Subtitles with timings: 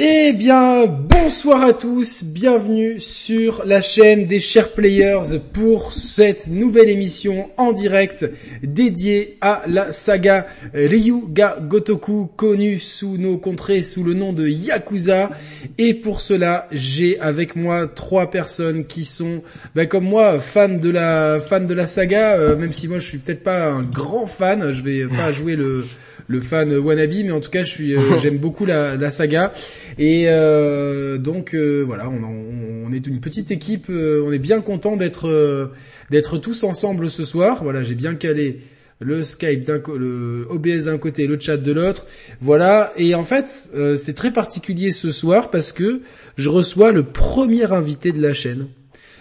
[0.00, 6.88] Eh bien, bonsoir à tous, bienvenue sur la chaîne des chers players pour cette nouvelle
[6.88, 8.30] émission en direct
[8.62, 15.30] dédiée à la saga Ryuga Gotoku connue sous nos contrées sous le nom de Yakuza.
[15.78, 19.42] Et pour cela, j'ai avec moi trois personnes qui sont,
[19.74, 23.08] bah, comme moi, fans de la fan de la saga, euh, même si moi je
[23.08, 25.84] suis peut-être pas un grand fan, je vais pas jouer le
[26.28, 29.52] le fan wannabe, mais en tout cas, je suis, euh, j'aime beaucoup la, la, saga.
[29.98, 34.96] Et euh, donc euh, voilà, on, on, est une petite équipe, on est bien content
[34.96, 35.70] d'être
[36.10, 37.62] d'être tous ensemble ce soir.
[37.62, 38.60] Voilà, j'ai bien calé
[39.00, 42.06] le Skype d'un le OBS d'un côté, le chat de l'autre.
[42.40, 42.92] Voilà.
[42.96, 43.48] Et en fait,
[43.96, 46.00] c'est très particulier ce soir parce que
[46.36, 48.68] je reçois le premier invité de la chaîne.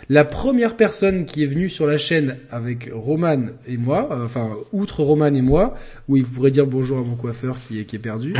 [0.09, 4.51] La première personne qui est venue sur la chaîne avec Roman et moi, euh, enfin
[4.71, 5.75] outre Roman et moi,
[6.07, 8.33] oui vous pourrez dire bonjour à mon coiffeur qui est, qui est perdu.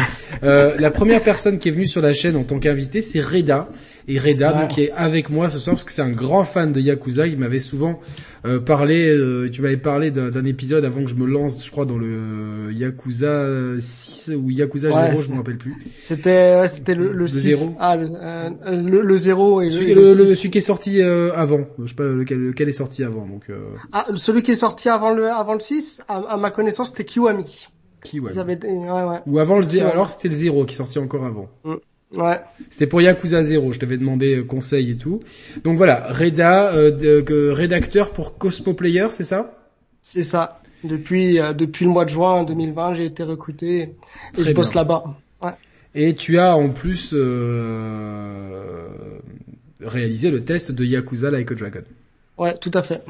[0.44, 3.70] Euh, la première personne qui est venue sur la chaîne en tant qu'invité, c'est Reda.
[4.10, 6.72] Et Reda, donc, qui est avec moi ce soir parce que c'est un grand fan
[6.72, 7.28] de Yakuza.
[7.28, 8.00] Il m'avait souvent
[8.46, 11.86] euh, parlé, euh, tu m'avais parlé d'un épisode avant que je me lance, je crois,
[11.86, 15.76] dans le Yakuza 6 ou Yakuza 0, je me rappelle plus.
[16.00, 17.76] C'était c'était le, le, 0.
[17.80, 21.66] Ah, le, euh, le, 0 et celui, le, le, celui qui est sorti avant.
[21.84, 23.26] Je sais pas lequel, lequel est sorti avant.
[23.26, 23.52] Donc,
[23.92, 27.68] Ah, celui qui est sorti avant le avant le 6, à, ma connaissance, c'était Kiwami.
[28.04, 28.38] Kiwami.
[28.38, 29.20] Ouais, ouais.
[29.26, 31.50] Ou avant le 0, alors c'était le 0 qui est sorti encore avant.
[31.66, 31.76] Mm.
[32.16, 32.40] Ouais.
[32.70, 35.20] C'était pour Yakuza 0, je t'avais demandé euh, conseil et tout.
[35.64, 39.58] Donc voilà, Reda, euh, rédacteur pour Cosmo Player, c'est ça?
[40.02, 40.62] C'est ça.
[40.84, 43.96] Depuis euh, depuis le mois de juin 2020, j'ai été recruté
[44.38, 45.04] et je bosse là-bas.
[45.42, 45.52] Ouais.
[45.96, 48.88] Et tu as en plus euh,
[49.82, 51.84] réalisé le test de Yakuza Like a Dragon.
[52.38, 53.04] Ouais, tout à fait.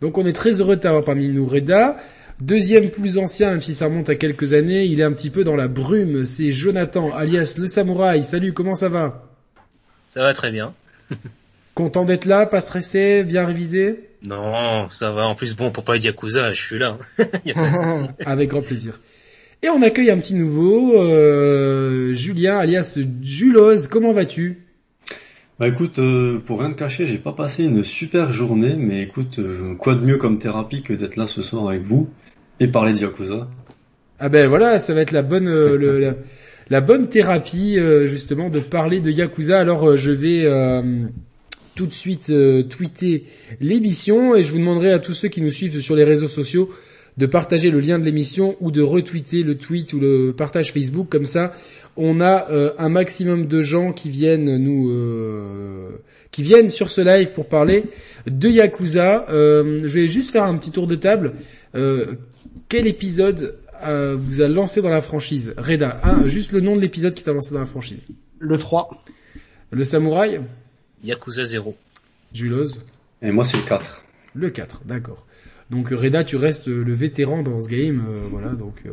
[0.00, 1.96] Donc on est très heureux de t'avoir parmi nous, Reda.
[2.40, 5.42] Deuxième plus ancien, même si ça remonte à quelques années, il est un petit peu
[5.42, 6.24] dans la brume.
[6.24, 8.22] C'est Jonathan, alias le samouraï.
[8.22, 9.28] Salut, comment ça va?
[10.06, 10.72] Ça va très bien.
[11.74, 14.08] Content d'être là, pas stressé, bien révisé?
[14.24, 15.26] Non, ça va.
[15.26, 16.98] En plus, bon, pour parler de Yakuza, je suis là.
[17.44, 19.00] y a pas de Avec grand plaisir.
[19.62, 23.88] Et on accueille un petit nouveau, euh, Julien, alias Juloz.
[23.88, 24.62] Comment vas-tu?
[25.58, 29.40] Bah écoute, euh, pour rien te cacher, j'ai pas passé une super journée, mais écoute,
[29.40, 32.08] euh, quoi de mieux comme thérapie que d'être là ce soir avec vous?
[32.60, 33.48] Et parler de Yakuza.
[34.20, 36.12] Ah ben voilà, ça va être la bonne euh,
[36.70, 39.60] la, bonne thérapie euh, justement de parler de Yakuza.
[39.60, 40.46] Alors euh, je vais
[41.76, 42.32] tout de suite
[42.68, 43.24] tweeter
[43.60, 46.68] l'émission et je vous demanderai à tous ceux qui nous suivent sur les réseaux sociaux
[47.16, 51.08] de partager le lien de l'émission ou de retweeter le tweet ou le partage Facebook
[51.08, 51.54] comme ça
[51.96, 52.48] on a
[52.78, 54.92] un maximum de gens qui viennent nous
[56.32, 57.84] qui viennent sur ce live pour parler
[58.26, 59.26] de Yakuza.
[59.30, 61.34] je vais juste faire un petit tour de table.
[62.68, 65.54] Euh, quel épisode euh, vous a lancé dans la franchise?
[65.56, 68.06] Reda, juste le nom de l'épisode qui t'a lancé dans la franchise.
[68.38, 68.90] Le 3.
[69.70, 70.40] Le samouraï?
[71.04, 71.76] Yakuza 0.
[72.32, 72.84] Juloz?
[73.22, 74.04] Et moi c'est le 4.
[74.34, 75.26] Le 4, d'accord.
[75.70, 78.50] Donc Reda, tu restes le vétéran dans ce game, euh, voilà.
[78.50, 78.90] Donc euh,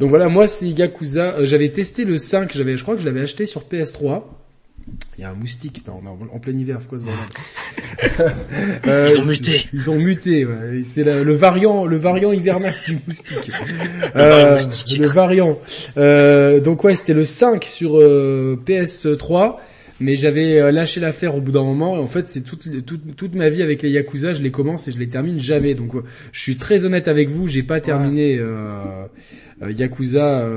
[0.00, 1.44] donc voilà, moi c'est Yakuza.
[1.44, 4.22] j'avais testé le 5, j'avais, je crois que je l'avais acheté sur PS3.
[5.16, 7.24] Il y a un moustique en, en plein hiver, c'est quoi ce bordel
[8.86, 9.66] euh, Ils ont muté.
[9.72, 10.44] Ils ont muté.
[10.44, 10.80] Ouais.
[10.82, 13.50] C'est le variant, le variant hivernal du moustique.
[14.14, 14.98] le, euh, moustique.
[14.98, 15.58] le variant.
[15.96, 19.56] Euh, donc ouais, c'était le 5 sur euh, PS3
[20.00, 23.36] mais j'avais lâché l'affaire au bout d'un moment et en fait c'est toute, toute, toute
[23.36, 25.92] ma vie avec les Yakuza je les commence et je les termine jamais donc
[26.32, 28.42] je suis très honnête avec vous j'ai pas terminé
[29.62, 30.50] Yakuza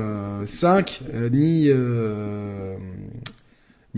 [0.44, 1.70] 5 ni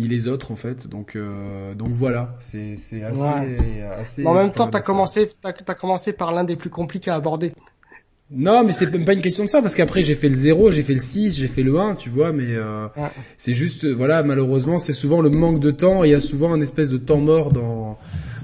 [0.01, 0.89] ni les autres en fait.
[0.89, 4.27] Donc euh, donc voilà, c'est c'est assez assez.
[4.27, 7.53] en même temps, t'as commencé t'as as commencé par l'un des plus compliqués à aborder.
[8.33, 10.71] Non, mais c'est même pas une question de ça parce qu'après j'ai fait le 0,
[10.71, 12.87] j'ai fait le 6, j'ai fait le 1, tu vois, mais euh,
[13.37, 16.61] c'est juste voilà, malheureusement, c'est souvent le manque de temps, il y a souvent un
[16.61, 17.99] espèce de temps mort dans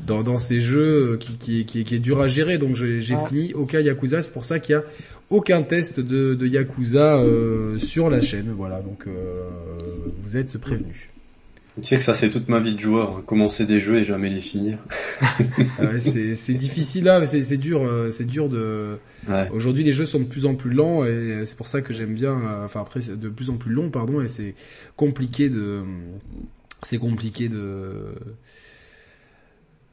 [0.06, 2.58] dans, dans ces jeux qui, qui, qui, qui est dur à gérer.
[2.58, 4.84] Donc j'ai fini aucun Yakuza, c'est pour ça qu'il y a
[5.30, 8.52] aucun test de, de Yakuza euh, sur la chaîne.
[8.56, 9.44] Voilà, donc euh,
[10.22, 11.08] vous êtes prévenus.
[11.76, 13.22] Tu sais que ça c'est toute ma vie de joueur, hein.
[13.26, 14.78] commencer des jeux et jamais les finir.
[15.78, 18.98] Ah c'est difficile là, c'est dur, euh, c'est dur de.
[19.52, 22.14] Aujourd'hui les jeux sont de plus en plus lents et c'est pour ça que j'aime
[22.14, 22.32] bien.
[22.32, 24.54] Euh, enfin après c'est de plus en plus long pardon et c'est
[24.96, 25.82] compliqué de.
[26.82, 28.14] C'est compliqué de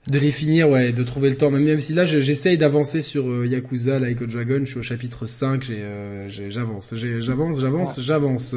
[0.08, 1.50] de les finir, ouais, de trouver le temps.
[1.50, 4.60] Même, si là, j'essaye d'avancer sur euh, Yakuza Like a Dragon.
[4.60, 5.70] Je suis au chapitre 5.
[5.70, 8.56] Euh, j'avance, j'avance, j'avance, j'avance.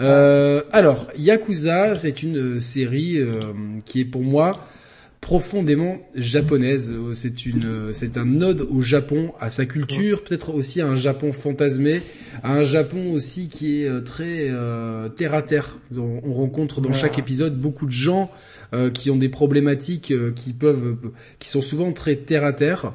[0.00, 3.18] Euh, alors, Yakuza, c'est une série
[3.86, 4.66] qui est pour moi
[5.22, 6.92] profondément japonaise.
[7.14, 11.32] C'est une, c'est un ode au Japon, à sa culture, peut-être aussi à un Japon
[11.32, 12.02] fantasmé,
[12.42, 14.50] à un Japon aussi qui est très
[15.16, 15.78] terre à terre.
[15.96, 18.30] On, rencontre dans chaque épisode beaucoup de gens
[18.94, 20.96] qui ont des problématiques qui peuvent,
[21.38, 22.94] qui sont souvent très terre à terre.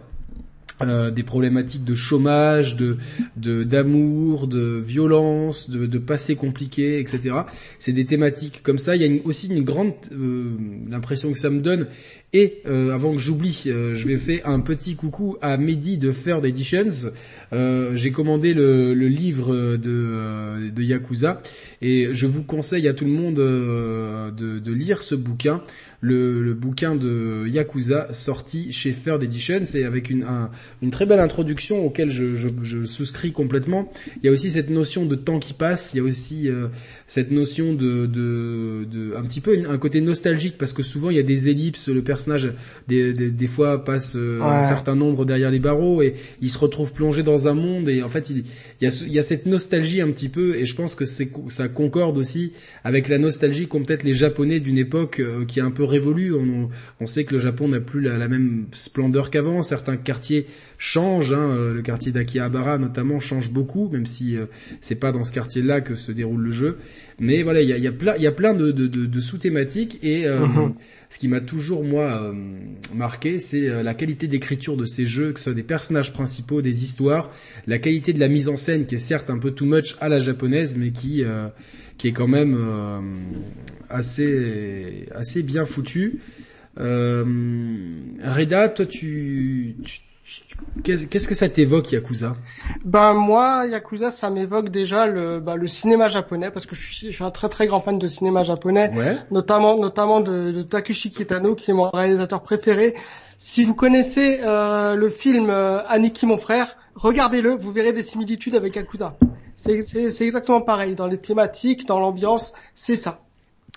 [0.84, 2.98] Euh, des problématiques de chômage, de
[3.36, 7.36] d'amour, de, violence, de, de passé compliqué, etc.
[7.80, 8.96] C'est des thématiques comme ça.
[8.96, 10.52] Il y a aussi une grande euh,
[10.88, 11.88] l'impression que ça me donne.
[12.32, 16.46] Et euh, avant que j'oublie, je vais faire un petit coucou à Mehdi de Third
[16.46, 17.10] Editions.
[17.52, 21.42] J'ai commandé le, le livre de, de Yakuza
[21.82, 25.64] et je vous conseille à tout le monde de, de lire ce bouquin
[26.02, 29.62] le, le, bouquin de Yakuza sorti chez Third Edition.
[29.64, 30.26] C'est avec une,
[30.82, 33.90] une très belle introduction auquel je, je, je, souscris complètement.
[34.18, 35.94] Il y a aussi cette notion de temps qui passe.
[35.94, 36.68] Il y a aussi euh,
[37.08, 41.18] cette notion de, de, de, un petit peu un côté nostalgique parce que souvent il
[41.18, 41.90] y a des ellipses.
[41.90, 42.54] Le personnage
[42.88, 46.58] des, des, des fois passe euh, un certain nombre derrière les barreaux et il se
[46.58, 48.44] retrouve plongé dans un monde et en fait il,
[48.82, 51.06] il, y, a, il y a cette nostalgie un petit peu et je pense que
[51.06, 52.54] c'est ça concorde aussi
[52.84, 56.34] avec la nostalgie qu'ont peut-être les Japonais d'une époque euh, qui est un peu révolue.
[56.34, 56.70] On,
[57.00, 59.64] on sait que le Japon n'a plus la, même splendeur qu'avant.
[59.64, 60.46] Certains quartiers
[60.78, 61.34] changent.
[61.34, 61.52] Hein.
[61.52, 64.46] Euh, le quartier d'Akihabara notamment change beaucoup, même si euh,
[64.82, 66.78] c'est pas dans ce quartier-là que se déroule le jeu.
[67.20, 70.26] Mais voilà, il y a, y a, plein, y a plein de, de, sous-thématiques et
[70.26, 70.74] mm-hmm.
[71.10, 72.34] Ce qui m'a toujours moi
[72.94, 76.84] marqué, c'est la qualité d'écriture de ces jeux, que ce soit des personnages principaux, des
[76.84, 77.32] histoires,
[77.66, 80.10] la qualité de la mise en scène qui est certes un peu too much à
[80.10, 81.24] la japonaise, mais qui
[81.98, 83.00] qui est quand même euh,
[83.90, 86.20] assez assez bien foutu.
[86.80, 87.26] Euh,
[88.24, 89.76] Reda, toi, tu,
[90.84, 92.36] qu'est-ce que ça t'évoque Yakuza?
[92.86, 97.08] Ben moi, Yakuza, ça m'évoque déjà le, bah, le cinéma japonais parce que je suis,
[97.08, 98.92] je suis un très très grand fan de cinéma japonais,
[99.32, 102.96] notamment notamment de, de, Takeshi Kitano qui est mon réalisateur préféré.
[103.38, 108.56] Si vous connaissez euh, le film euh, Aniki mon frère, regardez-le, vous verrez des similitudes
[108.56, 109.18] avec Yakuza.
[109.56, 110.96] C'est exactement pareil.
[110.96, 113.22] Dans les thématiques, dans l'ambiance, c'est ça.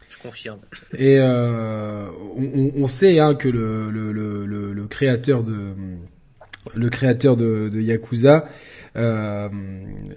[0.08, 0.58] Je confirme.
[0.92, 5.74] Et euh, on, on, sait hein, que le, le, le, le, créateur de
[6.74, 8.46] le créateur de, de Yakuza
[8.96, 9.48] euh,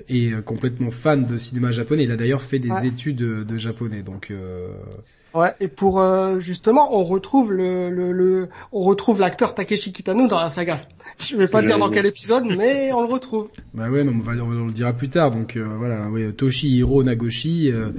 [0.09, 2.03] est complètement fan de cinéma japonais.
[2.03, 4.31] Il a d'ailleurs fait des études de, japonais, donc.
[4.31, 4.73] Euh...
[5.33, 10.27] Ouais, et pour euh, justement, on retrouve le, le, le on retrouve l'acteur Takeshi Kitano
[10.27, 10.81] dans la saga.
[11.19, 13.47] Je vais pas dire dans quel épisode, mais on le retrouve.
[13.73, 15.31] Bah ouais, non, on, va, on, le dira plus tard.
[15.31, 17.89] Donc euh, voilà, ouais, Toshihiro Nagoshi euh,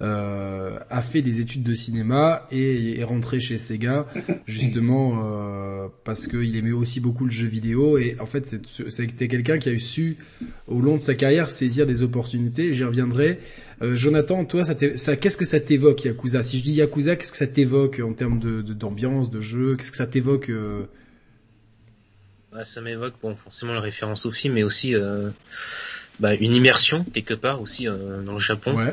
[0.00, 4.06] euh, a fait des études de cinéma et est rentré chez Sega
[4.46, 8.56] justement euh, parce qu'il aimait aussi beaucoup le jeu vidéo et en fait
[8.88, 10.16] c'était quelqu'un qui a su
[10.66, 12.72] au long de sa carrière saisir des opportunités.
[12.72, 13.40] J'y reviendrai.
[13.82, 16.42] Jonathan, toi, ça, ça qu'est-ce que ça t'évoque Yakuza?
[16.42, 19.74] Si je dis Yakuza, qu'est-ce que ça t'évoque en termes de d'ambiance, de, jeu?
[19.74, 20.50] Qu'est-ce que ça t'évoque
[22.52, 25.30] bah, ça m'évoque bon forcément la référence au film, mais aussi euh,
[26.18, 28.76] bah, une immersion quelque part aussi euh, dans le Japon.
[28.76, 28.92] Ouais.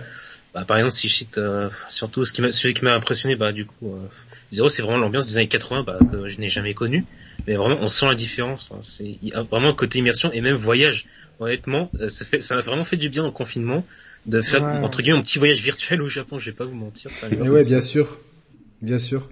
[0.58, 3.36] Bah, par exemple, si je cite euh, surtout ce qui m'a, celui qui m'a impressionné,
[3.36, 4.08] bah du coup, euh,
[4.52, 7.06] Zero, c'est vraiment l'ambiance des années 80 bah, que je n'ai jamais connue,
[7.46, 8.68] mais vraiment on sent la différence.
[8.70, 11.06] Enfin, c'est y a vraiment côté immersion et même voyage.
[11.40, 13.86] Honnêtement, euh, ça, fait, ça m'a vraiment fait du bien en confinement
[14.26, 16.40] de faire entre guillemets un petit voyage virtuel au Japon.
[16.40, 17.14] Je vais pas vous mentir.
[17.14, 18.18] Ça mais ouais, bien sûr,
[18.82, 19.30] bien sûr.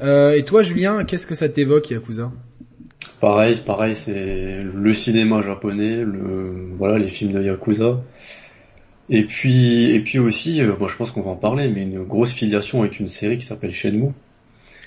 [0.00, 2.30] Euh, et toi, Julien, qu'est-ce que ça t'évoque, Yakuza?
[3.20, 8.00] Pareil, pareil, c'est le cinéma japonais, le voilà, les films de yakuza.
[9.10, 12.02] Et puis, et puis aussi, euh, bon, je pense qu'on va en parler, mais une
[12.02, 14.12] grosse filiation avec une série qui s'appelle Shenmue.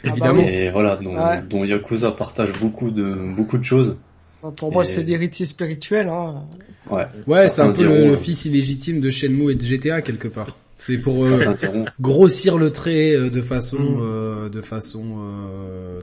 [0.03, 0.41] Évidemment.
[0.41, 1.15] Et voilà, dont,
[1.50, 3.97] dont, Yakuza partage beaucoup de beaucoup de choses.
[4.57, 6.07] Pour moi, c'est l'héritier spirituel.
[6.07, 6.43] Hein.
[6.89, 10.57] Ouais, ouais c'est un peu le, fils illégitime de Shenmue et de GTA quelque part.
[10.77, 11.53] C'est pour euh,
[12.00, 14.50] grossir le trait euh, de façon, mm.
[14.50, 15.17] de façon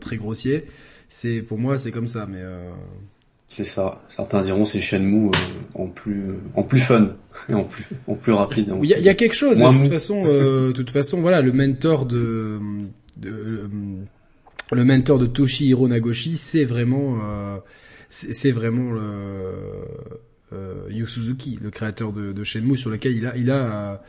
[0.00, 0.66] très grossier
[1.08, 2.40] c'est pour moi c'est comme ça, mais.
[2.40, 2.70] Euh...
[3.50, 4.02] C'est ça.
[4.08, 5.30] Certains diront c'est Shenmue euh,
[5.74, 7.16] en plus en plus fun
[7.48, 8.74] et en plus en plus rapide.
[8.82, 9.62] Il y, a, y a quelque chose.
[9.62, 12.60] Hein, de toute façon, euh, toute façon, voilà, le mentor de,
[13.16, 13.68] de euh,
[14.70, 17.56] le mentor de Toshihiro Nagoshi, c'est vraiment euh,
[18.10, 19.52] c'est vraiment le
[20.52, 24.02] euh, Yu Suzuki, le créateur de, Shenmue, sur lequel il a, il a,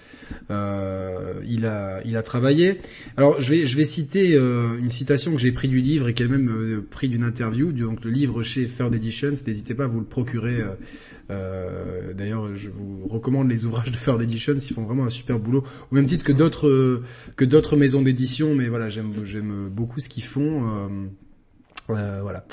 [0.52, 2.80] euh, il a, il a travaillé.
[3.18, 6.14] Alors, je vais, je vais citer euh, une citation que j'ai pris du livre et
[6.14, 7.72] qui est même euh, pris d'une interview.
[7.72, 9.34] Donc, le livre chez Third Editions.
[9.46, 10.64] N'hésitez pas à vous le procurer.
[11.30, 14.56] Euh, D'ailleurs, je vous recommande les ouvrages de Third Editions.
[14.56, 17.04] Ils font vraiment un super boulot, au même titre que d'autres
[17.36, 18.56] que d'autres maisons d'édition.
[18.56, 21.10] Mais voilà, j'aime, j'aime beaucoup ce qu'ils font.
[21.90, 22.46] Euh, voilà.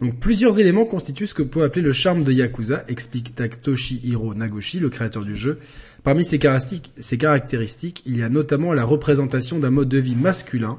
[0.00, 4.34] Donc plusieurs éléments constituent ce que peut appeler le charme de Yakuza, explique Taktoshi Hiro
[4.34, 5.58] Nagoshi, le créateur du jeu.
[6.02, 10.78] Parmi ces caractéristiques, il y a notamment la représentation d'un mode de vie masculin,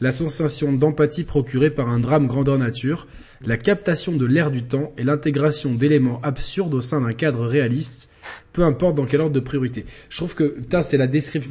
[0.00, 3.06] la sensation d'empathie procurée par un drame grandeur nature,
[3.46, 8.10] la captation de l'air du temps et l'intégration d'éléments absurdes au sein d'un cadre réaliste,
[8.52, 9.86] peu importe dans quel ordre de priorité.
[10.08, 11.50] Je trouve que, c'est la description.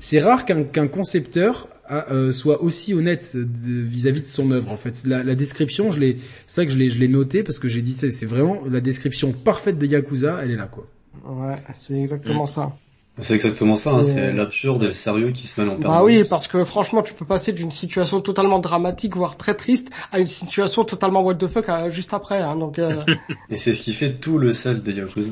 [0.00, 4.72] C'est rare qu'un concepteur euh, soit aussi honnête vis-à-vis de, son œuvre.
[4.72, 7.42] En fait, la, la description, je l'ai, c'est ça que je l'ai, je l'ai noté
[7.42, 10.40] parce que j'ai dit c'est vraiment la description parfaite de Yakuza.
[10.42, 10.86] Elle est là, quoi.
[11.24, 12.72] Ouais, c'est exactement ça.
[13.20, 16.00] C'est exactement ça, hein, c'est l'absurde et le sérieux qui se mêlent en permanence.
[16.00, 19.90] Bah oui, parce que franchement, tu peux passer d'une situation totalement dramatique, voire très triste,
[20.10, 22.40] à une situation totalement what the fuck euh, juste après.
[22.40, 22.80] Hein, donc.
[22.80, 23.00] Euh...
[23.50, 25.28] et c'est ce qui fait tout le sel des Yakuza.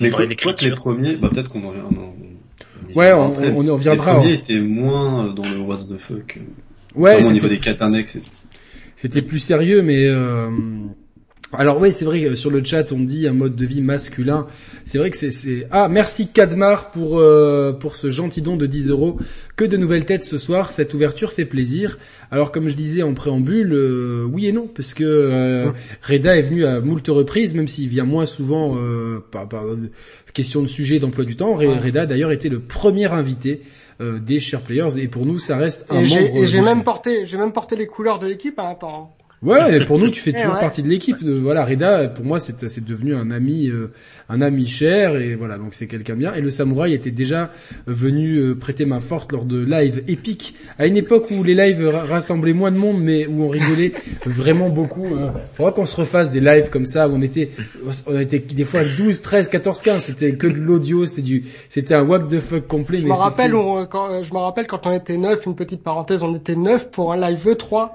[0.00, 1.72] Mais quoi, que les premiers, bah peut-être qu'on en,
[2.94, 4.14] ouais, on, on, on, reviendra.
[4.14, 6.38] Les premiers étaient moins dans le what the fuck.
[6.94, 7.60] Ouais, au niveau des.
[8.96, 10.06] C'était plus sérieux, mais.
[10.06, 10.48] Euh...
[11.56, 14.46] Alors oui, c'est vrai que sur le chat on dit un mode de vie masculin.
[14.84, 18.90] C'est vrai que c'est ah merci Kadmar pour euh, pour ce gentil don de 10
[18.90, 19.18] euros.
[19.56, 20.72] Que de nouvelles têtes ce soir.
[20.72, 21.98] Cette ouverture fait plaisir.
[22.30, 25.70] Alors comme je disais en préambule, euh, oui et non parce que euh,
[26.02, 28.76] Reda est venu à moult reprises, même s'il vient moins souvent
[29.30, 29.64] par, par,
[30.34, 31.54] question de sujet d'emploi du temps.
[31.54, 33.62] Reda d'ailleurs était le premier invité.
[34.00, 37.38] des share players et pour nous ça reste un et Et j'ai même porté, j'ai
[37.38, 39.16] même porté les couleurs de l'équipe à un temps.
[39.44, 41.22] Ouais, pour nous, tu fais eh toujours partie de l'équipe.
[41.22, 43.92] Voilà, Reda, pour moi, c'est c'est devenu un ami, euh,
[44.30, 46.34] un ami cher, et voilà, donc c'est quelqu'un bien.
[46.34, 47.50] Et le samouraï était déjà
[47.86, 51.86] venu euh, prêter main forte lors de live épiques, à une époque où les lives
[51.86, 53.92] rassemblaient moins de monde, mais où on rigolait
[54.26, 55.04] vraiment beaucoup.
[55.04, 55.28] Euh.
[55.52, 57.50] Faudra qu'on se refasse des lives comme ça, où on était,
[58.06, 60.02] on était des fois 12, 13, 14, 15.
[60.02, 63.00] C'était que de l'audio, c'était du, c'était un what the fuck complet.
[63.00, 63.52] Je me rappelle,
[63.90, 67.12] quand, je me rappelle quand on était neuf, une petite parenthèse, on était neuf pour
[67.12, 67.90] un live E3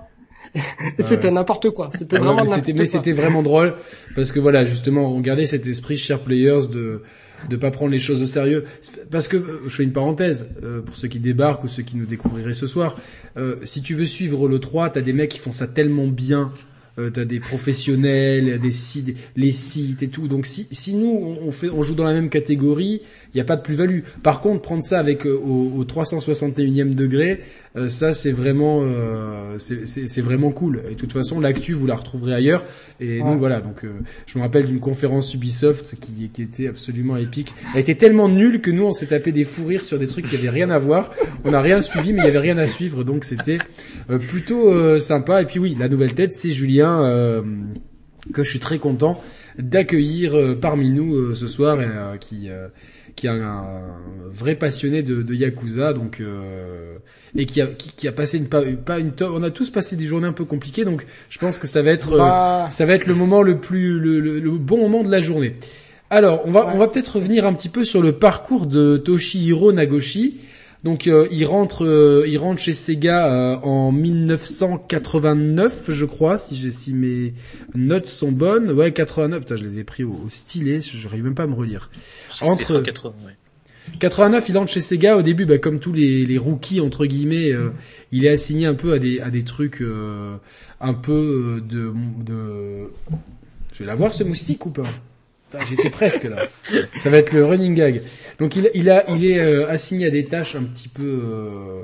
[0.99, 1.91] c'était n'importe quoi.
[1.97, 3.75] C'était ah vraiment c'était, Mais c'était vraiment drôle
[4.15, 7.01] parce que voilà, justement, on gardait cet esprit share players de
[7.47, 8.65] de pas prendre les choses au sérieux.
[9.11, 12.05] Parce que je fais une parenthèse euh, pour ceux qui débarquent ou ceux qui nous
[12.05, 12.97] découvriraient ce soir.
[13.37, 16.51] Euh, si tu veux suivre le 3, t'as des mecs qui font ça tellement bien.
[16.99, 20.27] Euh, t'as des professionnels, des sites, les sites et tout.
[20.27, 23.01] Donc si, si nous on fait, on joue dans la même catégorie,
[23.33, 24.01] il n'y a pas de plus-value.
[24.21, 27.41] Par contre, prendre ça avec euh, au, au 361e degré,
[27.75, 30.81] euh, ça c'est vraiment euh, c'est vraiment cool.
[30.87, 32.65] Et de toute façon, l'actu vous la retrouverez ailleurs.
[32.99, 33.85] Et nous voilà, donc
[34.25, 37.53] je me rappelle d'une conférence Ubisoft qui, qui était absolument épique.
[37.73, 40.27] Elle était tellement nulle que nous on s'est tapé des fous rires sur des trucs
[40.27, 41.13] qui avaient rien à voir.
[41.45, 43.59] On n'a rien suivi, mais il y avait rien à suivre, donc c'était
[44.07, 45.41] plutôt sympa.
[45.41, 47.43] Et puis oui, la nouvelle tête c'est Julien
[48.33, 49.21] que je suis très content
[49.57, 52.49] d'accueillir parmi nous ce soir et qui
[53.19, 53.63] qui est un,
[54.31, 56.95] vrai passionné de, de Yakuza, donc euh,
[57.35, 60.05] et qui a, qui, a passé une pas, pas une on a tous passé des
[60.05, 62.69] journées un peu compliquées, donc je pense que ça va être bah.
[62.71, 65.55] ça va être le moment le plus le, le, bon moment de la journée.
[66.09, 69.73] Alors on va on va peut-être revenir un petit peu sur le parcours de Toshihiro
[69.73, 70.39] Nagoshi.
[70.83, 76.55] Donc euh, il rentre, euh, il rentre chez Sega euh, en 1989, je crois, si,
[76.55, 77.33] je, si mes
[77.75, 78.71] notes sont bonnes.
[78.71, 79.41] Ouais, 89.
[79.41, 80.79] Putain, je les ai pris au, stylet.
[80.79, 81.89] Je n'arrive même pas à me relire.
[82.41, 83.33] Entre 80, ouais.
[83.99, 85.17] 89, il entre chez Sega.
[85.17, 87.51] Au début, bah, comme tous les, les rookies entre guillemets,
[88.13, 89.83] il est assigné un peu à des à des trucs
[90.79, 91.91] un peu de
[92.25, 92.89] de.
[93.73, 94.87] Je vais l'avoir ce moustique ou pas?
[95.69, 96.47] J'étais presque là.
[96.97, 98.01] Ça va être le running gag.
[98.39, 101.81] Donc il, il, a, il est euh, assigné à des tâches un petit peu, euh,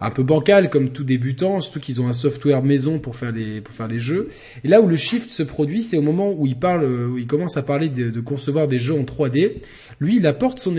[0.00, 3.60] un peu bancales comme tout débutant, surtout qu'ils ont un software maison pour faire les,
[3.60, 4.30] pour faire les jeux.
[4.64, 7.26] Et là où le shift se produit, c'est au moment où il parle, où il
[7.26, 9.60] commence à parler de, concevoir des jeux en 3D.
[10.00, 10.74] Lui, il apporte son,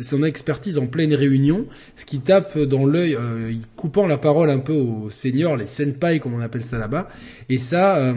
[0.00, 1.66] son expertise en pleine réunion,
[1.96, 6.20] ce qui tape dans l'œil, euh, coupant la parole un peu aux seniors, les senpai
[6.20, 7.08] comme on appelle ça là-bas.
[7.48, 8.14] Et ça,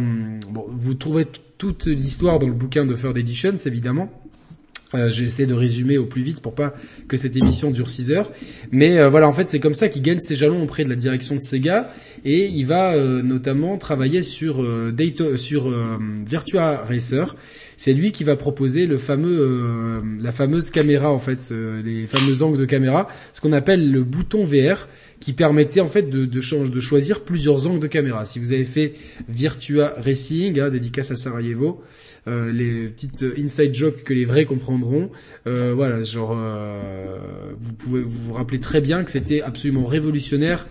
[0.51, 1.25] bon, vous trouvez
[1.61, 4.09] toute l'histoire dans le bouquin de Third Editions, évidemment.
[4.95, 6.73] Euh, J'essaie de résumer au plus vite pour pas
[7.07, 8.31] que cette émission dure 6 heures.
[8.71, 10.95] Mais euh, voilà, en fait, c'est comme ça qu'il gagne ses jalons auprès de la
[10.95, 11.93] direction de Sega
[12.25, 14.91] et il va euh, notamment travailler sur euh,
[15.35, 15.71] sur
[16.25, 17.35] Virtua Racer.
[17.83, 21.51] C'est lui qui va proposer fameux la fameuse caméra en fait,
[21.83, 24.87] les fameux angles de caméra, ce qu'on appelle le bouton VR
[25.19, 28.27] qui permettait en fait de choisir plusieurs angles de caméra.
[28.27, 28.93] Si vous avez fait
[29.27, 31.81] Virtua Racing, hein, dédicace à Sarajevo,
[32.27, 35.09] euh, les petites inside jokes que les vrais comprendront.
[35.47, 37.19] Euh, voilà, genre euh,
[37.59, 40.67] vous pouvez vous, vous rappeler très bien que c'était absolument révolutionnaire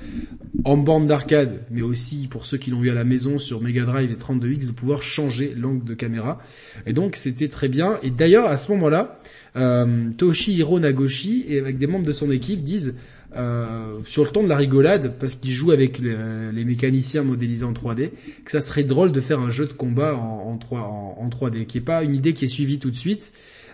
[0.64, 3.84] en bande d'arcade, mais aussi pour ceux qui l'ont vu à la maison sur Mega
[3.84, 6.38] Drive et 32X de pouvoir changer l'angle de caméra.
[6.86, 7.98] Et donc c'était très bien.
[8.02, 9.20] Et d'ailleurs à ce moment-là,
[9.56, 12.94] euh, Toshihiro Nagoshi et avec des membres de son équipe disent
[13.36, 17.72] euh, sur le ton de la rigolade, parce qu'il joue avec les, mécaniciens modélisés en
[17.72, 18.10] 3D,
[18.44, 21.66] que ça serait drôle de faire un jeu de combat en, en, 3, en, 3D,
[21.66, 23.32] qui est pas une idée qui est suivie tout de suite,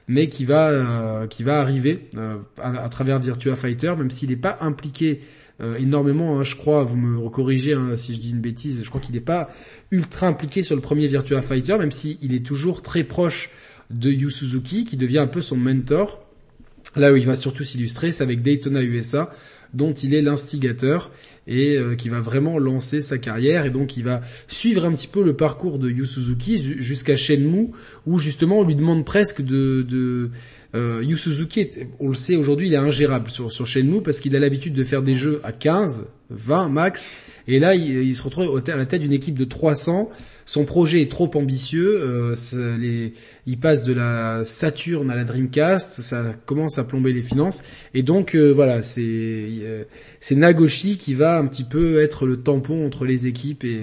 [0.08, 5.20] mais qui va euh, arriver euh, à, travers Virtua Fighter, même s'il n'est pas impliqué
[5.60, 8.88] euh, énormément, hein, je crois, vous me corrigez hein, si je dis une bêtise, je
[8.88, 9.50] crois qu'il n'est pas
[9.90, 13.50] ultra impliqué sur le premier Virtua Fighter, même s'il est toujours très proche
[13.90, 16.25] de Yu Suzuki, qui devient un peu son mentor.
[16.96, 19.30] Là où il va surtout s'illustrer, c'est avec Daytona USA,
[19.74, 21.10] dont il est l'instigateur
[21.46, 23.66] et euh, qui va vraiment lancer sa carrière.
[23.66, 27.70] Et donc il va suivre un petit peu le parcours de Yu Suzuki jusqu'à Shenmue
[28.06, 30.30] où justement on lui demande presque de, de
[30.74, 31.02] euh,
[32.00, 34.84] on le sait aujourd'hui, il est ingérable sur, sur Shenmue parce qu'il a l'habitude de
[34.84, 37.10] faire des jeux à 15, 20 max
[37.48, 40.10] et là il, il se retrouve à la tête d'une équipe de 300
[40.46, 42.00] son projet est trop ambitieux.
[42.00, 42.34] Euh,
[42.78, 43.12] les,
[43.46, 47.62] il passe de la Saturn à la Dreamcast, ça commence à plomber les finances.
[47.94, 49.84] Et donc euh, voilà, c'est euh,
[50.20, 53.82] c'est Nagoshi qui va un petit peu être le tampon entre les équipes et,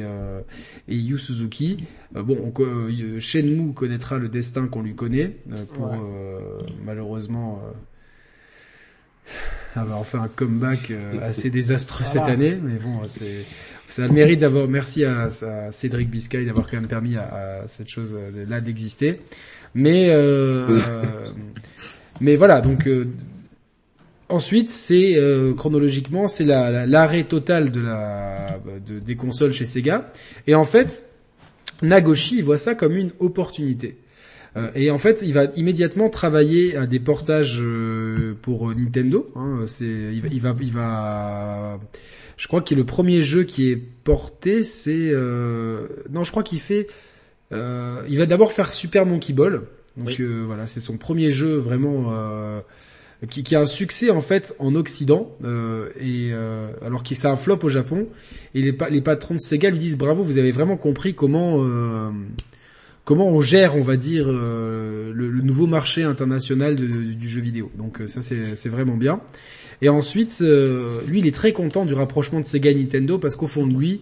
[0.87, 1.83] et Yu Suzuki.
[2.15, 5.35] bon, on, Shenmue connaîtra le destin qu'on lui connaît
[5.73, 5.91] pour
[6.85, 7.61] malheureusement
[9.75, 13.45] avoir fait un comeback assez désastreux cette année, mais bon, c'est
[13.93, 15.29] ça a le mérite d'avoir, merci à,
[15.71, 19.19] Cédric Biscay d'avoir quand même permis à, cette chose euh, là d'exister.
[19.75, 20.67] Mais euh,
[22.21, 23.07] mais voilà, donc euh,
[24.29, 25.19] ensuite c'est
[25.57, 30.11] chronologiquement c'est l'arrêt total de la de, des consoles chez Sega
[30.47, 31.05] et en fait
[31.83, 33.97] Nagoshi voit ça comme une opportunité.
[34.75, 37.63] Et en fait, il va immédiatement travailler à des portages
[38.41, 39.31] pour Nintendo.
[39.35, 41.79] Hein, c'est, il va, il va
[42.37, 45.87] je crois que le premier jeu qui est porté, c'est euh...
[46.11, 46.87] non, je crois qu'il fait.
[47.51, 48.03] Euh...
[48.09, 49.61] Il va d'abord faire Super Monkey Ball.
[49.95, 52.61] Donc euh, voilà, c'est son premier jeu vraiment euh,
[53.29, 56.33] qui, qui, a un succès en fait en Occident euh, et
[56.83, 58.07] alors que c'est un flop au Japon.
[58.55, 61.63] Et les, les patrons de Sega lui disent bravo, vous avez vraiment compris comment
[63.03, 67.71] comment on gère, on va dire, le, le, nouveau marché international du jeu vidéo.
[67.77, 69.21] Donc ça c'est vraiment bien.
[69.83, 73.35] Et ensuite, euh, lui, il est très content du rapprochement de Sega et Nintendo parce
[73.35, 73.99] qu'au fond de lui,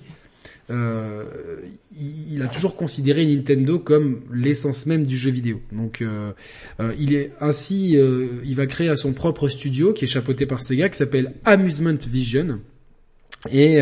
[0.69, 1.23] euh,
[1.99, 5.59] il a toujours considéré Nintendo comme l'essence même du jeu vidéo.
[5.71, 6.33] Donc, euh,
[6.99, 7.97] il est ainsi,
[8.43, 12.59] il va créer son propre studio qui est chapeauté par Sega, qui s'appelle Amusement Vision.
[13.49, 13.81] Et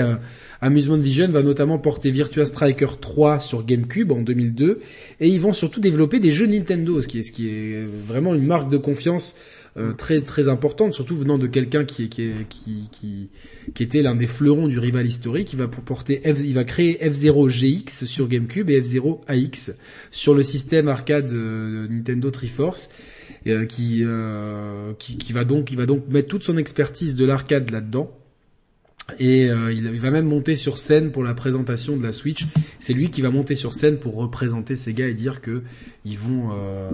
[0.61, 4.81] Amusement Vision va notamment porter Virtua Striker 3 sur GameCube en 2002,
[5.21, 7.19] et ils vont surtout développer des jeux Nintendo, ce qui
[7.49, 9.35] est, vraiment une marque de confiance
[9.77, 12.09] euh, très très importante, surtout venant de quelqu'un qui,
[13.79, 15.53] était l'un des fleurons du rival historique.
[15.53, 19.71] Il va porter il va créer F0 GX sur GameCube et F0 AX
[20.11, 22.89] sur le système arcade euh, Nintendo Triforce.
[23.47, 24.93] Euh, qui, euh,
[25.29, 25.71] va donc
[26.09, 28.18] mettre toute son expertise de l'arcade là-dedans
[29.19, 32.47] et il, il, va même monter sur scène pour la présentation de la Switch.
[32.77, 35.63] C'est lui qui va monter sur scène pour représenter Sega et dire que
[36.05, 36.89] ils vont, euh,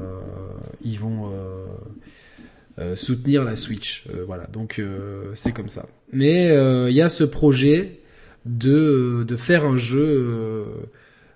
[0.83, 1.65] euh,
[2.77, 4.05] euh, soutenir la Switch.
[4.09, 5.87] Euh, voilà, donc euh, c'est comme ça.
[6.11, 6.47] Mais
[6.89, 7.99] il y a ce projet
[8.45, 10.65] de faire un jeu.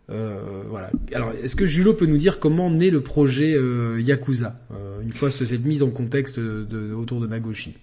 [0.08, 0.92] voilà.
[1.14, 3.58] Alors, est-ce que Julo peut nous dire comment naît le projet
[4.00, 4.60] Yakuza
[5.02, 7.76] une fois cette mise en contexte autour de Nagoshi?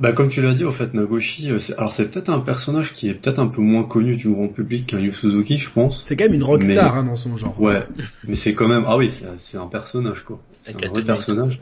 [0.00, 3.14] Bah comme tu l'as dit, en fait, Nagoshi, alors c'est peut-être un personnage qui est
[3.14, 6.00] peut-être un peu moins connu du grand public qu'un Yu Suzuki, je pense.
[6.02, 7.60] C'est quand même une rockstar hein, dans son genre.
[7.60, 7.86] Ouais,
[8.26, 10.40] mais c'est quand même, ah oui, c'est un personnage quoi.
[10.62, 11.60] C'est un vrai personnage.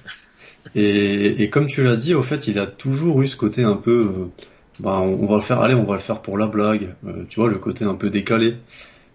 [0.74, 3.74] Et, et comme tu l'as dit, au fait, il a toujours eu ce côté un
[3.74, 4.44] peu, euh,
[4.80, 7.40] bah, on, va le faire, allez, on va le faire pour la blague, euh, tu
[7.40, 8.56] vois, le côté un peu décalé.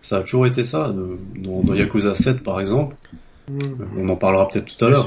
[0.02, 0.94] Ça a toujours été ça,
[1.36, 2.96] dans, dans Yakuza 7 par exemple.
[3.50, 3.60] Mm.
[3.98, 5.06] On en parlera peut-être tout à l'heure.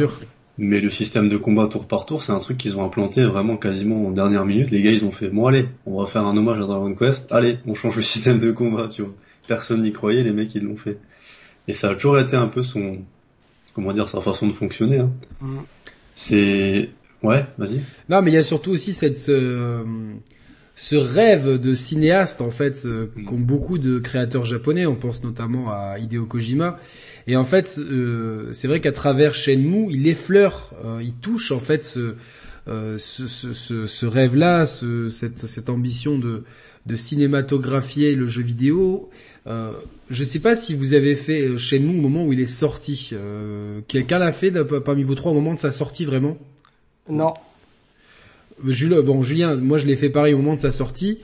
[0.62, 3.56] Mais le système de combat tour par tour, c'est un truc qu'ils ont implanté vraiment
[3.56, 4.70] quasiment en dernière minute.
[4.70, 7.32] Les gars, ils ont fait, bon allez, on va faire un hommage à Dragon Quest,
[7.32, 9.14] allez, on change le système de combat, tu vois.
[9.48, 10.98] Personne n'y croyait, les mecs, ils l'ont fait.
[11.66, 12.98] Et ça a toujours été un peu son,
[13.72, 14.98] comment dire, sa façon de fonctionner.
[14.98, 15.10] Hein.
[15.40, 15.58] Mm.
[16.12, 16.90] C'est
[17.22, 17.80] ouais, vas-y.
[18.10, 19.82] Non, mais il y a surtout aussi cette euh,
[20.74, 23.24] ce rêve de cinéaste en fait euh, mm.
[23.24, 24.84] qu'ont beaucoup de créateurs japonais.
[24.84, 26.78] On pense notamment à Hideo Kojima.
[27.30, 31.84] Et en fait, euh, c'est vrai qu'à travers Shenmue, il effleure, il touche en fait
[31.84, 32.14] ce
[32.66, 36.44] ce, ce, ce, rêve-là, cette, cette ambition de,
[36.86, 39.10] de cinématographier le jeu vidéo.
[39.46, 39.72] Euh,
[40.10, 42.46] je sais pas si vous avez fait euh, chez nous au moment où il est
[42.46, 43.10] sorti.
[43.12, 44.52] Euh, Quelqu'un l'a fait
[44.84, 46.36] parmi vous trois au moment de sa sortie vraiment?
[47.08, 47.34] Non.
[48.66, 51.20] Euh, Jules, bon Julien, moi je l'ai fait pareil au moment de sa sortie.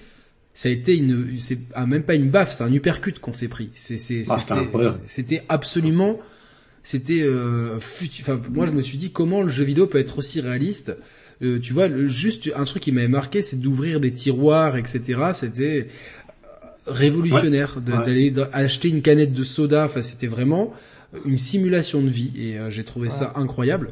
[0.57, 3.47] Ça a été une, c'est ah, même pas une baffe, c'est un uppercut qu'on s'est
[3.47, 3.69] pris.
[3.75, 4.39] C'est, c'est, ah,
[5.07, 6.19] c'était absolument,
[6.83, 10.41] c'était, euh, enfin moi je me suis dit comment le jeu vidéo peut être aussi
[10.41, 10.97] réaliste
[11.43, 15.21] euh, tu vois, le, juste un truc qui m'avait marqué, c'est d'ouvrir des tiroirs, etc.
[15.35, 15.89] C'était
[16.87, 19.85] révolutionnaire d'aller acheter une canette de soda.
[19.85, 20.73] Enfin, c'était vraiment
[21.27, 23.91] une simulation de vie et j'ai trouvé ça incroyable.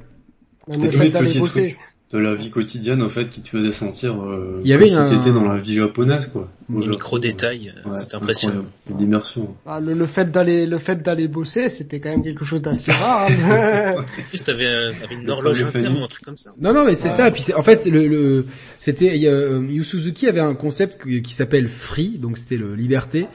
[0.67, 1.77] Le fait d'aller bosser
[2.15, 4.89] de la vie quotidienne en fait qui te faisait sentir euh, il y avait
[5.33, 8.65] dans la vie japonaise quoi les micro détails euh, c'était impressionnant.
[8.99, 9.55] l'immersion.
[9.67, 12.93] Ah, le, le, fait d'aller le fait d'aller bosser c'était quand même quelque chose d'assez
[12.93, 13.95] rare hein.
[13.99, 16.53] en plus t'avais euh, avais une horloge interne ou un truc comme ça.
[16.61, 18.47] Non non mais c'est ça puis en fait le, le
[18.81, 23.27] c'était euh, Yu Suzuki avait un concept qui s'appelle free donc c'était le liberté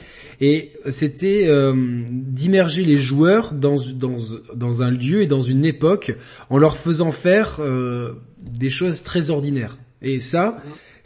[0.42, 1.74] et c'était euh,
[2.10, 4.18] d'immerger les joueurs dans, dans,
[4.56, 6.16] dans un lieu et dans une époque
[6.50, 9.78] en leur faisant faire euh, des choses très ordinaires.
[10.02, 10.62] Et ça,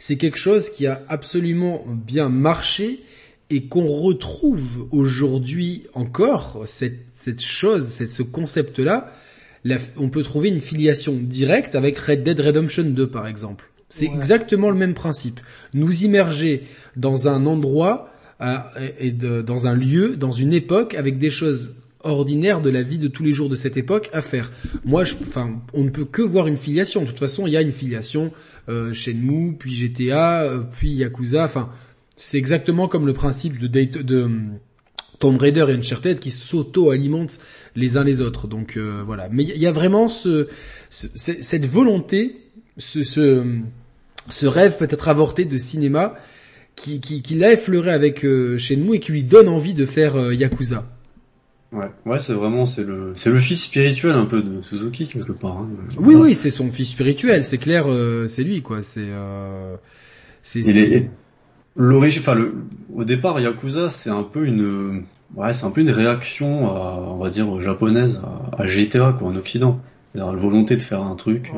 [0.06, 3.00] c'est quelque chose qui a absolument bien marché
[3.48, 9.10] et qu'on retrouve aujourd'hui encore, cette, cette chose, cette, ce concept-là,
[9.96, 13.70] on peut trouver une filiation directe avec Red Dead Redemption 2 par exemple.
[13.88, 15.40] C'est exactement le même principe.
[15.72, 16.64] Nous immerger
[16.96, 18.12] dans un endroit
[19.00, 23.08] et dans un lieu, dans une époque, avec des choses ordinaires de la vie de
[23.08, 24.52] tous les jours de cette époque à faire.
[24.84, 27.02] Moi, je, enfin, on ne peut que voir une filiation.
[27.02, 28.32] De toute façon, il y a une filiation
[28.68, 31.44] euh, Shenmue, puis GTA, euh, puis Yakuza.
[31.44, 31.70] Enfin,
[32.16, 34.28] c'est exactement comme le principe de, Date, de euh,
[35.18, 37.40] Tomb Raider et Uncharted qui s'auto-alimentent
[37.76, 38.46] les uns les autres.
[38.46, 39.28] Donc euh, voilà.
[39.30, 40.48] Mais il y a vraiment ce,
[40.90, 42.36] cette volonté,
[42.76, 43.44] ce, ce,
[44.28, 46.14] ce rêve peut-être avorté de cinéma
[46.76, 50.16] qui, qui, qui l'a effleuré avec euh, Shenmue et qui lui donne envie de faire
[50.16, 50.93] euh, Yakuza.
[51.74, 55.32] Ouais, ouais, c'est vraiment c'est le c'est le fils spirituel un peu de Suzuki quelque
[55.32, 55.58] part.
[55.58, 55.68] Hein.
[55.98, 58.80] Oui, oui, c'est son fils spirituel, c'est clair, euh, c'est lui quoi.
[58.82, 59.74] C'est euh,
[60.40, 61.10] c'est
[61.74, 62.22] l'origine.
[62.22, 62.54] Enfin, le
[62.94, 65.02] au départ Yakuza c'est un peu une
[65.34, 69.26] ouais c'est un peu une réaction à, on va dire japonaise à, à GTA quoi
[69.26, 69.80] en Occident.
[70.12, 71.50] C'est-à-dire la volonté de faire un truc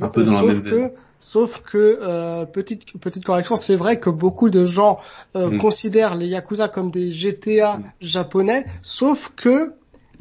[0.00, 0.90] un peu dans la même veine.
[1.26, 4.98] Sauf que euh, petite petite correction, c'est vrai que beaucoup de gens
[5.36, 5.56] euh, mm.
[5.56, 7.84] considèrent les yakuza comme des GTA mm.
[8.02, 9.72] japonais, sauf que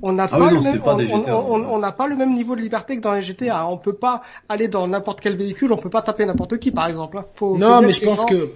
[0.02, 3.02] on n'a ah pas, le même, on, n'a pas le même niveau de liberté que
[3.02, 3.68] dans les GTA.
[3.68, 6.88] On peut pas aller dans n'importe quel véhicule, on peut pas taper n'importe qui, par
[6.88, 7.18] exemple.
[7.18, 7.26] Hein.
[7.42, 8.52] non, mais je pense que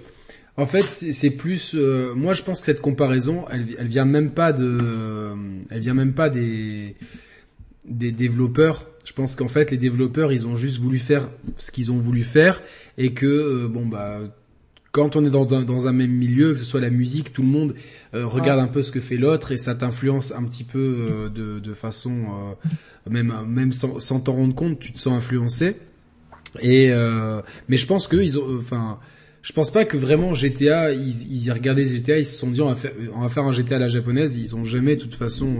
[0.56, 1.74] en fait, c'est plus.
[1.74, 5.34] Euh, moi, je pense que cette comparaison, elle, elle vient même pas de,
[5.70, 6.96] elle vient même pas des
[7.84, 11.90] des développeurs je pense qu'en fait, les développeurs, ils ont juste voulu faire ce qu'ils
[11.90, 12.60] ont voulu faire
[12.98, 14.18] et que euh, bon bah
[14.92, 17.40] quand on est dans un, dans un même milieu, que ce soit la musique, tout
[17.40, 17.74] le monde
[18.12, 21.28] euh, regarde un peu ce que fait l'autre et ça t'influence un petit peu euh,
[21.30, 22.54] de, de, façon
[23.08, 25.76] même même sans, sans t'en rendre compte, tu te sens influencé.
[26.60, 26.90] Et
[27.68, 28.98] mais je pense que ils ont enfin
[29.48, 32.68] je pense pas que vraiment GTA, ils, ils regardaient GTA, ils se sont dit on
[32.68, 34.36] va faire, on va faire un GTA à la japonaise.
[34.36, 35.56] Ils ont jamais, de toute façon,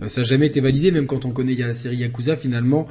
[0.00, 2.36] euh, ça a jamais été validé, même quand on connaît la série Yakuza.
[2.36, 2.86] Finalement,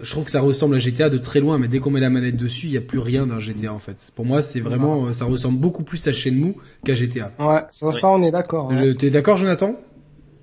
[0.00, 2.08] je trouve que ça ressemble à GTA de très loin, mais dès qu'on met la
[2.08, 4.12] manette dessus, il y a plus rien d'un GTA en fait.
[4.14, 7.32] Pour moi, c'est vraiment, euh, ça ressemble beaucoup plus à Shenmue qu'à GTA.
[7.40, 8.68] Ouais, ça, ça on est d'accord.
[8.68, 8.94] Ouais.
[8.94, 9.74] T'es d'accord, Jonathan?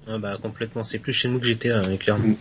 [0.07, 2.35] Ah bah complètement, c'est plus Shenmue que GTA, hein, clairement.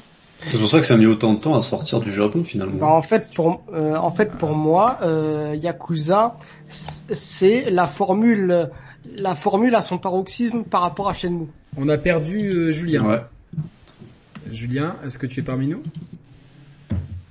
[0.46, 2.76] C'est pour ça que ça a mis autant de temps à sortir du Japon finalement.
[2.78, 6.36] Bah, en fait, pour euh, en fait pour moi, euh, Yakuza,
[6.68, 8.70] c'est la formule,
[9.16, 11.48] la formule à son paroxysme par rapport à Shenmue.
[11.76, 13.04] On a perdu euh, Julien.
[13.04, 13.20] Ouais.
[14.50, 15.82] Julien, est-ce que tu es parmi nous?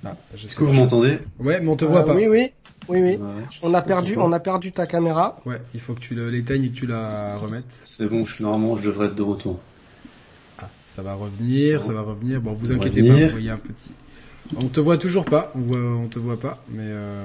[0.04, 1.18] Ah, Est-ce que vous m'entendez?
[1.38, 2.14] Ouais, mais on te voit pas.
[2.14, 2.50] Oui, oui.
[2.88, 3.18] Oui, oui.
[3.62, 5.38] on a perdu, on a perdu ta caméra.
[5.46, 7.66] Ouais, il faut que tu l'éteignes et que tu la remettes.
[7.68, 9.60] C'est bon, je normalement, je devrais être de retour.
[10.90, 12.40] Ah, ça va revenir, ça va revenir.
[12.40, 13.90] Bon, vous inquiétez pas, vous voyez un petit.
[14.56, 17.24] On te voit toujours pas, on voit, on te voit pas, mais euh,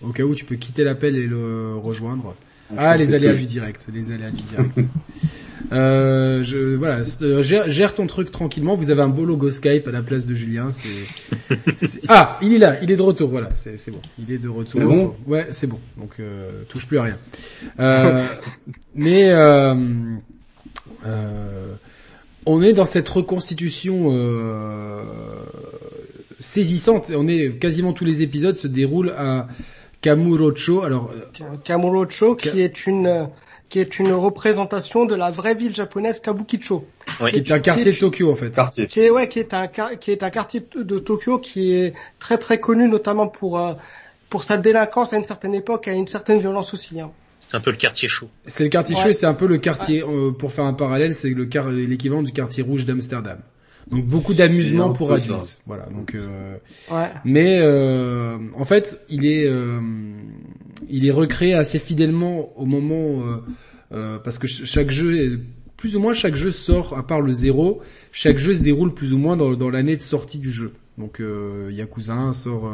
[0.00, 2.34] au cas où tu peux quitter l'appel et le rejoindre.
[2.76, 4.80] Ah, les aléas du direct, les aléas du direct.
[5.72, 8.76] euh, je, voilà, euh, gère, ton truc tranquillement.
[8.76, 10.70] Vous avez un beau logo Skype à la place de Julien.
[10.70, 13.28] C'est, ah, il est là, il est de retour.
[13.28, 14.80] Voilà, c'est, bon, il est de retour.
[14.80, 15.14] Bon?
[15.26, 15.78] Ouais, c'est bon.
[15.98, 17.16] Donc euh, touche plus à rien.
[17.78, 18.24] Euh,
[18.94, 19.74] mais euh,
[21.04, 21.74] euh,
[22.46, 25.02] on est dans cette reconstitution euh,
[26.40, 27.10] saisissante.
[27.16, 29.48] On est quasiment tous les épisodes se déroulent à
[30.00, 30.82] Kamurocho.
[30.82, 31.10] Alors
[31.64, 33.28] Kamurocho, qui est une
[33.68, 36.84] qui est une représentation de la vraie ville japonaise Kabukicho.
[37.30, 38.50] Qui est un quartier de Tokyo en fait.
[38.50, 38.86] Quartier.
[38.86, 42.36] Qui est ouais, qui est un qui est un quartier de Tokyo qui est très
[42.36, 43.72] très connu notamment pour euh,
[44.28, 47.00] pour sa délinquance à une certaine époque et à une certaine violence aussi.
[47.00, 47.12] Hein.
[47.48, 48.30] C'est un peu le quartier chaud.
[48.46, 51.12] C'est le quartier chaud et c'est un peu le quartier, euh, pour faire un parallèle,
[51.12, 53.38] c'est le l'équivalent du quartier rouge d'Amsterdam.
[53.90, 55.58] Donc beaucoup d'amusement pour adultes.
[55.66, 55.86] Voilà.
[55.86, 56.14] Donc.
[56.14, 56.56] Euh,
[56.90, 57.10] ouais.
[57.24, 59.80] Mais euh, en fait, il est euh,
[60.88, 63.22] il est recréé assez fidèlement au moment
[63.90, 65.40] parce que chaque jeu
[65.76, 67.82] plus ou moins chaque jeu sort à part le zéro.
[68.12, 70.72] Chaque jeu se déroule plus ou moins dans, dans l'année de sortie du jeu.
[70.96, 72.70] Donc euh, Yakuza 1 sort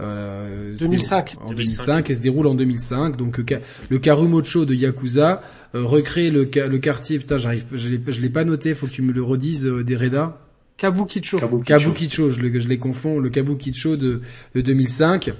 [0.00, 1.36] euh, 2005.
[1.40, 3.16] en 2005 et se déroule en 2005.
[3.16, 3.40] Donc
[3.88, 5.42] le Karumocho de Yakuza
[5.74, 7.18] recrée le, le quartier.
[7.18, 8.74] Putain, j'arrive, je l'ai, je l'ai pas noté.
[8.74, 10.40] Faut que tu me le redises, Dereda.
[10.76, 11.38] Kabukicho.
[11.64, 13.18] Kabukicho, je, je les confonds.
[13.18, 14.20] Le Kabukicho de,
[14.54, 15.32] de 2005.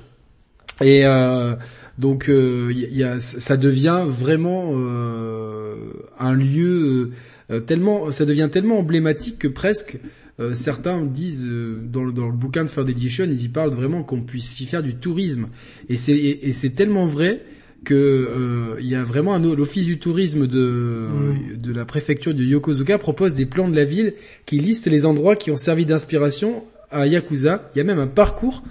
[0.81, 1.55] Et euh,
[1.99, 5.75] donc euh, y a, ça devient vraiment euh,
[6.19, 7.11] un lieu
[7.51, 9.99] euh, tellement, ça devient tellement emblématique que presque
[10.41, 14.03] euh, certains disent dans, le, dans le bouquin de Third Edition, ils y parlent vraiment
[14.03, 15.49] qu'on puisse y faire du tourisme.
[15.89, 17.43] Et c'est et, c'est tellement vrai
[17.85, 21.57] que il y a vraiment un l'office du tourisme de mm.
[21.59, 24.15] de la préfecture de Yokozuka propose des plans de la ville
[24.47, 27.71] qui listent les endroits qui ont servi d'inspiration à Yakuza.
[27.75, 28.63] Il y a même un parcours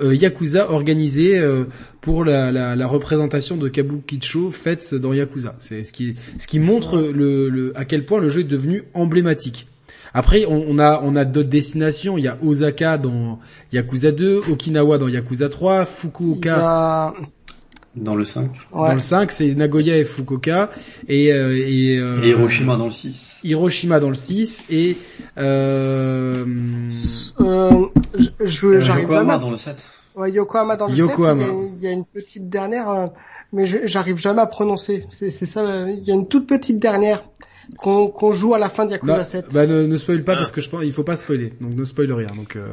[0.00, 1.64] euh, Yakuza organisé euh,
[2.00, 5.56] pour la, la, la, représentation de Kabukicho faite dans Yakuza.
[5.58, 8.84] C'est ce qui ce qui montre le, le, à quel point le jeu est devenu
[8.94, 9.66] emblématique.
[10.14, 12.18] Après, on, on a on a d'autres destinations.
[12.18, 13.38] Il y a Osaka dans
[13.72, 17.14] Yakuza 2, Okinawa dans Yakuza 3, Fukuoka.
[17.96, 18.50] Dans le 5.
[18.72, 20.70] Dans le 5, c'est Nagoya et Fukuoka.
[21.08, 23.40] Et, euh, et, euh, et, Hiroshima dans le 6.
[23.44, 24.64] Hiroshima dans le 6.
[24.70, 24.96] Et...
[25.38, 26.44] Euh,
[27.40, 27.86] euh,
[28.44, 29.76] je, j'arrive Yokohama dans le 7.
[30.18, 31.44] Ouais, Yokohama dans le Yokohama.
[31.44, 31.54] 7.
[31.76, 33.06] Il y, a, une petite dernière, euh,
[33.52, 35.06] mais j'arrive jamais à prononcer.
[35.10, 37.24] C'est, ça, il y a une toute petite dernière
[37.76, 39.46] qu'on, joue à la fin de Yakuza bah, 7.
[39.52, 41.52] Bah ne, ne spoil pas parce que je pense il faut pas spoiler.
[41.60, 42.26] Donc ne spoil rien.
[42.34, 42.66] Donc euh,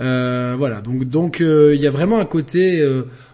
[0.00, 0.80] euh, voilà.
[0.80, 2.84] Donc donc il y a vraiment un côté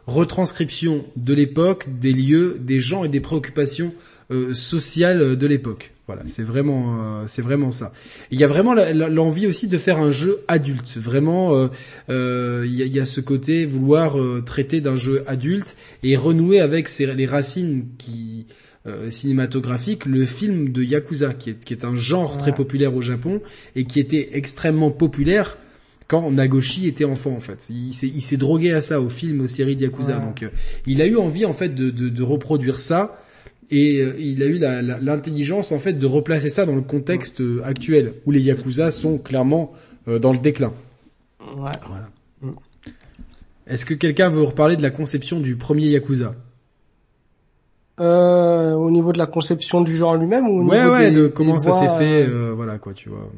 [0.07, 3.95] retranscription de l'époque, des lieux, des gens et des préoccupations
[4.31, 5.93] euh, sociales de l'époque.
[6.09, 7.93] Voilà, c'est vraiment, euh, c'est vraiment ça.
[8.31, 10.97] Il y a vraiment l'envie aussi de faire un jeu adulte.
[10.97, 11.69] Vraiment, euh,
[12.09, 16.17] euh, il, y a, il, y a, ce côté vouloir traiter d'un jeu adulte et
[16.17, 18.47] renouer avec les racines qui
[19.11, 23.43] cinématographiques, le film de Yakuza, qui est, qui est un genre très populaire au Japon
[23.77, 25.59] et qui était extrêmement populaire
[26.07, 27.69] quand Nagoshi était enfant en fait.
[27.69, 30.21] Il s'est, il s'est drogué à ça au film, aux séries de Yakuza.
[30.21, 30.49] Donc euh,
[30.87, 33.21] il a eu envie en fait de, de, de reproduire ça
[33.71, 34.59] et euh, il a eu
[35.01, 39.19] l'intelligence en fait de replacer ça dans le contexte euh, actuel où les Yakuza sont
[39.19, 39.73] clairement
[40.07, 40.73] dans le déclin.
[41.41, 41.71] Ouais.
[41.87, 42.09] Voilà.
[42.41, 42.51] Mm.
[43.67, 46.35] Est-ce que quelqu'un veut reparler de la conception du premier Yakuza?
[48.01, 51.17] Euh, au niveau de la conception du genre lui-même ou au ouais, niveau ouais, des,
[51.17, 53.29] de comment ça s'est fait, voilà quoi, tu vois.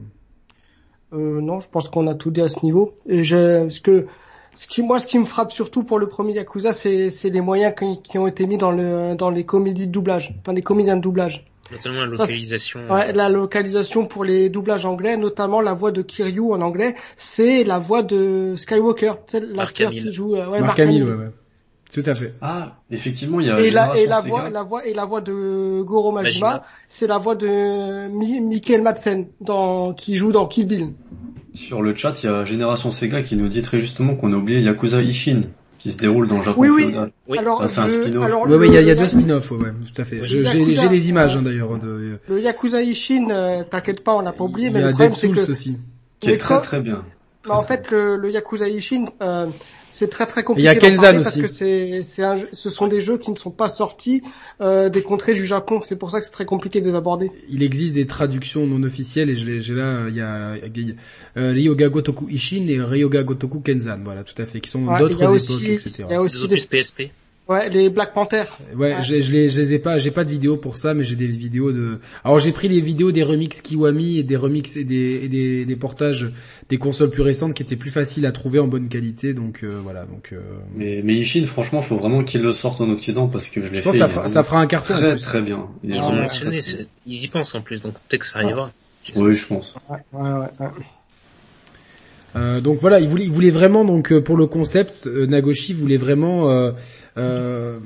[1.12, 2.94] Euh, non, je pense qu'on a tout dit à ce niveau.
[3.06, 4.06] Et je, ce que,
[4.54, 7.40] ce qui, moi, ce qui me frappe surtout pour le premier Yakuza, c'est, c'est les
[7.40, 10.96] moyens qui, ont été mis dans le, dans les comédies de doublage, enfin les comédiens
[10.96, 11.46] de doublage.
[11.70, 12.80] Notamment la localisation.
[12.90, 17.62] ouais, la localisation pour les doublages anglais, notamment la voix de Kiryu en anglais, c'est
[17.62, 19.12] la voix de Skywalker,
[19.54, 21.30] l'acteur qui joue, euh, ouais, Mark, Mark Hamill, ouais, ouais.
[21.92, 22.34] Tout à fait.
[22.40, 25.20] Ah, effectivement, il y a et la, et la voix, la voix et la voix
[25.20, 30.92] de Goro Majima, c'est la voix de Michael Madsen dans qui joue dans Kill Bill.
[31.54, 34.36] Sur le chat, il y a Génération Sega qui nous dit très justement qu'on a
[34.36, 35.42] oublié Yakuza Ishin
[35.80, 36.94] qui se déroule dans le Japon oui, oui.
[37.26, 37.38] oui.
[37.38, 38.30] Alors, c'est un spin-off.
[38.46, 40.20] oui, oui, il y a, y a deux spin-offs, ouais, tout à fait.
[40.22, 41.78] J'ai les images hein, d'ailleurs.
[41.78, 42.18] De...
[42.28, 45.50] Le Yakuza Ishin, euh, t'inquiète pas, on l'a pas oublié, mais le problème c'est que
[45.50, 45.78] aussi.
[46.20, 47.02] Qui est très très bien.
[47.48, 49.46] Bah, en fait, le, le Yakuza Ishin, euh,
[49.90, 50.68] c'est très très compliqué.
[50.68, 51.40] Il y a Kenzan aussi.
[51.40, 54.22] Parce que c'est, c'est un, ce sont des jeux qui ne sont pas sortis
[54.60, 55.80] euh, des contrées du Japon.
[55.84, 57.30] C'est pour ça que c'est très compliqué de les aborder.
[57.48, 60.56] Il existe des traductions non officielles et j'ai, j'ai là, il y a,
[61.36, 64.00] euh, Ryoga Gotoku Ishin et Ryoga Gotoku Kenzan.
[64.04, 66.04] Voilà, tout à fait, qui sont d'autres époques, aussi, etc.
[66.08, 67.10] Il y a aussi des PSP.
[67.50, 68.44] Ouais, les Black Panther.
[68.76, 69.02] Ouais, ouais.
[69.02, 71.16] Je, je, les, je les ai pas, j'ai pas de vidéos pour ça, mais j'ai
[71.16, 71.98] des vidéos de.
[72.22, 75.64] Alors j'ai pris les vidéos des remix Kiwami et des remix et des, et des,
[75.64, 76.30] des portages
[76.68, 79.80] des consoles plus récentes qui étaient plus faciles à trouver en bonne qualité, donc euh,
[79.82, 80.04] voilà.
[80.04, 80.30] Donc.
[80.32, 80.38] Euh...
[80.76, 83.78] Mais mais Ishin, franchement, faut vraiment qu'il le sorte en Occident parce que je l'ai
[83.78, 83.78] fait.
[83.78, 84.94] Je pense ça, ça, ça fera un carton.
[84.94, 85.66] Très très bien.
[85.82, 86.60] Ils, ils ont mentionné,
[87.04, 88.70] ils y pensent en plus, donc peut-être que ça arrivera.
[89.16, 89.74] Oui, je pense.
[89.88, 90.66] Ouais, ouais, ouais.
[92.36, 95.72] Euh, donc voilà, il voulait, il voulait vraiment donc euh, pour le concept, euh, Nagoshi
[95.72, 96.48] voulait vraiment
[97.20, 97.78] euh,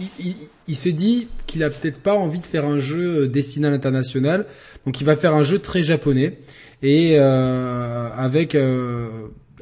[0.00, 0.32] euh,
[0.66, 4.46] il, se dit qu'il a peut-être pas envie de faire un jeu destiné à l'international,
[4.86, 6.38] donc il va faire un jeu très japonais
[6.82, 9.08] et euh, avec euh,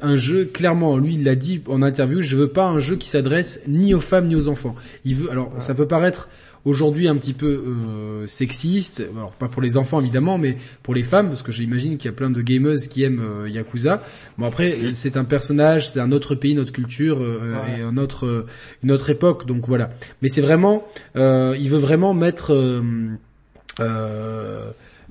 [0.01, 3.09] un jeu clairement, lui il l'a dit en interview, je veux pas un jeu qui
[3.09, 4.75] s'adresse ni aux femmes ni aux enfants.
[5.03, 6.29] Il veut, alors ça peut paraître
[6.65, 11.03] aujourd'hui un petit peu euh, sexiste, alors pas pour les enfants évidemment, mais pour les
[11.03, 14.01] femmes, parce que j'imagine qu'il y a plein de gameuses qui aiment euh, Yakuza.
[14.37, 18.25] Bon après, c'est un personnage, c'est un autre pays, notre culture euh, et un autre,
[18.25, 18.45] euh,
[18.83, 19.89] une autre époque, donc voilà.
[20.21, 22.53] Mais c'est vraiment, il veut vraiment mettre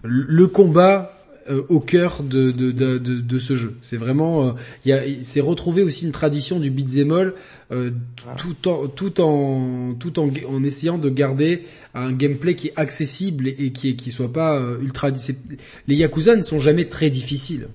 [0.03, 1.18] le combat
[1.51, 3.75] euh, au cœur de, de, de, de, ce jeu.
[3.83, 4.53] C'est vraiment, euh,
[4.85, 7.35] il y c'est retrouvé aussi une tradition du beat'em all,
[7.73, 7.91] euh,
[8.37, 13.49] tout en tout en tout en, en essayant de garder un gameplay qui est accessible
[13.49, 15.11] et, qui qui soit pas ultra.
[15.87, 17.69] Les Yakuza ne sont jamais très difficiles.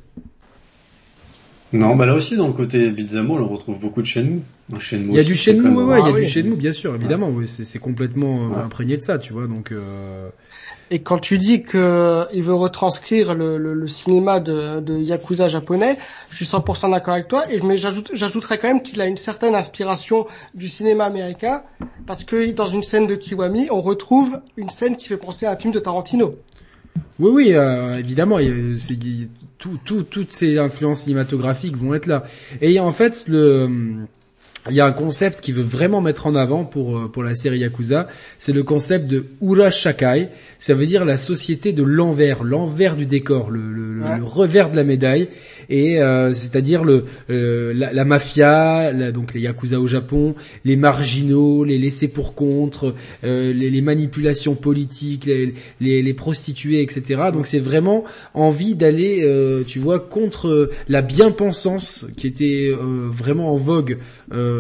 [1.74, 4.42] Non, bah là aussi dans le côté beat'em on retrouve beaucoup de Shenmue.
[4.78, 6.72] Shenmue il y a du Shenmue, ouais, ouais, il y a ah du Shenmue, bien
[6.72, 7.48] sûr, évidemment, ouais.
[7.48, 9.72] c'est complètement imprégné de ça, tu vois, donc.
[9.72, 10.30] Euh...
[10.92, 15.48] Et quand tu dis que il veut retranscrire le, le, le cinéma de, de, yakuza
[15.48, 15.98] japonais,
[16.30, 17.52] je suis 100% d'accord avec toi.
[17.52, 21.64] Et mais j'ajoute, j'ajouterais quand même qu'il a une certaine inspiration du cinéma américain,
[22.06, 25.52] parce que dans une scène de Kiwami, on retrouve une scène qui fait penser à
[25.54, 26.36] un film de Tarantino.
[27.18, 28.38] Oui, oui, euh, évidemment,
[28.78, 29.00] c'est
[29.64, 32.26] tout, tout, toutes ces influences cinématographiques vont être là.
[32.60, 34.06] Et en fait, le
[34.70, 37.36] il y a un concept qui veut vraiment mettre en avant pour euh, pour la
[37.36, 40.30] série Yakuza, c'est le concept de Ura Shakai.
[40.58, 44.78] Ça veut dire la société de l'envers, l'envers du décor, le, le, le, revers de
[44.78, 45.28] la médaille,
[45.70, 51.66] et euh, c'est-à-dire le euh, la, la, mafia, donc les Yakuza au Japon, les marginaux,
[51.66, 57.24] les laissés pour contre, les, les, manipulations politiques, les, les, les prostituées, etc.
[57.34, 59.28] Donc c'est vraiment envie d'aller,
[59.68, 63.98] tu vois, contre la bien-pensance qui était vraiment en vogue.
[64.34, 64.53] Euh,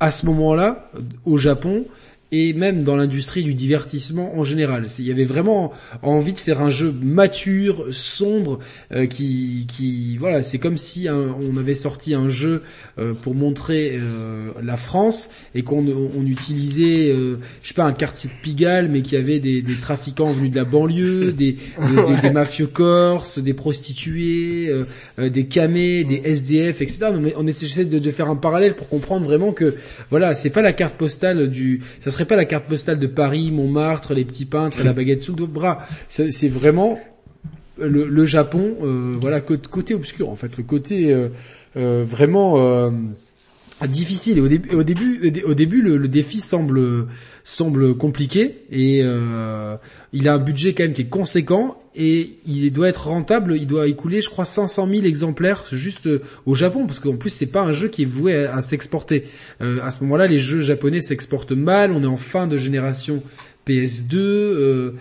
[0.00, 0.90] à ce moment-là,
[1.24, 1.84] au Japon,
[2.32, 4.86] et même dans l'industrie du divertissement en général.
[4.98, 8.60] Il y avait vraiment envie de faire un jeu mature, sombre,
[8.92, 12.62] euh, qui, qui, voilà, c'est comme si on avait sorti un jeu
[12.98, 17.12] euh, pour montrer euh, la France et qu'on on utilisait,
[17.62, 20.56] je sais pas, un quartier de Pigalle, mais qui avait des, des trafiquants venus de
[20.56, 21.58] la banlieue, des, des,
[22.22, 24.72] des, mafieux corses, des prostituées,
[25.18, 27.12] des camés, des SDF, etc.
[27.36, 29.74] On essaie de, de, faire un parallèle pour comprendre vraiment que,
[30.10, 33.50] voilà, c'est pas la carte postale du, ça serait pas la carte postale de Paris,
[33.50, 35.78] Montmartre, les petits peintres et la baguette sous le bras.
[36.08, 36.98] C'est vraiment
[37.78, 41.28] le, Japon, euh, voilà côté obscur en fait, le côté euh,
[41.76, 42.90] euh, vraiment
[43.86, 44.40] difficile.
[44.40, 47.06] Au, début, au début, au début, le, défi semble
[47.42, 49.76] semble compliqué et euh,
[50.12, 53.56] il a un budget quand même qui est conséquent et il doit être rentable.
[53.56, 57.30] Il doit écouler, je crois, 500 000 exemplaires juste euh, au Japon parce qu'en plus
[57.30, 59.24] c'est pas un jeu qui est voué à, s'exporter.
[59.62, 61.92] Euh, à ce moment-là, les jeux japonais s'exportent mal.
[61.92, 63.22] On est en fin de génération
[63.66, 64.16] PS2.
[64.16, 64.92] Euh,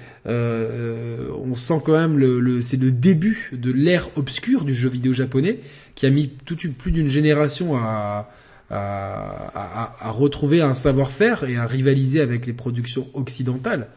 [1.43, 5.59] on sent quand même le, c'est le début de l'ère obscure du jeu vidéo japonais
[5.95, 8.29] qui a mis toute plus d'une génération à
[8.69, 13.87] à, à, retrouver un savoir-faire et à rivaliser avec les productions occidentales.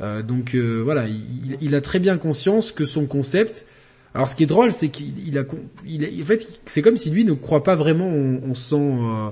[0.00, 3.66] Euh, donc euh, voilà, il, il, a très bien conscience que son concept.
[4.14, 5.44] Alors ce qui est drôle, c'est qu'il a,
[5.86, 9.30] il en fait, c'est comme si lui ne croit pas vraiment en, en son, euh,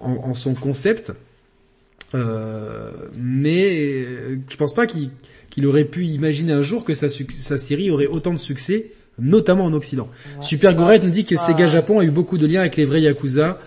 [0.00, 1.12] en, en, son concept.
[2.14, 4.04] Euh, mais
[4.48, 5.10] je pense pas qu'il
[5.50, 9.64] qu'il aurait pu imaginer un jour que sa, sa série aurait autant de succès, notamment
[9.64, 10.08] en Occident.
[10.40, 13.00] Super Gorette nous dit que Sega Japon a eu beaucoup de liens avec les vrais
[13.00, 13.58] Yakuza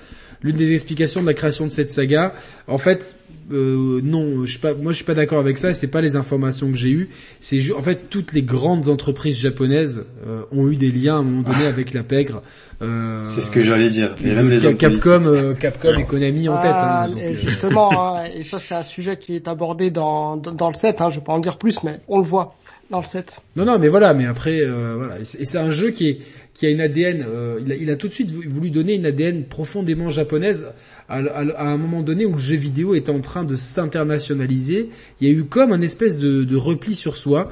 [0.43, 2.33] l'une des explications de la création de cette saga.
[2.67, 3.17] En fait,
[3.51, 5.73] euh, non, je suis pas, moi je suis pas d'accord avec ça.
[5.73, 7.09] C'est pas les informations que j'ai eues.
[7.39, 11.23] C'est en fait toutes les grandes entreprises japonaises euh, ont eu des liens à un
[11.23, 12.41] moment donné avec la pègre.
[12.81, 14.15] Euh, c'est ce que j'allais dire.
[14.23, 16.71] Et même les Capcom, euh, Capcom et Konami en tête.
[16.71, 20.69] Hein, ah, et justement, hein, et ça c'est un sujet qui est abordé dans dans,
[20.69, 21.01] le set.
[21.01, 22.55] Hein, je vais pas en dire plus, mais on le voit
[22.89, 23.39] dans le set.
[23.55, 26.19] Non, non, mais voilà, mais après, voilà, et c'est un jeu qui est
[26.63, 30.67] euh, il, a, tout de suite voulu donner une ADN profondément japonaise
[31.09, 34.89] à, un moment donné où le jeu vidéo était en train de s'internationaliser.
[35.19, 37.51] Il y a eu comme un espèce de, de repli sur soi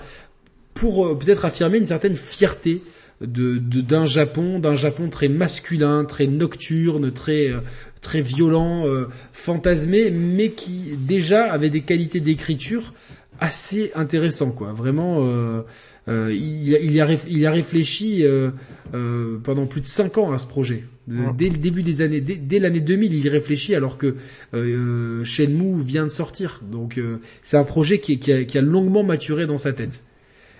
[0.73, 2.81] pour euh, peut-être affirmer une certaine fierté
[3.21, 7.59] de d'un Japon, d'un Japon très masculin, très nocturne, très euh,
[8.01, 8.85] très violent,
[9.33, 12.93] fantasmé, mais qui déjà avait des qualités d'écriture
[13.39, 14.73] assez intéressantes, quoi.
[14.73, 15.25] Vraiment.
[15.25, 15.61] Euh,
[16.07, 18.51] il, il, a, il, a, réfléchi euh,
[18.93, 20.83] euh, pendant plus de 5 ans à ce projet.
[21.07, 24.15] Dès le début des années, dès, l'année 2000, il y réfléchit alors que
[24.53, 26.61] euh, Shenmue vient de sortir.
[26.63, 26.99] Donc
[27.41, 30.03] c'est un projet qui, qui, a, qui, a, longuement maturé dans sa tête.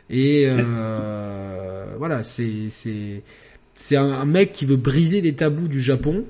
[0.10, 0.48] Et
[2.00, 3.22] voilà, c'est c'est
[3.74, 6.26] c'est un, un, mec qui veut briser les tabous du Japon.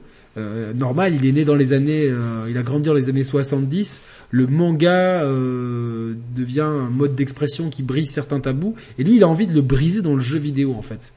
[0.75, 2.11] Normal, il est né dans les années,
[2.49, 7.83] il a grandi dans les années 70 le manga euh, devient un mode d'expression qui
[7.83, 10.75] brise certains tabous, et lui il a envie de le briser dans le jeu vidéo
[10.77, 11.13] en fait.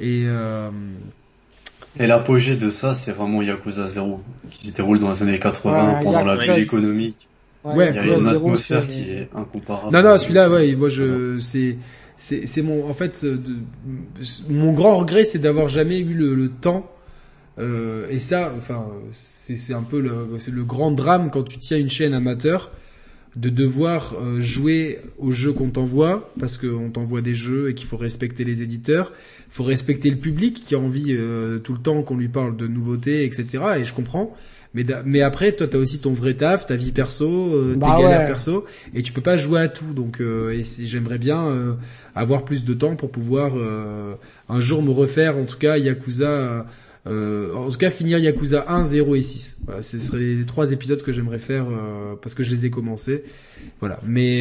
[0.00, 0.70] Et, euh...
[1.98, 6.00] et l'apogée de ça, c'est vraiment Yakuza 0, qui se déroule dans les années 80
[6.02, 7.28] pendant la bulle économique.
[7.64, 9.92] Ouais, il y a une atmosphère qui est incomparable.
[9.92, 11.78] Non, non, celui-là, ouais, moi je, c'est,
[12.16, 13.40] c'est, c'est mon, en fait, de,
[14.50, 16.90] mon grand regret, c'est d'avoir jamais eu le, le temps
[17.58, 21.90] euh, et ça, enfin, c'est un peu le, le grand drame quand tu tiens une
[21.90, 22.70] chaîne amateur
[23.36, 27.86] de devoir euh, jouer aux jeux qu'on t'envoie parce qu'on t'envoie des jeux et qu'il
[27.86, 29.12] faut respecter les éditeurs,
[29.48, 32.56] il faut respecter le public qui a envie euh, tout le temps qu'on lui parle
[32.56, 33.64] de nouveautés, etc.
[33.78, 34.36] Et je comprends.
[34.72, 38.02] Mais, mais après, toi, t'as aussi ton vrai taf, ta vie perso, euh, bah tes
[38.02, 39.92] galères perso, et tu peux pas jouer à tout.
[39.94, 41.76] Donc, et j'aimerais bien
[42.16, 43.52] avoir plus de temps pour pouvoir
[44.48, 46.66] un jour me refaire, en tout cas, Yakuza
[47.06, 49.56] en tout cas finir Yakuza 1, 0 et 6.
[49.66, 51.66] Voilà, ce seraient les trois épisodes que j'aimerais faire
[52.22, 53.24] parce que je les ai commencés.
[53.80, 54.40] Voilà, mais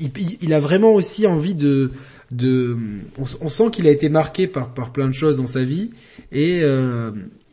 [0.00, 0.10] il,
[0.40, 1.90] il, a vraiment aussi envie de
[2.30, 2.76] de
[3.18, 5.90] on, on sent qu'il a été marqué par par plein de choses dans sa vie
[6.30, 6.62] et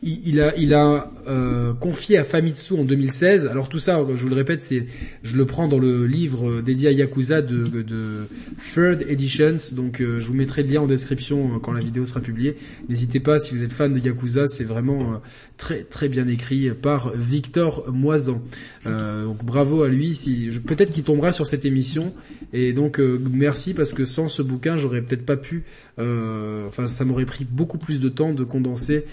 [0.02, 3.46] il, a, il a euh, confié à Famitsu en 2016.
[3.46, 4.86] Alors tout ça, je vous le répète, c'est,
[5.22, 8.26] je le prends dans le livre dédié à Yakuza de, de
[8.72, 9.56] Third Editions.
[9.72, 12.56] Donc euh, je vous mettrai le lien en description euh, quand la vidéo sera publiée.
[12.88, 15.20] N'hésitez pas si vous êtes fan de Yakuza, c'est vraiment
[15.58, 18.40] très très bien écrit par Victor Moisan.
[18.86, 20.18] donc bravo à lui.
[20.66, 22.14] Peut-être qu'il tombera sur cette émission.
[22.54, 25.64] Et donc merci parce que sans ce bouquin, j'aurais peut-être pas pu.
[25.98, 29.04] enfin, ça m'aurait pris beaucoup plus de temps de condenser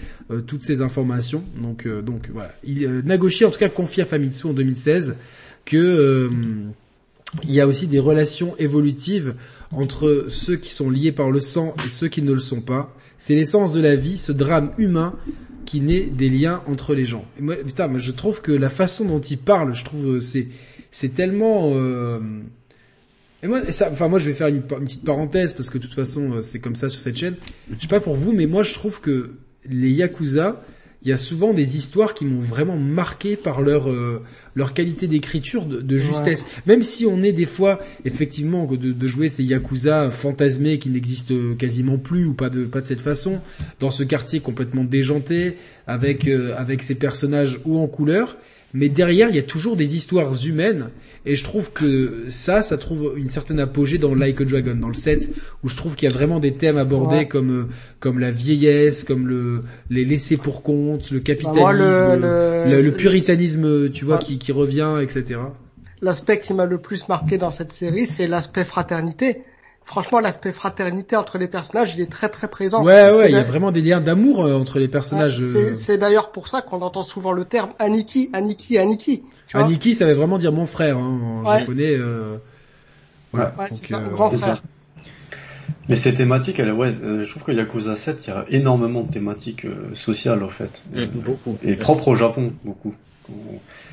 [0.46, 1.44] toutes ces informations.
[1.60, 2.02] Donc, euh,
[2.32, 2.54] voilà.
[2.64, 5.16] Il, euh, Nagoshi en tout cas confie à Famitsu en 2016
[5.64, 6.30] que euh,
[7.44, 9.34] il y a aussi des relations évolutives
[9.70, 12.94] entre ceux qui sont liés par le sang et ceux qui ne le sont pas.
[13.18, 15.14] C'est l'essence de la vie, ce drame humain
[15.66, 17.26] qui naît des liens entre les gens.
[17.38, 17.56] Et moi,
[17.96, 20.48] je trouve que la façon dont il parle, je trouve c'est
[20.90, 21.74] c'est tellement
[23.42, 23.60] et moi,
[23.92, 26.60] enfin moi je vais faire une, une, petite parenthèse parce que de toute façon c'est
[26.60, 27.36] comme ça sur cette chaîne.
[27.70, 29.32] Je sais pas pour vous, mais moi je trouve que
[29.68, 30.62] les Yakuza,
[31.02, 34.22] il y a souvent des histoires qui m'ont vraiment marqué par leur euh,
[34.56, 36.44] leur qualité d'écriture de, justesse.
[36.66, 41.54] Même si on est des fois effectivement de, de jouer ces yakuza fantasmés qui n'existent
[41.56, 43.40] quasiment plus ou pas de pas de cette façon
[43.78, 45.56] dans ce quartier complètement déjanté
[45.86, 48.36] avec euh, avec ces personnages hauts en couleur,
[48.74, 50.90] mais derrière il y a toujours des histoires humaines
[51.24, 54.88] et je trouve que ça ça trouve une certaine apogée dans Like a Dragon dans
[54.88, 55.30] le set
[55.62, 57.64] où je trouve qu'il y a vraiment des thèmes abordés comme euh,
[58.00, 63.90] comme la vieillesse comme le les laissés pour compte le bah, capitalisme le, le, puritanisme
[63.90, 65.40] tu vois qui qui revient etc
[66.02, 69.42] l'aspect qui m'a le plus marqué dans cette série c'est l'aspect fraternité
[69.88, 72.84] franchement, l'aspect fraternité entre les personnages, il est très très présent.
[72.84, 75.40] Ouais, ouais, il y a vraiment des liens d'amour euh, entre les personnages.
[75.40, 75.72] Euh.
[75.72, 79.22] c'est d'ailleurs pour ça qu'on entend souvent le terme Aniki, Aniki, Aniki.
[79.54, 81.94] Aniki, ça veut vraiment dire mon frère hein, en japonais.
[81.94, 82.36] Euh...
[83.32, 83.54] Voilà.
[83.58, 84.62] Ouais, c'est ça, grand frère.
[85.88, 89.02] Mais ces thématiques, elle, ouais, euh, je trouve que Yakuza 7, il y a énormément
[89.02, 90.84] de thématiques sociales en fait.
[90.92, 91.56] Mm, beaucoup.
[91.62, 92.94] Et propre au Japon, beaucoup.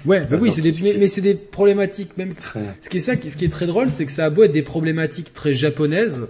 [0.05, 2.33] Ouais, bah oui, c'est des, mais, c'est des problématiques même.
[2.79, 4.51] Ce qui est ça, ce qui est très drôle, c'est que ça a beau être
[4.51, 6.27] des problématiques très japonaises,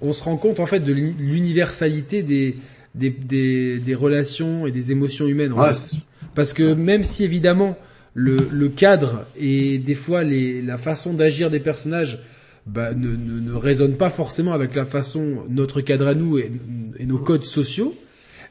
[0.00, 2.56] on se rend compte en fait de l'universalité des,
[2.94, 5.52] des, des, des, relations et des émotions humaines.
[5.52, 5.96] En fait.
[6.34, 7.76] Parce que même si évidemment
[8.14, 12.20] le, le cadre et des fois les, la façon d'agir des personnages
[12.66, 16.52] bah, ne, ne, ne, résonne pas forcément avec la façon notre cadre à nous et,
[16.98, 17.94] et nos codes sociaux,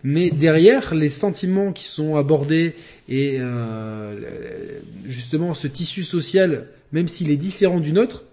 [0.03, 2.75] mais derrière les sentiments qui sont abordés
[3.09, 8.23] et euh, justement ce tissu social, même s'il est différent du nôtre,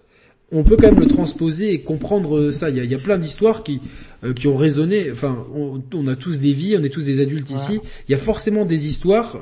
[0.50, 2.70] on peut quand même le transposer et comprendre ça.
[2.70, 3.80] Il y a, il y a plein d'histoires qui
[4.24, 5.12] euh, qui ont résonné.
[5.12, 7.78] Enfin, on, on, a tous des vies, on est tous des adultes ici.
[8.08, 9.38] Il y a forcément des histoires,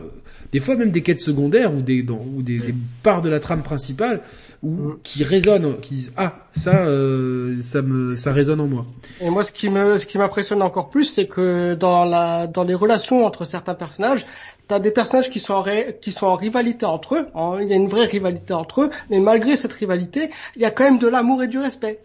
[0.53, 3.41] des fois même des quêtes secondaires ou des dans, ou des, des parts de la
[3.41, 4.21] trame principale
[4.67, 4.99] ou mm.
[5.05, 8.85] qui résonnent, qui disent ah ça euh, ça me ça résonne en moi.
[9.21, 12.65] Et moi ce qui me ce qui m'impressionne encore plus c'est que dans la dans
[12.65, 14.27] les relations entre certains personnages,
[14.67, 15.65] t'as des personnages qui sont en
[16.01, 17.27] qui sont en rivalité entre eux,
[17.63, 20.71] il y a une vraie rivalité entre eux, mais malgré cette rivalité, il y a
[20.71, 22.01] quand même de l'amour et du respect.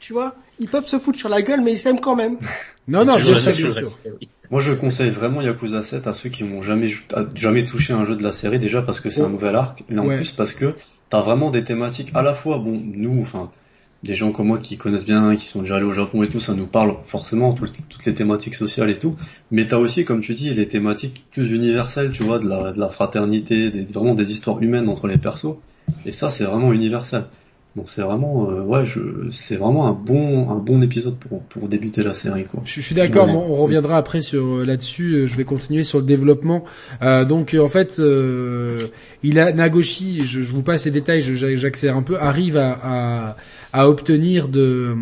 [0.00, 2.38] Tu, vois, ils peuvent se foutre sur la gueule mais ils s'aiment quand même.
[2.88, 3.70] non non, bien sûr,
[4.50, 6.92] Moi, je conseille vraiment Yakuza 7 à ceux qui n'ont jamais
[7.36, 9.98] jamais touché un jeu de la série déjà parce que c'est un nouvel arc, et
[9.98, 10.74] en plus parce que
[11.12, 13.50] t'as vraiment des thématiques à la fois, bon, nous, enfin,
[14.02, 16.40] des gens comme moi qui connaissent bien, qui sont déjà allés au Japon et tout,
[16.40, 19.14] ça nous parle forcément, toutes les thématiques sociales et tout.
[19.50, 22.80] Mais t'as aussi, comme tu dis, les thématiques plus universelles, tu vois, de la, de
[22.80, 25.56] la fraternité, des, vraiment des histoires humaines entre les persos.
[26.06, 27.24] Et ça, c'est vraiment universel.
[27.74, 29.00] Donc c'est vraiment, euh, ouais, je,
[29.30, 32.60] c'est vraiment un bon, un bon épisode pour pour débuter la série quoi.
[32.66, 33.34] Je, suis d'accord.
[33.34, 35.12] on reviendra après sur euh, là-dessus.
[35.14, 36.64] Euh, je vais continuer sur le développement.
[37.00, 40.26] Euh, donc en fait, il a Nagoshi.
[40.26, 41.22] Je, je, vous passe les détails.
[41.22, 42.18] J'accélère un peu.
[42.18, 43.36] Arrive à, à,
[43.72, 44.94] à obtenir de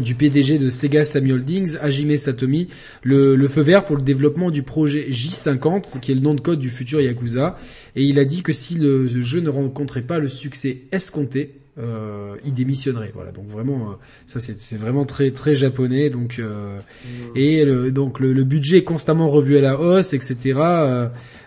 [0.00, 2.68] du PDG de Sega Sammy Holdings, Hajime Satomi,
[3.02, 6.40] le, le, feu vert pour le développement du projet J50, qui est le nom de
[6.40, 7.58] code du futur Yakuza.
[7.94, 12.36] Et il a dit que si le, jeu ne rencontrait pas le succès escompté, euh,
[12.44, 13.12] il démissionnerait.
[13.14, 13.94] Voilà, donc vraiment, euh,
[14.26, 16.10] ça c'est vraiment très très japonais.
[16.10, 17.08] Donc euh, mmh.
[17.36, 20.54] et le, donc le, budget est constamment revu à la hausse, etc.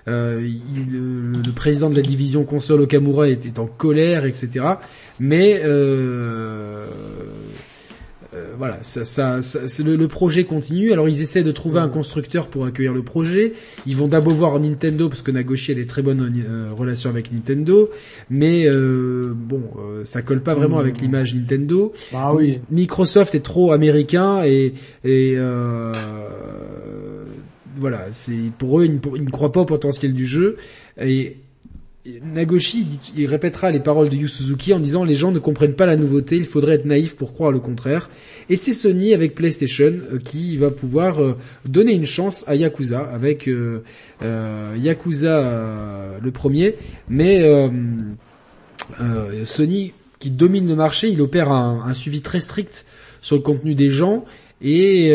[0.08, 4.66] Euh, il, le, président de la division console Okamura était en colère, etc.
[5.20, 6.88] Mais euh,
[8.58, 10.92] voilà, ça, ça, ça le, le, projet continue.
[10.94, 13.54] Alors ils essaient de trouver un constructeur pour accueillir le projet.
[13.86, 17.32] Ils vont d'abord voir Nintendo parce que Nagoshi a des très bonnes euh, relations avec
[17.32, 17.90] Nintendo,
[18.30, 21.94] mais euh, bon, euh, ça colle pas vraiment avec l'image Nintendo.
[22.12, 22.60] Bah oui.
[22.72, 25.38] Microsoft est trop américain et, et
[27.78, 30.58] voilà, c'est pour eux, ils, ne croient pas au potentiel du jeu.
[31.00, 31.38] Et
[32.24, 32.86] Nagoshi,
[33.18, 35.96] il, répétera les paroles de Yu Suzuki en disant les gens ne comprennent pas la
[35.96, 38.12] nouveauté, il faudrait être naïf pour croire le contraire.
[38.48, 41.36] Et c'est Sony avec PlayStation euh, qui va pouvoir euh,
[41.66, 43.82] donner une chance à Yakuza avec euh,
[44.78, 46.76] Yakuza le premier,
[47.10, 47.44] mais
[49.44, 52.86] Sony qui domine le marché, il opère un, suivi très strict
[53.22, 54.26] sur le contenu des gens
[54.62, 55.10] et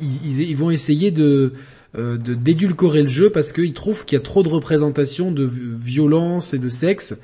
[0.00, 1.54] ils, ils, vont essayer de
[1.98, 5.44] euh, de d'édulcorer le jeu parce qu'ils trouvent qu'il y a trop de représentation de
[5.44, 7.18] violence et de sexe.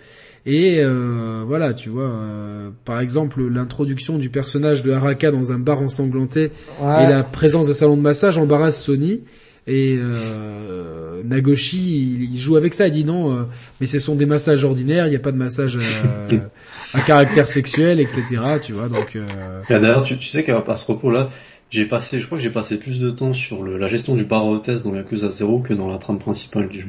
[0.44, 5.58] Et euh, voilà, tu vois, euh, par exemple, l'introduction du personnage de Haraka dans un
[5.58, 6.50] bar ensanglanté
[6.80, 9.22] et la présence de salon de massage embarrasse Sony.
[9.66, 9.98] Et
[11.24, 13.46] Nagoshi, il, joue avec ça, il dit non,
[13.80, 15.78] mais ce sont des massages ordinaires, il n'y a pas de massage
[16.94, 18.22] à, caractère sexuel, etc.
[18.62, 19.18] Tu vois, donc.
[19.68, 21.30] D'ailleurs, tu, tu sais qu'à ce propos-là,
[21.70, 24.24] j'ai passé, je crois que j'ai passé plus de temps sur le, la gestion du
[24.24, 26.86] bar hôtesse dans Yakuza 0 que dans la trame principale du jeu.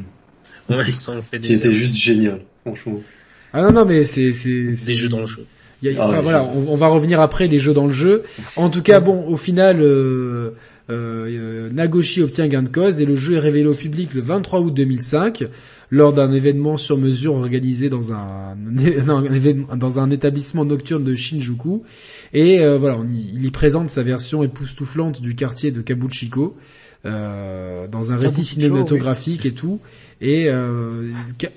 [0.69, 2.99] Ouais, ça en fait C'était juste génial, franchement.
[3.53, 5.45] Ah non, non, mais c'est, c'est, Des jeux dans le jeu.
[5.81, 8.23] Y a, enfin, voilà, on, va revenir après des jeux dans le jeu.
[8.57, 10.51] En tout cas, bon, au final, euh,
[10.89, 14.59] euh, Nagoshi obtient gain de cause et le jeu est révélé au public le 23
[14.61, 15.45] août 2005
[15.91, 18.55] lors d'un événement sur mesure organisé dans un,
[19.75, 21.83] dans un établissement nocturne de Shinjuku.
[22.33, 26.55] Et euh, voilà, on y, il y présente sa version époustouflante du quartier de Kabuchiko.
[27.05, 29.79] Euh, dans un récit cinématographique et tout.
[30.19, 31.05] Et euh,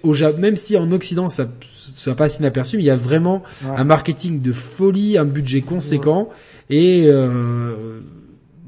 [0.05, 1.49] au, même si en Occident ça
[1.97, 6.29] ça passe inaperçu, mais il y a vraiment un marketing de folie, un budget conséquent.
[6.70, 7.99] Et euh,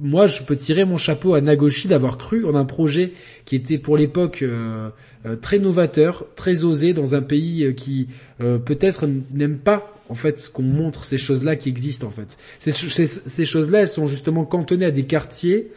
[0.00, 3.12] moi, je peux tirer mon chapeau à Nagoshi d'avoir cru en un projet
[3.44, 4.90] qui était pour l'époque euh,
[5.26, 8.08] euh, très novateur, très osé dans un pays euh, qui
[8.40, 12.36] euh, peut-être n'aime pas en fait qu'on montre ces choses-là qui existent en fait.
[12.58, 15.68] Ces, choses-là, elles sont justement cantonnées à des quartiers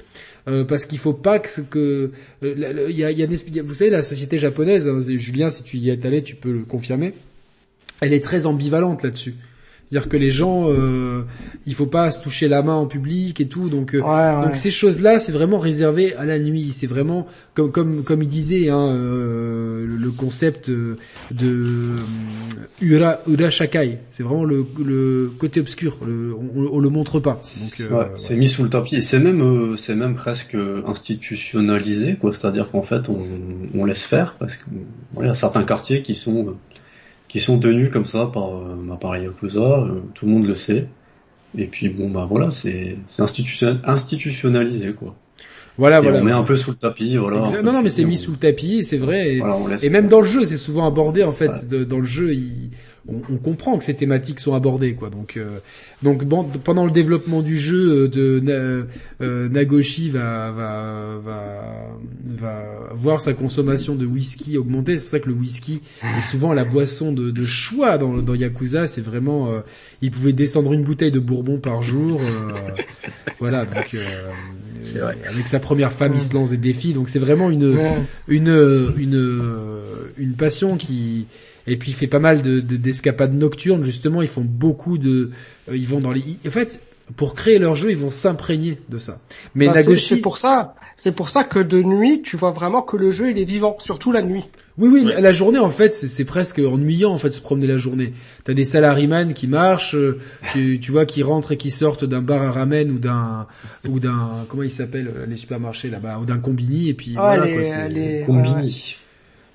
[0.67, 2.11] parce qu'il faut pas que,
[2.41, 6.05] y a, y a, vous savez la société japonaise, hein, Julien, si tu y es
[6.05, 7.13] allé, tu peux le confirmer.
[7.99, 9.35] Elle est très ambivalente là-dessus.
[9.89, 11.23] C'est-à-dire que les gens, euh,
[11.65, 13.69] il faut pas se toucher la main en public et tout.
[13.69, 14.01] Donc, euh,
[14.41, 16.71] donc ces choses-là, c'est vraiment réservé à la nuit.
[16.73, 20.97] C'est vraiment comme comme comme il disait hein, euh, le concept de
[21.41, 21.95] euh,
[22.81, 23.99] ura ura shakai.
[24.09, 25.99] C'est vraiment le, le côté obscur.
[26.05, 27.39] Le, on, on, le montre pas.
[27.89, 32.33] Ouais, c'est mis sous le tapis et c'est même c'est même presque institutionnalisé quoi.
[32.33, 33.25] C'est-à-dire qu'en fait on,
[33.73, 36.57] on laisse faire parce qu'il y a certains quartiers qui sont
[37.27, 40.87] qui sont tenus comme ça par, euh, par Yakuza, euh, tout le monde le sait.
[41.57, 45.15] Et puis bon bah voilà, c'est c'est institutionnalisé quoi.
[45.77, 46.19] Voilà, voilà.
[46.19, 47.43] On met un peu sous le tapis, voilà.
[47.61, 49.35] Non, non, mais c'est mis sous le tapis, c'est vrai.
[49.35, 49.43] Et,
[49.83, 51.67] et même dans le jeu, c'est souvent abordé en fait.
[51.69, 52.71] dans le jeu, il,
[53.07, 55.09] on, on, comprend que ces thématiques sont abordées, quoi.
[55.09, 55.59] Donc, euh,
[56.03, 56.25] donc
[56.63, 58.41] pendant le développement du jeu, euh, de
[59.21, 64.97] euh, Nagoshi va, va, va, va voir sa consommation de whisky augmenter.
[64.97, 65.81] C'est pour ça que le whisky
[66.17, 68.87] est souvent la boisson de, de choix dans, dans Yakuza.
[68.87, 69.49] C'est vraiment,
[70.01, 72.21] il pouvait descendre une bouteille de bourbon par jour.
[73.39, 75.17] voilà, donc vrai.
[75.27, 76.93] avec sa première femme, il se lance des défis.
[76.93, 77.77] Donc c'est vraiment une,
[78.27, 79.81] une, une,
[80.17, 81.27] une passion qui
[81.67, 84.21] et puis il fait pas mal de d'escapades nocturnes justement.
[84.21, 85.31] Ils font beaucoup de,
[85.69, 86.23] euh, ils vont dans les.
[86.45, 86.81] En fait,
[87.15, 89.19] pour créer leur jeu, ils vont s'imprégner de ça.
[89.55, 92.81] Mais bah, Nagoshi, c'est pour ça, c'est pour ça que de nuit, tu vois vraiment
[92.81, 94.43] que le jeu il est vivant, surtout la nuit.
[94.77, 98.13] Oui, oui, la journée en fait, c'est presque ennuyant en fait se promener la journée.
[98.43, 100.19] T'as des salaryman qui marchent, euh,
[100.51, 103.47] tu, tu vois, qui rentrent et qui sortent d'un bar à ramen ou d'un
[103.87, 107.53] ou d'un comment il s'appelle les supermarchés là-bas ou d'un combini et puis ah, voilà
[107.53, 108.23] quoi, c'est les...
[108.25, 108.97] combini.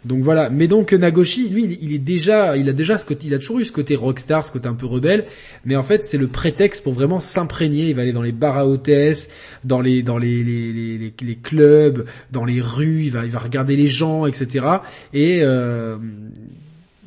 [0.04, 3.34] Donc voilà, mais donc Nagoshi, lui, il est déjà, il a déjà ce côté, il
[3.34, 5.26] a toujours eu ce côté rockstar, ce côté un peu rebelle,
[5.64, 7.90] mais en fait c'est le prétexte pour vraiment s'imprégner.
[7.90, 9.30] Il va aller dans les bars à hôtesse,
[9.62, 13.76] dans les dans les les, les, clubs, dans les rues, il va il va regarder
[13.76, 14.66] les gens, etc.
[15.14, 15.96] Et euh,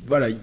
[0.06, 0.36] voilà, il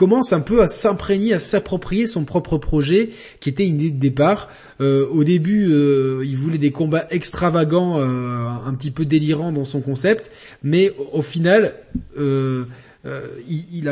[0.00, 4.00] commence un peu à s'imprégner, à s'approprier son propre projet, qui était une idée de
[4.00, 4.48] départ.
[4.80, 9.66] Euh, au début, euh, il voulait des combats extravagants, euh, un petit peu délirants dans
[9.66, 10.30] son concept,
[10.62, 11.74] mais au, final,
[12.16, 13.84] il,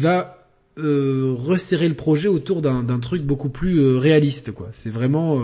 [0.00, 0.38] va
[0.78, 4.50] resserrer le projet autour d'un truc beaucoup plus réaliste.
[4.72, 5.42] C'est vraiment,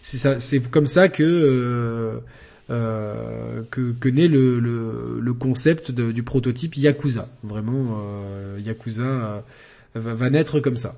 [0.00, 2.20] c'est comme ça que
[2.70, 7.28] euh, que, que naît le, le, le concept de, du prototype Yakuza.
[7.42, 9.40] Vraiment, euh, Yakuza euh,
[9.94, 10.96] va, va, naître comme ça.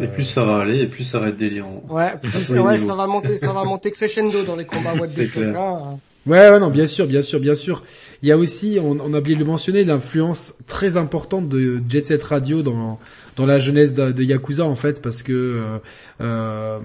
[0.00, 1.84] Et plus ça va aller, et plus ça va être délirant.
[1.90, 5.26] Ouais, plus ouais, ça va monter, ça va monter crescendo dans les combats what the
[5.26, 5.42] fuck.
[5.42, 5.98] Hein.
[6.26, 7.82] Ouais, ouais, non, bien sûr, bien sûr, bien sûr.
[8.22, 11.82] Il y a aussi, on, on a oublié de le mentionner, l'influence très importante de
[11.86, 12.98] Jet Set Radio dans
[13.36, 15.78] dans la jeunesse de, de Yakuza en fait, parce que
[16.20, 16.78] euh,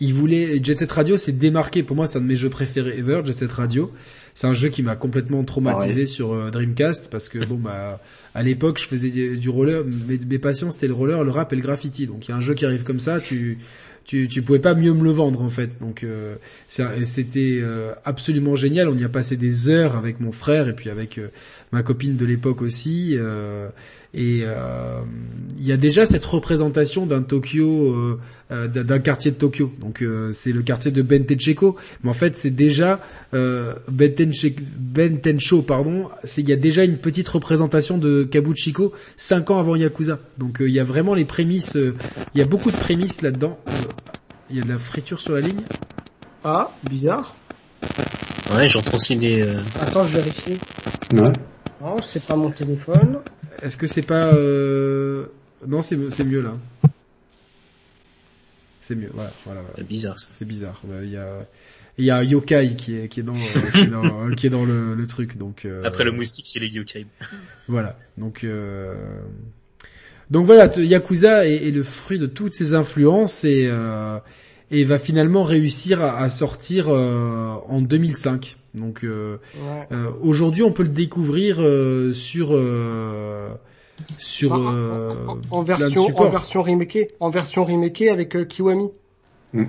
[0.00, 1.82] il voulait Jet Set Radio s'est démarqué.
[1.82, 3.92] Pour moi, c'est un de mes jeux préférés ever, Jet Set Radio.
[4.34, 8.00] C'est un jeu qui m'a complètement traumatisé ah sur euh, Dreamcast parce que bon bah
[8.34, 11.56] à l'époque je faisais du, roller, mes, mes passions c'était le roller, le rap et
[11.56, 12.06] le graffiti.
[12.06, 13.58] Donc il y a un jeu qui arrive comme ça, tu
[14.08, 15.78] tu, tu pouvais pas mieux me le vendre en fait.
[15.80, 18.88] Donc euh, c'était euh, absolument génial.
[18.88, 21.28] On y a passé des heures avec mon frère et puis avec euh,
[21.72, 23.18] ma copine de l'époque aussi.
[24.14, 24.42] Et
[25.58, 28.18] il y a déjà cette représentation d'un Tokyo,
[28.50, 29.72] d'un quartier de Tokyo.
[29.80, 31.76] Donc c'est le quartier de Bentencheko.
[32.02, 33.00] Mais en fait c'est déjà
[33.32, 34.52] Bentensho,
[35.62, 36.08] pardon.
[36.24, 40.18] C'est il y a déjà une petite représentation de Kabuchiko cinq ans avant Yakuza.
[40.38, 41.76] Donc il y a vraiment les prémices.
[42.34, 43.58] Il y a beaucoup de prémices là-dedans.
[44.50, 45.60] Il y a de la friture sur la ligne
[46.42, 47.34] Ah, bizarre.
[48.54, 49.42] Ouais, j'entends aussi des...
[49.42, 49.60] Euh...
[49.78, 50.56] Attends, je vérifie.
[51.12, 51.30] Ouais.
[51.82, 53.18] Non, c'est pas mon téléphone.
[53.62, 54.32] Est-ce que c'est pas...
[54.34, 55.26] Euh...
[55.66, 56.56] Non, c'est mieux là.
[58.80, 59.30] C'est mieux, voilà.
[59.44, 60.28] voilà, C'est bizarre ça.
[60.30, 60.80] C'est bizarre.
[61.02, 61.46] Il y a...
[62.00, 64.50] Il y a Yokai qui est, qui est dans, euh, qui est dans, qui est
[64.50, 65.64] dans le, le truc, donc.
[65.64, 65.82] Euh...
[65.84, 67.06] Après le moustique, c'est les Yokai.
[67.66, 68.44] voilà, donc.
[68.44, 68.94] Euh...
[70.30, 74.18] Donc voilà, Yakuza est, le fruit de toutes ces influences et, euh,
[74.70, 78.56] et va finalement réussir à, sortir euh, en 2005.
[78.78, 79.38] Donc euh,
[79.92, 81.56] euh, aujourd'hui, on peut le découvrir
[82.12, 82.58] sur
[84.16, 88.90] sur en, version en version remake en version remake avec Kiwami.
[89.52, 89.64] Mm.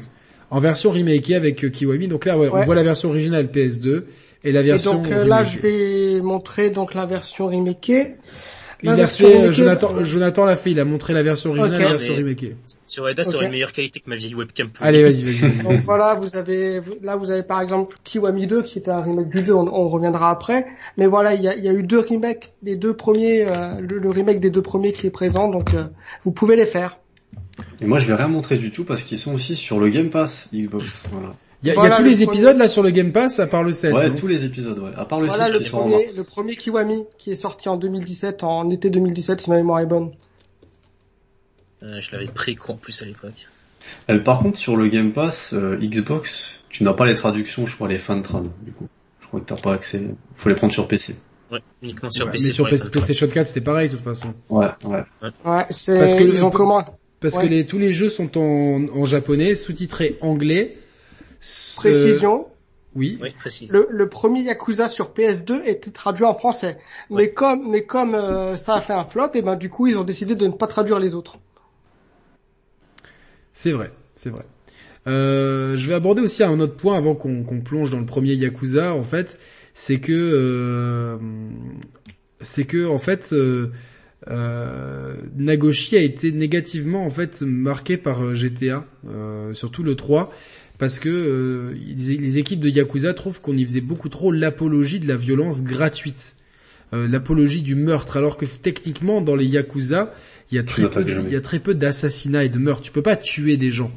[0.51, 2.07] En version remake avec Kiwami.
[2.07, 4.03] Donc là, ouais, on voit la version originale PS2
[4.43, 5.03] et la version.
[5.05, 7.91] Et donc là, je vais montrer donc la version remake.
[8.82, 11.84] Il a fait, euh, Jonathan, Jonathan l'a fait, il a montré la version originale et
[11.84, 12.55] la version remake.
[12.88, 14.69] Sur Eda, ça aurait une meilleure qualité que ma vieille webcam.
[14.80, 15.63] Allez, vas-y, vas-y.
[15.63, 19.30] Donc voilà, vous avez, là, vous avez par exemple Kiwami 2, qui était un remake
[19.30, 20.65] du 2, on, reviendra après.
[20.97, 24.09] Mais voilà, il y a, y a, eu deux remakes, les deux premiers, euh, le,
[24.09, 25.84] remake des deux premiers qui est présent, donc euh,
[26.23, 26.99] vous pouvez les faire.
[27.82, 30.09] Et moi, je vais rien montrer du tout parce qu'ils sont aussi sur le Game
[30.09, 31.03] Pass Xbox.
[31.11, 31.36] Voilà.
[31.62, 33.93] Il y a, tous les épisodes là sur le Game Pass à part le 7.
[33.93, 34.91] Ouais, tous les épisodes, ouais.
[34.95, 38.70] À part le 6 le premier, le premier Kiwami qui est sorti en 2017, en
[38.70, 40.12] été 2017, si ma mémoire est bonne.
[41.84, 43.49] Euh, je l'avais pris quoi en plus à l'époque.
[44.10, 47.76] Euh, par contre, sur le Game Pass euh, Xbox, tu n'as pas les traductions, je
[47.76, 48.88] crois, les fan trad, du coup.
[49.20, 50.01] Je crois que t'as pas accès.
[50.36, 51.16] Faut les prendre sur PC.
[51.51, 52.47] Ouais, uniquement sur PC.
[52.47, 54.34] Mais sur PlayStation 4, c'était pareil de toute façon.
[54.49, 55.03] Ouais, ouais.
[55.45, 56.86] Ouais, c'est parce que ils ont comment?
[57.20, 60.78] Parce que les tous les jeux sont en, en japonais, sous-titrés anglais
[61.77, 62.47] Précision.
[62.95, 63.19] Oui.
[63.21, 63.67] oui précis.
[63.71, 66.79] Le, le, premier Yakuza sur PS2 était traduit en français.
[67.09, 69.97] Mais comme, mais comme euh, ça a fait un flop, et ben du coup ils
[69.97, 71.37] ont décidé de ne pas traduire les autres.
[73.53, 74.45] C'est vrai, c'est vrai.
[75.07, 78.93] Euh, je vais aborder aussi un autre point avant qu'on plonge dans le premier Yakuza.
[78.93, 79.39] En fait,
[79.79, 81.17] c'est que euh,
[82.41, 83.71] c'est que en fait euh,
[84.29, 88.85] euh, Nagoshi a été négativement en fait marqué par GTA,
[89.53, 90.31] surtout le 3
[90.80, 95.07] parce que euh, les équipes de Yakuza trouvent qu'on y faisait beaucoup trop l'apologie de
[95.07, 96.38] la violence gratuite,
[96.93, 100.13] euh, l'apologie du meurtre, alors que techniquement dans les Yakuza,
[100.51, 102.82] il y a très peu, il y a très peu d'assassinats et de meurtres.
[102.82, 103.91] Tu peux pas tuer des gens.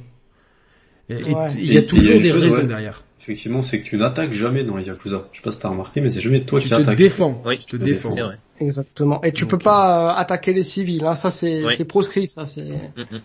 [1.09, 1.15] Et,
[1.57, 3.05] il y a toujours des raisons derrière.
[3.21, 5.29] Effectivement, c'est que tu n'attaques jamais dans les Yakuza.
[5.31, 6.99] Je sais pas si t'as remarqué, mais c'est jamais toi qui attaques.
[6.99, 7.41] Défends.
[7.47, 8.11] Oui, tu te défends.
[8.11, 8.39] C'est vrai.
[8.59, 9.23] Exactement.
[9.23, 11.05] Et tu peux pas euh, attaquer les civils.
[11.07, 11.15] Hein.
[11.15, 12.27] Ça, c'est proscrit.
[12.27, 12.65] Ça, c'est.
[12.97, 13.21] Mm, mm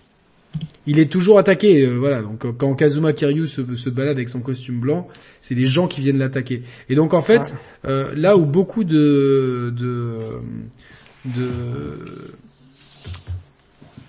[0.87, 1.85] il est toujours attaqué.
[1.85, 2.21] Euh, voilà.
[2.21, 5.07] Donc quand Kazuma Kiryu se, se, balade avec son costume blanc,
[5.41, 6.63] c'est les gens qui viennent l'attaquer.
[6.89, 7.53] Et donc en fait,
[7.85, 10.17] euh, là où beaucoup de de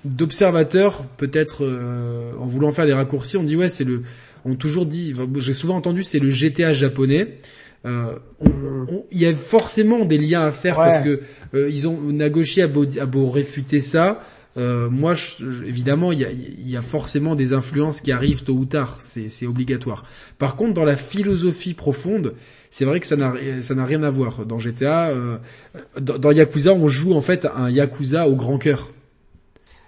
[0.04, 4.02] d'observateurs, peut-être euh, en voulant faire des raccourcis, on dit ouais c'est le,
[4.44, 7.38] on toujours dit, j'ai souvent entendu c'est le GTA japonais.
[7.84, 11.20] il y a forcément des liens à faire parce que
[11.54, 14.22] ils ont Nagoshi a beau, a beau réfuter ça,
[14.58, 15.14] euh, moi,
[15.64, 20.04] évidemment, il y a, forcément des influences qui arrivent tôt ou tard, c'est obligatoire.
[20.38, 22.34] Par contre, dans la philosophie profonde,
[22.70, 24.46] c'est vrai que ça n'a rien à voir.
[24.46, 25.38] Dans GTA, euh,
[26.00, 28.90] dans, Yakuza, on joue en fait un Yakuza au grand cœur.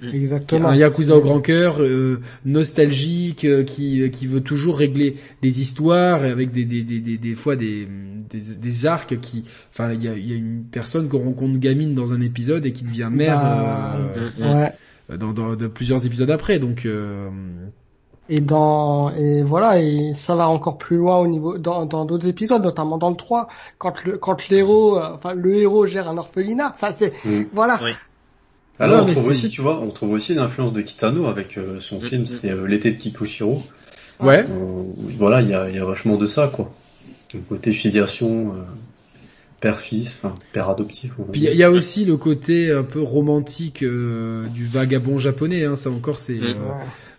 [0.03, 0.15] Mm.
[0.15, 0.69] Exactement.
[0.69, 6.23] Un yakuza au grand cœur, euh, nostalgique, euh, qui qui veut toujours régler des histoires
[6.23, 7.87] avec des des des des, fois des,
[8.31, 11.59] des des arcs qui, enfin il y a il y a une personne qu'on rencontre
[11.59, 14.65] gamine dans un épisode et qui devient mère bah, euh,
[15.11, 15.19] ouais.
[15.19, 16.87] dans, dans de plusieurs épisodes après, donc.
[18.33, 22.29] Et dans et voilà et ça va encore plus loin au niveau dans dans d'autres
[22.29, 26.73] épisodes notamment dans le 3 quand le quand l'héros enfin le héros gère un orphelinat
[26.73, 27.47] enfin c'est mm.
[27.53, 27.81] voilà
[28.81, 32.01] alors, on trouve aussi, tu vois, on trouve aussi l'influence de Kitano avec euh, son
[32.01, 32.27] mm, film, mm.
[32.27, 33.63] c'était euh, L'été de Kikushiro.
[34.21, 34.41] Ouais.
[34.41, 34.83] Euh,
[35.19, 36.71] voilà, il y a, y a, vachement de ça, quoi.
[37.35, 38.55] Le côté filiation,
[39.61, 41.13] père-fils, enfin, père adoptif.
[41.31, 45.91] Puis il y, a aussi le côté un peu romantique du vagabond japonais, hein, ça
[45.91, 46.35] encore c'est...
[46.35, 46.57] Mm.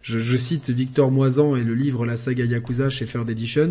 [0.01, 3.69] je, cite Victor Moisan et le livre La saga Yakuza chez Third Editions.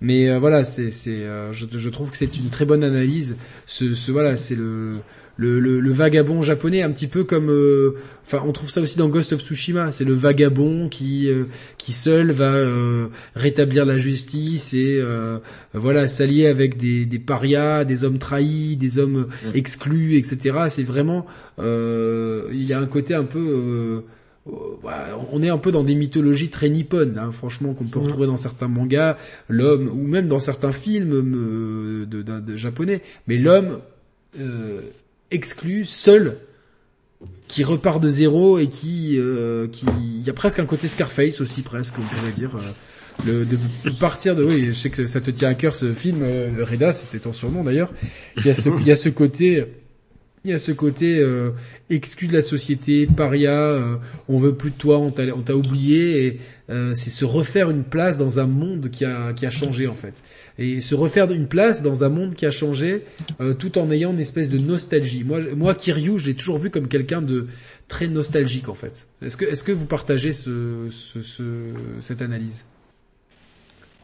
[0.00, 3.34] Mais voilà, c'est, c'est, je, je, trouve que c'est une très bonne analyse.
[3.66, 4.92] Ce, ce voilà, c'est le
[5.40, 9.08] le, le, vagabond japonais, un petit peu comme, euh, enfin, on trouve ça aussi dans
[9.08, 9.90] Ghost of Tsushima.
[9.90, 11.44] C'est le vagabond qui, euh,
[11.78, 15.02] qui seul va euh, rétablir la justice et
[15.72, 19.50] voilà s'allier avec des, des parias, des hommes trahis, des hommes mm.
[19.54, 20.66] exclus, etc.
[20.68, 21.24] C'est vraiment,
[21.58, 24.02] il y a un côté un peu
[25.32, 28.02] on est un peu dans des mythologies très nippones, hein, franchement, qu'on peut mm.
[28.02, 29.16] retrouver dans certains mangas,
[29.48, 33.00] l'homme, ou même dans certains films de, de, japonais.
[33.26, 33.78] Mais l'homme
[35.30, 36.36] exclu, seul,
[37.48, 41.40] qui repart de zéro et qui, euh, qui, il y a presque un côté Scarface
[41.40, 42.56] aussi presque, on pourrait dire.
[42.56, 42.60] Euh,
[43.26, 46.20] le, de partir de, oui, je sais que ça te tient à cœur ce film,
[46.22, 47.92] euh, Reda, c'était ton surnom d'ailleurs.
[48.36, 49.66] Il y a ce, il y a ce côté,
[50.44, 51.50] il y a ce côté euh,
[51.90, 53.96] exclu de la société, paria, euh,
[54.28, 58.16] on veut plus de toi, on t'a oublié, et euh, c'est se refaire une place
[58.16, 60.22] dans un monde qui a, qui a changé en fait.
[60.58, 63.04] Et se refaire une place dans un monde qui a changé,
[63.40, 65.24] euh, tout en ayant une espèce de nostalgie.
[65.24, 67.48] Moi, moi Kiryu, je l'ai toujours vu comme quelqu'un de
[67.88, 69.08] très nostalgique en fait.
[69.20, 71.42] Est-ce que, est-ce que vous partagez ce, ce, ce,
[72.00, 72.64] cette analyse?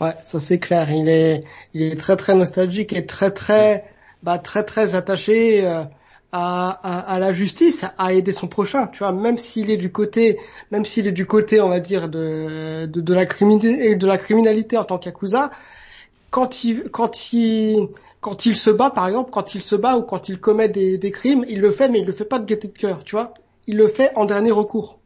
[0.03, 0.91] Ouais, ça c'est clair.
[0.91, 3.84] Il est, il est très très nostalgique et très très,
[4.22, 5.64] bah très très attaché
[6.37, 10.39] à, la justice, à aider son prochain, tu vois, même s'il est du côté,
[10.70, 14.76] même s'il est du côté, on va dire, de, de, la criminalité, de la criminalité
[14.76, 15.51] en tant qu'akusa,
[16.30, 17.89] quand il, quand il,
[18.20, 20.99] quand il se bat, par exemple, quand il se bat ou quand il commet des,
[20.99, 23.14] des crimes, il le fait, mais il le fait pas de gaieté de cœur, tu
[23.14, 23.34] vois.
[23.66, 24.99] Il le fait en dernier recours.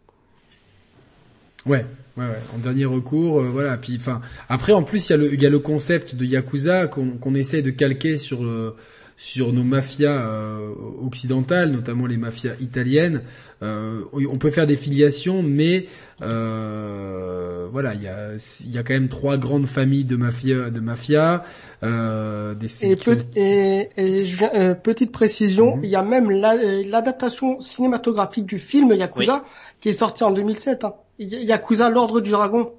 [1.67, 1.85] Ouais,
[2.17, 2.39] ouais, ouais.
[2.55, 3.77] en dernier recours, euh, voilà.
[3.77, 6.25] Puis, enfin, après, en plus, il y a le, il y a le concept de
[6.25, 8.75] yakuza qu'on qu'on essaie de calquer sur le
[9.21, 10.73] sur nos mafias euh,
[11.05, 13.21] occidentales, notamment les mafias italiennes.
[13.63, 15.89] Euh, on peut faire des filiations, mais
[16.23, 18.31] euh, voilà, il y a,
[18.65, 21.45] y a quand même trois grandes familles de mafia, de mafia.
[21.83, 22.97] Euh, des et,
[23.37, 25.85] et, et je viens, euh, petite précision, mhm.
[25.85, 29.45] il y a même l'adaptation cinématographique du film Yakuza
[29.83, 30.85] qui est sorti en 2007.
[30.85, 30.95] Hein.
[31.19, 32.73] Yakuza, l'ordre du dragon.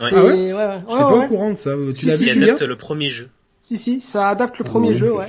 [0.00, 0.08] Ouais.
[0.12, 1.72] Ah ouais, ouais, Je suis pas au courant de ça.
[1.96, 3.28] Tu l'as vu adapte le premier jeu.
[3.60, 5.26] Si si, ça adapte le ah premier jeu, ouais.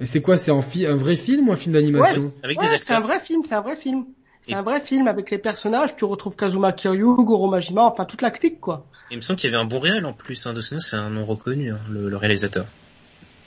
[0.00, 2.66] Et c'est quoi C'est un, un, vrai film ou un film d'animation ouais, Avec des
[2.66, 4.04] C'est un vrai film, c'est un vrai film.
[4.42, 5.96] C'est un vrai film avec les personnages.
[5.96, 8.86] Tu retrouves Kazuma Kiryu, Goro Majima, enfin toute la clique quoi.
[9.10, 10.46] Il me semble qu'il y avait un bon réel en plus.
[10.46, 12.66] Hein, de ce c'est un nom reconnu, hein, le, réalisateur.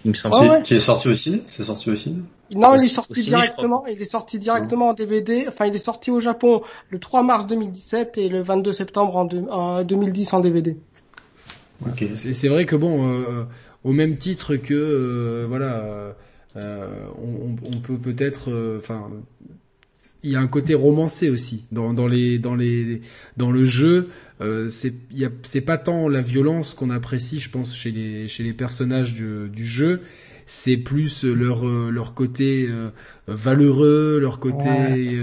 [0.03, 0.63] Il me semble.
[0.63, 1.41] Qui est sorti aussi?
[1.47, 2.15] C'est sorti aussi
[2.53, 3.85] Non, il est sorti directement.
[3.87, 5.45] il est sorti directement en DVD.
[5.47, 9.83] Enfin, il est sorti au Japon le 3 mars 2017 et le 22 septembre en,
[9.83, 10.77] 2010 en DVD.
[11.85, 12.05] Ok.
[12.15, 13.43] C'est vrai que bon, euh, euh,
[13.83, 16.15] au même titre que euh, voilà
[16.55, 16.87] euh,
[17.21, 19.07] on, on, peut peut-être, euh, enfin,
[20.23, 23.01] il y a un côté romancé aussi dans, dans les dans les
[23.37, 24.09] dans le jeu.
[24.41, 24.93] Euh, c'est
[25.43, 29.49] c'est pas tant la violence qu'on apprécie, je pense, chez les chez les personnages du,
[29.49, 30.01] du jeu.
[30.47, 32.67] C'est plus leur leur côté
[33.27, 35.21] valeureux, leur côté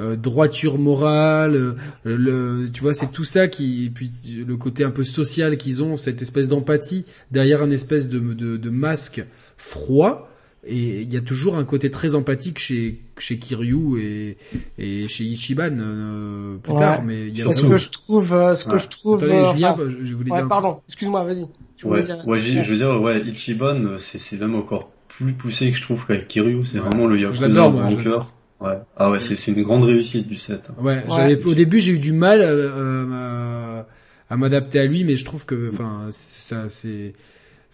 [0.00, 1.76] droiture morale.
[2.02, 4.10] le, tu vois, c'est tout ça qui, puis
[4.44, 8.56] le côté un peu social qu'ils ont, cette espèce d'empathie derrière un espèce de, de,
[8.56, 9.24] de masque
[9.56, 10.33] froid
[10.66, 14.36] et il y a toujours un côté très empathique chez chez Kiryu et
[14.78, 18.54] et chez Ichiban euh, plus tard mais il y a ce que je trouve euh,
[18.54, 21.46] ce que je trouve Attendez, je, viens, je voulais dire pardon excuse-moi vas-y.
[21.84, 25.82] Ouais, ouais je veux dire ouais Ichiban c'est c'est même encore plus poussé que je
[25.82, 28.32] trouve qu'avec Kiryu c'est vraiment le yakuza au cœur.
[28.60, 28.78] Ouais.
[28.96, 31.98] Ah ouais c'est c'est une grande réussite du set ouais, j'avais au début j'ai eu
[31.98, 33.82] du mal euh, euh
[34.30, 37.12] à m'adapter à lui mais je trouve que enfin ça c'est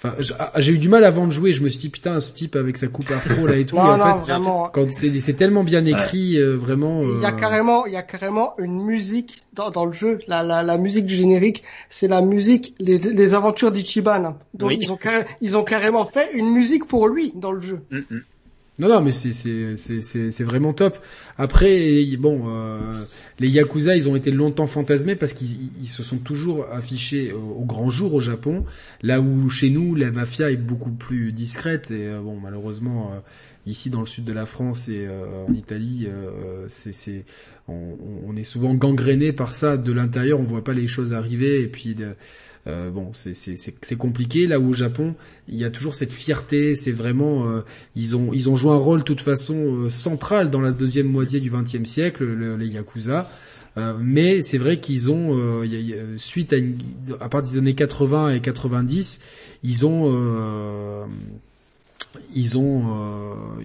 [0.02, 1.52] Enfin, ah, j'ai eu du mal avant de jouer.
[1.52, 3.76] Je me suis dit putain, ce type avec sa coupe afro là et tout.
[3.76, 4.70] non, en fait, vraiment.
[4.72, 7.02] Quand c'est tellement bien écrit, euh, vraiment.
[7.02, 10.20] Il y a euh, carrément, il y a carrément une musique dans, dans le jeu.
[10.26, 14.36] La, la, la musique du générique, c'est la musique les, les aventures d'Ichiban.
[14.54, 14.98] Donc ils ont
[15.42, 17.80] ils ont carrément fait une musique pour lui dans le jeu.
[17.90, 18.20] Mm, mm.
[18.80, 20.98] Non, non, mais c'est c'est c'est c'est vraiment top.
[21.36, 22.78] Après, bon, euh,
[23.38, 27.90] les yakuza, ils ont été longtemps fantasmés parce qu'ils se sont toujours affichés au, grand
[27.90, 28.64] jour au Japon,
[29.02, 33.12] là où chez nous la mafia est beaucoup plus discrète et euh, bon, malheureusement.
[33.14, 33.20] Euh,
[33.66, 36.08] ici dans le sud de la France et en Italie,
[36.66, 37.26] c'est, c'est
[37.68, 41.60] on, on, est souvent gangréné par ça de l'intérieur, on voit pas les choses arriver
[41.60, 41.94] et puis
[42.66, 44.46] euh, bon, c'est compliqué.
[44.46, 45.14] Là où au Japon,
[45.48, 46.76] il y a toujours cette fierté.
[46.76, 47.60] C'est vraiment, euh,
[47.96, 51.06] ils ont ils ont joué un rôle de toute façon euh, central dans la deuxième
[51.08, 52.24] moitié du XXe siècle,
[52.58, 53.28] les yakuza.
[53.98, 55.62] mais c'est vrai qu'ils ont,
[56.16, 56.78] suite à, une,
[57.20, 59.20] à partir des années 80 et 90,
[59.62, 61.08] ils ont,
[62.34, 62.84] ils ont,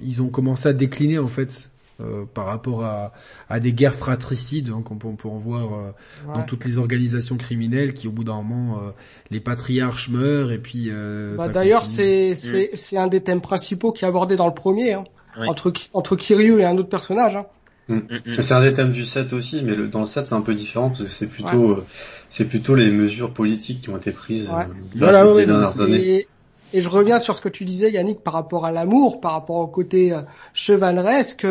[0.04, 1.70] ils ont commencé à décliner en fait
[2.02, 3.14] euh, par rapport à,
[3.50, 5.92] à, des guerres fratricides donc on peut, on peut en voir euh,
[6.34, 8.92] dans toutes les organisations criminelles qui au bout d'un moment euh,
[9.32, 10.92] les patriarches meurent et puis
[11.38, 12.36] bah, d'ailleurs c'est mm.
[12.36, 15.06] c'est c'est un des thèmes principaux qui est abordé dans le premier hein,
[15.48, 17.46] entre entre Kiryu et un autre personnage hein.
[17.88, 17.96] Mm.
[17.96, 20.42] Mm, c'est un des thèmes du 7 aussi, mais le, dans le 7 c'est un
[20.42, 21.84] peu différent parce que c'est plutôt
[22.30, 24.52] c'est plutôt les mesures politiques qui ont été prises
[24.96, 26.28] voilà, ces dernières années.
[26.76, 29.56] Et je reviens sur ce que tu disais, Yannick, par rapport à l'amour, par rapport
[29.56, 30.20] au côté euh,
[30.54, 31.48] chevaleresque.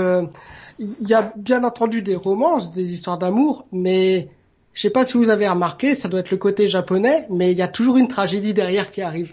[0.78, 4.28] Il y a bien entendu des romances, des histoires d'amour, mais
[4.74, 7.56] je sais pas si vous avez remarqué, ça doit être le côté japonais, mais il
[7.56, 9.32] y a toujours une tragédie derrière qui arrive.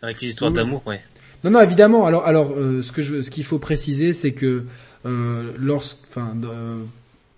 [0.00, 1.02] Avec les histoires d'amour, ouais.
[1.44, 2.06] Non, non, évidemment.
[2.06, 4.64] Alors, alors, euh, ce que je, ce qu'il faut préciser, c'est que
[5.04, 6.34] euh, lorsque, enfin,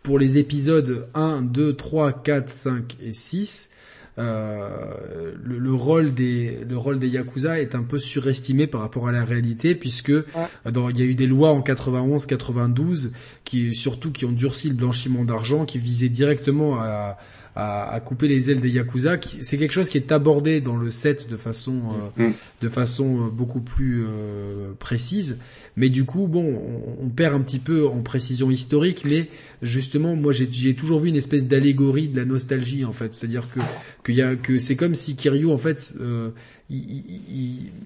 [0.05, 3.71] pour les épisodes 1, 2, 3, 4, 5 et 6,
[4.19, 9.13] euh, le, rôle des le rôle des yakuza est un peu surestimé par rapport à
[9.13, 13.13] la réalité puisque il y a eu des lois en 91 92
[13.45, 17.17] qui surtout qui ont durci le blanchiment d'argent qui visaient directement à
[17.59, 19.19] à, à, couper les ailes des yakuza.
[19.21, 21.83] C'est quelque chose qui est abordé dans le set de façon
[22.17, 22.33] euh, mm.
[22.63, 25.39] de façon euh, beaucoup plus euh, précise.
[25.77, 29.03] Mais du coup, bon, on, on, perd un petit peu en précision historique.
[29.05, 29.29] Mais
[29.61, 33.13] justement, moi, j'ai toujours vu une espèce d'allégorie de la nostalgie en fait.
[33.13, 33.59] C'est-à-dire que
[34.05, 36.31] qu'il y a que c'est comme si Kiryu en fait euh,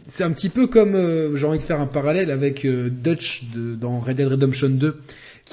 [0.07, 4.01] c'est un petit peu comme j'ai envie de faire un parallèle avec Dutch de, dans
[4.01, 5.01] Red Dead Redemption 2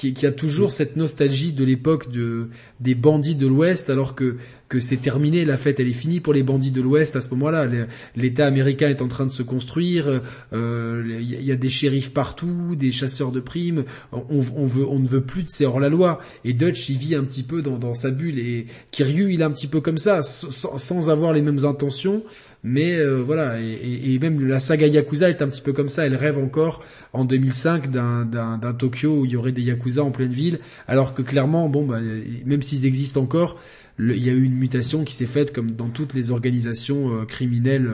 [0.00, 2.48] qui, qui a toujours cette nostalgie de l'époque de
[2.80, 4.36] des bandits de l'Ouest, alors que
[4.70, 7.28] que c'est terminé, la fête elle est finie pour les bandits de l'Ouest à ce
[7.30, 7.68] moment-là.
[8.16, 10.22] L'État américain est en train de se construire,
[10.52, 13.84] il euh, y a des shérifs partout, des chasseurs de primes.
[14.12, 16.20] On, on, veut, on ne veut plus de ces hors-la-loi.
[16.46, 19.44] Et Dutch il vit un petit peu dans, dans sa bulle et Kiryu il est
[19.44, 22.22] un petit peu comme ça, sans avoir les mêmes intentions
[22.62, 26.04] mais euh, voilà, et, même la saga Yakuza est un petit peu comme ça.
[26.04, 26.82] Elle rêve encore
[27.12, 31.22] en 2005 d'un, Tokyo où il y aurait des Yakuza en pleine ville, alors que
[31.22, 32.00] clairement, bon, bah,
[32.44, 33.58] même s'ils existent encore,
[33.98, 37.24] il y a eu une mutation qui s'est faite comme dans toutes les organisations euh,
[37.24, 37.90] criminelles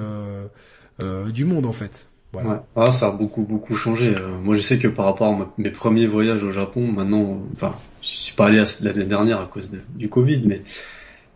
[1.02, 2.08] euh, du monde en fait.
[2.32, 2.66] Voilà.
[2.74, 4.14] Ah, ça a beaucoup beaucoup changé.
[4.42, 8.08] moi, je sais que par rapport à mes premiers voyages au Japon, maintenant, enfin, je
[8.08, 10.60] suis pas allé l'année dernière à cause du Covid, mais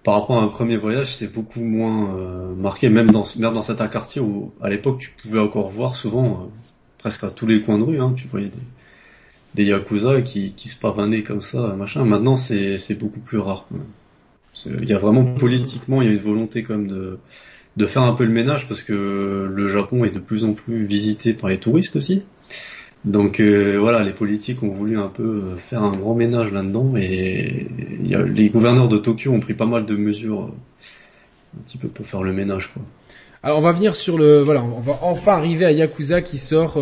[0.03, 3.63] par rapport à un premier voyage, c'est beaucoup moins euh, marqué, même dans, même dans
[3.63, 6.49] certains quartiers où, à l'époque, tu pouvais encore voir souvent, euh,
[6.99, 8.59] presque à tous les coins de rue, hein, tu voyais des,
[9.55, 12.05] des yakuza qui, qui se pavanaient comme ça, machin.
[12.05, 13.67] Maintenant, c'est, c'est beaucoup plus rare.
[14.67, 17.19] Il y a vraiment politiquement, il y a une volonté comme de,
[17.77, 20.85] de faire un peu le ménage parce que le Japon est de plus en plus
[20.87, 22.23] visité par les touristes aussi.
[23.05, 26.95] Donc euh, voilà, les politiques ont voulu un peu euh, faire un grand ménage là-dedans
[26.97, 27.67] et
[28.05, 32.07] les gouverneurs de Tokyo ont pris pas mal de mesures euh, un petit peu pour
[32.07, 32.83] faire le ménage quoi.
[33.43, 36.79] Alors on va venir sur le voilà, on va enfin arriver à Yakuza qui sort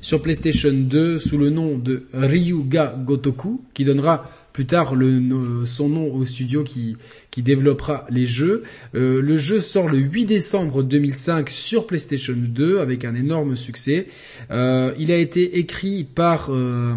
[0.00, 4.22] sur PlayStation 2 sous le nom de Ryuga Gotoku qui donnera
[4.56, 6.96] plus tard le, son nom au studio qui,
[7.36, 8.62] développera les jeux.
[8.94, 14.06] Euh, le jeu sort le 8 décembre 2005 sur PlayStation 2 avec un énorme succès.
[14.50, 16.94] Euh, il a été écrit par euh,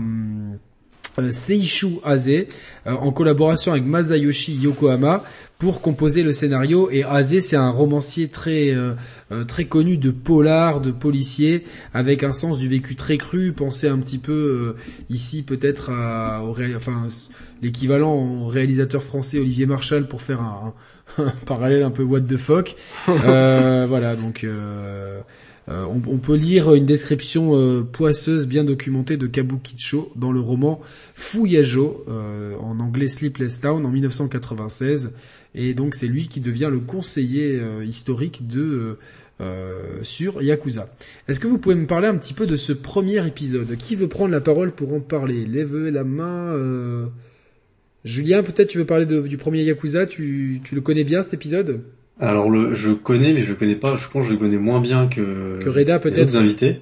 [1.32, 2.46] Seishu Aze
[2.86, 5.26] en collaboration avec Masayoshi Yokohama
[5.60, 6.90] pour composer le scénario.
[6.90, 8.94] Et Aze, c'est un romancier très euh,
[9.32, 13.52] euh, très connu de polar, de policier, avec un sens du vécu très cru.
[13.52, 17.08] Pensez un petit peu euh, ici peut-être au enfin
[17.62, 20.74] l'équivalent au réalisateur français Olivier Marchal pour faire un,
[21.46, 22.76] parallèle un peu what the fuck.
[23.08, 24.46] voilà, donc.
[25.72, 30.82] On, on, peut lire une description poisseuse bien documentée de Kabukicho dans le roman
[31.14, 32.06] Fuyajo,
[32.60, 35.12] en anglais Sleepless Town en 1996
[35.56, 39.00] et donc c'est lui qui devient le conseiller euh, historique de euh,
[39.42, 40.88] euh, sur Yakuza.
[41.28, 43.76] Est-ce que vous pouvez me parler un petit peu de ce premier épisode?
[43.78, 45.46] Qui veut prendre la parole pour en parler?
[45.46, 47.10] Lève la main.
[48.06, 50.06] Julien, peut-être tu veux parler du premier Yakuza.
[50.06, 51.82] Tu, tu le connais bien cet épisode?
[52.20, 53.96] Alors le, je connais, mais je le connais pas.
[53.96, 56.36] Je pense que je le connais moins bien que que Reda peut-être.
[56.36, 56.82] invités.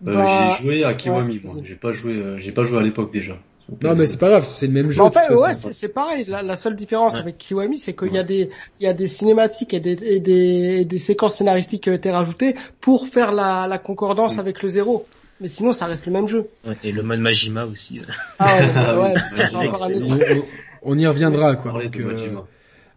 [0.00, 1.40] Bah, j'ai joué à Kiwami.
[1.42, 1.54] moi.
[1.64, 2.22] J'ai pas joué.
[2.36, 3.38] j'ai pas joué à l'époque déjà.
[3.82, 5.00] Non mais c'est pas grave, c'est le même jeu.
[5.00, 6.26] En fait, ouais, c'est pareil.
[6.28, 9.72] La, seule différence avec Kiwami, c'est qu'il y a des, il y a des cinématiques
[9.72, 13.78] et des, et des, des, séquences scénaristiques qui ont été rajoutées pour faire la, la
[13.78, 15.06] concordance avec le zéro.
[15.40, 16.48] Mais sinon, ça reste le même jeu.
[16.66, 18.00] Ouais, et le mode Majima aussi.
[18.38, 20.40] Ah ouais, ouais
[20.82, 21.74] on, y reviendra quoi.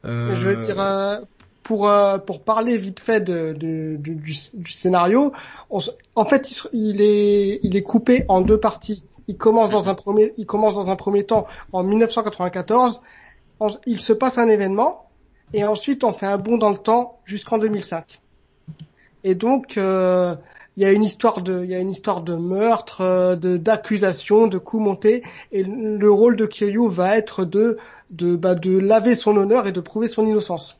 [0.06, 0.36] euh...
[0.36, 1.18] Je veux dire, euh,
[1.64, 5.34] pour euh, pour parler vite fait de, de, du, du, scénario,
[5.70, 9.04] en fait, il est il est coupé en deux parties.
[9.28, 13.02] Il commence dans un premier, il commence dans un premier temps en 1994.
[13.86, 15.10] Il se passe un événement
[15.54, 18.22] et ensuite on fait un bond dans le temps jusqu'en 2005.
[19.24, 20.36] Et donc euh,
[20.78, 24.46] il y a une histoire de, il y a une histoire de meurtre, de d'accusation,
[24.48, 27.78] de coups montés, et le rôle de Kiryu va être de
[28.12, 30.80] de bah, de laver son honneur et de prouver son innocence.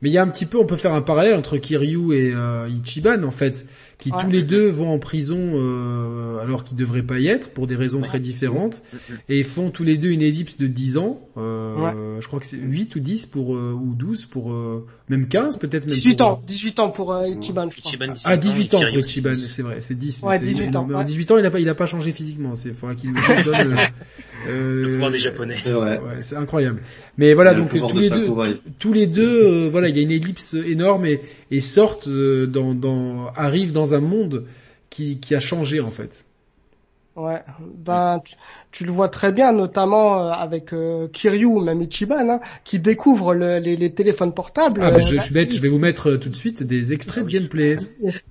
[0.00, 2.32] Mais il y a un petit peu, on peut faire un parallèle entre Kiryu et
[2.34, 3.66] euh, Ichiban en fait,
[4.02, 7.68] qui tous les deux vont en prison euh, alors qu'ils devraient pas y être pour
[7.68, 9.18] des raisons très différentes mm, mm, mm.
[9.28, 11.20] et font tous les deux une ellipse de 10 ans.
[11.36, 15.28] Euh, Je crois que c'est 8 ou 10 pour euh, ou 12 pour euh, même
[15.28, 17.92] 15 peut-être même 18 ans, 18 ans pour Ichiban, je crois.
[18.24, 20.88] ah 18 ans pour Ichiban, c'est vrai, c'est 10 ouais, 18 ans.
[21.04, 23.74] 18 ans, il a pas il a pas changé physiquement, c'est faudra qu'il nous donne
[23.74, 23.76] euh,
[24.46, 25.56] le pouvoir des japonais.
[25.66, 26.82] Ouais, ouais c'est incroyable.
[27.18, 28.28] Mais voilà, donc tous les, deux,
[28.78, 31.20] tous les deux, voilà, il y a une ellipse énorme et,
[31.50, 34.46] et sortent dans, dans, arrivent dans un monde
[34.90, 36.26] qui, qui a changé en fait.
[37.14, 38.22] Ouais, ben
[38.70, 43.34] tu, le vois très bien, notamment euh, avec euh, Kiryu, même Ichiban, hein, qui découvre
[43.34, 44.80] le, les, les, téléphones portables.
[44.82, 47.26] Ah, ben je, je, vais, je vais vous mettre euh, tout de suite des extraits
[47.26, 47.76] de gameplay.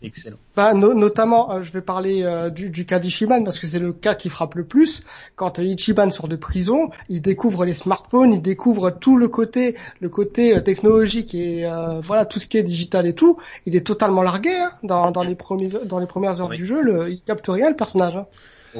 [0.01, 0.37] Excellent.
[0.55, 4.29] Ben, notamment, je vais parler du, du cas d'Ichiban parce que c'est le cas qui
[4.29, 5.03] frappe le plus.
[5.35, 10.09] Quand Ichiban sort de prison, il découvre les smartphones, il découvre tout le côté, le
[10.09, 11.69] côté technologique et
[12.03, 13.37] voilà tout ce qui est digital et tout.
[13.65, 16.81] Il est totalement largué hein, dans, dans les premiers, dans les premières heures du jeu.
[16.81, 18.17] Le, il capte rien le personnage.
[18.17, 18.25] Hein.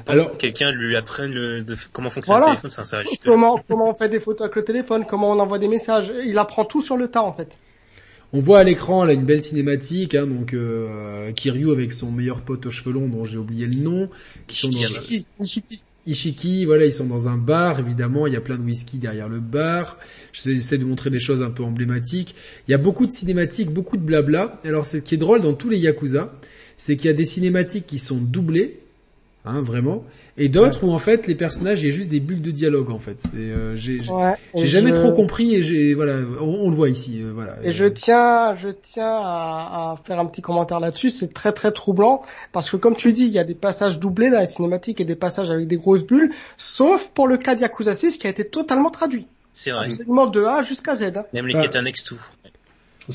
[0.07, 3.93] Alors, quelqu'un lui apprenne le, de, comment fonctionne le téléphone, ça, ça Comment, comment on
[3.93, 6.13] fait des photos avec le téléphone, comment on envoie des messages.
[6.25, 7.57] Il apprend tout sur le tas, en fait.
[8.33, 12.41] On voit à l'écran là une belle cinématique, hein, donc euh, Kiryu avec son meilleur
[12.41, 14.09] pote aux cheveux longs dont j'ai oublié le nom,
[14.47, 15.81] qui sont dans Ishiki.
[16.07, 19.29] Ishiki, voilà, ils sont dans un bar, évidemment, il y a plein de whisky derrière
[19.29, 19.99] le bar.
[20.33, 22.33] J'essaie de montrer des choses un peu emblématiques.
[22.67, 24.59] Il y a beaucoup de cinématiques, beaucoup de blabla.
[24.63, 26.33] Alors, ce qui est drôle dans tous les Yakuza,
[26.75, 28.79] c'est qu'il y a des cinématiques qui sont doublées,
[29.45, 30.03] hein, vraiment.
[30.37, 32.89] Et d'autres où en fait les personnages, il y a juste des bulles de dialogue
[32.89, 33.23] en fait.
[33.35, 33.99] Euh, j'ai
[34.55, 37.57] jamais trop compris et j'ai voilà, on, le voit ici, euh, voilà.
[37.63, 41.09] Et je tiens, je tiens à, à faire un petit commentaire là-dessus.
[41.09, 44.29] C'est très très troublant parce que comme tu dis, il y a des passages doublés
[44.29, 47.93] dans la cinématique et des passages avec des grosses bulles, sauf pour le cas d'Yakuza
[47.93, 49.27] 6 qui a été totalement traduit.
[49.51, 49.89] C'est vrai.
[49.89, 51.03] Segment de A jusqu'à Z.
[51.15, 51.25] Hein.
[51.33, 52.19] Même les quêtes annexes tout.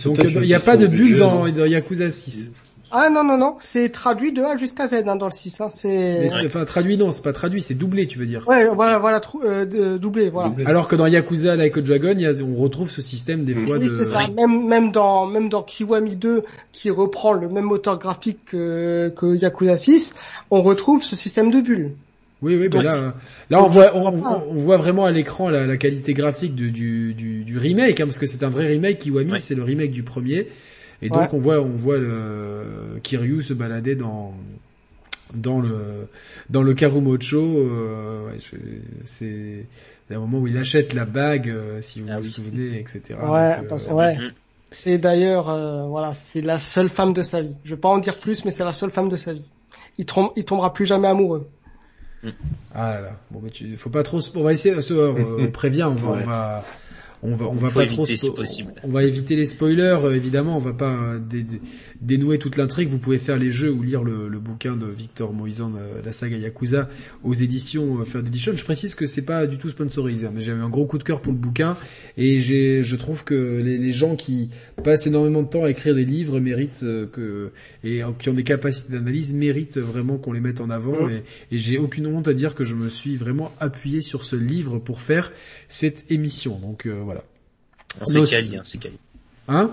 [0.05, 2.51] Donc il n'y a pas de bulles dans, dans Yakuza 6.
[2.91, 5.61] Ah non non non, c'est traduit de A jusqu'à Z hein, dans le 6.
[5.61, 6.31] Hein, c'est.
[6.47, 8.47] Enfin traduit non, c'est pas traduit, c'est doublé, tu veux dire.
[8.47, 10.53] Ouais, voilà, voilà, euh, doublé, voilà.
[10.67, 13.79] Alors que dans Yakuza Like a Dragon, y a, on retrouve ce système des fois
[13.79, 13.91] oui, de.
[13.91, 14.29] c'est ça.
[14.29, 19.35] Même même dans même dans Kiwami 2, qui reprend le même moteur graphique que, que
[19.35, 20.15] Yakuza 6,
[20.53, 21.93] on retrouve ce système de bulles.
[22.43, 23.15] Oui, oui, ben là,
[23.49, 27.15] là on voit, on, on, voit vraiment à l'écran la, la, qualité graphique du, du,
[27.15, 28.99] du, du remake, hein, parce que c'est un vrai remake.
[28.99, 30.49] Kiwami, c'est le remake du premier.
[31.03, 34.35] Et donc on voit on voit le Kiryu se balader dans
[35.35, 36.09] dans le
[36.51, 37.39] dans le Karumocho.
[37.39, 38.31] Euh,
[39.05, 39.67] c'est
[40.11, 43.19] un moment où il achète la bague, euh, si vous ah vous souvenez, etc.
[43.23, 44.17] Ouais, euh, ouais.
[44.17, 44.33] Mhm.
[44.71, 47.57] C'est d'ailleurs euh, voilà, c'est la seule femme de sa vie.
[47.65, 49.49] Je vais pas en dire plus, mais c'est la seule femme de sa vie.
[49.99, 51.49] Il, tombe, il tombera plus jamais amoureux.
[52.75, 53.21] Ah là là.
[53.31, 54.19] Bon, mais tu, faut pas trop.
[54.35, 54.75] On va essayer.
[54.91, 55.85] on prévient.
[55.85, 56.65] On va, on va
[57.23, 58.05] on va on va pas trop
[58.35, 58.73] possible.
[58.83, 61.19] on va éviter les spoilers euh, évidemment on va pas euh,
[62.01, 62.89] dénouer toute l'intrigue.
[62.89, 66.37] Vous pouvez faire les jeux ou lire le, bouquin de Victor Moisan euh, la saga
[66.37, 66.89] Yakuza
[67.25, 68.53] aux éditions Third Edition.
[68.55, 71.03] Je précise que c'est pas du tout sponsorisé hein, mais j'ai un gros coup de
[71.03, 71.77] cœur pour le bouquin.
[72.19, 74.51] Et j'ai je trouve que les, gens qui
[74.85, 76.81] passent énormément de temps à écrire des livres méritent
[77.13, 77.51] que
[77.83, 81.09] et qui ont des capacités d'analyse méritent vraiment qu'on les mette en avant.
[81.09, 84.37] Et, et j'ai aucune honte à dire que je me suis vraiment appuyé sur ce
[84.37, 85.33] livre pour faire
[85.69, 86.59] cette émission.
[86.59, 87.16] Donc voilà
[88.05, 88.99] c'est Kali, hein, c'est Kali.
[89.49, 89.71] Hein?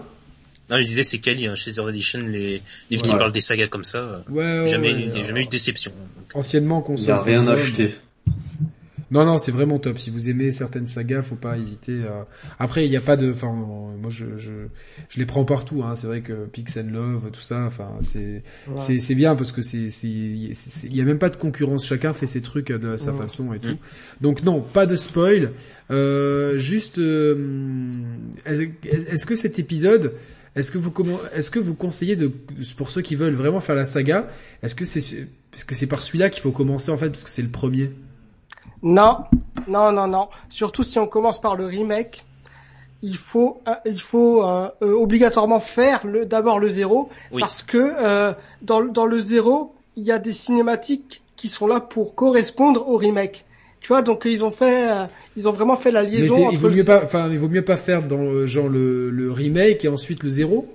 [0.69, 3.67] Non, je disais c'est Kali, hein, chez The Edition, les, les qui parlent des sagas
[3.67, 5.91] comme ça, ouais, jamais, il n'y a jamais eu de déception.
[6.33, 7.07] Anciennement console.
[7.07, 7.95] Il a rien acheté.
[9.13, 9.99] Non, non, c'est vraiment top.
[9.99, 12.01] Si vous aimez certaines sagas, faut pas hésiter.
[12.03, 12.27] À...
[12.57, 14.51] Après, il n'y a pas de, enfin, moi, je, je,
[15.09, 15.83] je les prends partout.
[15.83, 15.95] Hein.
[15.95, 18.41] C'est vrai que Pix and Love, tout ça, enfin, c'est,
[18.77, 21.85] c'est, c'est bien parce que c'est, c'est, il y a même pas de concurrence.
[21.85, 23.77] Chacun fait ses trucs de sa façon et tout.
[24.19, 25.51] Donc non, pas de spoil.
[25.91, 27.91] Euh, juste, euh,
[28.45, 30.13] est-ce que cet épisode,
[30.55, 32.31] est-ce que vous comment, est-ce que vous conseillez de,
[32.77, 34.27] pour ceux qui veulent vraiment faire la saga,
[34.63, 37.29] est-ce que c'est, parce que c'est par celui-là qu'il faut commencer en fait parce que
[37.29, 37.91] c'est le premier?
[38.83, 39.19] Non,
[39.67, 40.27] non, non, non.
[40.49, 42.25] Surtout si on commence par le remake,
[43.01, 47.09] il faut, euh, il faut euh, euh, obligatoirement faire le, d'abord le zéro,
[47.39, 52.15] parce que dans, dans le zéro, il y a des cinématiques qui sont là pour
[52.15, 53.45] correspondre au remake.
[53.81, 54.89] Tu vois, donc ils ont fait,
[55.35, 56.47] ils ont vraiment fait la liaison.
[56.47, 59.31] Mais il vaut mieux pas, enfin, il vaut mieux pas faire dans genre le, le
[59.31, 60.65] remake et ensuite le zéro?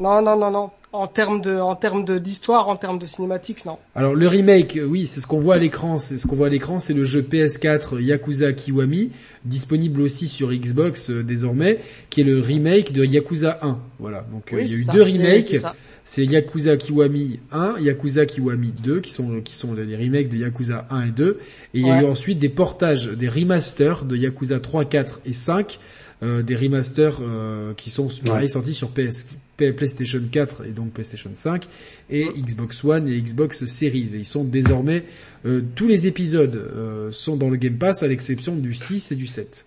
[0.00, 3.64] Non, non, non, non en termes de, en termes de d'histoire, en termes de cinématique,
[3.64, 3.78] non.
[3.94, 5.98] Alors le remake, oui, c'est ce qu'on voit à l'écran.
[5.98, 9.10] C'est ce qu'on voit à l'écran, c'est le jeu PS4 Yakuza Kiwami,
[9.44, 11.80] disponible aussi sur Xbox euh, désormais,
[12.10, 13.78] qui est le remake de Yakuza 1.
[13.98, 14.24] Voilà.
[14.32, 15.56] Donc euh, il y a eu deux remakes.
[16.04, 20.86] c'est Yakuza Kiwami 1, Yakuza Kiwami 2, qui sont qui sont les remakes de Yakuza
[20.90, 21.38] 1 et 2,
[21.74, 25.32] et il y a eu ensuite des portages, des remasters de Yakuza 3, 4 et
[25.32, 25.78] 5,
[26.22, 31.30] euh, des remasters euh, qui sont pareil sortis sur PS, PlayStation 4 et donc PlayStation
[31.34, 31.66] 5
[32.08, 34.14] et Xbox One et Xbox Series.
[34.14, 35.04] Et ils sont désormais
[35.44, 39.26] euh, tous les épisodes sont dans le Game Pass à l'exception du 6 et du
[39.26, 39.66] 7.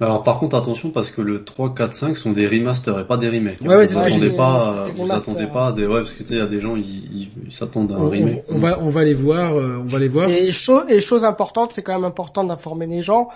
[0.00, 3.18] Alors par contre attention parce que le 3, 4, 5 sont des remasters et pas
[3.18, 3.60] des remakes.
[3.60, 3.84] Ouais, ouais.
[3.84, 6.60] Vous pas, vous attendez pas des, ouais, parce que tu sais, il y a des
[6.60, 8.44] gens, ils, s'attendent à un remake.
[8.48, 10.30] On, va, on va les voir, euh, on va les voir.
[10.30, 13.28] Et, chose et chose importante, c'est quand même important d'informer les gens.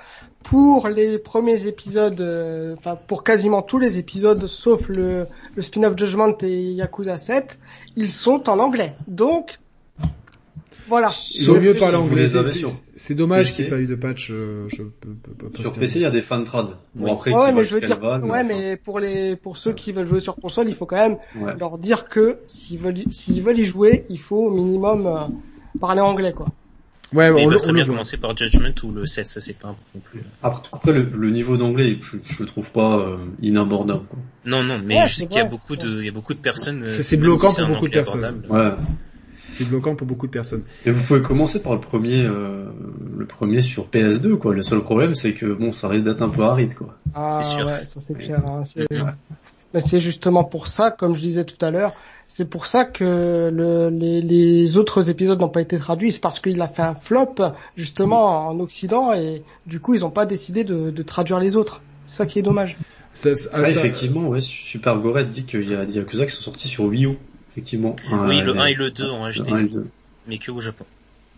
[0.42, 5.98] Pour les premiers épisodes, euh, enfin pour quasiment tous les épisodes, sauf le, le spin-off
[5.98, 7.58] Judgment et Yakuza 7,
[7.96, 8.94] ils sont en anglais.
[9.06, 9.58] Donc
[10.88, 11.10] voilà.
[11.34, 12.26] Il vaut mieux parler anglais.
[12.96, 14.28] C'est dommage qu'il n'y ait pas eu de patch.
[14.30, 14.82] Euh, je
[15.60, 16.68] sur PC, il y a des fan trad.
[16.94, 20.06] Bon après, ouais, mais je veux dire, ouais, mais pour les pour ceux qui veulent
[20.06, 21.18] jouer sur console, il faut quand même
[21.58, 25.20] leur dire que s'ils veulent s'ils veulent y jouer, il faut au minimum euh,
[25.80, 26.46] parler anglais, quoi.
[27.12, 29.68] Ouais, mais on, ils très bien commencer par Judgment ou le 16, ça c'est pas
[29.68, 30.20] non plus.
[30.42, 34.04] Après, le, niveau d'anglais, je, je le trouve pas euh, inabordable.
[34.08, 34.18] Quoi.
[34.44, 36.40] Non, non, mais je sais qu'il y a beaucoup de, il y a beaucoup de
[36.40, 36.84] personnes.
[37.02, 38.42] C'est bloquant pour beaucoup de personnes.
[38.48, 38.70] Ouais.
[39.54, 40.62] C'est bloquant pour beaucoup de personnes.
[40.84, 42.66] Et vous pouvez commencer par le premier, euh,
[43.16, 44.52] le premier sur PS2, quoi.
[44.52, 46.96] Le seul problème, c'est que bon, ça risque d'être un peu aride, quoi.
[47.14, 47.66] Ah, c'est sûr.
[47.66, 48.42] Ouais, ça c'est clair.
[48.46, 48.64] Hein.
[49.72, 51.94] Mais c'est justement pour ça, comme je disais tout à l'heure,
[52.26, 56.40] c'est pour ça que le, les, les, autres épisodes n'ont pas été traduits, c'est parce
[56.40, 57.34] qu'il a fait un flop
[57.76, 61.82] justement en Occident et du coup ils n'ont pas décidé de, de, traduire les autres.
[62.06, 62.76] C'est ça qui est dommage.
[63.12, 66.68] Ça, ah, effectivement, ouais, Super Goret dit qu'il y a des Yakuza qui sont sortis
[66.68, 67.18] sur Wii U
[67.54, 67.94] effectivement.
[68.26, 69.52] Oui, le 1 et le 2 ont acheté,
[70.26, 70.84] mais que au Japon.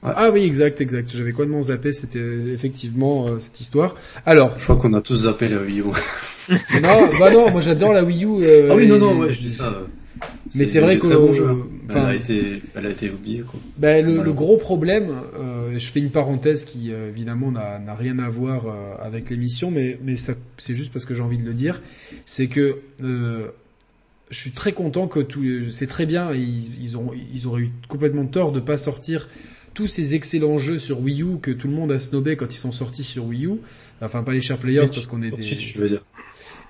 [0.02, 1.10] Ah oui, exact, exact.
[1.14, 2.20] J'avais quoi de zappé, c'était
[2.52, 3.96] effectivement euh, cette histoire.
[4.24, 5.84] Alors, je crois qu'on a tous zappé la Wii U.
[6.82, 8.28] non, bah non, moi j'adore la Wii U.
[8.42, 9.82] Euh, ah oui, non, non, ouais, je dis ça.
[10.54, 11.64] Mais c'est vrai que bon jeu.
[11.90, 13.60] elle a été, elle a été oubliée quoi.
[13.76, 18.18] Ben, le, le, gros problème, euh, je fais une parenthèse qui euh, évidemment n'a rien
[18.18, 18.64] à voir
[19.02, 21.82] avec l'émission, mais mais ça c'est juste parce que j'ai envie de le dire,
[22.24, 22.78] c'est que
[24.30, 26.32] je suis très content que tout, c'est très bien.
[26.34, 29.28] Ils, ils, ont, ils auraient eu complètement tort de pas sortir
[29.74, 32.58] tous ces excellents jeux sur Wii U que tout le monde a snobé quand ils
[32.58, 33.50] sont sortis sur Wii U.
[34.00, 36.00] Enfin, pas les Share Players parce qu'on est des.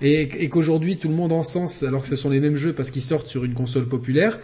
[0.02, 2.74] Et, et qu'aujourd'hui tout le monde en sens alors que ce sont les mêmes jeux
[2.74, 4.38] parce qu'ils sortent sur une console populaire.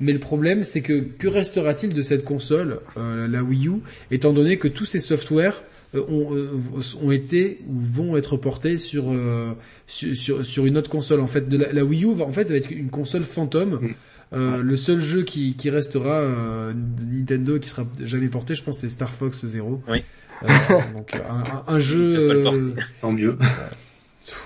[0.00, 3.72] Mais le problème, c'est que que restera-t-il de cette console, euh, la Wii U,
[4.10, 6.50] étant donné que tous ces softwares euh, ont, euh,
[7.02, 9.52] ont, été ou vont être portés sur, euh,
[9.86, 11.20] sur, sur une autre console.
[11.20, 13.78] En fait, de la, Wii U va, en fait va être une console fantôme.
[13.80, 13.94] Mm.
[14.34, 18.78] Euh, le seul jeu qui, qui restera de Nintendo qui sera jamais porté, je pense,
[18.78, 19.82] c'est Star Fox Zero.
[19.88, 20.02] Oui.
[20.94, 22.42] donc un, un, jeu.
[23.00, 23.38] Tant mieux.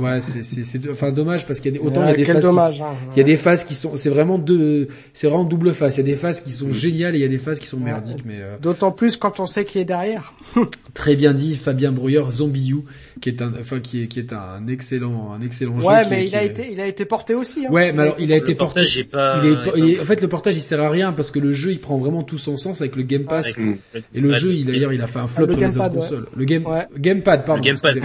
[0.00, 2.24] Ouais, c'est c'est enfin dommage parce qu'il y a des, autant il y a des
[2.24, 5.28] phases dommage, qui, hein, il y a des phases qui sont c'est vraiment deux c'est
[5.28, 7.28] vraiment double face, il y a des phases qui sont géniales et il y a
[7.28, 8.56] des phases qui sont merdiques mais euh...
[8.58, 10.34] d'autant plus quand on sait qui est derrière.
[10.94, 12.84] Très bien dit Fabien Brouilleur Zombie You
[13.20, 16.26] qui est un enfin qui est qui est un excellent un excellent jeu Ouais, mais
[16.26, 17.70] il a été il a été porté aussi hein.
[17.70, 19.40] Ouais, mais alors il a été porté portage, pas...
[19.76, 21.80] il est, en fait le portage il sert à rien parce que le jeu il
[21.80, 23.56] prend vraiment tout son sens avec le Game Pass.
[24.14, 26.26] Et le jeu il d'ailleurs il a fait un flop sur les autres consoles.
[26.36, 26.66] Le game
[26.98, 27.62] gamepad pardon.
[27.62, 27.98] Le gamepad,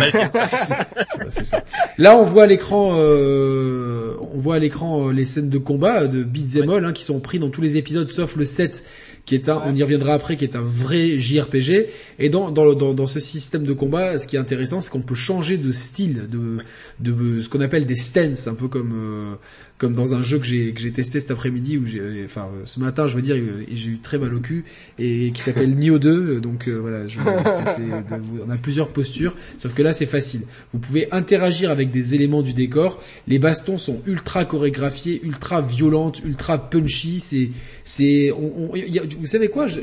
[1.30, 1.64] c'est ça.
[1.98, 6.24] Là on voit l'écran, euh, on voit à l'écran euh, les scènes de combat de
[6.24, 8.84] Beat'em All hein, qui sont pris dans tous les épisodes sauf le 7
[9.28, 11.88] qui est un, on y reviendra après, qui est un vrai JRPG.
[12.18, 15.02] Et dans, dans, dans, dans ce système de combat, ce qui est intéressant, c'est qu'on
[15.02, 16.60] peut changer de style, de,
[17.02, 19.36] de ce qu'on appelle des stances, un peu comme euh,
[19.78, 22.80] comme dans un jeu que j'ai que j'ai testé cet après-midi où j'ai enfin ce
[22.80, 23.36] matin je veux dire
[23.72, 24.66] j'ai eu très mal au cul
[24.98, 29.84] et qui s'appelle Nioh 2 donc euh, voilà je, on a plusieurs postures sauf que
[29.84, 30.42] là c'est facile.
[30.74, 33.02] Vous pouvez interagir avec des éléments du décor.
[33.28, 37.50] Les bastons sont ultra chorégraphiés ultra violentes ultra punchy c'est
[37.84, 39.82] c'est vous savez quoi je,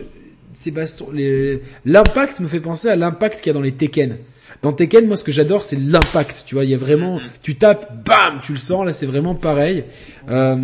[0.55, 1.09] ces bastons
[1.85, 4.19] l'impact me fait penser à l'impact qu'il y a dans les Tekken
[4.65, 6.45] dans Tekken, moi, ce que j'adore, c'est l'impact.
[6.47, 7.31] Tu vois, il y a vraiment, mm-hmm.
[7.43, 8.87] tu tapes, bam, tu le sens.
[8.87, 9.85] Là, c'est vraiment pareil.
[10.31, 10.57] Euh,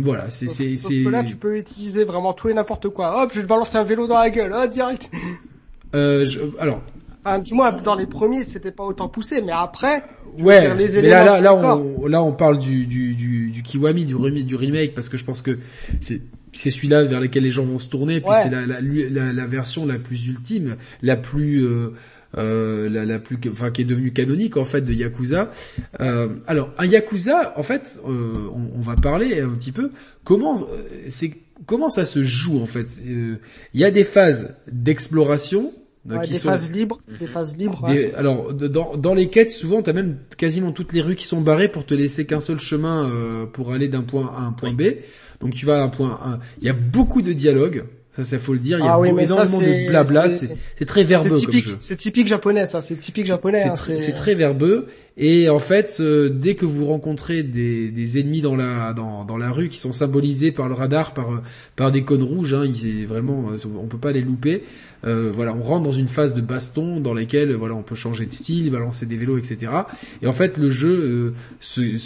[0.00, 1.04] voilà, c'est, c'est, c'est.
[1.04, 3.22] Là, tu peux utiliser vraiment tout et n'importe quoi.
[3.22, 5.08] Hop, je vais te balancer un vélo dans la gueule, hein, direct.
[5.94, 6.26] Euh,
[6.58, 6.82] alors.
[7.24, 10.02] Enfin, du moins, dans les premiers, c'était pas autant poussé, mais après.
[10.36, 10.74] Ouais.
[10.74, 14.14] les mais là, là, là, on, là, on parle du, du, du, du Kiwami, du,
[14.42, 15.60] du remake, parce que je pense que
[16.00, 16.22] c'est
[16.54, 19.46] c'est celui-là vers lequel les gens vont se tourner, puis c'est la, la, la, la,
[19.46, 21.94] version la plus ultime, la plus euh,
[22.36, 25.50] euh, la, la, plus, enfin qui est devenue canonique en fait de Yakuza.
[26.00, 29.90] Euh, alors un Yakuza, en fait, euh, on, on, va parler un petit peu
[30.24, 31.32] comment euh, c'est
[31.66, 32.86] comment ça se joue en fait?
[33.06, 33.36] Euh,
[33.72, 35.72] il y a des phases d'exploration
[36.04, 37.82] des phases libres, des phases libres.
[38.16, 41.68] alors dans, dans les quêtes, souvent t'as même quasiment toutes les rues qui sont barrées
[41.68, 44.74] pour te laisser qu'un seul chemin euh, pour aller d'un point A à un point
[44.74, 44.82] B.
[45.40, 46.40] Donc tu vas à un point A.
[46.60, 47.84] Il y a beaucoup de dialogues.
[48.16, 48.78] Ça, ça faut le dire.
[48.78, 50.28] Il y a ah oui, énormément de blabla.
[50.30, 51.36] C'est très verbeux.
[51.80, 52.80] C'est typique japonais, ça.
[52.80, 53.64] C'est typique japonais.
[53.76, 54.86] C'est hein, très verbeux.
[55.16, 59.36] Et en fait, euh, dès que vous rencontrez des, des ennemis dans la dans, dans,
[59.36, 61.40] la rue qui sont symbolisés par le radar, par
[61.76, 64.64] par des cônes rouges, hein, ils, vraiment, euh, on peut pas les louper.
[65.06, 68.26] Euh, voilà, on rentre dans une phase de baston dans laquelle voilà, on peut changer
[68.26, 69.70] de style, balancer des vélos, etc.
[70.22, 71.34] Et en fait, le jeu,
[71.78, 71.98] euh,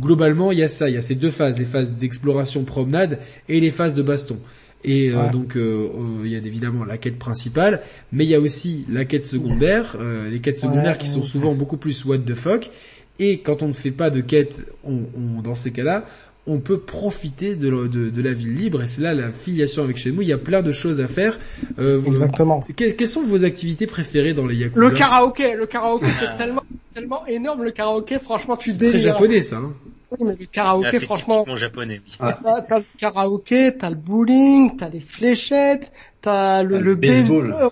[0.00, 3.18] globalement, il y a ça, il y a ces deux phases, les phases d'exploration promenade
[3.48, 4.38] et les phases de baston.
[4.84, 8.34] Et euh, donc euh, euh, il y a évidemment la quête principale, mais il y
[8.34, 9.96] a aussi la quête secondaire,
[10.30, 12.70] les quêtes secondaires qui sont souvent beaucoup plus what the fuck.
[13.18, 16.06] Et quand on ne fait pas de quête, on, on, dans ces cas-là,
[16.46, 18.82] on peut profiter de, de, de, la ville libre.
[18.82, 20.22] Et c'est là la filiation avec Shenmue.
[20.22, 21.38] Il y a plein de choses à faire.
[21.78, 22.64] Exactement.
[22.74, 24.80] quelles sont vos activités préférées dans les Yakuza?
[24.80, 25.54] Le karaoké.
[25.54, 26.64] Le karaoké, c'est tellement,
[26.94, 27.62] tellement énorme.
[27.62, 29.58] Le karaoké, franchement, tu C'est très japonais, ça.
[29.58, 29.72] Hein
[30.12, 31.56] oui, mais le karaoké, ah, franchement.
[31.56, 32.00] japonais.
[32.18, 37.70] T'as, le karaoké, t'as le bowling, t'as les fléchettes, t'as le, le, baseball.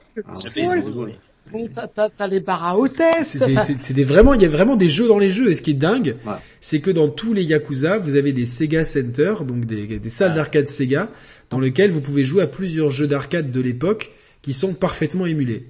[2.17, 3.39] T'as, les bars à hôtesse.
[3.79, 5.51] C'est des, vraiment, il y a vraiment des jeux dans les jeux.
[5.51, 6.17] Et ce qui est dingue,
[6.61, 10.35] c'est que dans tous les Yakuza, vous avez des Sega Center, donc des, des salles
[10.35, 11.09] d'arcade Sega,
[11.51, 14.13] dans lesquelles vous pouvez jouer à plusieurs jeux d'arcade de l'époque
[14.43, 15.67] qui sont parfaitement émulés.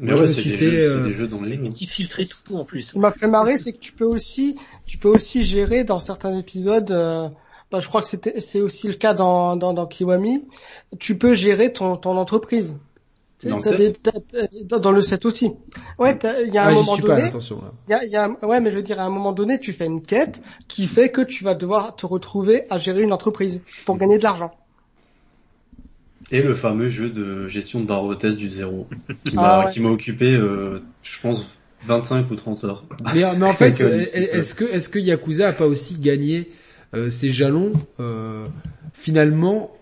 [0.00, 1.04] Mais Moi, je me suis fait jeux, euh...
[1.04, 2.80] des jeux dans les petits filtrés tout en plus.
[2.80, 4.56] Ce qui m'a fait marrer, c'est que tu peux aussi,
[4.86, 6.90] tu peux aussi gérer dans certains épisodes.
[6.90, 7.28] Euh...
[7.70, 10.48] Bah, je crois que c'était, c'est aussi le cas dans, dans, dans Kiwami.
[10.98, 12.76] Tu peux gérer ton, ton entreprise.
[13.44, 15.52] Dans le, dans le set aussi.
[15.98, 17.30] Ouais, il y a un moment donné.
[17.86, 19.72] Il y a, y a, ouais, mais je veux dire, à un moment donné, tu
[19.72, 23.62] fais une quête qui fait que tu vas devoir te retrouver à gérer une entreprise
[23.84, 24.52] pour gagner de l'argent.
[26.30, 28.88] Et le fameux jeu de gestion de barre hôtesse du zéro,
[29.24, 31.46] qui m'a ah qui m'a occupé, euh, je pense,
[31.84, 32.84] 25 ou 30 heures.
[33.14, 36.50] Mais, en fait, est-ce que est-ce que Yakuza a pas aussi gagné
[36.94, 38.46] euh, ses jalons euh,
[38.92, 39.76] Finalement,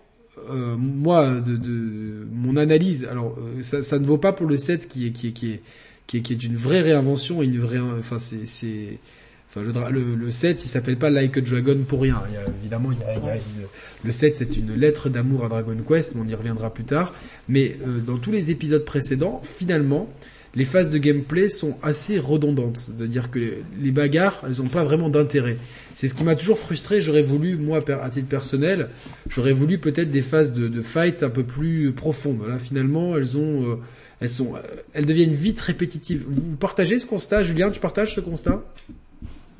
[0.49, 4.57] euh, moi, de, de, mon analyse, alors euh, ça, ça, ne vaut pas pour le
[4.57, 5.61] 7 qui est qui est qui est
[6.07, 8.99] qui est, qui est une vraie réinvention, une vraie, enfin c'est
[9.61, 12.21] le, le, 7, il s'appelle pas Like a Dragon pour rien.
[12.59, 12.89] Évidemment,
[14.03, 17.13] le 7, c'est une lettre d'amour à Dragon Quest, mais on y reviendra plus tard.
[17.47, 20.09] Mais euh, dans tous les épisodes précédents, finalement,
[20.55, 22.77] les phases de gameplay sont assez redondantes.
[22.77, 23.39] C'est-à-dire que
[23.79, 25.57] les bagarres, elles n'ont pas vraiment d'intérêt.
[25.93, 27.01] C'est ce qui m'a toujours frustré.
[27.01, 28.89] J'aurais voulu, moi, à titre personnel,
[29.29, 32.47] j'aurais voulu peut-être des phases de, fight un peu plus profondes.
[32.47, 33.35] Là, finalement, elles.
[33.35, 33.75] Euh,
[34.23, 34.59] elles sont, euh,
[34.93, 36.23] elles deviennent vite répétitives.
[36.25, 37.71] Vous partagez ce constat, Julien?
[37.71, 38.63] Tu partages ce constat?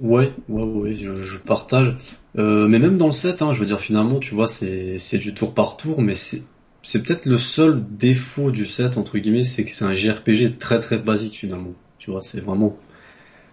[0.03, 1.95] Ouais, ouais, ouais, je, je partage.
[2.37, 5.17] Euh, mais même dans le set, hein, je veux dire, finalement, tu vois, c'est c'est
[5.17, 6.43] du tour par tour, mais c'est
[6.81, 10.79] c'est peut-être le seul défaut du set entre guillemets, c'est que c'est un JRPG très
[10.81, 11.73] très basique finalement.
[11.97, 12.77] Tu vois, c'est vraiment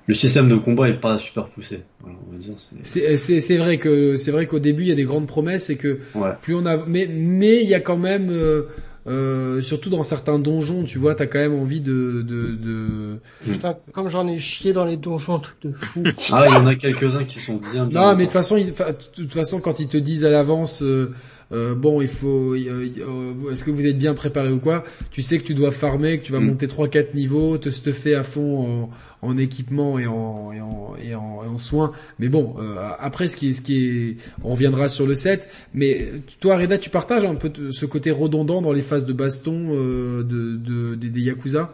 [0.08, 1.82] le système de combat est pas super poussé.
[2.00, 2.54] Voilà, on va dire.
[2.56, 5.76] C'est c'est vrai que c'est vrai qu'au début il y a des grandes promesses et
[5.76, 6.00] que
[6.42, 8.62] plus on a mais mais il y a quand même euh,
[9.06, 13.18] euh, surtout dans certains donjons, tu vois, t'as quand même envie de, de, de...
[13.44, 16.02] Putain, comme j'en ai chié dans les donjons, truc de fou.
[16.32, 17.86] ah, il y en a quelques-uns qui sont bien.
[17.86, 18.70] bien non, mais de toute façon, de
[19.14, 21.14] toute façon, quand ils te disent à l'avance, euh,
[21.52, 24.84] euh, bon, il faut, euh, est-ce que vous êtes bien préparé ou quoi?
[25.10, 26.46] Tu sais que tu dois farmer, que tu vas mm.
[26.46, 28.90] monter trois quatre niveaux, te stuffer à fond
[29.22, 31.92] en, en équipement et en, et en, et en, et en soins.
[32.18, 35.48] Mais bon, euh, après, ce qui est, ce qui est, on reviendra sur le set.
[35.74, 36.08] Mais
[36.40, 40.22] toi, Reda, tu partages un peu ce côté redondant dans les phases de baston de,
[40.22, 41.72] de, des, des Yakuza?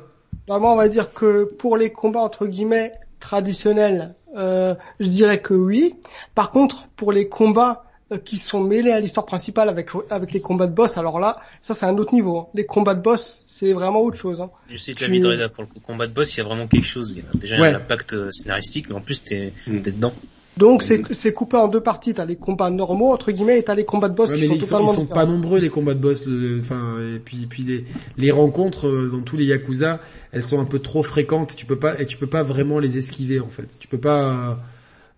[0.48, 5.40] Bah, Moi, on va dire que pour les combats entre guillemets traditionnels, euh, je dirais
[5.40, 5.94] que oui.
[6.35, 7.86] Par contre, pour les combats euh,
[8.24, 10.97] qui sont mêlés à l'histoire principale avec avec les combats de boss.
[10.97, 12.39] Alors là, ça c'est un autre niveau.
[12.39, 12.47] Hein.
[12.55, 14.41] Les combats de boss, c'est vraiment autre chose.
[14.41, 14.51] Hein.
[14.69, 16.87] Je sais que la Midreda pour le combat de boss, il y a vraiment quelque
[16.87, 17.12] chose.
[17.16, 19.81] Il y a déjà un impact euh, scénaristique, mais en plus t'es mm.
[19.81, 20.12] dedans.
[20.57, 22.15] Donc c'est c'est coupé en deux parties.
[22.15, 24.61] T'as les combats normaux entre guillemets et t'as les combats de boss qui sont ils
[24.61, 26.27] totalement sont, ils sont pas nombreux les combats de boss.
[26.59, 27.85] Enfin et puis puis les
[28.16, 30.01] les rencontres euh, dans tous les yakuza,
[30.33, 31.57] elles sont un peu trop fréquentes.
[31.57, 33.78] Tu peux pas et tu peux pas vraiment les esquiver en fait.
[33.78, 34.59] Tu peux pas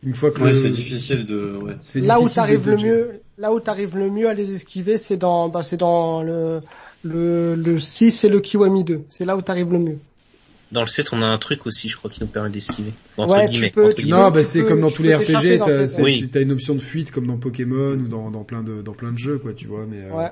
[0.03, 1.59] une fois que c'est difficile de.
[1.63, 1.75] Ouais.
[2.03, 5.49] Là où t'arrives le mieux, là où t'arrives le mieux à les esquiver, c'est dans,
[5.49, 6.61] bah, c'est dans le,
[7.03, 9.03] le, le 6 et le Kiwami 2.
[9.11, 9.99] C'est là où t'arrives le mieux.
[10.71, 12.93] Dans le 7, on a un truc aussi, je crois, qui nous permet d'esquiver.
[13.17, 13.69] Entre ouais, guillemets.
[13.69, 16.31] Tu peux, tu non, bah, c'est comme dans tous les RPG, t'as, oui.
[16.33, 19.13] as une option de fuite comme dans Pokémon ou dans, dans plein de, dans plein
[19.13, 20.31] de jeux, quoi, tu vois, mais, euh, ouais.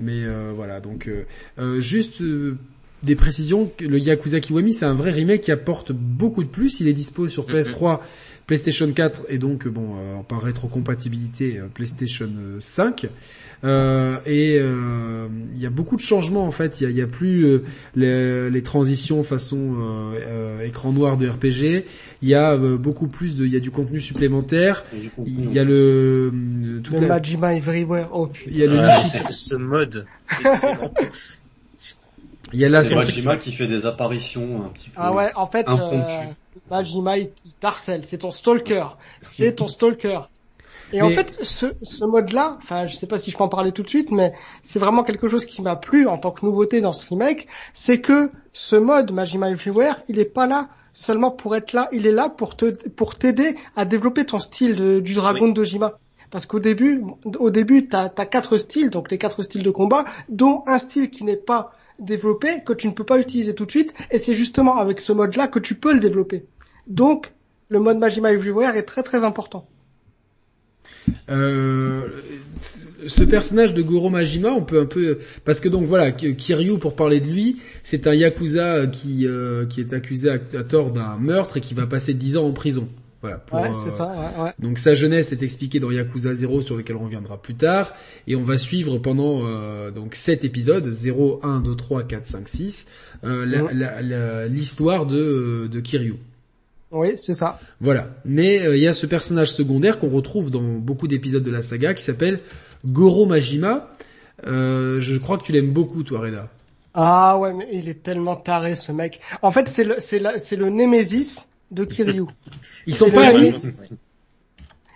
[0.00, 1.26] mais, euh, voilà, donc, euh,
[1.58, 2.56] euh juste, euh,
[3.02, 3.70] des précisions.
[3.80, 6.80] Le Yakuza Kiwami, c'est un vrai remake qui apporte beaucoup de plus.
[6.80, 8.00] Il est dispo sur PS3,
[8.46, 13.08] PlayStation 4 et donc bon euh, par rétrocompatibilité euh, PlayStation 5.
[13.64, 16.80] Euh, et euh, il y a beaucoup de changements en fait.
[16.80, 17.60] Il y a, plus
[17.96, 19.74] les, les, transitions façon
[20.62, 21.86] écran noir de RPG.
[22.22, 24.84] Il y a beaucoup plus de, il y a du contenu supplémentaire.
[25.24, 26.32] Il y a le,
[26.84, 28.08] tout le Majima Everywhere.
[28.12, 28.78] Oh, il y a le
[29.30, 30.06] ce mode.
[32.52, 34.96] Il y a la C'est Majima qui fait des apparitions un petit peu.
[34.96, 36.02] Ah ouais, en fait, euh,
[36.70, 37.30] Majima il,
[37.60, 38.88] t'harcèle, c'est ton stalker,
[39.22, 40.20] c'est ton stalker.
[40.92, 43.72] Et en fait, ce, ce mode-là, enfin, je sais pas si je peux en parler
[43.72, 44.32] tout de suite, mais
[44.62, 48.00] c'est vraiment quelque chose qui m'a plu en tant que nouveauté dans ce remake, c'est
[48.00, 52.12] que ce mode Majima Everywhere, il est pas là seulement pour être là, il est
[52.12, 55.98] là pour te, pour t'aider à développer ton style de, du dragon de Dojima.
[56.30, 57.02] Parce qu'au début,
[57.38, 61.10] au début, t'as as quatre styles, donc les quatre styles de combat, dont un style
[61.10, 64.34] qui n'est pas développer que tu ne peux pas utiliser tout de suite et c'est
[64.34, 66.46] justement avec ce mode-là que tu peux le développer.
[66.86, 67.32] Donc,
[67.68, 69.68] le mode Majima Everywhere est très très important.
[71.28, 72.02] Euh,
[72.60, 76.94] ce personnage de Goro Majima, on peut un peu parce que donc voilà, Kiryu pour
[76.94, 81.16] parler de lui, c'est un yakuza qui euh, qui est accusé à, à tort d'un
[81.16, 82.88] meurtre et qui va passer 10 ans en prison.
[83.22, 83.42] Voilà.
[83.52, 84.06] ouais, c'est ça.
[84.06, 84.50] Ouais, ouais.
[84.60, 87.94] Donc sa jeunesse est expliquée dans Yakuza 0 sur lequel on reviendra plus tard
[88.28, 92.48] et on va suivre pendant euh, donc 7 épisodes 0 1 2 3 4 5
[92.48, 92.86] 6
[93.24, 96.16] euh, l'histoire de de Kiryu.
[96.96, 97.60] Oui, c'est ça.
[97.80, 98.08] Voilà.
[98.24, 101.62] Mais euh, il y a ce personnage secondaire qu'on retrouve dans beaucoup d'épisodes de la
[101.62, 102.40] saga qui s'appelle
[102.84, 103.88] Goro Majima.
[104.46, 106.48] Euh, je crois que tu l'aimes beaucoup, toi, Reda.
[106.94, 109.20] Ah ouais, mais il est tellement taré, ce mec.
[109.42, 112.24] En fait, c'est le, c'est c'est le Némésis de Kiryu.
[112.86, 113.52] Ils sont pas amis.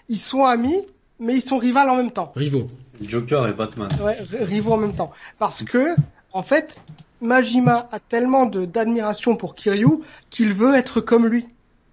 [0.08, 0.80] Ils sont amis,
[1.18, 2.32] mais ils sont rivales en même temps.
[2.34, 2.70] Rivaux.
[3.02, 3.88] Joker et Batman.
[4.02, 5.10] Ouais, rivaux en même temps.
[5.38, 5.94] Parce que,
[6.32, 6.80] en fait,
[7.20, 10.00] Majima a tellement de d'admiration pour Kiryu
[10.30, 11.46] qu'il veut être comme lui.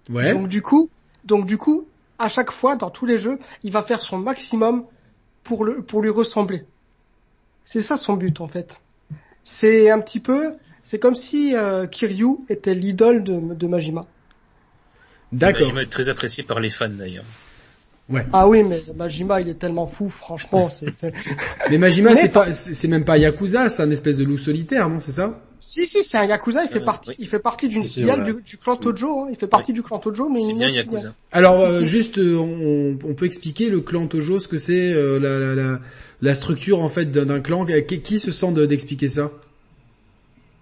[0.08, 0.32] Ouais.
[0.32, 0.90] Donc du coup,
[1.24, 1.86] donc du coup,
[2.18, 4.84] à chaque fois dans tous les jeux, il va faire son maximum
[5.44, 6.64] pour le pour lui ressembler.
[7.64, 8.80] C'est ça son but en fait.
[9.42, 14.06] C'est un petit peu, c'est comme si euh, Kiryu était l'idole de, de Majima.
[15.32, 15.60] D'accord.
[15.62, 17.24] Majima est très apprécié par les fans d'ailleurs.
[18.08, 18.26] Ouais.
[18.32, 20.70] Ah oui, mais Majima, il est tellement fou, franchement.
[21.70, 24.98] mais Majima, c'est pas, c'est même pas Yakuza, c'est un espèce de loup solitaire, non
[24.98, 25.38] C'est ça?
[25.60, 26.64] Si, si, c'est un Yakuza.
[26.64, 29.24] Il fait partie, il fait partie d'une filiale du, clan Tojo.
[29.24, 29.28] Hein.
[29.30, 31.14] Il fait partie du clan Tojo, mais c'est bien Yakuza.
[31.32, 35.18] Alors, euh, juste, euh, on, on, peut expliquer le clan Tojo, ce que c'est, euh,
[35.18, 35.80] la, la, la,
[36.22, 37.64] la, structure en fait d'un clan.
[37.64, 39.30] Qui, qui se sent d'expliquer ça?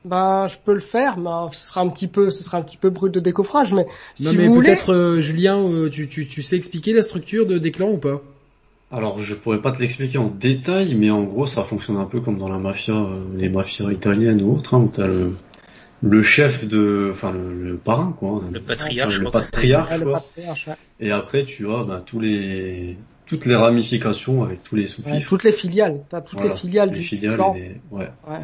[0.07, 2.77] Bah, je peux le faire, mais ce sera un petit peu, ce sera un petit
[2.77, 3.87] peu brut de décoffrage, mais
[4.21, 7.73] non, mais peut-être euh, Julien, euh, tu, tu, tu sais expliquer la structure de des
[7.73, 8.23] clans ou pas?
[8.93, 12.21] Alors, je pourrais pas te l'expliquer en détail, mais en gros, ça fonctionne un peu
[12.21, 15.33] comme dans la mafia, euh, les mafias italiennes ou autres, hein, où t'as le
[16.03, 20.69] le chef de, enfin le, parrain quoi, le patriarche, le patriarche,
[21.01, 25.45] et après tu as bah, tous les toutes les ramifications avec tous les sous toutes
[25.45, 27.55] les filiales, t'as toutes les filiales du clan.
[27.91, 28.11] ouais.
[28.29, 28.41] ouais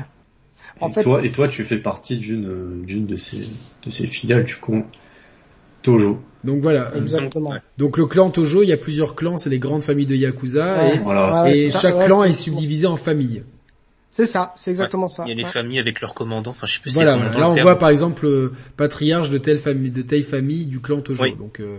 [0.81, 3.47] et, toi, et toi, tu fais partie d'une d'une de ces
[3.85, 4.85] de ces filiales du con
[5.83, 6.21] Tojo.
[6.45, 6.93] Donc voilà.
[6.97, 7.55] Exactement.
[7.79, 10.95] Donc le clan Tojo, il y a plusieurs clans, c'est les grandes familles de Yakuza
[10.95, 13.43] et, et chaque clan est, subdivisé en familles.
[14.11, 15.25] C'est ça, c'est exactement ça.
[15.27, 16.51] Il y a les familles avec leurs commandants.
[16.51, 16.93] Enfin, je sais plus.
[16.93, 17.17] Voilà.
[17.17, 21.01] là, on voit par exemple euh, patriarche de telle famille, de telle famille du clan
[21.01, 21.25] Tojo.
[21.37, 21.79] Donc, euh,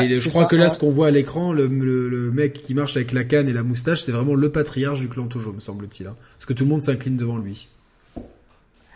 [0.00, 2.96] et je crois que là, ce qu'on voit à l'écran, le, le, mec qui marche
[2.96, 6.06] avec la canne et la moustache, c'est vraiment le patriarche du clan Tojo, me semble-t-il.
[6.06, 6.14] Hein.
[6.38, 7.68] Parce que tout le monde s'incline devant lui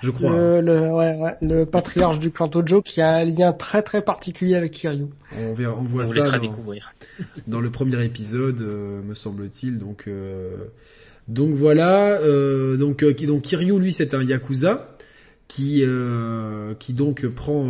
[0.00, 0.30] je crois.
[0.30, 4.02] Le, le, ouais, ouais, le patriarche du clan Tojo qui a un lien très très
[4.02, 5.06] particulier avec Kiryu.
[5.36, 6.50] On, verra, on voit ça dans,
[7.46, 9.78] dans, le premier épisode, euh, me semble-t-il.
[9.78, 10.56] Donc, euh,
[11.26, 12.20] donc voilà.
[12.20, 14.96] Euh, donc, euh, donc Kiryu, lui, c'est un yakuza
[15.48, 15.82] qui
[16.78, 17.66] qui donc prend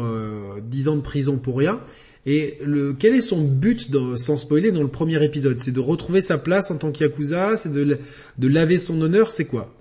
[0.60, 1.80] 10 ans de prison pour rien.
[2.26, 5.58] Et le, quel est son but, dans, sans spoiler, dans le premier épisode?
[5.60, 7.98] C'est de retrouver sa place en tant qu'yakuza C'est de,
[8.36, 9.30] de laver son honneur?
[9.30, 9.72] C'est quoi?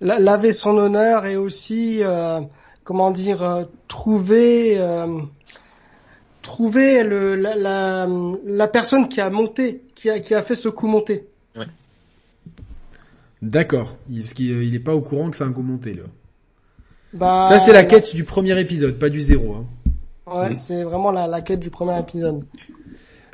[0.00, 2.40] Laver son honneur et aussi, euh,
[2.84, 5.20] comment dire, euh, trouver, euh,
[6.42, 8.08] trouver le, la, la,
[8.44, 11.26] la, personne qui a monté, qui a, qui a fait ce coup monté.
[11.56, 11.66] Ouais.
[13.42, 13.96] D'accord.
[14.14, 16.04] Parce qu'il n'est pas au courant que c'est un coup monté, là.
[17.12, 19.54] Bah, Ça, c'est la quête du premier épisode, pas du zéro.
[19.54, 19.66] Hein.
[20.26, 22.44] Ouais, c'est vraiment la, la quête du premier épisode.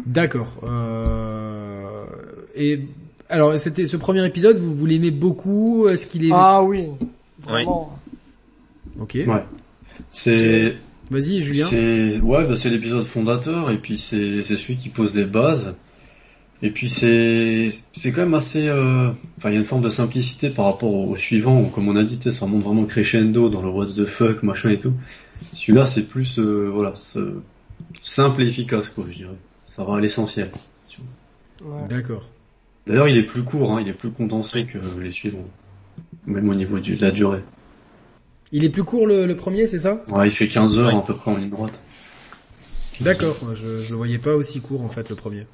[0.07, 0.61] D'accord.
[0.65, 2.05] Euh...
[2.55, 2.81] Et
[3.29, 6.33] alors, c'était ce premier épisode, vous, vous l'aimez beaucoup Est-ce qu'il est...
[6.33, 6.89] Ah oui.
[7.41, 7.99] Vraiment.
[9.01, 9.19] Ok.
[9.27, 9.45] Ouais.
[10.11, 10.75] C'est.
[11.11, 11.67] Vas-y, Julien.
[11.69, 15.75] C'est ouais, bah, c'est l'épisode fondateur et puis c'est c'est celui qui pose des bases.
[16.63, 19.11] Et puis c'est c'est quand même assez, euh...
[19.37, 21.97] enfin il y a une forme de simplicité par rapport au, suivant où comme on
[21.97, 24.95] a dit, ça remonte vraiment crescendo dans le what the fuck machin et tout.
[25.53, 26.95] Celui-là c'est plus euh, voilà
[28.01, 29.37] simple et efficace quoi, je dirais.
[29.65, 30.51] Ça va à l'essentiel.
[31.89, 32.25] D'accord.
[32.87, 35.47] D'ailleurs il est plus court, hein, il est plus condensé que les suivants,
[36.27, 37.43] même au niveau de la durée.
[38.51, 40.03] Il est plus court le, premier, c'est ça?
[40.09, 41.81] Ouais, il fait 15 heures à peu près en ligne droite.
[43.01, 45.47] D'accord, je, je le voyais pas aussi court en fait le premier.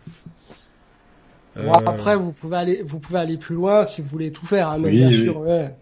[1.59, 4.47] Bon, euh, après, vous pouvez aller, vous pouvez aller plus loin si vous voulez tout
[4.47, 5.75] faire, hein, mais bien sûr, ouais.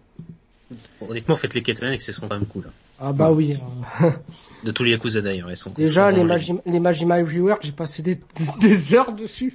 [1.01, 2.65] Honnêtement, faites les quêtes annexes, elles sont quand même cool.
[2.67, 2.73] Hein.
[2.99, 3.59] Ah bah oui.
[4.65, 5.71] De tous les Yakuza d'ailleurs, elles sont.
[5.71, 8.19] Déjà, les, Magi les Majima Everywhere, j'ai passé des,
[8.61, 9.55] des, heures dessus.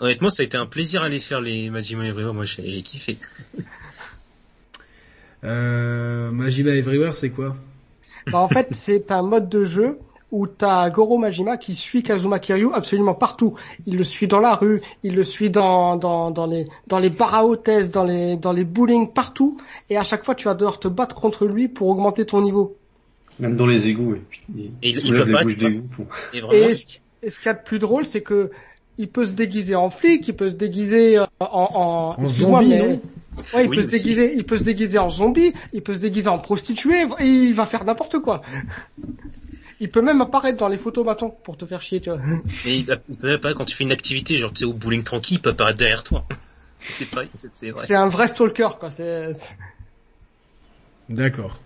[0.00, 2.34] Honnêtement, ça a été un plaisir à les faire les Majima Everywhere.
[2.34, 3.18] Moi, j'ai kiffé.
[5.44, 7.56] euh, Majima Everywhere, c'est quoi?
[8.30, 9.98] Bah, En fait, c'est un mode de jeu
[10.30, 13.54] où t'as Goro Majima qui suit Kazuma Kiryu absolument partout.
[13.86, 17.08] Il le suit dans la rue, il le suit dans, dans, dans les, dans les
[17.08, 19.58] bars à hôtesse, dans les, dans les bowling, partout.
[19.88, 22.77] Et à chaque fois, tu vas devoir te battre contre lui pour augmenter ton niveau.
[23.38, 24.20] Même dans les égouts, et
[24.82, 28.50] il, il peut pas, Et, ce, qu'il y a de plus drôle, c'est que
[28.98, 33.00] il peut se déguiser en flic, il peut se déguiser en, en, en zombie, non
[33.54, 36.28] Ouais, il peut se déguiser, il peut se déguiser en zombie, il peut se déguiser
[36.28, 38.42] en prostituée, et il va faire n'importe quoi.
[39.80, 42.18] Il peut même apparaître dans les photos bâtons pour te faire chier, tu vois.
[42.64, 45.36] Mais il peut apparaître quand tu fais une activité, genre tu es au bowling tranquille,
[45.36, 46.26] il peut apparaître derrière toi.
[46.80, 47.86] c'est pas, c'est vrai.
[47.86, 48.90] C'est un vrai stalker, quoi.
[48.90, 49.34] C'est.
[51.08, 51.60] D'accord.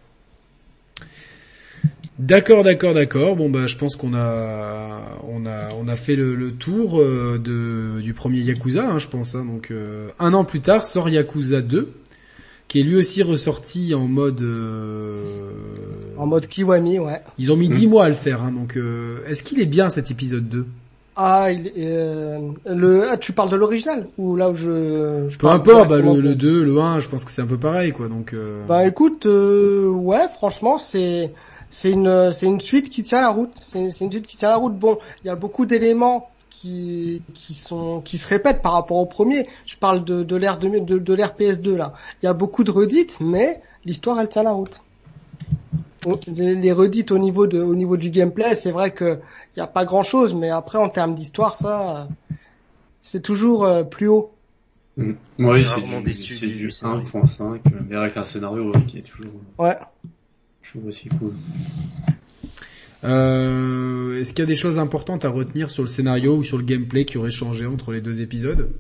[2.19, 3.37] D'accord, d'accord, d'accord.
[3.37, 7.39] Bon bah je pense qu'on a on a on a fait le, le tour euh,
[7.39, 9.35] de du premier Yakuza, hein, je pense.
[9.35, 9.45] Hein.
[9.45, 11.93] Donc euh, un an plus tard sort Yakuza 2
[12.69, 15.13] qui est lui aussi ressorti en mode euh...
[16.17, 17.21] en mode Kiwami, ouais.
[17.37, 19.19] Ils ont mis 10 mois à le faire, hein, donc euh...
[19.27, 20.67] est-ce qu'il est bien cet épisode 2
[21.15, 25.49] ah, il, euh, le, ah, tu parles de l'original ou là où je, je peu
[25.49, 28.09] importe, bah, le, le 2, le 1, je pense que c'est un peu pareil, quoi.
[28.09, 28.33] Donc.
[28.33, 28.65] Euh...
[28.67, 31.31] Bah écoute, euh, ouais, franchement, c'est
[31.73, 33.59] c'est une c'est une suite qui tient la route.
[33.61, 34.79] C'est une suite qui tient la route.
[34.79, 39.07] Bon, il y a beaucoup d'éléments qui, qui sont qui se répètent par rapport au
[39.07, 39.49] premier.
[39.65, 41.95] Je parle de, de l'ère de, de, de l'ère PS2 là.
[42.23, 44.83] Il y a beaucoup de redites, mais l'histoire elle tient la route.
[46.27, 49.21] Les redites au niveau de au niveau du gameplay, c'est vrai que
[49.57, 52.07] il y a pas grand chose, mais après en termes d'histoire, ça
[53.01, 54.31] c'est toujours euh, plus haut.
[54.99, 55.13] Mmh.
[55.39, 59.77] Oui, c'est du, du 1.5, mais avec un scénario qui est toujours, ouais.
[60.73, 61.35] Toujours aussi cool.
[63.05, 66.57] Euh, Est-ce qu'il y a des choses importantes à retenir sur le scénario ou sur
[66.57, 68.71] le gameplay qui aurait changé entre les deux épisodes?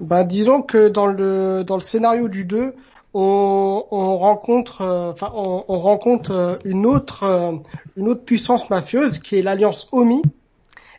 [0.00, 2.74] Bah disons que dans le dans le scénario du 2,
[3.14, 7.52] on, on rencontre euh, enfin on, on, rencontre euh, une autre euh,
[7.96, 10.22] une autre puissance mafieuse qui est l'alliance Omi.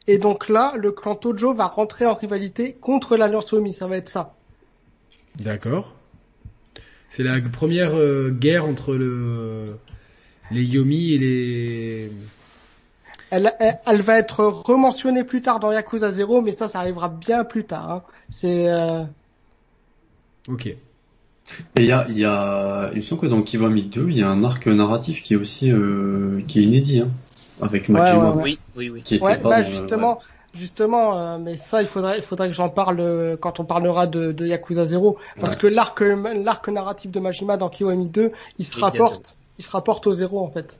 [0.07, 3.97] Et donc là, le clan Tojo va rentrer en rivalité contre l'alliance Omi, ça va
[3.97, 4.33] être ça.
[5.35, 5.96] D'accord.
[7.09, 7.95] C'est la première
[8.31, 9.77] guerre entre le
[10.51, 12.11] les Yomi et les...
[13.29, 17.43] Elle, elle, va être rementionnée plus tard dans Yakuza 0, mais ça, ça arrivera bien
[17.43, 17.91] plus tard.
[17.91, 18.03] Hein.
[18.29, 18.69] C'est...
[18.69, 19.03] Euh...
[20.47, 20.67] Ok.
[20.67, 20.77] Et
[21.75, 24.21] il y a, il y a, il me semble que dans Kiwami 2, il y
[24.21, 27.09] a un arc narratif qui est aussi, euh, qui est inédit, hein,
[27.61, 28.31] avec Majima.
[28.31, 29.01] Oui, oui, oui.
[29.01, 30.19] Qui ouais, bah, justement,
[30.57, 34.07] justement, euh, mais ça, il faudrait, il faudrait que j'en parle euh, quand on parlera
[34.07, 38.65] de, de Yakuza 0, parce que l'arc, l'arc narratif de Majima dans Kiwami 2, il
[38.65, 40.79] se rapporte il se rapporte au zéro en fait.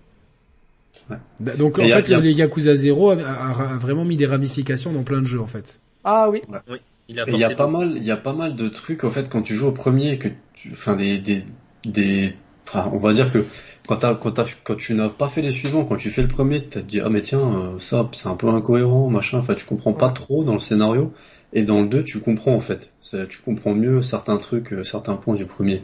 [1.09, 1.17] Ouais.
[1.39, 5.25] Bah, donc en fait, les Yakuza 0 a, vraiment mis des ramifications dans plein de
[5.25, 5.81] jeux en fait.
[6.03, 6.41] Ah oui.
[6.69, 6.77] oui.
[7.09, 9.29] Il, il y a pas mal, il y a pas mal de trucs en fait
[9.29, 11.45] quand tu joues au premier que tu, enfin des des
[11.85, 12.35] des,
[12.67, 13.45] enfin on va dire que
[13.88, 14.34] quand t'as quand
[14.64, 16.99] quand tu n'as pas fait les suivants, quand tu fais le premier, tu te dis
[16.99, 20.43] ah mais tiens euh, ça c'est un peu incohérent machin, enfin tu comprends pas trop
[20.43, 21.14] dans le scénario
[21.53, 22.91] et dans le 2 tu comprends en fait,
[23.30, 25.84] tu comprends mieux certains trucs, euh, certains points du premier.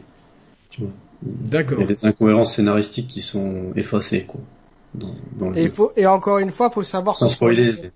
[1.22, 1.78] D'accord.
[1.78, 4.40] Il y a des incohérences scénaristiques qui sont effacées, quoi.
[5.54, 7.16] et, faut, et encore une fois, faut savoir.
[7.16, 7.92] Sans spoiler.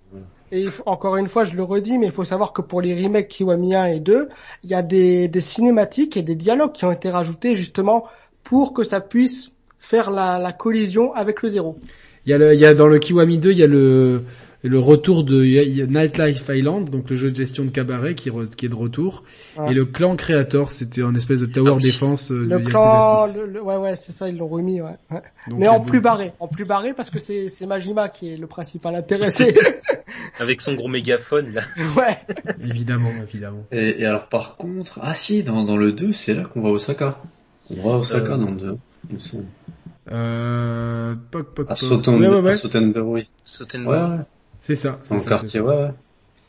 [0.51, 3.27] Et encore une fois, je le redis, mais il faut savoir que pour les remakes
[3.27, 4.29] Kiwami 1 et 2,
[4.63, 8.05] il y a des, des cinématiques et des dialogues qui ont été rajoutés justement
[8.43, 11.79] pour que ça puisse faire la, la collision avec le zéro.
[12.25, 14.21] Il y a le, il y a dans le Kiwami 2, il y a le,
[14.63, 15.41] le retour de
[15.85, 19.23] Nightlife Island, donc le jeu de gestion de cabaret qui, qui est de retour,
[19.69, 23.61] et le clan Creator, c'était un espèce de tower ah défense euh, le clan, le,
[23.61, 24.97] ouais ouais c'est ça, ils l'ont remis, ouais.
[25.55, 28.47] Mais en plus barré, en plus barré parce que c'est c'est Majima qui est le
[28.47, 29.55] principal intéressé.
[30.39, 31.61] Avec son gros mégaphone là.
[31.97, 32.17] Ouais.
[32.63, 33.65] évidemment, évidemment.
[33.71, 36.69] Et, et, alors par contre, ah si, dans, dans le 2, c'est là qu'on va
[36.69, 37.17] Osaka.
[37.71, 38.37] On va Osaka euh...
[38.37, 38.77] dans le 2,
[40.11, 42.15] Euh, poc, poc, À Soten...
[42.15, 42.55] ouais, ouais, ouais.
[42.55, 43.27] Sotenbury.
[44.59, 44.99] C'est ça.
[45.03, 45.91] C'est quartier, ouais, ouais.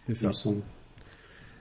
[0.07, 0.31] C'est ça.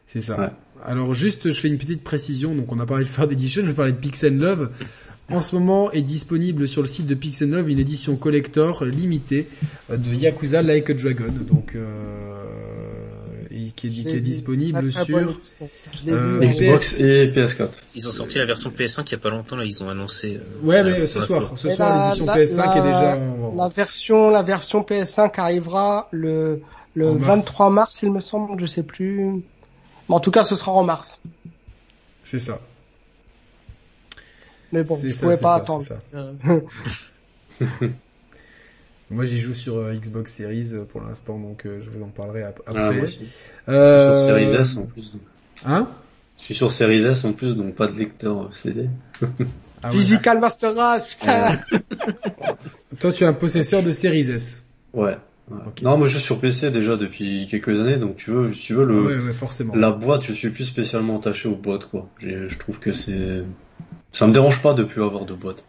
[0.06, 0.54] C'est ça.
[0.84, 2.56] Alors juste, je fais une petite précision.
[2.56, 4.72] Donc on a parlé de Third Edition, je parlais de Pixel Love.
[5.32, 9.48] En ce moment est disponible sur le site de Pixel Love une édition collector limitée
[9.90, 11.34] de Yakuza Like a Dragon.
[11.48, 12.69] Donc euh,
[13.80, 15.18] qui est, qui est disponible sur
[16.08, 17.70] euh, Xbox et PS4.
[17.96, 20.38] Ils ont sorti la version PS5 il y a pas longtemps là, ils ont annoncé.
[20.38, 23.20] Euh, ouais, mais ce soir, ce soir l'édition PS5 est déjà.
[23.56, 26.62] La version, la version PS5 arrivera le
[26.96, 29.44] le 23 mars, il me semble, je sais plus.
[30.10, 31.22] Mais en tout cas, ce sera en mars.
[32.24, 32.60] C'est ça.
[34.72, 35.86] Mais bon, je pouvais pas attendre.
[39.12, 42.10] Moi, j'y joue sur euh, Xbox Series euh, pour l'instant, donc euh, je vous en
[42.10, 42.64] parlerai après.
[42.68, 43.28] Ah, moi aussi.
[43.68, 44.16] Euh...
[44.16, 45.12] sur Series S en plus.
[45.66, 45.88] Hein?
[46.38, 48.88] Je suis sur Series S en plus, donc pas de lecteur CD.
[49.84, 51.60] ah, Physical Master Race, putain.
[53.00, 54.64] Toi, tu es un possesseur de Series S.
[54.94, 55.18] Ouais.
[55.82, 58.74] Non, moi je suis sur PC déjà depuis quelques années, donc tu veux, si tu
[58.76, 59.74] veux le, forcément.
[59.74, 62.08] la boîte, je suis plus spécialement attaché aux boîtes quoi.
[62.22, 63.42] Je trouve que c'est,
[64.12, 65.64] ça me dérange pas de plus avoir de boîte.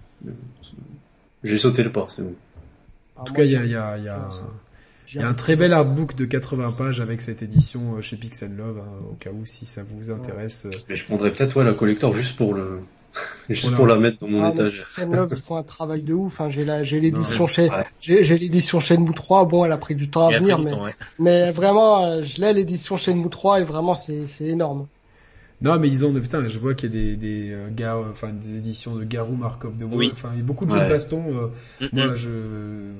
[1.44, 2.34] J'ai sauté le pas, c'est bon.
[3.20, 4.28] En tout cas, il y a, y, a, y, a,
[5.14, 8.56] y a un très bel artbook de 80 pages avec cette édition euh, chez Pixel
[8.56, 10.64] Love, hein, au cas où si ça vous intéresse.
[10.64, 10.70] Euh.
[10.88, 12.80] Mais je prendrais peut-être ouais la collector juste pour le
[13.50, 14.86] juste pour la mettre dans mon ah, étagère.
[14.86, 16.40] Pixel Love ils font un travail de ouf.
[16.40, 16.48] Hein.
[16.48, 17.68] J'ai la j'ai l'édition chez
[18.00, 19.44] j'ai l'édition Shenmue 3.
[19.44, 22.96] Bon, elle a pris du temps à venir, mais, mais vraiment euh, je l'ai l'édition
[22.96, 24.86] Shenmue 3 et vraiment c'est c'est énorme.
[25.62, 28.56] Non, mais ils ont, putain, je vois qu'il y a des, des, euh, enfin, des
[28.56, 31.50] éditions de Garou, Markov de Wolf, enfin, il y a beaucoup de jeux de baston.
[31.82, 32.28] Euh, Moi, je,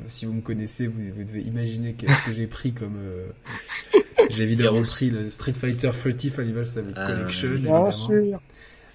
[0.09, 3.29] si vous me connaissez, vous, vous devez imaginer qu'est-ce que j'ai pris comme, euh,
[4.29, 7.91] j'ai évidemment pris le Street Fighter 30th Anniversary ah, Collection, évidemment.
[7.91, 8.41] Sûr.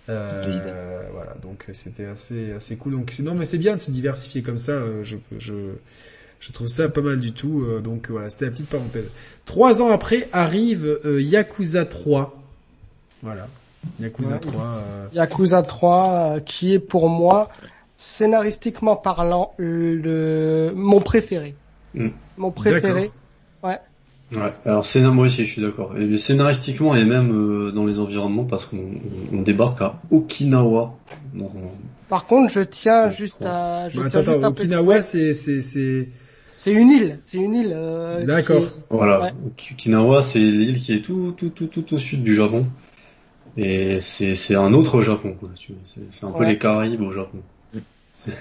[0.08, 2.94] Euh, voilà, donc c'était assez, assez cool.
[2.94, 4.74] Donc, non, mais c'est bien de se diversifier comme ça.
[4.74, 5.54] Euh, je, je,
[6.40, 7.66] je trouve ça pas mal du tout.
[7.84, 9.10] donc voilà, c'était la petite parenthèse.
[9.46, 12.45] Trois ans après arrive Yakuza 3.
[13.26, 13.48] Voilà.
[14.00, 14.64] Yakuza 3.
[14.64, 15.08] Euh...
[15.14, 17.50] Yakuza 3, euh, qui est pour moi,
[17.96, 21.56] scénaristiquement parlant, le mon préféré.
[21.96, 22.10] Mm.
[22.38, 23.12] Mon préféré.
[23.64, 23.80] Ouais.
[24.32, 24.54] Ouais.
[24.66, 25.98] Alors c'est moi aussi, je suis d'accord.
[25.98, 28.92] Et scénaristiquement et même euh, dans les environnements, parce qu'on
[29.34, 30.96] on débarque à Okinawa.
[32.08, 33.90] Par contre, je tiens juste à.
[33.90, 36.10] Je tiens juste Okinawa, c'est c'est c'est.
[36.48, 37.74] C'est une île, c'est une île.
[37.76, 38.64] Euh, D'accord.
[38.90, 39.32] Voilà.
[39.46, 42.66] Okinawa, c'est l'île qui est tout, tout, tout, tout au sud du Japon.
[43.58, 45.50] Et c'est c'est un autre Japon quoi.
[46.10, 47.40] C'est un peu les Caraïbes au Japon.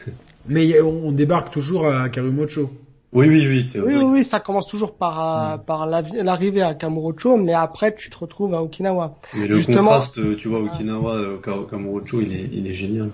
[0.48, 2.70] Mais on débarque toujours à Kamurocho.
[3.12, 3.80] Oui oui oui.
[3.80, 5.64] Oui oui ça commence toujours par mm.
[5.64, 9.14] par l'arrivée à Kamurocho, mais après tu te retrouves à Okinawa.
[9.36, 13.10] Mais le contraste, tu vois, Okinawa, euh, Kamurocho, il est il est génial.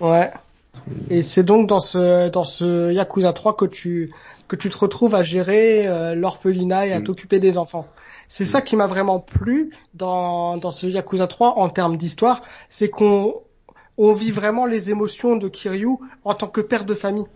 [0.00, 0.30] Ouais.
[1.08, 4.12] Et c'est donc dans ce dans ce Yakuza 3 que tu
[4.48, 7.04] que tu te retrouves à gérer euh, l'orphelinat et à mm.
[7.04, 7.86] t'occuper des enfants.
[8.30, 12.88] C'est ça qui m'a vraiment plu dans, dans ce Yakuza 3 en termes d'histoire, c'est
[12.88, 13.42] qu'on
[13.98, 17.26] on vit vraiment les émotions de Kiryu en tant que père de famille.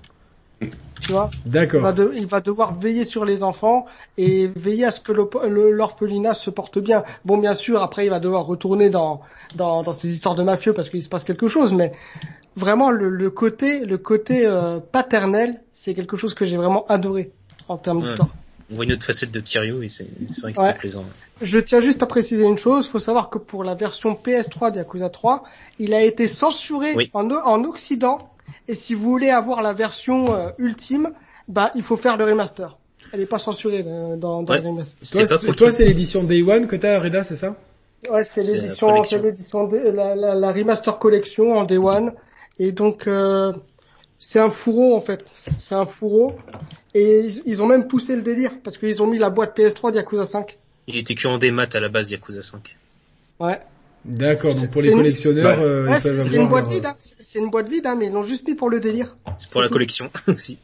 [0.61, 1.31] Tu vois?
[1.45, 1.93] D'accord.
[2.15, 6.79] Il, va devoir veiller sur les enfants et veiller à ce que l'orphelinat se porte
[6.79, 7.03] bien.
[7.25, 9.21] Bon, bien sûr, après, il va devoir retourner dans,
[9.57, 11.91] dans, dans ces histoires de mafieux parce qu'il se passe quelque chose, mais
[12.55, 17.33] vraiment, le, côté, le côté euh, paternel, c'est quelque chose que j'ai vraiment adoré
[17.67, 18.29] en termes d'histoire
[18.71, 20.09] on voit une autre facette de Kiryu et c'est
[20.43, 21.05] vrai que c'était plaisant.
[21.43, 24.73] Je tiens juste à préciser une chose, il faut savoir que pour la version PS3
[24.73, 25.45] de Yakuza 3,
[25.79, 28.31] il a été censuré en, en Occident
[28.69, 31.11] et si vous voulez avoir la version euh, ultime,
[31.49, 32.79] bah il faut faire le remaster.
[33.13, 35.29] Elle n'est pas censurée euh, dans, dans le remaster.
[35.29, 37.57] Toi, toi c'est l'édition Day One que t'as, Reda, c'est ça?
[38.11, 42.13] Ouais, c'est l'édition, c'est l'édition, la, la, la, remaster collection en Day One.
[42.59, 43.53] Et donc, euh,
[44.19, 45.25] c'est un fourreau en fait.
[45.59, 46.35] C'est un fourreau.
[46.95, 49.97] Et ils ont même poussé le délire parce qu'ils ont mis la boîte PS3 de
[49.97, 50.59] Yakuza 5.
[50.87, 52.77] Il était que en démat à la base Yakuza 5.
[53.41, 53.59] Ouais.
[54.05, 56.95] D'accord, donc pour les collectionneurs, euh, ouais, c'est une boîte vide, hein.
[56.99, 59.17] c'est une boîte vide, hein, mais ils l'ont juste mis pour le délire.
[59.39, 60.59] C'est pour la collection aussi.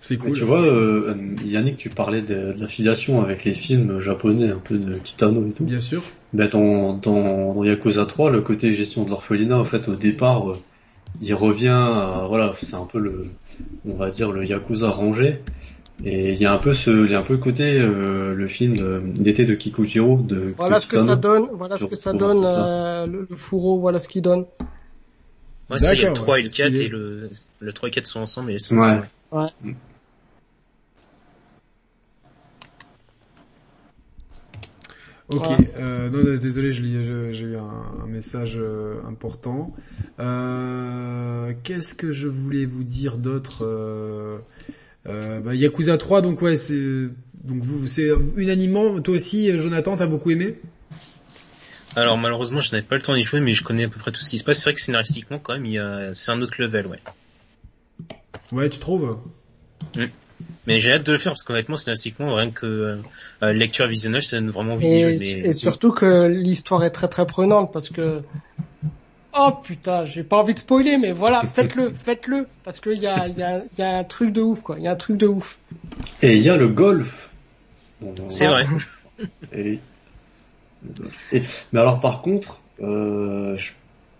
[0.00, 0.32] C'est cool.
[0.32, 4.78] tu vois, euh, Yannick, tu parlais de, de l'affiliation avec les films japonais, un peu
[4.78, 5.64] de Kitano et tout.
[5.64, 6.02] Bien sûr.
[6.32, 10.50] Ben dans, dans, dans Yakuza 3, le côté gestion de l'orphelinat, en fait, au départ,
[10.50, 10.58] euh,
[11.20, 13.26] il revient, à, voilà, c'est un peu le,
[13.88, 15.40] on va dire le yakuza rangé.
[16.04, 18.32] Et il y a un peu ce, il y a un peu le côté euh,
[18.32, 20.54] le film d'été de Kikujiro de.
[20.56, 24.06] Voilà ce que ça donne, voilà ce que ça donne euh, le, fourreau, voilà ce
[24.06, 24.46] qu'il donne.
[25.70, 27.92] Ouais, ça, il y a le 3 et le 4 et le, le 3 et
[27.92, 29.00] 4 sont ensemble et ouais.
[29.32, 29.48] ouais.
[35.28, 35.44] Ok,
[35.76, 39.74] euh, non, désolé, j'ai eu un, un, message euh, important.
[40.20, 44.38] Euh, Qu'est-ce que je voulais vous dire d'autre euh,
[45.06, 47.08] euh bah, Yakuza 3, donc ouais, c'est
[47.44, 49.00] donc vous, c'est unanimement.
[49.02, 50.54] Toi aussi, Jonathan, t'as beaucoup aimé?
[51.94, 54.12] Alors malheureusement, je n'avais pas le temps d'y jouer, mais je connais à peu près
[54.12, 54.58] tout ce qui se passe.
[54.58, 56.14] C'est vrai que scénaristiquement, quand même, il y a...
[56.14, 57.00] c'est un autre level, ouais.
[58.50, 59.18] Ouais, tu trouves?
[59.94, 60.04] Mm.
[60.66, 63.00] Mais j'ai hâte de le faire parce qu'honnêtement, scénaristiquement, rien que
[63.42, 65.42] euh, lecture visionnage, ça donne vraiment envie d'y jouer.
[65.44, 68.22] Et surtout que l'histoire est très très prenante parce que
[69.40, 73.28] Oh putain, j'ai pas envie de spoiler, mais voilà, faites-le, faites-le, parce qu'il y a,
[73.28, 74.76] y, a, y a un truc de ouf, quoi.
[74.78, 75.58] Il y a un truc de ouf.
[76.22, 77.30] Et il y a le golf.
[78.28, 78.66] C'est vrai.
[79.52, 79.80] Et,
[81.72, 83.58] mais alors par contre, euh,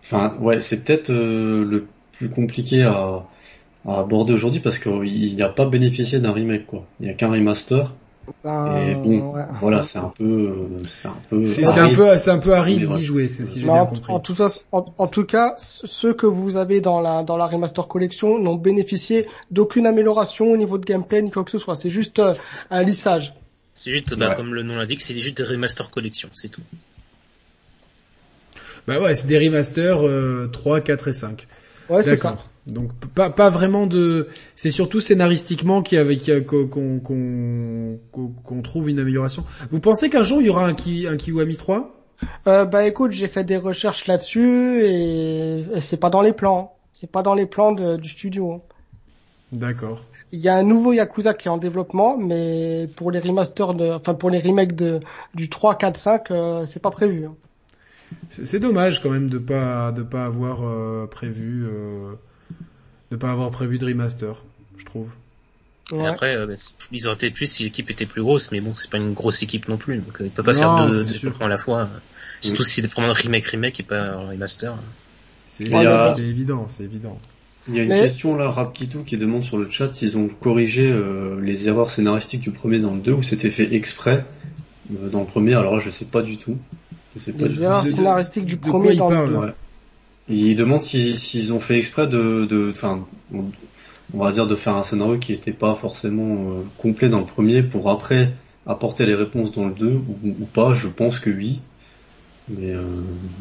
[0.03, 3.24] enfin ouais, c'est peut-être euh, le plus compliqué à,
[3.87, 6.85] à aborder aujourd'hui parce qu'il n'a pas bénéficié d'un remake quoi.
[7.01, 7.93] Il n'y a qu'un remaster.
[8.45, 10.55] Ben, et bon, voilà, c'est un peu,
[10.87, 13.87] c'est un peu, c'est un peu, c'est un peu aride d'y jouer, si j'ai bien
[13.87, 14.13] compris.
[14.13, 17.89] En tout, cas, en, tout cas, ceux que vous avez dans la dans la remaster
[17.89, 21.75] collection n'ont bénéficié d'aucune amélioration au niveau de gameplay ni quoi que ce soit.
[21.75, 22.35] C'est juste euh,
[22.71, 23.33] un lissage.
[23.73, 26.63] C'est juste, bah, comme le nom l'indique, c'est juste des remaster collection, c'est tout.
[28.87, 31.47] Bah ouais, c'est des remasters euh, 3, 4 et 5.
[31.91, 32.37] Ouais, c'est ça.
[32.69, 34.28] Donc pas pas vraiment de.
[34.55, 39.45] C'est surtout scénaristiquement qu'il y qu'on qu'on trouve une amélioration.
[39.70, 41.95] Vous pensez qu'un jour il y aura un Ki, un Kiwami 3
[42.47, 46.74] euh, Bah écoute, j'ai fait des recherches là-dessus et, c'est pas dans les plans.
[46.93, 48.62] C'est pas dans les plans du studio.
[49.53, 50.05] D'accord.
[50.31, 53.93] Il y a un nouveau Yakuza qui est en développement, mais pour les remasters de,
[53.93, 55.01] enfin pour les remakes de
[55.35, 56.28] du 3, 4, 5,
[56.66, 57.24] c'est pas prévu.
[57.24, 57.35] Hein.
[58.31, 62.15] C'est dommage quand même de pas de pas avoir euh, prévu euh,
[63.10, 64.35] de pas avoir prévu de remaster,
[64.76, 65.10] je trouve.
[66.05, 66.55] après, euh, bah,
[66.93, 69.43] ils auraient peut-être pu si l'équipe était plus grosse, mais bon, c'est pas une grosse
[69.43, 71.89] équipe non plus, donc ils peuvent pas faire deux, deux à la fois.
[72.40, 74.74] Surtout si c'est vraiment un remake remake et pas un remaster.
[75.47, 77.18] C'est évident, c'est évident.
[77.70, 80.94] Il y a une question là, Rapkitou, qui demande sur le chat s'ils ont corrigé
[81.40, 84.24] les erreurs scénaristiques du premier dans le 2 ou c'était fait exprès
[84.90, 85.55] dans le premier.
[85.55, 86.56] Alors là, je sais pas du tout.
[87.39, 89.52] Les erreurs scénaristiques du premier dans le
[90.31, 95.19] Il demande s'ils ont fait exprès de, enfin, on va dire de faire un scénario
[95.19, 98.35] qui n'était pas forcément euh, complet dans le premier pour après
[98.67, 100.75] apporter les réponses dans le 2 ou, pas.
[100.75, 101.61] Je pense que oui,
[102.49, 102.85] mais euh,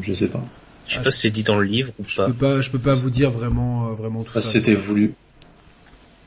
[0.02, 0.42] je sais pas.
[0.86, 2.80] Je sais pas si c'est dit dans le livre ou je Peux pas, je peux
[2.80, 4.42] pas vous dire vraiment, euh, vraiment tout ça.
[4.42, 5.14] C'était voulu.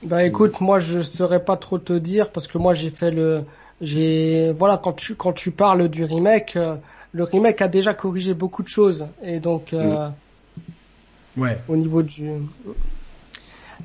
[0.03, 3.43] Bah écoute, moi je saurais pas trop te dire parce que moi j'ai fait le,
[3.81, 6.59] j'ai, voilà, quand tu quand tu parles du remake
[7.13, 10.09] le remake a déjà corrigé beaucoup de choses et donc euh,
[11.37, 11.59] ouais.
[11.69, 12.31] au niveau du.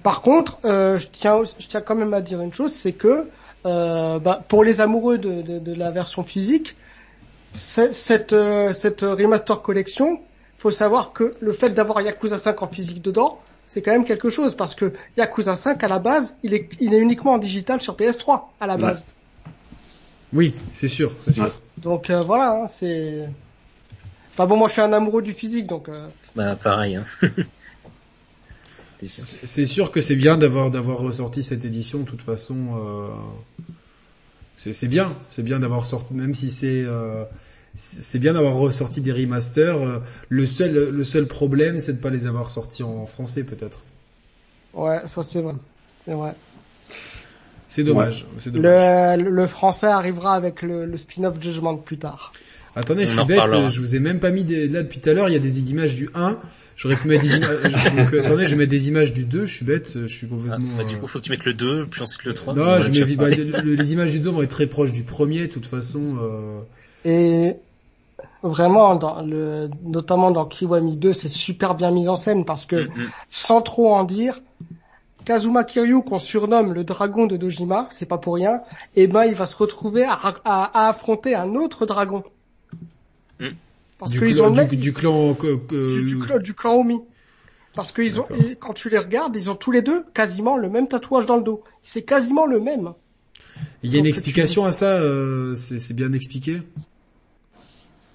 [0.03, 3.27] Par contre, euh, je tiens je tiens quand même à dire une chose, c'est que
[3.65, 6.75] euh, bah, pour les amoureux de, de, de la version physique,
[7.53, 10.19] cette euh, cette remaster collection,
[10.57, 14.29] faut savoir que le fait d'avoir Yakuza 5 en physique dedans, c'est quand même quelque
[14.29, 17.81] chose parce que Yakuza 5 à la base, il est il est uniquement en digital
[17.81, 19.03] sur PS3 à la base.
[20.33, 21.51] Oui, c'est sûr, c'est sûr.
[21.77, 23.29] Donc euh, voilà, hein, c'est.
[24.35, 25.87] Enfin bon, moi je suis un amoureux du physique, donc.
[25.87, 26.09] Euh...
[26.35, 26.97] Bah pareil.
[26.97, 27.05] Hein.
[29.01, 31.99] c'est sûr que c'est bien d'avoir d'avoir ressorti cette édition.
[31.99, 33.07] De toute façon, euh...
[34.57, 37.23] c'est bien, c'est bien d'avoir sorti, même si c'est euh,
[37.75, 39.77] c'est bien d'avoir ressorti des remasters.
[39.77, 43.85] Euh, le seul le seul problème, c'est de pas les avoir sortis en français peut-être.
[44.73, 45.55] Ouais, ça c'est vrai,
[46.03, 46.35] c'est vrai.
[47.69, 48.25] C'est dommage.
[48.45, 52.33] Le, français arrivera avec le, spin-off Judgment plus tard.
[52.75, 55.13] Attendez, je suis bête, je vous ai même pas mis des, là depuis tout à
[55.13, 56.37] l'heure, il y a des images du 1.
[56.77, 57.85] J'aurais pu mettre des images,
[58.25, 60.67] attendez, je vais mettre des images du 2, je suis bête, je suis complètement...
[60.73, 62.53] Ah, bah, du coup, faut que tu mettes le 2, puis ensuite le 3.
[62.53, 65.53] Non, je mets, bah, les images du 2 vont être très proches du premier, de
[65.53, 66.59] toute façon, euh...
[67.05, 67.55] Et
[68.43, 72.75] vraiment, dans le, notamment dans Kiwami 2, c'est super bien mis en scène parce que,
[72.75, 73.09] mm, mm.
[73.29, 74.41] sans trop en dire,
[75.23, 78.61] Kazuma Kiryu, qu'on surnomme le dragon de Dojima, c'est pas pour rien,
[78.95, 82.23] et eh ben il va se retrouver à, à, affronter un autre dragon.
[83.39, 83.49] Hmm.
[83.97, 86.99] Parce qu'ils ont du, du, clan du, clan du clan Omi.
[87.73, 88.27] Parce qu'ils ont
[88.59, 91.43] quand tu les regardes, ils ont tous les deux quasiment le même tatouage dans le
[91.43, 91.63] dos.
[91.83, 92.93] C'est quasiment le même.
[93.83, 96.61] Il y a une explication à ça, euh, c'est bien expliqué.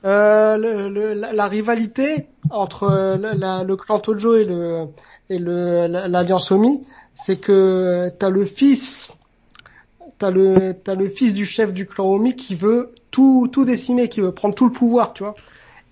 [0.05, 4.87] Euh, le, la, rivalité entre le clan Tojo et le
[5.29, 9.13] et l'alliance Omi, c'est que t'as le fils,
[10.19, 14.21] t'as le, t'as le fils du chef du clan Omi qui veut tout, tout qui
[14.21, 15.35] veut prendre tout le pouvoir, tu vois.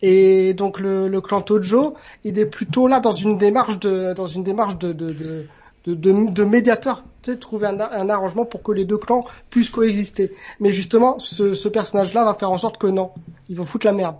[0.00, 4.26] Et donc le, le clan Tojo, il est plutôt là dans une démarche de, dans
[4.26, 5.46] une démarche de, de, de
[5.86, 5.94] de,
[6.30, 10.32] de, médiateur, tu sais, trouver un, un, arrangement pour que les deux clans puissent coexister.
[10.60, 13.12] Mais justement, ce, ce personnage-là va faire en sorte que non,
[13.48, 14.16] il va foutre la merde.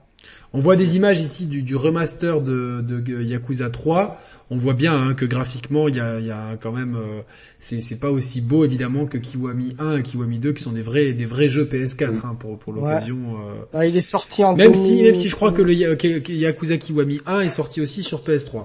[0.54, 4.18] On voit des images ici du, du remaster de, de, Yakuza 3.
[4.50, 7.20] On voit bien hein, que graphiquement, il y a, y a, quand même, euh,
[7.60, 11.12] c'est pas aussi beau évidemment que Kiwami 1 et Kiwami 2 qui sont des vrais
[11.12, 13.36] des vrais jeux PS4 hein, pour pour l'occasion.
[13.36, 13.64] Euh...
[13.74, 17.20] Ah, il est sorti en même si même si je crois que le Yakuza Kiwami
[17.26, 18.64] 1 est sorti aussi sur PS3.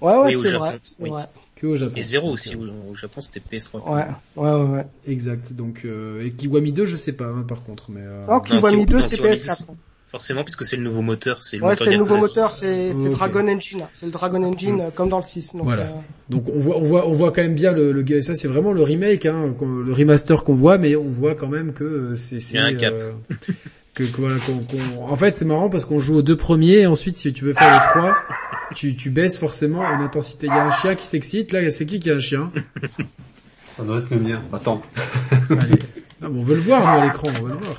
[0.00, 1.24] Ouais ouais c'est vrai, vrai.
[1.56, 1.94] Que au Japon.
[1.96, 3.90] Et 0 aussi au, Japon c'était PS3.
[3.90, 4.04] Ouais
[4.36, 4.70] ouais ouais.
[4.76, 4.86] ouais.
[5.08, 5.54] Exact.
[5.54, 8.02] Donc euh, et Kiwami 2 je sais pas hein, par contre mais.
[8.02, 8.26] Euh...
[8.28, 9.66] Oh Kiwami 2 c'est PS4
[10.16, 11.42] forcément puisque c'est le nouveau moteur.
[11.42, 13.84] C'est le ouais, c'est le nouveau moteur, c'est Dragon Engine.
[13.92, 14.90] C'est le Dragon Engine mm.
[14.94, 15.56] comme dans le 6.
[15.56, 15.82] Donc, voilà.
[15.82, 15.86] Euh...
[16.30, 18.72] Donc on voit, on voit, on voit quand même bien le, le ça c'est vraiment
[18.72, 22.36] le remake, hein, le remaster qu'on voit, mais on voit quand même que euh, c'est.
[22.36, 22.94] Il y a un cap.
[22.94, 23.12] Euh,
[23.92, 25.02] que, que, voilà, qu'on...
[25.02, 27.52] En fait, c'est marrant parce qu'on joue aux deux premiers, et ensuite si tu veux
[27.52, 28.14] faire les trois,
[28.74, 30.46] tu, tu baisses forcément en intensité.
[30.46, 31.52] Il y a un chien qui s'excite.
[31.52, 32.50] Là, c'est qui qui a un chien?
[33.76, 34.42] Ça doit être le mien.
[34.52, 34.80] Attends.
[35.50, 35.78] Allez.
[36.22, 37.78] Ah, bon, on veut le voir à l'écran, on veut le voir.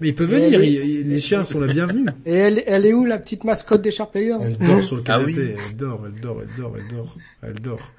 [0.00, 2.06] Mais il peut venir, les chiens sont la bienvenue.
[2.26, 5.02] Et elle, elle est où la petite mascotte des Sharp Players Elle dort sur le
[5.06, 7.92] ah canapé, elle dort, elle dort, elle dort, elle dort, elle dort.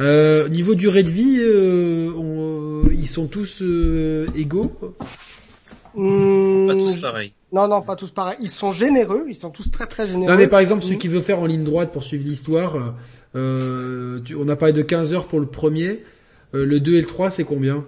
[0.00, 4.72] Euh, niveau durée de vie, euh, on, ils sont tous euh, égaux?
[5.94, 7.32] Mmh, Pas tous pareils.
[7.52, 8.38] Non, non, pas tous pareils.
[8.40, 10.32] Ils sont généreux, ils sont tous très très généreux.
[10.32, 10.98] Non mais par exemple, celui mmh.
[10.98, 12.94] qui veut faire en ligne droite pour suivre l'histoire,
[13.36, 16.04] euh, on a parlé de 15 heures pour le premier,
[16.54, 17.84] euh, le 2 et le 3 c'est combien?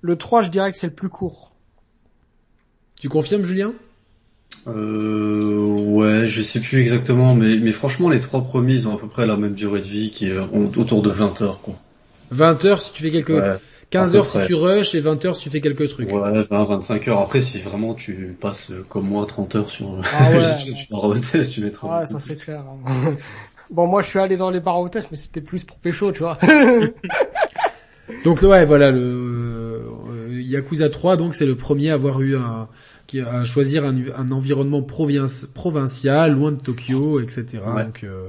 [0.00, 1.51] Le 3 je dirais que c'est le plus court.
[3.02, 3.72] Tu confirmes, Julien?
[4.68, 8.96] Euh, ouais, je sais plus exactement, mais, mais franchement, les trois premiers, ils ont à
[8.96, 11.74] peu près la même durée de vie, qui est autour de 20 heures, quoi.
[12.30, 13.58] 20 heures si tu fais quelque...
[13.90, 16.12] 15 heures si tu rushes et 20 heures si tu fais quelques trucs.
[16.12, 17.18] Ouais, 20, 25 heures.
[17.18, 20.38] Après, si vraiment tu passes comme moi 30 heures sur, ah ouais,
[21.34, 21.98] tu tu mettras.
[21.98, 22.62] Ouais, ça c'est clair.
[22.86, 23.16] Hein.
[23.70, 26.38] bon, moi je suis allé dans les bars mais c'était plus pour pécho, tu vois.
[28.24, 32.68] donc ouais, voilà, le euh, Yakuza 3, donc c'est le premier à avoir eu un,
[33.20, 37.60] à choisir un, un environnement provincial, loin de Tokyo, etc.
[37.64, 38.28] Donc, euh,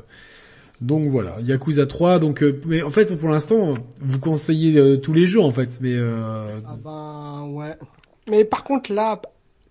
[0.82, 2.20] donc voilà, Yakuza 3.
[2.20, 5.80] Donc, euh, mais en fait, pour l'instant, vous conseillez euh, tous les jours, en fait.
[5.82, 7.76] Mais ah bah ouais.
[8.30, 9.22] Mais par contre, là,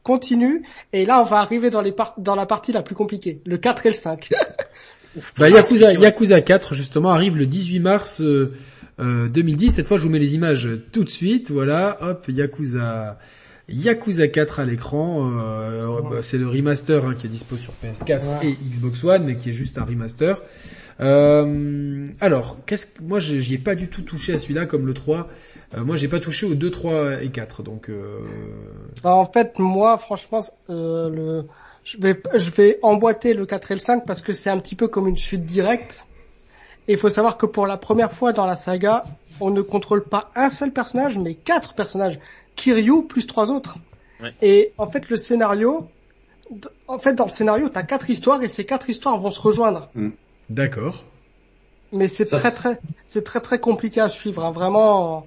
[0.03, 0.63] continue.
[0.93, 3.87] Et là, on va arriver dans les dans la partie la plus compliquée, le 4
[3.87, 4.31] et le 5.
[5.39, 8.23] bah, Yakuza, Yakuza 4 justement arrive le 18 mars
[8.99, 9.71] 2010.
[9.71, 11.51] Cette fois, je vous mets les images tout de suite.
[11.51, 13.19] Voilà, hop, Yakuza
[13.73, 15.31] Yakuza 4 à l'écran.
[15.33, 19.37] Euh, bah, c'est le remaster hein, qui est dispo sur PS4 et Xbox One, mais
[19.37, 20.41] qui est juste un remaster.
[21.01, 24.95] Euh, alors, qu'est-ce que moi j'y ai pas du tout touché à celui-là comme le
[24.95, 25.29] 3.
[25.75, 28.19] Euh, moi j'ai pas touché aux 2, 3 et 4 donc euh...
[29.03, 31.47] Bah, en fait moi franchement euh, le
[31.83, 34.77] je vais je vais emboîter le 4 et le 5 parce que c'est un petit
[34.77, 36.07] peu comme une suite directe.
[36.89, 39.05] Et il faut savoir que pour la première fois dans la saga,
[39.41, 42.19] on ne contrôle pas un seul personnage mais quatre personnages.
[42.57, 43.79] Kiryu plus trois autres.
[44.41, 45.89] Et en fait, le scénario,
[46.87, 49.91] en fait, dans le scénario, t'as quatre histoires et ces quatre histoires vont se rejoindre.
[49.95, 50.11] Mm.
[50.51, 51.05] D'accord.
[51.93, 54.45] Mais c'est très très, c'est très très compliqué à suivre.
[54.45, 54.53] Hein.
[54.53, 55.27] Vraiment,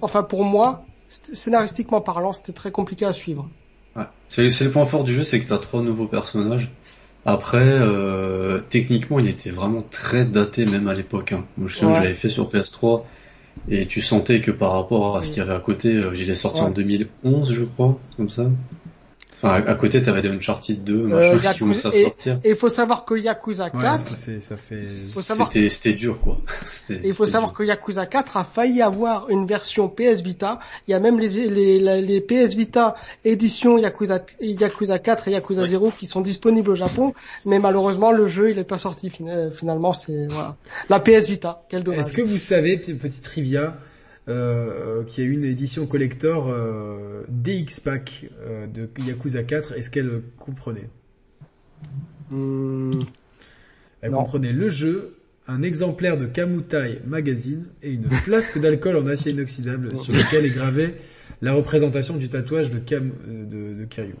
[0.00, 3.48] enfin pour moi, scénaristiquement parlant, c'était très compliqué à suivre.
[3.96, 4.04] Ouais.
[4.28, 6.70] C'est le point fort du jeu, c'est que t'as trois nouveaux personnages.
[7.26, 11.32] Après, euh, techniquement, il était vraiment très daté même à l'époque.
[11.32, 11.44] Hein.
[11.62, 13.02] Je sais que j'avais fait sur PS3
[13.66, 16.30] et tu sentais que par rapport à ce qu'il y avait à côté, euh, il
[16.30, 18.50] est sorti en 2011, je crois, comme ça?
[19.40, 22.40] Enfin, à côté, t'avais des Uncharted 2, machin, euh, qui commençaient à sortir.
[22.42, 26.40] Et il faut savoir que Yakuza 4, ouais, ça fait, c'était, c'était dur, quoi.
[26.90, 30.58] il faut savoir que Yakuza 4 a failli avoir une version PS Vita.
[30.88, 35.66] Il y a même les, les, les PS Vita édition Yakuza, Yakuza 4 et Yakuza
[35.66, 37.14] 0 qui sont disponibles au Japon.
[37.46, 39.10] Mais malheureusement, le jeu, il n'est pas sorti.
[39.52, 40.56] Finalement, c'est, voilà.
[40.88, 41.62] La PS Vita.
[41.68, 42.00] Quel dommage.
[42.00, 43.76] Est-ce que vous savez, petite trivia,
[44.28, 49.72] euh, qui a une édition collector euh, DX Pack euh, de Yakuza 4.
[49.72, 50.90] Est-ce qu'elle comprenait?
[52.30, 52.90] Hmm.
[54.02, 59.32] Elle comprenait le jeu, un exemplaire de Kamutai Magazine et une flasque d'alcool en acier
[59.32, 60.94] inoxydable sur lequel est gravée
[61.40, 64.14] la représentation du tatouage de, de, de Kiryu.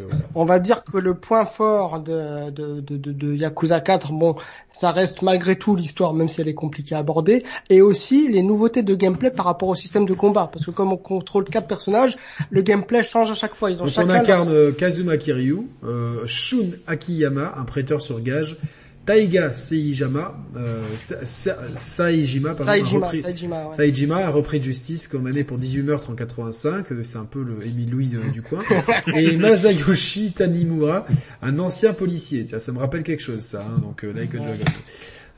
[0.00, 0.04] Euh,
[0.34, 4.36] On va dire que le point fort de, de, de, de, Yakuza 4, bon,
[4.72, 8.42] ça reste malgré tout l'histoire, même si elle est compliquée à aborder, et aussi les
[8.42, 11.66] nouveautés de gameplay par rapport au système de combat, parce que comme on contrôle quatre
[11.66, 12.16] personnages,
[12.50, 13.70] le gameplay change à chaque fois.
[13.70, 18.56] Ils ont Donc on incarne Kazuma Kiryu, euh, Shun Akiyama, un prêteur sur gage,
[19.06, 25.58] Taiga Seijima, euh, Saijima, pardon, Saijima, a repris, Saijima, Saijima a repris justice condamné pour
[25.58, 28.60] 18 meurtres en 85, euh, c'est un peu le Émile Louis euh, du coin,
[29.14, 31.06] et Masayoshi Tanimura,
[31.42, 34.40] un ancien policier, tiens, ça me rappelle quelque chose ça, hein, donc euh, like a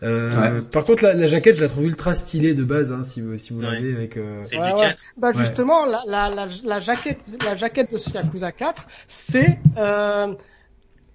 [0.03, 3.21] Euh, Par contre, la, la, jaquette, je la trouve ultra stylée de base, hein, si
[3.21, 4.17] vous, si vous l'avez avec.
[4.17, 4.41] Euh...
[4.43, 5.03] C'est ouais, du 4.
[5.17, 10.35] Bah justement, la, la, la, la, jaquette, la jaquette de ce Yakuza 4, c'est, euh,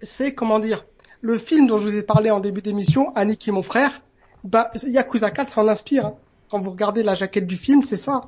[0.02, 0.86] c'est comment dire,
[1.22, 4.02] le film dont je vous ai parlé en début d'émission, Annick et mon frère.
[4.44, 6.06] Bah Yakuza 4 s'en inspire.
[6.06, 6.14] Hein.
[6.49, 8.22] Quand vous regardez la jaquette du film, c'est ça.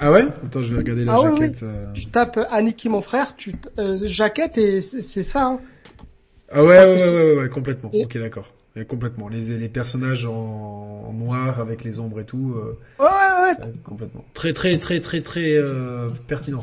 [0.00, 0.26] Ah ouais?
[0.44, 1.62] Attends, je vais regarder la ah jaquette.
[1.62, 1.74] Oui, oui.
[1.74, 1.92] Euh...
[1.92, 5.46] Tu tapes Aniki mon frère, tu euh, jaquette et c'est ça.
[5.46, 5.60] Hein.
[6.50, 7.90] Ah ouais, ouais, ouais, ouais, ouais, complètement.
[7.92, 8.52] Ok, d'accord.
[8.74, 9.28] Et complètement.
[9.28, 12.54] Les, les personnages en, en, noir avec les ombres et tout.
[12.56, 13.72] Euh, ouais, ouais, ouais.
[13.84, 14.24] complètement.
[14.34, 16.62] Très, très, très, très, très euh, pertinent.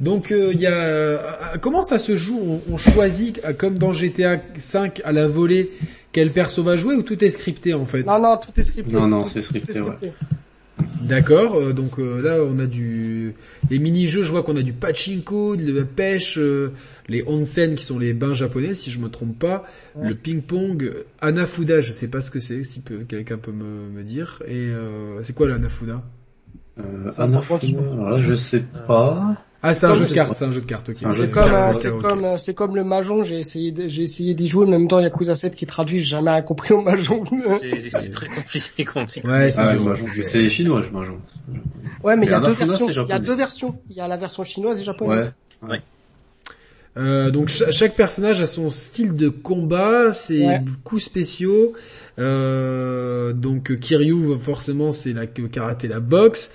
[0.00, 2.38] Donc il y a comment ça se joue?
[2.40, 5.72] On, on, choisit comme dans GTA 5 à la volée
[6.12, 8.04] quel perso va jouer ou tout est scripté en fait?
[8.04, 8.92] Non non tout est scripté.
[8.92, 10.06] Non non c'est scripté, scripté.
[10.06, 10.12] Ouais.
[11.02, 13.34] D'accord, euh, donc euh, là on a du
[13.70, 16.72] les mini-jeux, je vois qu'on a du pachinko, de la pêche, euh,
[17.08, 19.64] les onsen qui sont les bains japonais si je me trompe pas,
[20.00, 24.42] le ping-pong, anafuda, je sais pas ce que c'est, si quelqu'un peut me, me, dire.
[24.46, 24.70] Et
[25.22, 26.02] c'est quoi l'anafuda?
[26.78, 29.36] Euh, Anafuda, alors là je sais pas.
[29.60, 30.96] Ah, c'est un jeu de cartes, c'est un jeu de cartes, ok.
[31.12, 34.70] C'est comme, c'est comme, c'est comme le Mahjong, j'ai essayé, j'ai essayé d'y jouer, en
[34.70, 37.26] même temps Yakuza 7 qui traduit, j'ai jamais compris au Mahjong.
[37.40, 39.74] C'est très compliqué quand on Ouais, c'est ah,
[40.22, 41.18] C'est les chinois, le Mahjong.
[42.04, 43.78] Ouais, mais il y a deux versions, il y a deux versions.
[43.90, 45.32] Il y a la version chinoise et japonaise.
[45.62, 45.70] Ouais.
[45.70, 45.82] ouais.
[46.96, 50.62] Euh, donc chaque personnage a son style de combat, ses ouais.
[50.84, 51.74] coups spéciaux.
[52.18, 56.50] Euh, donc Kiryu forcément c'est la karaté, la boxe.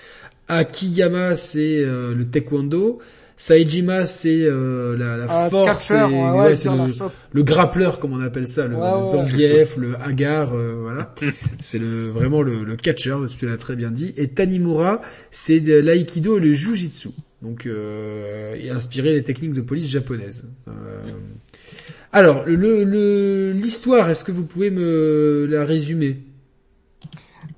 [0.47, 2.99] Akiyama c'est euh, le taekwondo,
[3.35, 6.87] Saejima c'est euh, la, la ah, force, et, ouais, ouais, c'est le,
[7.31, 11.13] le, grappleur comme on appelle ça, le, le Zangief, le Hagar, euh, voilà.
[11.61, 14.13] c'est le vraiment le, le catcher, tu l'as très bien dit.
[14.17, 15.01] Et Tanimura
[15.31, 17.09] c'est l'aïkido et le jujitsu,
[17.41, 20.45] donc euh, et inspiré des techniques de police japonaises.
[22.11, 26.19] alors le l'histoire, est-ce que vous pouvez me la résumer?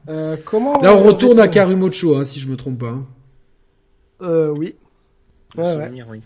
[0.10, 2.90] Euh, comment Là, on retourne à Karumocho, hein, si je me trompe pas.
[2.90, 3.06] Hein.
[4.22, 4.76] Euh, oui.
[5.57, 6.18] Ouais, souvenir, ouais.
[6.18, 6.22] oui.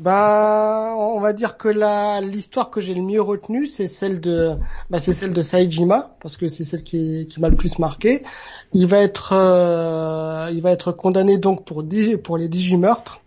[0.00, 4.56] Bah, on va dire que la l'histoire que j'ai le mieux retenue, c'est celle de,
[4.90, 8.24] bah, c'est celle de Saijima, parce que c'est celle qui, qui m'a le plus marqué.
[8.72, 11.84] Il va être, euh, il va être condamné donc pour
[12.24, 13.20] pour les 18 meurtres.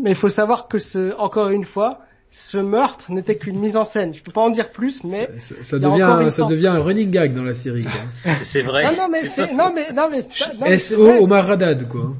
[0.00, 2.00] Mais il faut savoir que ce, encore une fois,
[2.30, 4.14] ce meurtre n'était qu'une mise en scène.
[4.14, 6.80] Je peux pas en dire plus, mais ça, ça, ça devient un, ça devient un
[6.80, 7.86] running gag dans la série.
[8.42, 8.84] c'est vrai.
[8.84, 12.14] Non, non mais c'est non mais non mais SO Omar Haddad quoi.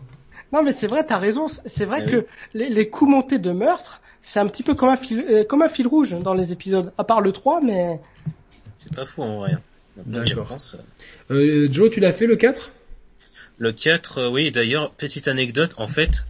[0.52, 1.48] Non mais c'est vrai, t'as raison.
[1.48, 2.24] C'est vrai ah, que oui.
[2.54, 5.62] les, les, coups montés de meurtre, c'est un petit peu comme un fil euh, comme
[5.62, 6.92] un fil rouge dans les épisodes.
[6.98, 8.00] À part le 3, mais
[8.76, 9.56] c'est pas fou en vrai.
[10.04, 10.56] D'accord.
[11.30, 12.72] Euh, Joe, tu l'as fait le 4
[13.58, 14.50] Le 4, euh, oui.
[14.50, 16.26] D'ailleurs, petite anecdote, en fait.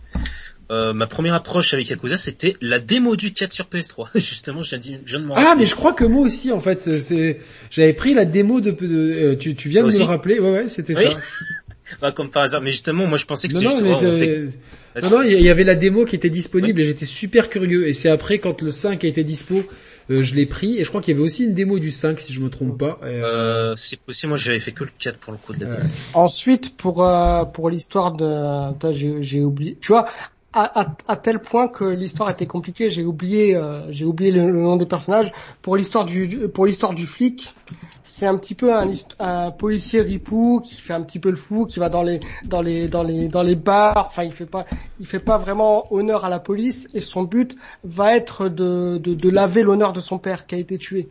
[0.71, 4.09] Euh, ma première approche avec Yakuza, c'était la démo du 4 sur PS3.
[4.17, 6.61] Justement, je viens de, je viens de Ah, mais je crois que moi aussi, en
[6.61, 7.41] fait, c'est,
[7.71, 10.51] j'avais pris la démo de, de euh, tu, tu viens de me le rappeler, ouais,
[10.51, 11.05] ouais, c'était oui.
[11.05, 11.17] ça.
[12.01, 14.13] bah, comme par hasard, mais justement, moi, je pensais que non, c'était non, justement.
[14.13, 15.03] Mais fait...
[15.03, 17.87] Non, non, il y avait la démo qui était disponible et j'étais super curieux.
[17.87, 19.63] Et c'est après, quand le 5 a été dispo,
[20.11, 22.21] euh, je l'ai pris et je crois qu'il y avait aussi une démo du 5
[22.21, 22.99] si je me trompe pas.
[23.03, 23.75] Et, euh...
[23.77, 25.83] c'est possible, moi j'avais fait que le 4 pour le coup de la démo.
[26.15, 29.77] Ensuite pour euh, pour l'histoire de j'ai oublié.
[29.81, 30.07] Tu vois,
[30.52, 34.51] à, à, à, tel point que l'histoire était compliquée, j'ai oublié, euh, j'ai oublié le,
[34.51, 35.32] nom des personnages.
[35.60, 37.55] Pour l'histoire du, pour l'histoire du flic,
[38.02, 41.66] c'est un petit peu un, un, policier ripou qui fait un petit peu le fou,
[41.66, 44.06] qui va dans les, dans les, dans les, dans les bars.
[44.09, 44.64] Enfin, il fait pas,
[45.01, 46.89] il fait pas vraiment honneur à la police.
[46.94, 50.59] Et son but va être de, de, de laver l'honneur de son père qui a
[50.59, 51.09] été tué,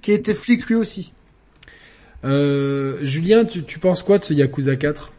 [0.00, 1.12] qui était flic lui aussi.
[2.24, 5.12] Euh, Julien, tu, tu penses quoi de ce Yakuza 4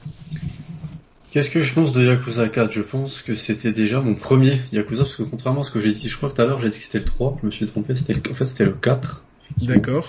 [1.36, 5.03] Qu'est-ce que je pense de Yakuza 4 Je pense que c'était déjà mon premier Yakuza,
[5.03, 6.70] parce que contrairement à ce que j'ai dit, je crois que tout à l'heure j'ai
[6.70, 8.22] dit que c'était le 3, je me suis trompé, c'était le...
[8.32, 9.22] en fait c'était le 4.
[9.64, 10.07] D'accord.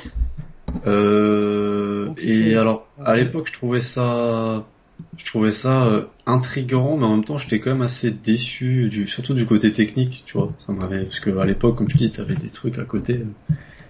[0.86, 4.66] Euh, et alors, à l'époque je trouvais ça,
[5.16, 9.08] je trouvais ça euh, intrigant, mais en même temps j'étais quand même assez déçu, du,
[9.08, 10.52] surtout du côté technique, tu vois.
[10.58, 13.24] Ça m'avait, parce que à l'époque, comme tu dis, t'avais des trucs à côté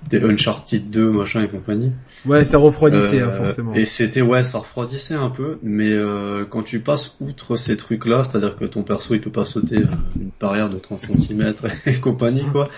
[0.08, 1.92] des Uncharted 2 machin et compagnie.
[2.24, 3.74] Ouais, ça refroidissait euh, hein, forcément.
[3.74, 8.22] Et c'était ouais, ça refroidissait un peu, mais euh, quand tu passes outre ces trucs-là,
[8.24, 11.54] c'est-à-dire que ton perso il peut pas sauter une barrière de 30 cm
[11.86, 12.68] et compagnie quoi.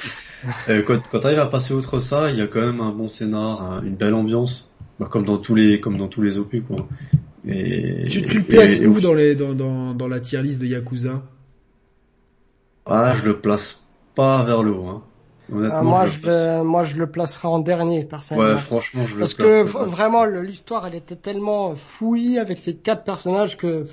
[0.69, 3.09] euh, quand quand t'arrives à passer outre ça, il y a quand même un bon
[3.09, 6.63] scénar, un, une belle ambiance, bah, comme dans tous les comme dans tous les opus
[6.67, 6.89] quoi.
[7.47, 10.61] Et, tu, tu le places et, où dans les dans, dans dans la tier list
[10.61, 11.23] de Yakuza?
[12.87, 13.85] Ah, je le place
[14.15, 15.03] pas vers le haut hein.
[15.53, 18.55] Euh, moi, je, je le, moi, je le placerai en dernier, personnellement.
[18.55, 23.05] Ouais, franchement, je Parce le que vraiment, l'histoire, elle était tellement fouillie avec ces quatre
[23.05, 23.87] personnages que.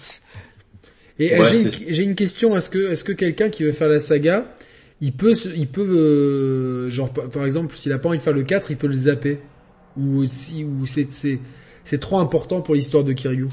[1.17, 1.49] Et ouais,
[1.87, 2.57] j'ai une, une, question.
[2.57, 4.45] Est-ce que, est-ce que quelqu'un qui veut faire la saga,
[4.99, 8.43] il peut, il peut, euh, genre, par exemple, s'il a pas envie de faire le
[8.43, 9.39] 4, il peut le zapper?
[9.97, 11.39] ou ou c'est c'est
[11.83, 13.47] c'est trop important pour l'histoire de Kiryu?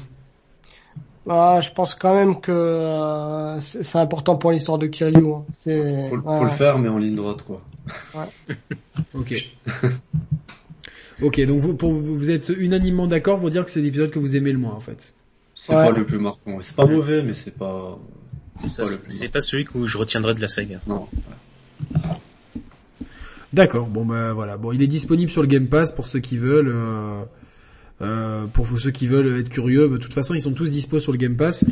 [1.25, 5.33] Bah, je pense quand même que euh, c'est important pour l'histoire de Kiryu.
[5.33, 5.45] Hein.
[5.57, 7.61] C'est faut, faut le faire, mais en ligne droite, quoi.
[8.13, 8.55] Ouais.
[9.13, 9.33] ok.
[11.21, 14.35] ok, donc vous, pour, vous êtes unanimement d'accord pour dire que c'est l'épisode que vous
[14.35, 15.13] aimez le moins, en fait?
[15.55, 16.57] C'est pas le plus marquant.
[16.61, 17.99] C'est pas mauvais, mais c'est pas.
[19.07, 20.79] C'est pas, celui que je retiendrai de la saga.
[20.87, 21.07] Non.
[23.51, 23.87] D'accord.
[23.87, 24.57] Bon bah voilà.
[24.57, 26.71] Bon, il est disponible sur le Game Pass pour ceux qui veulent.
[26.73, 27.23] Euh,
[28.03, 30.99] euh, pour ceux qui veulent être curieux, bah, de toute façon ils sont tous dispo
[30.99, 31.63] sur le Game Pass.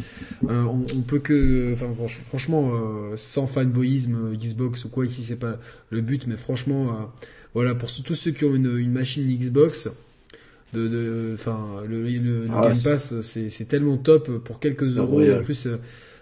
[0.49, 5.35] Euh, on, on, peut que, enfin franchement, euh, sans fanboyisme Xbox ou quoi, ici c'est
[5.35, 5.59] pas
[5.89, 9.89] le but, mais franchement, euh, voilà pour tous ceux qui ont une, une machine Xbox,
[10.73, 15.67] de, enfin le, le, ah, Game Pass c'est tellement top pour quelques euros en plus.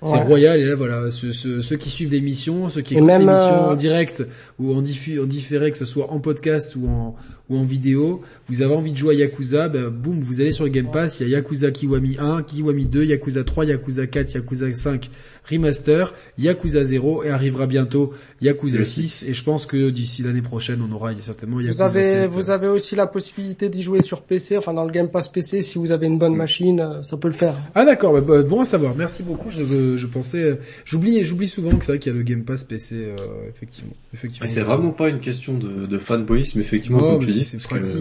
[0.01, 3.75] C'est royal et là voilà ceux, ceux, qui suivent l'émission, ceux qui écoutent l'émission en
[3.75, 4.25] direct
[4.57, 7.15] ou en, diffu en différé que ce soit en podcast ou en
[7.49, 10.65] ou en vidéo, vous avez envie de jouer à Yakuza, ben, boum, vous allez sur
[10.65, 14.35] le Game Pass, il y a Yakuza Kiwami 1, Kiwami 2, Yakuza 3, Yakuza 4,
[14.35, 15.09] Yakuza 5
[15.49, 20.79] Remaster, Yakuza 0 et arrivera bientôt Yakuza 6 et je pense que d'ici l'année prochaine
[20.87, 22.29] on aura certainement Yakuza vous avez, 7.
[22.29, 25.63] Vous avez aussi la possibilité d'y jouer sur PC, enfin dans le Game Pass PC
[25.63, 27.55] si vous avez une bonne machine, euh, ça peut le faire.
[27.73, 31.71] Ah d'accord, bah, bah, bon à savoir, merci beaucoup, je, je pensais, j'oublie j'oublie souvent
[31.71, 33.15] que c'est vrai qu'il y a le Game Pass PC, euh,
[33.49, 33.93] effectivement.
[34.13, 37.38] effectivement c'est vraiment pas une question de, de fanboyisme, effectivement, comme tu dis.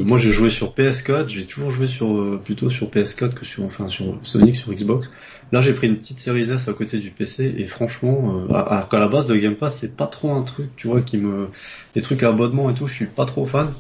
[0.05, 3.65] Moi j'ai joué sur PS4, j'ai toujours joué sur euh, plutôt sur PS4 que sur
[3.65, 5.11] enfin sur Sonic, sur Xbox.
[5.51, 8.89] Là, j'ai pris une petite série S à côté du PC et franchement, euh, alors
[8.89, 11.49] qu'à la base, le Game Pass, c'est pas trop un truc, tu vois, qui me,
[11.95, 13.73] des trucs à abonnement et tout, je suis pas trop fan.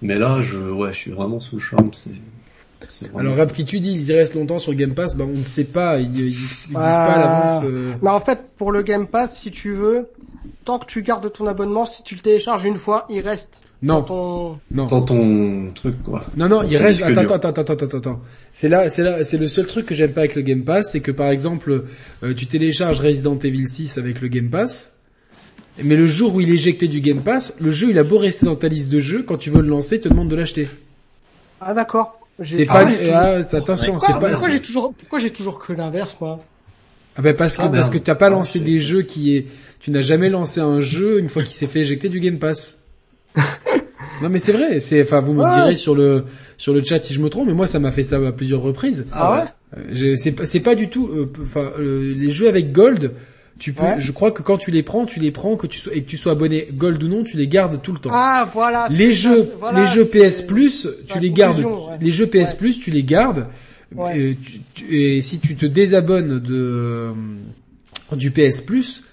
[0.00, 1.90] Mais là, je, ouais, je suis vraiment sous le charme.
[1.92, 2.10] C'est,
[3.16, 5.64] Alors tu dis il y reste longtemps sur le Game Pass, bah on ne sait
[5.64, 7.64] pas, ils, ils, disent pas à l'avance.
[7.64, 7.92] Euh...
[8.02, 10.08] Bah en fait pour le Game Pass, si tu veux,
[10.64, 13.96] tant que tu gardes ton abonnement, si tu le télécharges une fois, il reste non.
[13.96, 14.86] dans ton non.
[14.86, 16.26] dans ton truc quoi.
[16.36, 18.20] Non non, il reste attends, attends attends attends attends
[18.52, 20.92] C'est là c'est là c'est le seul truc que j'aime pas avec le Game Pass,
[20.92, 21.84] c'est que par exemple,
[22.22, 24.92] euh, tu télécharges Resident Evil 6 avec le Game Pass.
[25.82, 28.18] Mais le jour où il est éjecté du Game Pass, le jeu il a beau
[28.18, 30.36] rester dans ta liste de jeux, quand tu veux le lancer, il te demande de
[30.36, 30.68] l'acheter.
[31.60, 32.21] Ah d'accord.
[32.42, 34.30] C'est pas, ah, attention, c'est pas.
[34.30, 36.40] Pourquoi j'ai toujours, pourquoi j'ai toujours cru l'inverse, moi?
[37.16, 39.46] Ah ben parce que, ah, parce que t'as pas lancé des jeux qui est,
[39.80, 42.78] tu n'as jamais lancé un jeu une fois qu'il s'est fait éjecter du Game Pass.
[44.22, 46.24] non mais c'est vrai, c'est, enfin vous me direz sur le
[46.56, 48.62] sur le chat si je me trompe, mais moi ça m'a fait ça à plusieurs
[48.62, 49.06] reprises.
[49.12, 49.44] Ah ouais?
[49.78, 53.12] Euh, c'est pas c'est pas du tout, euh, enfin euh, les jeux avec Gold,
[53.58, 55.94] tu peux, je crois que quand tu les prends, tu les prends que tu sois,
[55.94, 58.10] et que tu sois abonné Gold ou non, tu les gardes tout le temps.
[58.12, 58.88] Ah voilà.
[58.90, 61.64] Les jeux, les jeux PS Plus, tu les gardes.
[62.00, 63.46] Les jeux PS Plus, tu les gardes.
[64.14, 64.36] Et,
[64.90, 67.10] et, si tu te désabonnes de
[68.16, 69.04] du PS Plus,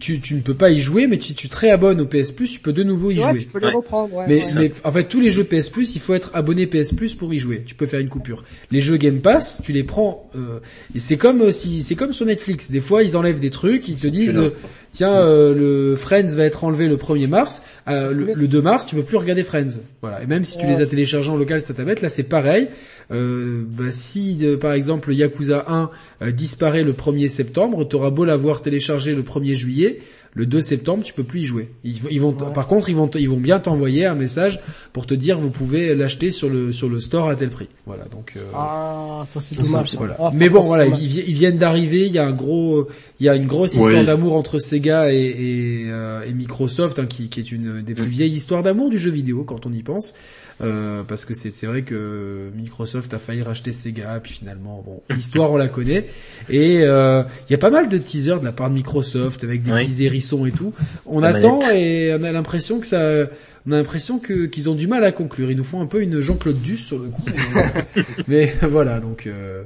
[0.00, 2.50] tu, tu ne peux pas y jouer, mais si tu te réabonnes au PS Plus,
[2.50, 3.38] tu peux de nouveau y jouer.
[3.38, 4.14] Tu peux les reprendre.
[4.14, 6.92] Ouais, mais, mais en fait, tous les jeux PS Plus, il faut être abonné PS
[6.92, 7.62] Plus pour y jouer.
[7.64, 8.44] Tu peux faire une coupure.
[8.70, 10.28] Les jeux Game Pass, tu les prends.
[10.36, 10.58] Euh,
[10.94, 12.70] et c'est comme euh, si c'est comme sur Netflix.
[12.70, 14.50] Des fois, ils enlèvent des trucs, ils te disent euh,
[14.94, 17.62] tiens, euh, le Friends va être enlevé le 1er mars.
[17.88, 19.80] Euh, le, le, 2 mars, tu peux plus regarder Friends.
[20.00, 20.22] Voilà.
[20.22, 22.68] Et même si tu les as téléchargés en local, ça tablette, là c'est pareil.
[23.10, 28.62] Euh, bah, si par exemple Yakuza 1 disparaît le 1er septembre, tu auras beau l'avoir
[28.62, 30.00] téléchargé le 1er juillet,
[30.34, 31.70] le 2 septembre, tu peux plus y jouer.
[31.84, 34.60] Ils, vont, par contre, ils vont, ils vont bien t'envoyer un message
[34.92, 37.68] pour te dire vous pouvez l'acheter sur le sur le store à tel prix.
[37.86, 38.32] Voilà, donc.
[38.36, 39.94] Euh, ah, ça c'est dommage.
[39.96, 40.16] Voilà.
[40.18, 42.06] Ah, Mais bon, voilà, ils, viennent d'arriver.
[42.06, 42.88] Il y a un gros,
[43.20, 47.06] il y a une grosse histoire d'amour entre Sega et, et, euh, et Microsoft, hein,
[47.06, 49.82] qui, qui, est une des plus vieilles histoires d'amour du jeu vidéo quand on y
[49.82, 50.14] pense.
[50.60, 55.50] Euh, parce que c'est vrai que Microsoft a failli racheter Sega, puis finalement, bon, l'histoire
[55.50, 56.08] on la connaît.
[56.48, 59.62] Et euh, il y a pas mal de teasers de la part de Microsoft avec
[59.62, 60.72] des petits hérissons et tout.
[61.06, 63.26] On attend et on a l'impression que ça,
[63.66, 65.50] on a l'impression que qu'ils ont du mal à conclure.
[65.50, 67.22] Ils nous font un peu une Jean-Claude Duss sur le coup.
[68.28, 69.26] mais voilà, donc.
[69.26, 69.64] Euh,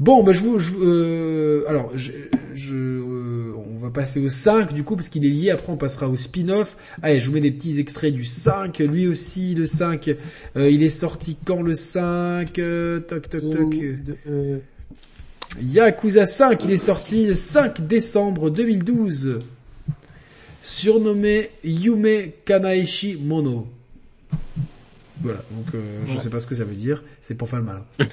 [0.00, 2.12] Bon, bah je vous, je, euh, alors, je,
[2.54, 5.50] je euh, on va passer au 5 du coup parce qu'il est lié.
[5.50, 6.76] Après, on passera au spin-off.
[7.02, 8.78] Allez, je vous mets des petits extraits du 5.
[8.78, 10.14] Lui aussi, le 5.
[10.56, 13.76] Euh, il est sorti quand le 5 euh, Toc, toc, toc.
[15.60, 16.64] Yakuza 5.
[16.64, 19.40] Il est sorti le 5 décembre 2012.
[20.68, 23.66] Surnommé Yume Kanaishi Mono.
[25.22, 27.64] Voilà, donc euh, je sais pas ce que ça veut dire, c'est pour faire le
[27.64, 27.84] malin.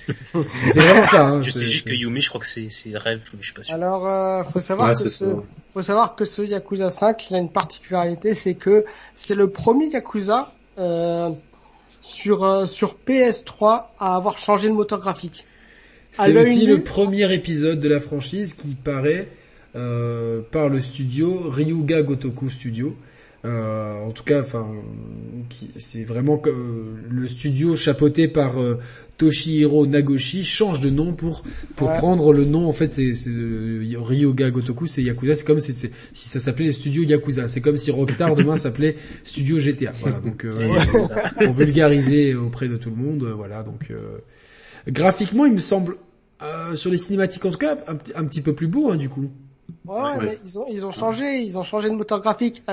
[0.71, 1.25] c'est vraiment ça.
[1.25, 3.61] Hein, je sais juste que Yumi, je crois que c'est rêve, mais je suis pas
[3.61, 3.75] sûr.
[3.75, 5.25] Alors, euh, faut savoir que ce,
[5.73, 9.87] faut savoir que ce Yakuza 5, il a une particularité, c'est que c'est le premier
[9.89, 11.31] Yakuza euh,
[12.01, 15.45] sur euh, sur PS3 à avoir changé le moteur graphique.
[16.11, 19.27] C'est aussi le premier épisode de la franchise qui paraît
[19.75, 22.95] euh, par le studio Ryuga Gotoku Studio.
[23.43, 24.67] en tout cas, enfin,
[25.75, 26.41] c'est vraiment
[27.09, 28.55] le studio chapeauté par
[29.17, 31.43] Toshihiro Nagoshi change de nom pour
[31.75, 35.35] pour prendre le nom en fait c'est euh, Ryoga Gotoku c'est Yakuza.
[35.35, 37.47] C'est comme si, si ça s'appelait les studios Yakuza.
[37.47, 40.51] C'est comme si Rockstar demain s'appelait Studio GTA voilà donc euh,
[41.39, 44.17] pour vulgariser auprès de tout le monde euh, voilà donc euh,
[44.87, 45.95] graphiquement il me semble
[46.75, 49.31] sur les cinématiques en tout cas un, un petit peu plus beau hein, du coup
[49.85, 52.63] Ouais, mais ils ont ils ont changé, ils ont changé de moteur graphique.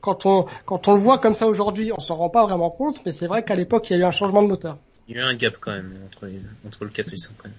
[0.00, 3.02] quand on quand on le voit comme ça aujourd'hui, on s'en rend pas vraiment compte,
[3.04, 4.78] mais c'est vrai qu'à l'époque il y a eu un changement de moteur.
[5.08, 6.28] Il y a eu un gap quand même entre,
[6.66, 7.56] entre le 4 et le 5 quand même.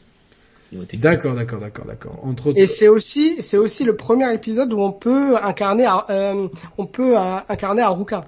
[0.94, 2.20] D'accord, d'accord, d'accord, d'accord.
[2.24, 6.48] Entre et c'est aussi c'est aussi le premier épisode où on peut incarner euh,
[6.78, 8.26] on peut euh, incarner Haruka.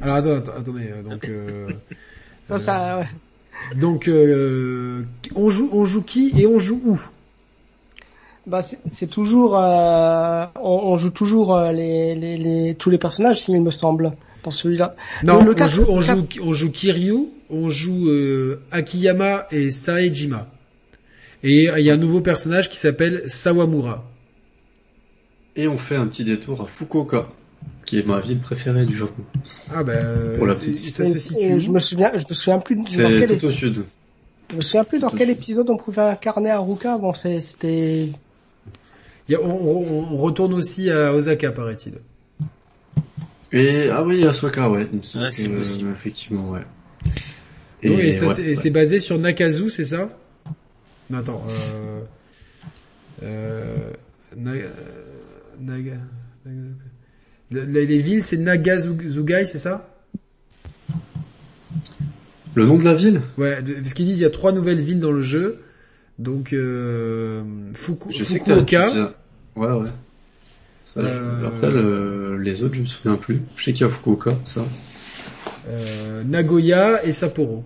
[0.00, 1.68] Alors attends, attendez euh, donc euh,
[2.46, 3.76] ça ça ouais.
[3.76, 5.04] donc euh,
[5.34, 7.00] on joue on joue qui et on joue où?
[8.46, 13.70] Bah c'est toujours on, on, joue toujours les, les, les tous les personnages s'il me
[13.70, 14.12] semble
[14.42, 14.94] dans celui-là.
[15.22, 20.48] Non, on, joue, on, joue, on joue Kiryu, on joue euh, Akiyama et Saejima.
[21.44, 24.04] Et il y a un nouveau personnage qui s'appelle Sawamura.
[25.56, 27.28] Et on fait un petit détour à Fukuoka,
[27.84, 29.22] qui est ma ville préférée du Japon.
[29.74, 31.60] Ah ben, pour la petite ça se situe.
[31.60, 33.82] Je me souviens, je me souviens plus de C'est tout au sud.
[34.50, 36.98] Je me souviens plus dans quel épisode on pouvait incarner Haruka.
[36.98, 38.08] Bon, c'était.
[39.30, 41.94] On, on, on, retourne aussi à Osaka, paraît-il.
[43.52, 44.88] Et ah oui, Asuka, ouais.
[45.16, 45.90] Ah, c'est possible.
[45.94, 46.62] effectivement, ouais.
[47.82, 50.08] Et, c'est basé sur Nakazu, c'est ça?
[51.10, 51.44] Non, attends.
[51.52, 52.00] Euh,
[53.22, 53.76] euh,
[54.36, 55.98] Naga,
[57.50, 59.88] les villes, c'est Nagazugai, c'est ça?
[62.54, 63.20] Le nom de la ville?
[63.38, 65.62] Ouais, parce qu'ils disent il y a trois nouvelles villes dans le jeu.
[66.18, 67.42] Donc euh,
[67.74, 69.14] Fuku, Fukuoka.
[69.56, 69.88] Ouais, ouais.
[70.98, 73.40] Euh, après, les autres, je me souviens plus.
[73.56, 74.64] Je sais qu'il y a Fukuoka, ça.
[75.68, 77.64] Euh, Nagoya et Sapporo.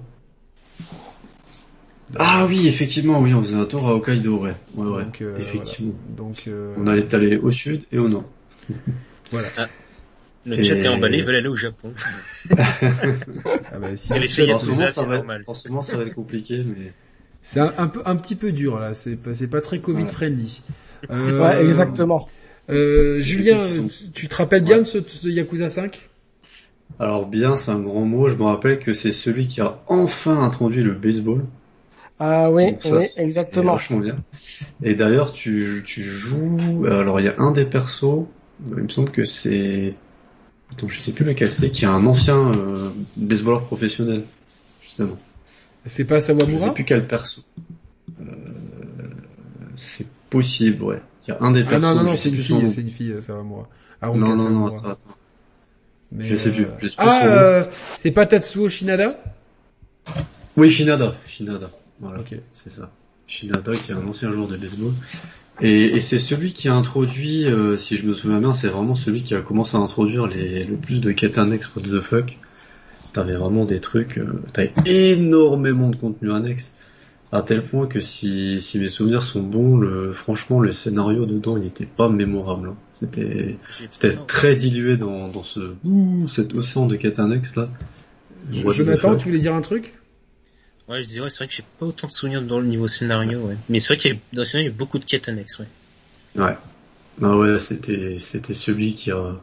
[2.19, 4.55] Ah oui, effectivement, oui, on faisait un tour à Hokkaido, ouais.
[4.75, 5.95] Ouais, ouais, euh, effectivement.
[6.17, 8.31] Donc, On allait aller au sud et au nord.
[9.33, 9.49] voilà.
[9.57, 9.69] Ah,
[10.45, 11.93] le chat est emballé, ils veulent aller au Japon.
[12.57, 15.43] ah bah, si les filles, ça, c'est normal.
[15.45, 16.93] Forcément, ça va être compliqué, mais...
[17.47, 18.93] C'est un, peu, un petit peu dur, là.
[18.93, 20.63] C'est pas, pas très Covid-friendly.
[21.09, 22.27] ouais, exactement.
[22.69, 23.65] Euh, Julien,
[24.15, 24.99] tu te rappelles bien de ce,
[25.29, 26.09] Yakuza 5
[26.99, 28.29] Alors bien, c'est un grand mot.
[28.29, 31.45] Je me rappelle que c'est celui qui a enfin introduit le baseball.
[32.19, 33.75] Ah oui, oui exactement.
[33.75, 34.17] Vachement bien.
[34.83, 36.85] Et d'ailleurs, tu, tu joues.
[36.91, 38.27] Alors il y a un des persos.
[38.71, 39.95] Il me semble que c'est.
[40.73, 44.25] Attends, je sais plus lequel c'est, qui est un ancien euh, baseballeur professionnel,
[44.83, 45.17] justement.
[45.87, 47.43] C'est pas Sawamura Je sais plus quel perso.
[48.21, 48.25] Euh,
[49.77, 51.01] c'est possible, ouais.
[51.27, 51.91] Il y a un des personnages.
[51.91, 53.69] Ah non, non, non, c'est une fille, c'est une fille, ça va moi.
[54.01, 55.17] Ah, non, non, non, attends, attends.
[56.13, 56.67] Mais je sais plus.
[56.79, 57.65] Je sais plus ah, euh,
[57.97, 59.13] c'est pas Tatsuo Shinada
[60.57, 61.17] Oui, Shinada.
[61.27, 61.71] Shinada.
[62.01, 62.21] Voilà.
[62.21, 62.35] Ok.
[62.53, 62.93] C'est ça.
[63.27, 64.93] Shinada, qui est un ancien joueur de baseball.
[65.61, 68.95] Et, et c'est celui qui a introduit, euh, si je me souviens bien, c'est vraiment
[68.95, 72.39] celui qui a commencé à introduire les, le plus de quêtes annexes what the fuck.
[73.17, 76.73] T'avais vraiment des trucs, euh, t'avais énormément de contenu annexe
[77.33, 81.57] à tel point que si, si mes souvenirs sont bons, le, franchement, le scénario dedans,
[81.57, 82.69] il n'était pas mémorable.
[82.69, 82.77] Hein.
[82.93, 83.57] C'était,
[83.91, 85.73] c'était très dilué dans, dans ce,
[86.29, 87.71] cet océan de quêtes annexes là.
[88.51, 89.95] Jonathan, tu voulais dire un truc?
[90.91, 92.87] Ouais, je disais, ouais, c'est vrai que j'ai pas autant de souvenirs dans le niveau
[92.87, 93.57] scénario, ouais.
[93.71, 95.31] Mais c'est vrai qu'il y a, dans le scénario, il y a beaucoup de quêtes
[95.31, 95.69] annexes, ouais.
[96.43, 96.57] Ouais.
[97.17, 99.41] Bah ouais, c'était, c'était celui qui a,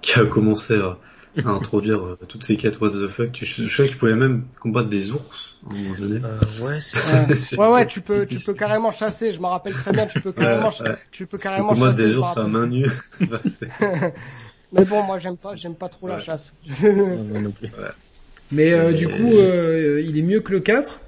[0.00, 0.98] qui a commencé à,
[1.36, 3.32] à introduire euh, toutes ces quêtes what the fuck.
[3.32, 6.20] Tu, je sais que tu pouvais même combattre des ours à un moment donné.
[6.24, 9.32] Euh, ouais, c'est ouais, ouais, tu peux, tu peux carrément chasser.
[9.32, 10.06] Je me rappelle très bien.
[10.06, 10.70] Tu peux carrément,
[11.10, 12.86] tu peux carrément combattre des ours à main nue.
[14.72, 16.52] Mais bon, moi j'aime pas, j'aime pas trop la chasse.
[18.52, 21.00] Mais euh, du coup, euh, il est mieux que le 4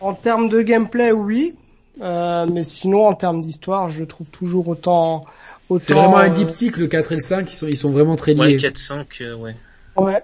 [0.00, 1.54] En termes de gameplay, oui.
[2.02, 5.24] Euh, mais sinon, en termes d'histoire, je trouve toujours autant
[5.78, 8.16] c'est vraiment un euh, diptyque, le 4 et le 5, ils sont, ils sont vraiment
[8.16, 8.40] très liés.
[8.40, 9.56] Ouais, 4, 5, euh, ouais.
[9.96, 10.22] Ouais.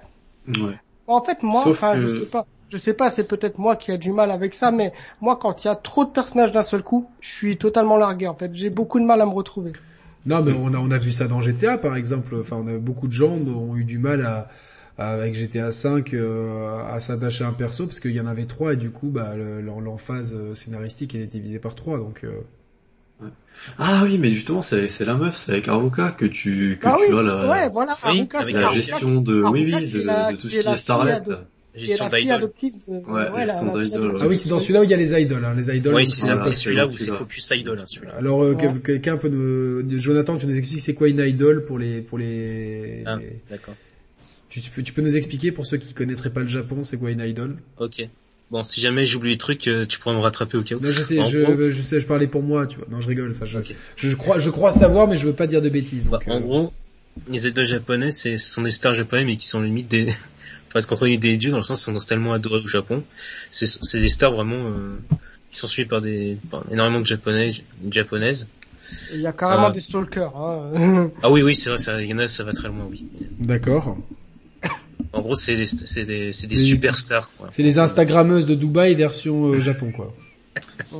[0.49, 0.79] Ouais.
[1.07, 2.47] En fait, moi, enfin, je sais pas.
[2.71, 5.63] Je sais pas, c'est peut-être moi qui a du mal avec ça, mais moi, quand
[5.63, 8.51] il y a trop de personnages d'un seul coup, je suis totalement largué, en fait.
[8.55, 9.73] J'ai beaucoup de mal à me retrouver.
[10.25, 12.35] Non, mais on a, on a vu ça dans GTA, par exemple.
[12.41, 14.49] Enfin, on a beaucoup de gens ont eu du mal à,
[14.97, 18.73] avec GTA 5 euh, à s'attacher à un perso parce qu'il y en avait trois
[18.73, 22.25] et du coup, bah, l'emphase scénaristique elle était divisée par trois, donc.
[23.79, 26.97] Ah oui, mais justement, c'est, c'est la meuf, c'est avec Aruka que tu, que ah
[26.97, 30.59] tu oui, as la, ouais, voilà, la gestion de, oui, oui, de, de, tout ce
[30.59, 31.21] qui est Starlet.
[31.75, 32.51] Gestion d'idol.
[32.87, 35.75] Ouais, ouais Ah oui, c'est dans celui-là où il y a les idoles, hein, les
[35.75, 35.95] idoles.
[35.95, 38.15] Oui, c'est celui-là où c'est focus idol, hein, celui-là.
[38.17, 38.55] Alors, euh,
[38.85, 43.05] quelqu'un peut nous, Jonathan, tu nous expliques c'est quoi une idol pour les, pour les.
[43.07, 43.19] Ah,
[43.51, 43.75] d'accord.
[44.49, 47.11] Tu, peux, tu peux nous expliquer pour ceux qui connaîtraient pas le Japon, c'est quoi
[47.11, 48.07] une idol Ok.
[48.53, 50.81] Bon, si jamais j'oublie les trucs, euh, tu pourras me rattraper au cas où.
[50.81, 52.87] Non, je sais, je, je, sais, je parlais pour moi, tu vois.
[52.91, 53.31] Non, je rigole.
[53.31, 53.59] Enfin, je,
[53.97, 56.05] je, crois, je crois savoir, mais je veux pas dire de bêtises.
[56.05, 56.41] Bah, en euh.
[56.41, 56.73] gros,
[57.31, 60.13] les idoles japonais, c'est, ce sont des stars japonais, mais qui sont limite des,
[60.69, 63.05] presque entre des dieux, dans le sens qu'ils sont tellement adorés au Japon.
[63.51, 64.99] C'est, c'est des stars vraiment, euh,
[65.51, 67.53] qui sont suivis par des, par énormément de japonais,
[67.91, 68.49] japonaises.
[69.15, 70.37] Il y a carrément des stalkers.
[70.37, 71.11] Hein.
[71.23, 73.07] ah oui, oui, c'est vrai, ça, il y en a, ça va très loin, oui.
[73.39, 73.97] D'accord.
[75.13, 77.31] En gros, c'est des, c'est des, c'est des superstars.
[77.51, 80.15] C'est les Instagrammeuses de Dubaï version euh, Japon, quoi.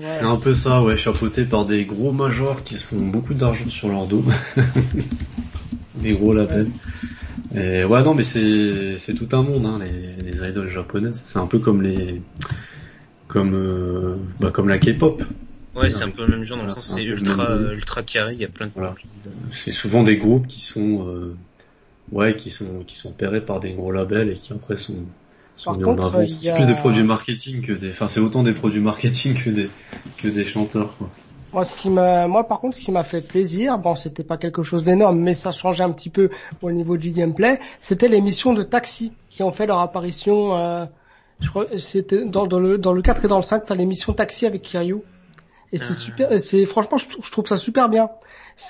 [0.03, 3.69] C'est un peu ça, ouais, chapeauté par des gros majors qui se font beaucoup d'argent
[3.69, 4.25] sur leur dos.
[5.97, 6.69] des gros labels.
[7.55, 11.23] Et ouais, non, mais c'est, c'est tout un monde, hein, les, les idoles japonaises.
[11.27, 12.23] C'est un peu comme les,
[13.29, 15.23] comme, euh, bah, comme la K-pop.
[15.75, 18.41] Ouais, c'est un peu le même genre dans le sens c'est ultra, ultra carré, il
[18.41, 18.73] y a plein de...
[18.75, 18.95] Voilà.
[19.51, 21.35] C'est souvent des groupes qui sont, euh,
[22.13, 24.95] ouais, qui sont qui sont opérés par des gros labels et qui après sont,
[25.57, 26.25] sont mis en avant.
[26.29, 29.71] C'est plus des produits marketing que des, enfin c'est autant des produits marketing que des
[30.19, 31.11] que des chanteurs quoi.
[31.53, 34.39] Moi, ce qui m'a, moi par contre, ce qui m'a fait plaisir, bon, c'était pas
[34.39, 36.31] quelque chose d'énorme, mais ça changeait un petit peu
[36.63, 37.61] au niveau du gameplay.
[37.79, 40.57] C'était l'émission de Taxi qui ont fait leur apparition.
[40.57, 40.87] Euh,
[41.41, 44.15] je crois, c'était dans, dans, le dans le 4 et dans le 5, t'as l'émission
[44.15, 45.03] Taxi avec Kiryu.
[45.73, 45.95] Et c'est ah.
[45.95, 48.09] super, c'est franchement, je, trouve ça super bien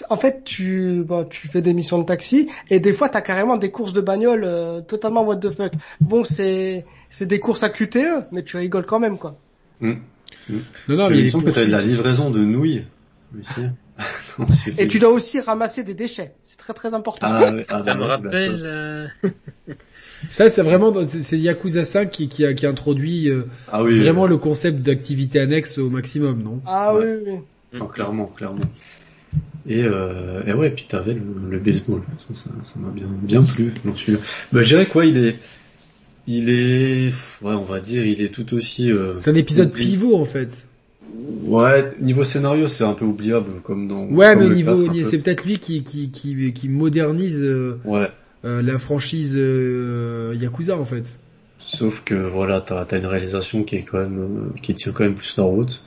[0.09, 3.57] en fait, tu, bah, tu fais des missions de taxi et des fois, t'as carrément
[3.57, 5.73] des courses de bagnole euh, totalement what the fuck.
[6.01, 9.37] Bon, c'est c'est des courses à QTE, mais tu rigoles quand même, quoi.
[9.81, 9.93] Mmh.
[10.49, 10.57] Mmh.
[10.89, 12.85] Non, non, mais il semble que t'as de la livraison de nouilles.
[14.79, 16.33] et tu dois aussi ramasser des déchets.
[16.43, 17.29] C'est très très important.
[17.31, 18.61] Ah, ah, ça me rappelle.
[18.63, 19.07] Euh,
[20.29, 24.27] ça, c'est vraiment c'est Yakuza 5 qui, qui, a, qui a introduit euh, ah vraiment
[24.27, 26.61] le concept d'activité annexe au maximum, non?
[26.67, 27.39] Ah oui, oui.
[27.75, 27.81] oui.
[27.93, 28.65] clairement, clairement.
[29.69, 32.03] Et, euh, et ouais, puis t'avais le, le baseball.
[32.19, 34.19] Ça, ça, ça m'a bien, bien plu dans celui-là.
[34.53, 35.39] Bah, je dirais quoi, il est,
[36.27, 37.13] il est,
[37.43, 38.91] ouais, on va dire, il est tout aussi.
[38.91, 40.69] Euh, c'est un épisode pivot en fait.
[41.43, 44.05] Ouais, niveau scénario, c'est un peu oubliable, comme dans.
[44.07, 47.43] Ouais, mais niveau, c'est peut-être lui qui qui qui, qui modernise.
[47.43, 48.09] Euh, ouais.
[48.45, 51.21] Euh, la franchise euh, Yakuza en fait.
[51.61, 55.05] Sauf que voilà, t'as as une réalisation qui est quand même euh, qui tient quand
[55.05, 55.85] même plus la route.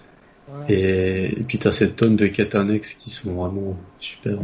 [0.70, 4.38] Et, et, puis t'as cette tonne de quêtes annexes qui sont vraiment super.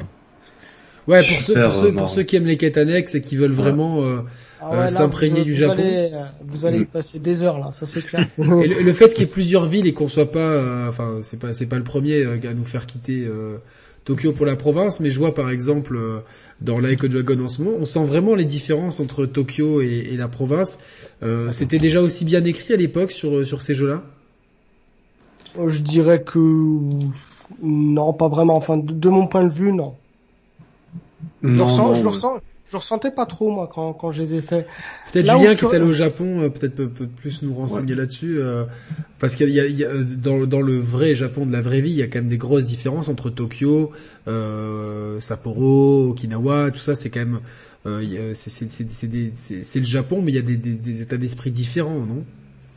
[1.07, 3.51] Ouais, pour, ceux, pour, ceux, pour ceux qui aiment les quêtes annexes et qui veulent
[3.51, 4.19] vraiment euh,
[4.61, 5.73] ah euh s'imprégner du Japon.
[5.73, 8.27] Allez, euh, vous allez y passer des heures là, ça c'est clair.
[8.37, 11.39] et le, fait qu'il y ait plusieurs villes et qu'on soit pas, euh, enfin c'est
[11.39, 13.27] pas c'est pas le premier à nous faire quitter
[14.05, 15.99] Tokyo pour la province, mais je vois par exemple
[16.61, 20.09] dans Like a Dragon en ce moment, on sent vraiment les différences entre Tokyo et,
[20.11, 20.77] et la province.
[21.51, 24.03] C'était déjà aussi bien écrit à l'époque sur sur ces jeux-là?
[25.59, 26.39] Euh, je dirais que
[27.61, 28.55] non, pas vraiment.
[28.55, 29.95] Enfin, de, mon point de vue, non.
[31.43, 34.21] je, le ressens, je, le ressens, je le ressentais pas trop moi quand, quand je
[34.21, 34.67] les ai faits.
[35.11, 38.39] Peut-être Julien qui est allé au Japon, euh, peut-être peut, peut, plus nous renseigner là-dessus,
[38.39, 38.63] euh,
[39.19, 41.81] parce qu'il y a, il y a dans, dans le vrai Japon de la vraie
[41.81, 43.91] vie, il y a quand même des grosses différences entre Tokyo,
[44.27, 47.39] euh, Sapporo, Okinawa, tout ça, c'est quand même
[47.87, 52.23] euh, c'est le Japon, mais il y a des, des, des états d'esprit différents, non?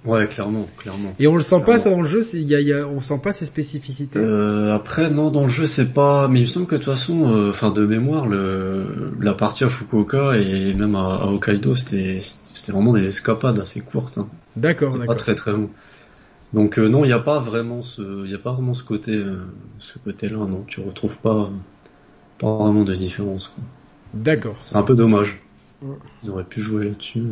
[0.05, 1.15] Ouais, clairement, clairement.
[1.19, 3.01] Et on le sent pas ça dans le jeu, il y a, y a, on
[3.01, 4.19] sent pas ces spécificités.
[4.19, 6.93] Euh, après, non, dans le jeu c'est pas, mais il me semble que de toute
[6.93, 11.75] façon, euh, enfin de mémoire, le la partie à Fukuoka et même à, à Hokkaido,
[11.75, 14.19] c'était c'était vraiment des escapades assez courtes.
[14.19, 14.29] Hein.
[14.57, 15.07] D'accord, d'accord.
[15.07, 15.71] Pas très très long.
[16.53, 18.85] Donc euh, non, il n'y a pas vraiment ce, il y a pas vraiment ce
[18.85, 19.39] côté, euh,
[19.79, 20.65] ce côté-là, non.
[20.67, 21.51] Tu retrouves pas,
[22.39, 23.55] pas vraiment de différence.
[24.13, 24.57] D'accord.
[24.61, 25.41] C'est un peu dommage.
[26.23, 27.23] Ils auraient pu jouer là-dessus.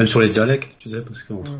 [0.00, 1.58] Même sur les dialectes, tu sais, parce que entre,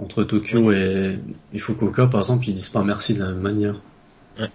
[0.00, 1.18] entre Tokyo et,
[1.52, 3.80] et, Fukuoka, par exemple, ils disent pas merci de la même manière.
[4.38, 4.46] Ouais.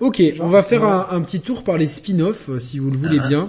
[0.00, 2.96] Ok, on va faire un, un, petit tour par les spin-offs, euh, si vous le
[2.96, 3.28] voulez ah.
[3.28, 3.48] bien.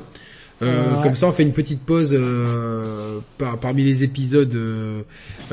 [0.61, 5.03] Euh, Comme ça, on fait une petite pause euh, par, parmi les épisodes euh,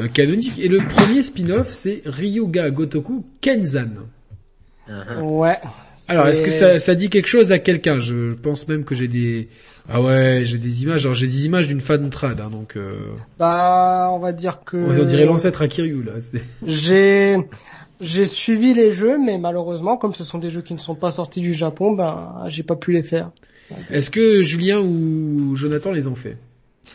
[0.01, 0.59] euh, canoniques.
[0.59, 4.09] Et le premier spin-off, c'est Ryuga Gotoku Kenzan.
[4.89, 5.23] Ah.
[5.23, 5.59] Ouais.
[6.09, 8.01] Alors, est-ce que ça, ça dit quelque chose à quelqu'un?
[8.01, 9.49] Je pense même que j'ai des
[9.91, 11.05] ah ouais, j'ai des images.
[11.07, 12.77] Alors j'ai des images d'une fan trad, hein, donc.
[12.77, 12.99] Euh...
[13.39, 14.77] Bah, on va dire que.
[14.77, 16.13] On dirait l'ancêtre à Kiryu là.
[16.67, 17.39] J'ai
[18.01, 21.11] j'ai suivi les jeux, mais malheureusement, comme ce sont des jeux qui ne sont pas
[21.11, 23.31] sortis du Japon, ben j'ai pas pu les faire.
[23.91, 26.37] Est-ce que Julien ou Jonathan les ont fait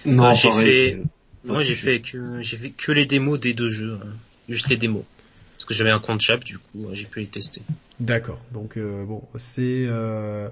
[0.06, 1.02] Non, ah, j'ai fait.
[1.44, 4.07] Moi, j'ai fait que j'ai fait que les démos des deux jeux, hein.
[4.48, 5.03] juste les démos,
[5.57, 7.61] parce que j'avais un compte Jap, du coup, j'ai pu les tester.
[7.99, 8.40] D'accord.
[8.53, 9.86] Donc euh, bon, c'est.
[9.88, 10.48] Euh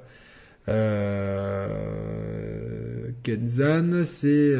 [3.23, 4.55] Kenzan, c'est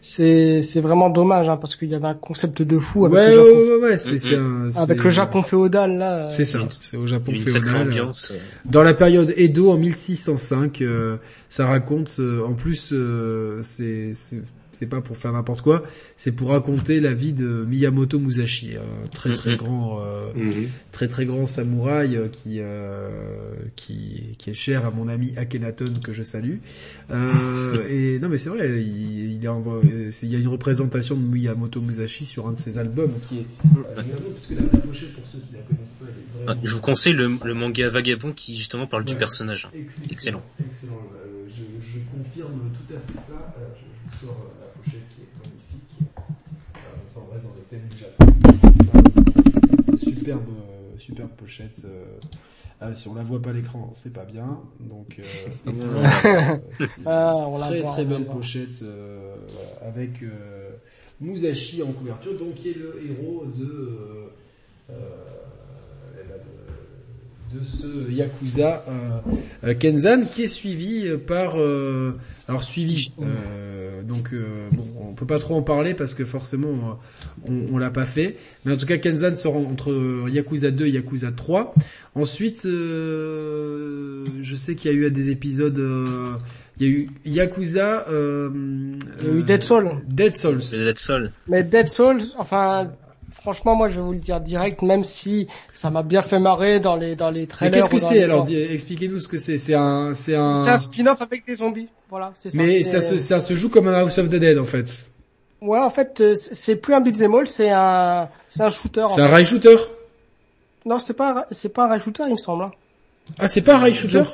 [0.00, 3.30] c'est c'est vraiment dommage hein, parce qu'il y avait un concept de fou avec ouais,
[3.30, 3.58] le Japon.
[3.58, 6.30] Ouais, ouais, c'est, c'est un, avec le Japon féodal là.
[6.30, 7.88] C'est ça, c'est au Japon une féodal.
[7.88, 8.32] ambiance.
[8.64, 11.16] Dans la période Edo en 1605, euh,
[11.48, 14.12] ça raconte euh, en plus euh, c'est,
[14.78, 15.82] c'est pas pour faire n'importe quoi,
[16.16, 19.56] c'est pour raconter la vie de Miyamoto Musashi, un très très mm-hmm.
[19.56, 20.66] grand, euh, mm-hmm.
[20.92, 23.08] très très grand samouraï euh, qui euh,
[23.74, 26.58] qui qui est cher à mon ami Akhenaton que je salue.
[27.10, 31.80] Euh, et non mais c'est vrai, il, il, il, y a une représentation de Miyamoto
[31.80, 33.46] Musashi sur un de ses albums qui est
[33.96, 36.60] parce que la pochette pour ceux qui la connaissent pas, elle est vraiment...
[36.62, 39.68] Je vous conseille le, le, manga Vagabond qui justement parle ouais, du personnage.
[39.74, 40.06] Excellent.
[40.10, 40.42] Excellent.
[40.64, 41.02] excellent.
[41.48, 43.54] Je, je, confirme tout à fait ça.
[43.58, 44.57] je vous sors
[49.96, 51.82] superbe, euh, superbe pochette.
[51.84, 52.04] Euh,
[52.80, 54.60] ah, si on la voit pas à l'écran, c'est pas bien.
[54.80, 55.22] Donc, euh,
[57.06, 59.36] ah, on très très belle pochette euh,
[59.82, 60.70] avec euh,
[61.20, 64.30] Musashi en couverture, donc qui est le héros de
[67.54, 68.84] de ce Yakuza
[69.64, 71.56] euh, Kenzan qui est suivi par
[72.48, 73.12] alors suivi
[74.06, 74.34] donc
[74.72, 76.98] bon on peut pas trop en parler parce que forcément
[77.46, 78.36] on, on l'a pas fait.
[78.64, 81.74] Mais en tout cas Kenzan sort entre Yakuza 2 et Yakuza 3
[82.14, 85.80] ensuite je sais qu'il y a eu des épisodes
[86.80, 88.50] il y a eu Yakuza euh,
[89.20, 90.60] il y a eu Dead Soul Dead Souls.
[90.60, 92.90] Dead Soul mais Dead Souls enfin
[93.48, 96.80] franchement, moi, je vais vous le dire direct, même si ça m'a bien fait marrer
[96.80, 97.80] dans les dans les trailers.
[97.80, 99.56] qu'est-ce que c'est alors Expliquez-nous ce que c'est.
[99.56, 100.54] C'est un c'est un.
[100.54, 101.88] C'est un spin-off avec des zombies.
[102.10, 102.34] Voilà.
[102.38, 102.58] C'est ça.
[102.58, 104.86] Mais ça se ça se joue comme un House of the Dead en fait.
[105.62, 109.06] Ouais, en fait, euh, c'est plus un beat'em all, c'est un c'est un shooter.
[109.14, 109.76] C'est un rail shooter.
[110.84, 112.64] Non, c'est pas c'est pas un rail shooter, il me semble.
[112.64, 112.72] Hein.
[113.38, 114.24] Ah, c'est pas un rail shooter.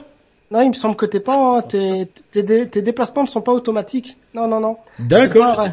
[0.51, 4.19] Non, il me semble que t'es pas tes tes tes déplacements ne sont pas automatiques.
[4.35, 4.77] Non, non, non.
[4.99, 5.65] D'accord.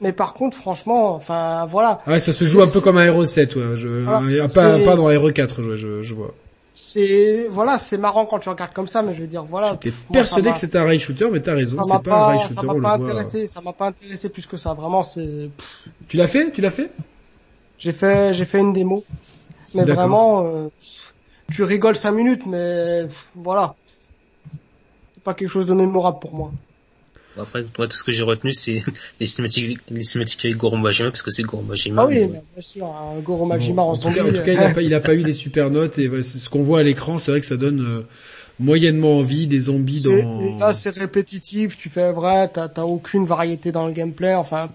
[0.00, 2.00] Mais par contre, franchement, enfin, voilà.
[2.06, 3.76] Ouais, ça se joue un peu comme un Hero 7, ouais.
[3.76, 6.34] Je, voilà, pas, pas dans Hero 4, je, je, je vois.
[6.72, 9.76] C'est, voilà, c'est marrant quand tu regardes comme ça, mais je veux dire, voilà.
[9.82, 12.54] J'étais persuadé que c'était un rail shooter, mais t'as raison, c'est pas, un rail shooter,
[12.54, 15.50] ça m'a pas intéressé, ça m'a pas intéressé plus que ça, vraiment, c'est...
[16.06, 16.52] Tu l'as fait?
[16.52, 16.92] Tu l'as fait?
[17.78, 19.04] J'ai fait, j'ai fait une démo.
[19.74, 20.68] Mais vraiment, euh,
[21.50, 23.74] tu rigoles 5 minutes, mais voilà.
[23.86, 26.52] C'est pas quelque chose de mémorable pour moi.
[27.38, 28.82] Après, moi, tout ce que j'ai retenu, c'est
[29.20, 32.02] les cinématiques, les cinématiques avec Goro Majima, parce que c'est Goro Majima.
[32.02, 34.74] Ah oui, bien sûr, hein, Goro Majima en, tout cas, en tout cas, il a
[34.74, 37.30] pas, il a pas eu des super notes, et ce qu'on voit à l'écran, c'est
[37.30, 38.02] vrai que ça donne euh,
[38.58, 40.58] moyennement envie, des zombies dans...
[40.58, 44.70] Là, c'est répétitif, tu fais vrai, t'as, t'as aucune variété dans le gameplay, enfin...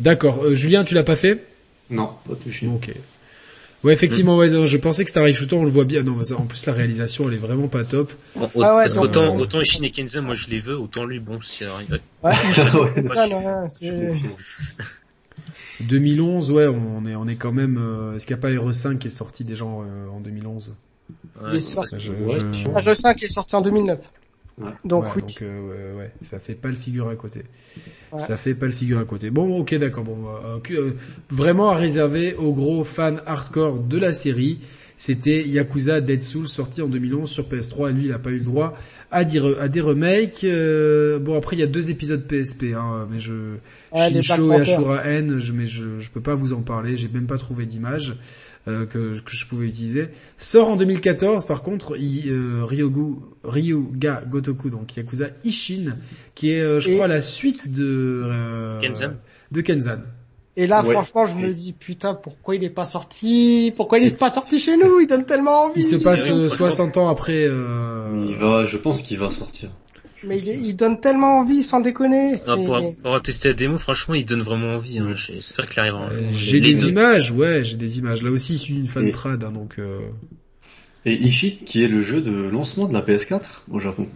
[0.00, 0.44] D'accord.
[0.44, 1.44] Euh, Julien, tu l'as pas fait?
[1.90, 2.66] Non, pas touché.
[2.68, 2.92] Ok.
[3.84, 6.02] Ouais, effectivement, ouais, je pensais que c'était un shooter, on le voit bien.
[6.02, 8.12] Non, en plus la réalisation, elle est vraiment pas top.
[8.36, 9.40] ah ouais, parce qu'autant, euh...
[9.40, 14.20] autant Ishin et Kenza, moi je les veux, autant lui, bon, si Ouais, ouais
[15.80, 17.78] 2011, ouais, on est, on est quand même.
[17.78, 20.74] Euh, Est-ce qu'il n'y a pas RE5 qui est sorti déjà en, euh, en 2011
[21.40, 21.96] ouais, Il sorti...
[22.00, 22.66] je, je...
[22.66, 23.98] RE5 est sorti en 2009.
[24.60, 24.70] Ouais.
[24.84, 25.22] Donc oui.
[25.22, 27.42] Donc euh, ouais, ça fait pas le figure à côté.
[28.12, 28.18] Ouais.
[28.18, 29.30] Ça fait pas le figure à côté.
[29.30, 30.04] Bon, ok, d'accord.
[30.04, 30.92] Bon, euh, euh,
[31.30, 34.60] vraiment à réserver aux gros fans hardcore de la série.
[34.98, 38.38] C'était Yakuza Dead Soul sorti en 2011 sur PS3 et lui il a pas eu
[38.38, 38.76] le droit
[39.12, 40.42] à, dire, à des remakes.
[40.42, 43.54] Euh, bon après il y a deux épisodes PSP hein, mais je
[43.92, 47.06] ouais, Shincho et Ashura N je mais je je peux pas vous en parler, j'ai
[47.06, 48.16] même pas trouvé d'image.
[48.68, 50.08] Euh, que, que, je pouvais utiliser.
[50.36, 55.96] Sort en 2014 par contre euh, Ryogu, Ryuga Gotoku, donc Yakuza Ishin,
[56.34, 56.94] qui est euh, je Et...
[56.94, 59.14] crois la suite de, euh, Kenzan.
[59.52, 60.00] de Kenzan.
[60.56, 60.92] Et là, ouais.
[60.92, 63.72] franchement, je me dis, putain, pourquoi il est pas sorti?
[63.76, 65.00] Pourquoi il est pas sorti chez nous?
[65.00, 65.80] Il donne tellement envie.
[65.80, 67.44] Il se passe 60 ans après.
[67.46, 68.26] Euh...
[68.28, 69.70] Il va, je pense qu'il va sortir.
[70.24, 72.36] Mais il, il, donne tellement envie, sans déconner.
[72.46, 74.98] Ah, pour, pour tester la démo, franchement, il donne vraiment envie.
[74.98, 75.14] Hein.
[75.14, 76.10] J'espère qu'il arrivera.
[76.10, 76.88] Euh, j'ai des deux.
[76.88, 78.22] images, ouais, j'ai des images.
[78.22, 79.12] Là aussi, je suis une fan et...
[79.12, 79.76] trad, hein, donc.
[79.78, 80.00] Euh...
[81.04, 84.08] Et Ishit, qui est le jeu de lancement de la PS4 au Japon.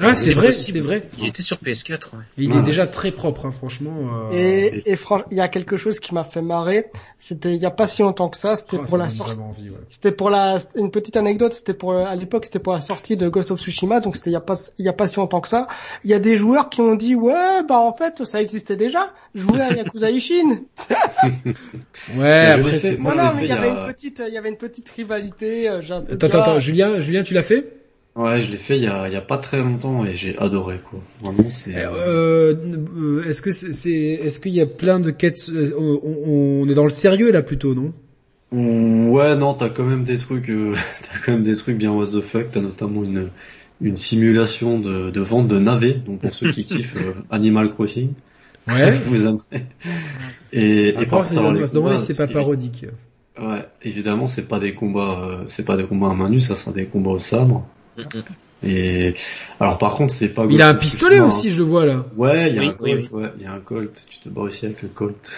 [0.00, 1.08] Ah, c'est vrai, c'est vrai.
[1.18, 1.90] Il était sur PS4.
[1.90, 2.22] Ouais.
[2.38, 4.30] Et il est déjà très propre, hein, franchement.
[4.30, 4.32] Euh...
[4.32, 6.90] Et, et franchement, il y a quelque chose qui m'a fait marrer.
[7.18, 8.56] C'était il y a pas si longtemps que ça.
[8.56, 9.38] C'était oh, pour la sortie.
[9.38, 9.76] Ouais.
[9.88, 11.52] C'était pour la une petite anecdote.
[11.52, 14.00] C'était pour à l'époque, c'était pour la sortie de Ghost of Tsushima.
[14.00, 15.68] Donc c'était il y a pas il y a pas si longtemps que ça.
[16.04, 19.12] Il y a des joueurs qui ont dit ouais bah en fait ça existait déjà.
[19.34, 20.62] Jouer à Yakuza Ishin.
[22.16, 22.46] ouais.
[22.46, 22.98] après c'est.
[22.98, 25.68] Non non mais il y avait une petite il y avait une petite rivalité.
[25.68, 27.81] Euh, attends attends Julien Julien tu l'as fait?
[28.14, 30.36] Ouais, je l'ai fait il y a, il y a pas très longtemps et j'ai
[30.38, 31.00] adoré quoi.
[31.22, 31.74] Vraiment, c'est.
[31.74, 36.68] Euh, euh, est-ce que c'est, est, ce qu'il y a plein de quêtes on, on,
[36.68, 37.92] est dans le sérieux là plutôt, non?
[38.52, 42.08] Ouais, non, t'as quand même des trucs, euh, t'as quand même des trucs bien what
[42.08, 42.50] the fuck.
[42.50, 43.30] T'as notamment une
[43.80, 48.12] une simulation de, de vente de navets, donc pour ceux qui kiffent euh, Animal Crossing.
[48.68, 48.90] Ouais.
[49.06, 49.66] Vous aimerez.
[50.52, 52.86] Et, et par contre, c'est pas parodique.
[53.40, 56.54] Ouais, évidemment, c'est pas des combats, euh, c'est pas des combats à main nue, ça
[56.54, 57.66] sera des combats au sabre.
[58.64, 59.14] Et
[59.58, 60.46] alors par contre, c'est pas.
[60.48, 62.06] Il a un pistolet aussi, je le vois là.
[62.16, 63.10] Ouais, il y a un Colt.
[63.10, 64.04] Ouais, il y a un Colt.
[64.08, 65.30] Tu te bats aussi avec le Colt.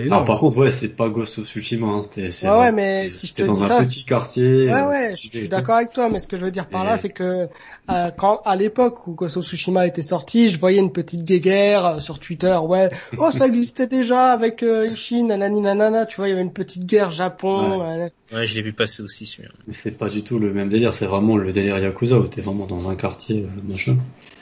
[0.00, 1.86] Alors par contre, ouais, c'est pas Ghost of Tsushima.
[1.86, 2.02] Hein.
[2.02, 4.68] C'était, c'est ouais, ouais, mais si je te dans dis un petit quartier.
[4.68, 6.98] Ouais, ouais, je, suis d'accord avec toi, mais ce que je veux dire par là,
[6.98, 7.48] c'est que
[7.90, 11.86] euh, quand à l'époque où Ghost of Tsushima était sorti, je voyais une petite guéguerre
[11.86, 12.56] euh, sur Twitter.
[12.62, 16.06] Ouais, oh ça existait déjà avec euh, Ishin, nanani nanana.
[16.06, 17.80] Tu vois, il y avait une petite guerre Japon.
[17.80, 19.52] Ouais, ouais je l'ai vu passer aussi celui-là.
[19.66, 20.94] Mais c'est pas du tout le même délire.
[20.94, 23.96] C'est vraiment le délire Yakuza où t'es vraiment dans un quartier euh, machin.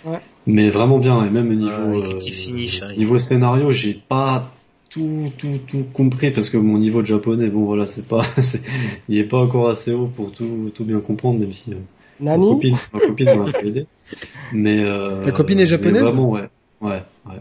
[0.05, 0.20] Ouais.
[0.47, 4.53] Mais vraiment bien et même niveau euh, finish, hein, niveau scénario, j'ai pas
[4.93, 8.23] tout, tout, tout compris parce que mon niveau de japonais, bon voilà, c'est pas,
[9.09, 11.77] il est pas encore assez haut pour tout, tout bien comprendre, même si euh,
[12.20, 13.86] ma copine, ma copine m'a aidé.
[14.52, 16.02] Mais euh, la copine est japonaise.
[16.02, 16.48] Vraiment, ouais,
[16.82, 17.40] ouais, ouais.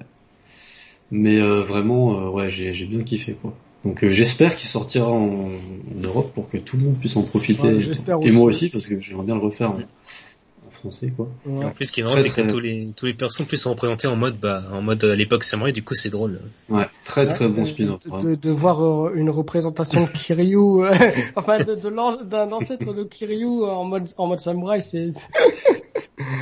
[1.12, 3.54] Mais euh, vraiment, euh, ouais, j'ai, j'ai bien kiffé quoi.
[3.84, 5.50] Donc euh, j'espère qu'il sortira en,
[6.04, 7.80] Europe pour que tout le monde puisse en profiter.
[8.22, 9.74] et moi aussi parce que j'aimerais bien le refaire
[10.82, 11.30] français quoi.
[11.48, 13.70] En plus, ce qui est marrant, c'est que tous les tous les personnes puissent se
[13.70, 15.74] représenter en mode bah en mode à l'époque samouraï.
[15.74, 16.40] Du coup, c'est drôle.
[16.70, 18.02] Ouais, très très bon spin-off.
[18.24, 20.92] De, de, voir euh, une représentation de Kiryu, euh,
[21.36, 25.14] enfin de, d'un ancêtre de Kiryu en mode en mode samouraï, c'est.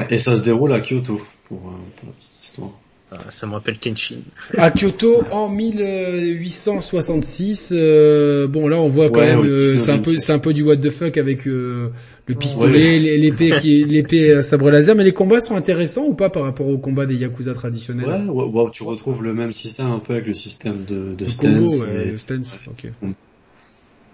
[0.10, 2.72] Et ça se déroule à Kyoto pour, euh, pour la petite histoire.
[3.12, 4.20] Ah, ça me rappelle Kenshin.
[4.56, 7.72] À Kyoto en 1866.
[7.74, 10.78] Euh, bon là on voit quand même, c'est un peu c'est un peu du what
[10.78, 11.92] the fuck avec euh,
[12.30, 16.44] le pistolet, l'épée qui l'épée sabre laser, mais les combats sont intéressants ou pas par
[16.44, 18.30] rapport aux combats des yakuza traditionnels?
[18.30, 21.80] Ouais, ouais, tu retrouves le même système un peu avec le système de, de stance.
[21.82, 22.92] ouais, stance, ok.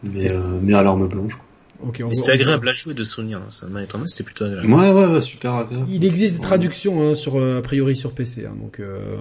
[0.04, 1.38] Mais, euh, mais à l'arme blanche.
[1.88, 3.50] Okay, c'était agréable à jouer de souvenir, hein.
[3.50, 4.72] ça m'a étonné, c'était plutôt agréable.
[4.74, 5.88] Ouais, ouais, ouais, super agréable.
[5.92, 8.80] Il existe des traductions hein, sur euh, a priori sur PC, hein, donc.
[8.80, 9.18] Euh...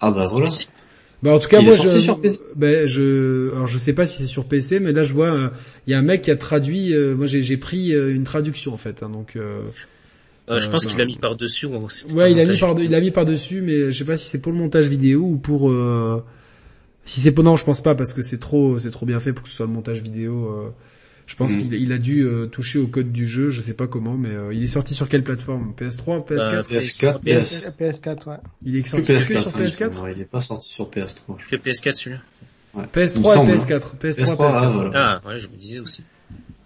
[0.00, 0.48] Ah bah voilà.
[1.22, 4.22] Bah en tout cas moi je, sur PC ben je, alors je sais pas si
[4.22, 5.48] c'est sur PC, mais là je vois euh,
[5.86, 8.76] il y a un mec qui a traduit, euh, moi j'ai pris une traduction en
[8.76, 9.36] fait, hein, donc.
[9.36, 11.66] je pense qu'il a mis par dessus.
[11.66, 14.28] Ouais, il a mis par, il a mis par dessus, mais je sais pas si
[14.28, 15.72] c'est pour le montage vidéo ou pour.
[17.04, 19.32] si c'est pour non, je pense pas parce que c'est trop, c'est trop bien fait
[19.32, 20.72] pour que ce soit le montage vidéo.
[21.28, 21.68] Je pense mm.
[21.68, 24.54] qu'il a dû euh, toucher au code du jeu, je sais pas comment, mais euh,
[24.54, 27.70] il est sorti sur quelle plateforme PS3, PS4 PS4, PS...
[27.78, 28.36] PS4, ouais.
[28.64, 31.36] Il est sorti que, sur PS4 Il est pas sorti sur PS3.
[31.50, 32.22] Que PS4 celui-là.
[32.72, 32.84] Ouais.
[32.84, 33.96] PS3 et PS4.
[34.00, 34.36] PS3, PS4.
[34.40, 35.20] Ah, voilà.
[35.22, 36.02] ah, ouais, je me disais aussi.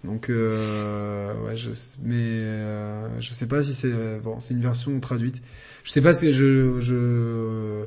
[0.05, 1.69] Donc, euh, ouais, je,
[2.01, 3.91] mais euh, je sais pas si c'est
[4.21, 5.41] bon, c'est une version traduite.
[5.83, 7.83] Je sais pas si je, je.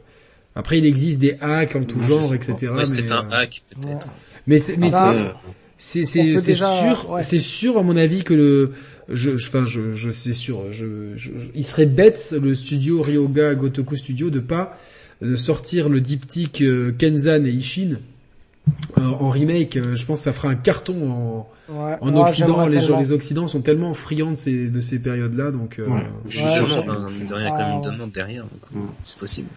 [0.55, 2.69] Après, il existe des hacks en tout genre, etc.
[2.69, 4.09] Ouais, c'était un hack peut-être.
[4.47, 8.35] Mais c'est, mais ah, c'est c'est c'est c'est sûr, c'est sûr à mon avis que
[8.35, 8.73] le
[9.09, 13.97] je enfin je je c'est sûr, je, je, il serait bête le studio Ryoga Gotoku
[13.97, 14.78] Studio de pas
[15.23, 17.98] euh, sortir le diptyque euh, Kenzan et Ishin
[18.98, 22.66] euh, en remake, je pense que ça fera un carton en, en Occident.
[22.66, 25.78] Les gens, les Occidents sont tellement friands de ces, de ces périodes-là, donc.
[25.78, 26.07] Euh, ouais.
[26.28, 26.66] Justement,
[27.09, 29.48] il y a quand même une demande derrière, donc c'est possible.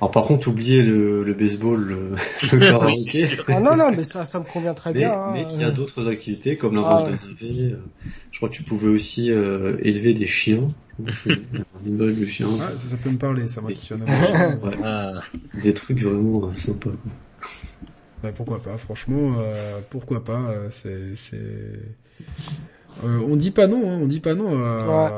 [0.00, 2.10] Alors par contre, oubliez le, le baseball, le,
[2.52, 3.38] le karaoké.
[3.48, 5.12] ah non, non, mais ça, ça me convient très mais, bien.
[5.12, 5.30] Hein.
[5.32, 7.72] Mais il y a d'autres activités comme la ah, vente de.
[7.72, 7.76] Euh,
[8.30, 10.68] je crois que tu pouvais aussi euh, élever des chiens.
[11.84, 12.46] Une de chien.
[12.60, 14.00] Ah, ça, ça peut me parler, ça, moi qui ouais.
[14.84, 15.12] ah.
[15.62, 16.90] Des trucs vraiment euh, sympas.
[18.22, 21.16] Bah, pourquoi pas, franchement, euh, pourquoi pas, euh, c'est...
[21.16, 21.36] c'est...
[23.04, 25.12] Euh, on dit pas non, hein, on dit pas non à, ouais.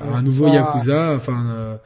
[0.00, 0.54] à un nouveau ça...
[0.54, 1.76] Yakuza, enfin euh,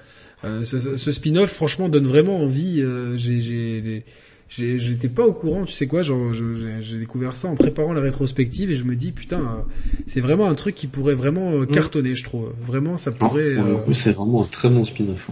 [0.42, 2.80] ce, ce spin-off, franchement, donne vraiment envie.
[2.80, 4.04] Euh, j'ai,
[4.48, 8.70] j'étais pas au courant, tu sais quoi, genre, j'ai découvert ça en préparant la rétrospective
[8.70, 9.62] et je me dis putain, euh,
[10.06, 11.66] c'est vraiment un truc qui pourrait vraiment mm.
[11.66, 12.52] cartonner, je trouve.
[12.60, 13.56] Vraiment, ça ah, pourrait.
[13.92, 15.28] c'est vraiment un très bon spin-off.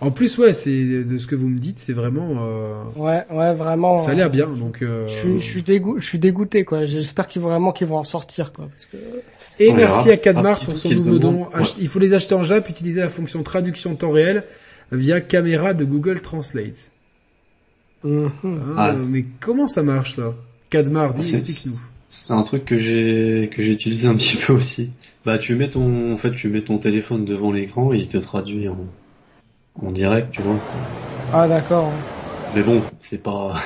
[0.00, 2.36] En plus, ouais, c'est de ce que vous me dites, c'est vraiment.
[2.40, 2.82] Euh...
[2.96, 3.98] Ouais, ouais, vraiment.
[3.98, 4.82] Ça a l'air bien, donc.
[4.82, 5.08] Euh...
[5.08, 6.84] Je suis, je suis dégoûté, je suis dégoûté, quoi.
[6.84, 8.68] J'espère qu'ils vont vraiment qu'ils vont en sortir, quoi.
[8.70, 8.96] Parce que...
[9.58, 11.48] Et merci à Cadmar pour son nouveau don.
[11.78, 14.44] Il faut les acheter en Jap, utiliser la fonction traduction temps réel
[14.92, 16.92] via caméra de Google Translate.
[18.04, 20.34] Ah, Mais comment ça marche ça?
[20.70, 21.80] Cadmar, dis, explique-nous.
[22.08, 24.90] C'est un truc que j'ai que j'ai utilisé un petit peu aussi.
[25.24, 28.16] Bah tu mets ton en fait tu mets ton téléphone devant l'écran et il te
[28.16, 28.78] traduit en
[29.84, 30.56] en direct, tu vois.
[31.32, 31.90] Ah d'accord.
[32.54, 33.54] Mais bon, c'est pas.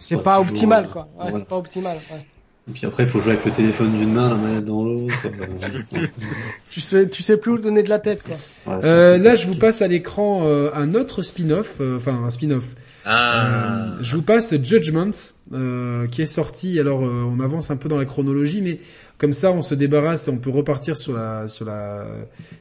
[0.00, 1.08] C'est pas, optimal euh, quoi.
[1.18, 1.96] Ouais, c'est pas optimal.
[1.96, 2.24] Ouais.
[2.68, 5.14] Et puis après, il faut jouer avec le téléphone d'une main, la manette dans l'autre.
[5.24, 6.06] Euh,
[6.70, 8.36] tu sais, tu sais plus où donner de la tête quoi.
[8.66, 12.30] Ouais, euh, là, je vous passe à l'écran euh, un autre spin-off, euh, enfin un
[12.30, 12.76] spin-off.
[13.04, 13.46] Ah.
[13.46, 15.10] Euh, je vous passe Judgment,
[15.54, 16.78] euh, qui est sorti.
[16.78, 18.80] Alors, euh, on avance un peu dans la chronologie, mais
[19.18, 22.06] comme ça, on se débarrasse et on peut repartir sur la sur la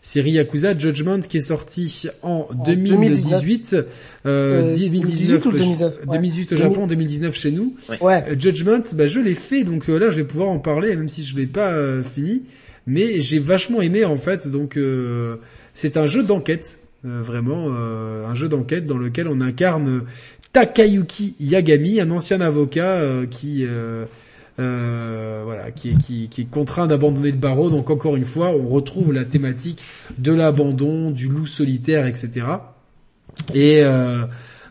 [0.02, 3.76] série Yakuza Judgment, qui est sorti en, 2018,
[4.26, 5.44] 2019,
[6.08, 7.76] 2018 au Japon, 2019 chez nous.
[8.38, 11.38] Judgment, bah, je l'ai fait, donc là, je vais pouvoir en parler, même si je
[11.38, 12.44] l'ai pas fini.
[12.90, 14.80] Mais j'ai vachement aimé en fait, donc
[15.74, 16.80] c'est un jeu d'enquête.
[17.04, 20.04] vraiment un jeu d'enquête dans lequel on incarne
[20.58, 23.64] Takayuki Yagami, un ancien avocat euh, qui
[24.60, 27.70] euh, voilà, qui est, qui, qui est contraint d'abandonner le barreau.
[27.70, 29.82] Donc encore une fois, on retrouve la thématique
[30.18, 32.48] de l'abandon, du loup solitaire, etc.
[33.54, 34.26] Et euh,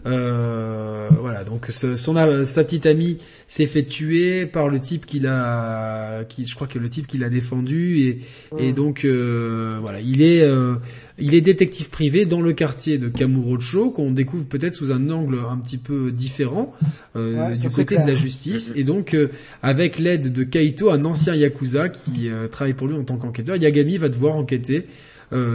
[0.07, 1.97] euh, voilà, donc son,
[2.45, 3.19] sa petite amie
[3.49, 7.19] s'est fait tuer par le type qui l'a, qui, je crois que le type qui
[7.19, 8.21] l'a défendu et,
[8.59, 10.75] et donc euh, voilà, il est, euh,
[11.19, 15.39] il est détective privé dans le quartier de Kamurocho qu'on découvre peut-être sous un angle
[15.49, 16.73] un petit peu différent
[17.17, 19.17] euh, du côté de la justice et donc
[19.63, 23.97] avec l'aide de Kaito, un ancien yakuza qui travaille pour lui en tant qu'enquêteur, Yagami
[23.97, 24.87] va devoir enquêter.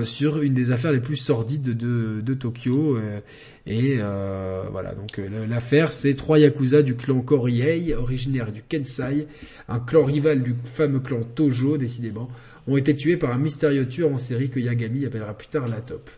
[0.03, 2.97] Sur une des affaires les plus sordides de, de Tokyo
[3.67, 9.27] et euh, voilà, donc euh, l'affaire, c'est trois yakuza du clan Koriei, originaire du Kensai,
[9.67, 12.29] un clan rival du fameux clan Tojo, décidément,
[12.67, 15.81] ont été tués par un mystérieux tueur en série que Yagami appellera plus tard la
[15.81, 16.09] top.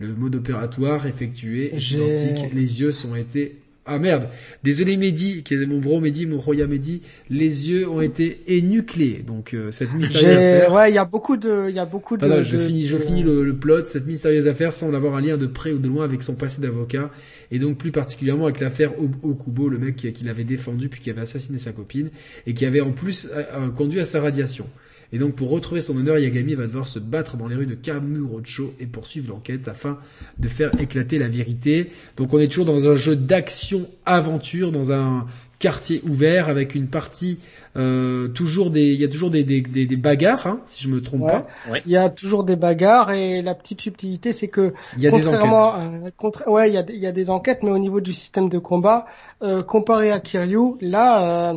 [0.00, 3.56] Le mode opératoire effectué est identique, les yeux sont été
[3.88, 4.28] ah merde,
[4.62, 7.00] désolé Mehdi, qui est mon bro Mehdi, mon Roya Mehdi,
[7.30, 9.24] les yeux ont été énucléés.
[9.26, 10.72] Donc euh, cette mystérieuse affaire.
[10.72, 12.42] Ouais, il y a beaucoup de, il y a beaucoup de.
[12.42, 13.86] je finis, je finis le, plot.
[13.86, 16.60] Cette mystérieuse affaire semble avoir un lien de près ou de loin avec son passé
[16.60, 17.10] d'avocat
[17.50, 18.92] et donc plus particulièrement avec l'affaire
[19.22, 22.10] Okubo, le mec qui, qui l'avait défendu puis qui avait assassiné sa copine
[22.46, 24.66] et qui avait en plus euh, euh, conduit à sa radiation.
[25.12, 27.74] Et donc pour retrouver son honneur, Yagami va devoir se battre dans les rues de
[27.74, 29.98] Kamurocho et poursuivre l'enquête afin
[30.38, 31.90] de faire éclater la vérité.
[32.16, 35.26] Donc on est toujours dans un jeu d'action-aventure, dans un
[35.58, 37.38] quartier ouvert avec une partie
[37.76, 41.02] euh, toujours des il y a toujours des des, des, bagarres hein, si je me
[41.02, 41.46] trompe pas
[41.84, 45.10] il y a toujours des bagarres et la petite subtilité c'est que il y a
[45.10, 46.46] contrairement des enquêtes.
[46.46, 48.58] ouais il y a il y a des enquêtes mais au niveau du système de
[48.58, 49.06] combat
[49.42, 51.54] euh, comparé à Kiryu là euh,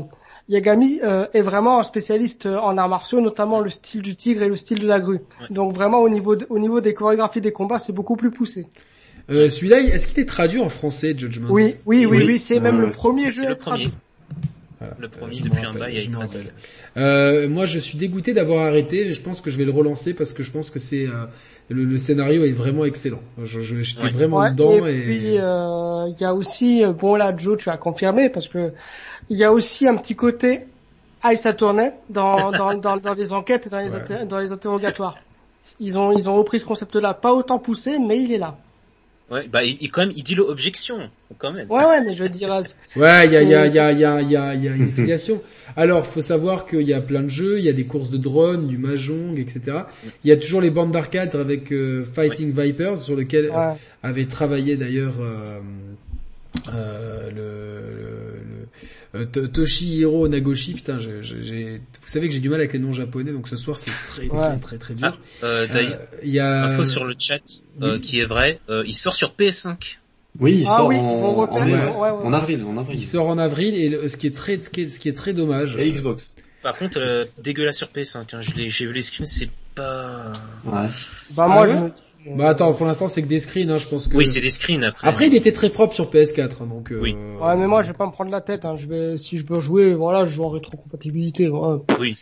[0.49, 4.43] Yagami euh, est vraiment un spécialiste euh, en arts martiaux, notamment le style du tigre
[4.43, 5.19] et le style de la grue.
[5.49, 8.67] Donc vraiment au niveau au niveau des chorégraphies des combats, c'est beaucoup plus poussé.
[9.29, 11.49] Euh, Celui-là, est-ce qu'il est traduit en français, Judgment?
[11.49, 13.47] Oui, oui, oui, oui, c'est même le premier jeu.
[13.47, 13.91] Le premier.
[14.97, 16.11] Le premier depuis un bail a été
[16.97, 19.13] euh, moi, je suis dégoûté d'avoir arrêté.
[19.13, 21.25] Je pense que je vais le relancer parce que je pense que c'est euh,
[21.69, 23.21] le, le, scénario est vraiment excellent.
[23.41, 24.85] Je, je j'étais vraiment dedans.
[24.87, 28.73] Et, puis il y a aussi bon là, Joe, tu as confirmé parce que
[29.31, 30.65] il y a aussi un petit côté
[31.23, 35.17] Aïe ça tournait dans, dans, dans, dans, les enquêtes et dans les, dans les interrogatoires.
[35.79, 38.57] Ils ont, ils ont repris ce concept-là, pas autant poussé, mais il est là.
[39.29, 41.69] Ouais, bah il, quand même, il dit l'objection, quand même.
[41.71, 42.49] Ouais, ouais, mais je veux dire.
[42.97, 44.35] ouais, il y a, il y a, il y a, il y a, il y
[44.35, 45.41] a, y a une filiation.
[45.77, 48.17] Alors, faut savoir qu'il y a plein de jeux, il y a des courses de
[48.17, 49.83] drones, du mahjong, etc.
[50.25, 53.51] Il y a toujours les bandes d'arcade avec euh, Fighting Vipers, sur lesquelles
[54.03, 55.59] avait travaillé d'ailleurs euh,
[56.73, 58.20] euh, le
[59.13, 63.31] euh, Toshihiro Nagoshi, putain, j'ai, vous savez que j'ai du mal avec les noms japonais,
[63.31, 65.17] donc ce soir c'est très, très, très très dur.
[65.41, 67.41] Ah, euh, euh il y a info sur le chat
[68.01, 68.59] qui est vrai.
[68.69, 69.97] il sort sur PS5.
[70.39, 71.43] Oui, il ah sort en,
[72.23, 72.99] en, avril, en avril.
[72.99, 75.75] Il sort en avril et ce qui est très, ce qui est très dommage.
[75.77, 76.31] Et Xbox.
[76.63, 78.35] Par contre, dégueulasse sur PS5.
[78.35, 78.39] Hein.
[78.41, 80.31] j'ai vu les screens, c'est pas.
[80.63, 80.87] Ouais.
[81.35, 84.07] Bah moi, ah je bah attends, pour l'instant c'est que des screens, hein, je pense
[84.07, 84.15] que.
[84.15, 85.07] Oui, c'est des screens après.
[85.07, 86.91] Après, il était très propre sur PS4, hein, donc.
[86.91, 86.99] Euh...
[87.01, 87.15] Oui.
[87.41, 88.65] Ouais, mais moi je vais pas me prendre la tête.
[88.65, 88.75] Hein.
[88.75, 91.47] Je vais, si je veux jouer, voilà, je joue en rétrocompatibilité.
[91.47, 91.79] Voilà.
[91.99, 92.15] Oui.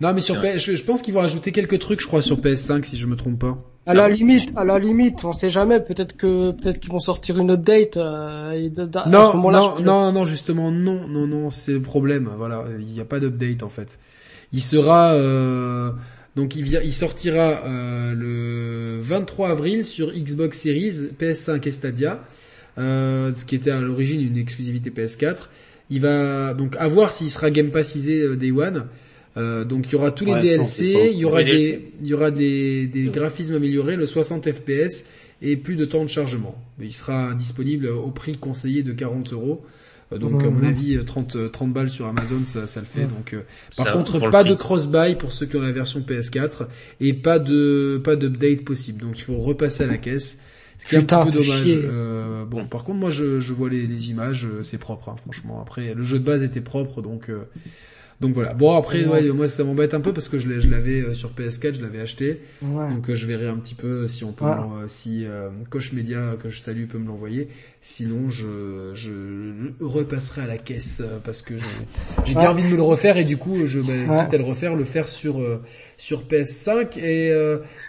[0.00, 2.84] Non, mais sur PS, je, pense qu'ils vont rajouter quelques trucs, je crois, sur PS5,
[2.84, 3.58] si je me trompe pas.
[3.84, 5.80] À la limite, à la limite, on sait jamais.
[5.80, 7.96] Peut-être que, peut-être qu'ils vont sortir une update.
[7.98, 8.72] Euh, et
[9.06, 12.30] non, non, non, non, justement, non, non, non, c'est le problème.
[12.36, 13.98] Voilà, il n'y a pas d'update en fait.
[14.52, 15.12] Il sera.
[15.12, 15.92] Euh
[16.36, 22.22] donc il, il sortira euh, le 23 avril sur Xbox Series, PS5 et Stadia,
[22.76, 25.48] euh, ce qui était à l'origine une exclusivité PS4.
[25.88, 28.84] Il va donc avoir s'il sera Game Passisé euh, Day One.
[29.38, 32.30] Euh, donc il y aura tous les DLC, il y aura des, il y aura
[32.30, 35.04] des, des graphismes améliorés, le 60 FPS
[35.40, 36.54] et plus de temps de chargement.
[36.80, 39.64] Il sera disponible au prix conseillé de 40 euros.
[40.12, 43.02] Euh, donc à mon avis 30 30 balles sur Amazon ça, ça le fait.
[43.04, 43.42] Donc euh,
[43.76, 46.66] par contre pas de cross buy pour ceux qui ont la version PS4
[47.00, 49.02] et pas de pas d'update possible.
[49.02, 50.38] Donc il faut repasser à la caisse.
[50.78, 51.62] Ce qui est un petit peu dommage.
[51.66, 55.62] Euh, bon, par contre, moi, je, je vois les, les images, c'est propre, hein, franchement.
[55.62, 57.30] Après, le jeu de base était propre, donc
[58.20, 58.54] Donc voilà.
[58.54, 61.74] Bon après, ouais, moi ça m'embête un peu parce que je l'avais euh, sur PS4,
[61.74, 62.40] je l'avais acheté.
[62.62, 64.46] Donc euh, je verrai un petit peu si on peut,
[64.88, 67.48] si euh, Coche Media que je salue peut me l'envoyer.
[67.82, 69.12] Sinon, je, je
[69.80, 71.54] repasserai à la caisse parce que
[72.24, 74.44] j'ai bien envie de me le refaire et du coup, je vais quitte à le
[74.44, 75.42] refaire, le faire sur
[75.98, 77.28] sur PS5 et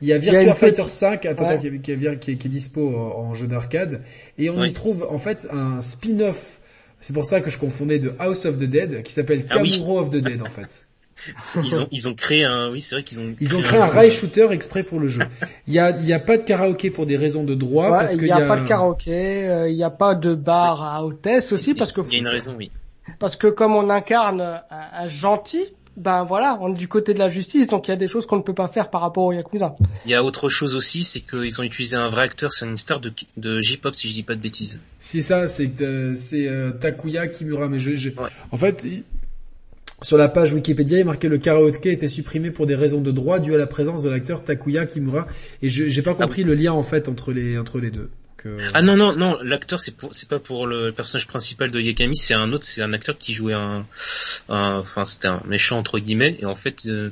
[0.02, 3.48] il y a Virtua Fighter 5 attends, qui, qui, est, qui, est, dispo en, jeu
[3.48, 4.02] d'arcade.
[4.38, 6.60] Et on y trouve en fait un spin-off
[7.02, 10.00] c'est pour ça que je confondais de House of the Dead, qui s'appelle ah Kamuro
[10.00, 10.88] of the Dead en fait.
[11.64, 13.88] ils ont ils ont créé un oui c'est vrai qu'ils ont ils ont créé un,
[13.88, 15.22] rail shooter exprès pour le jeu.
[15.68, 18.16] Il y a il y a pas de karaoké pour des raisons de droit parce
[18.16, 21.52] qu'il y, a, pas de karaoké, euh, il y a pas de bar à hôtesse
[21.52, 22.72] aussi parce que il y a une raison oui.
[23.20, 27.32] Parce que comme on incarne un gentil, ben voilà, on est du côté de la
[27.32, 29.34] justice, donc il y a des choses qu'on ne peut pas faire par rapport au
[29.34, 29.76] Yakuza.
[30.06, 32.78] Il y a autre chose aussi, c'est qu'ils ont utilisé un vrai acteur, c'est une
[32.78, 34.80] star de, de J-pop si je dis pas de bêtises.
[35.00, 38.10] C'est ça, c'est euh, euh, Takuya Kimura, mais je,
[38.52, 38.86] en fait,
[40.04, 43.12] sur la page Wikipédia, il est marqué le karaoke était supprimé pour des raisons de
[43.12, 45.26] droit dû à la présence de l'acteur Takuya Kimura,
[45.64, 48.12] et je j'ai pas ah compris le lien en fait entre les entre les deux.
[48.74, 52.16] Ah non non non, l'acteur c'est pour c'est pas pour le personnage principal de Yakami,
[52.16, 53.86] c'est un autre, c'est un acteur qui jouait un,
[54.48, 57.10] enfin c'était un méchant entre guillemets et en fait euh,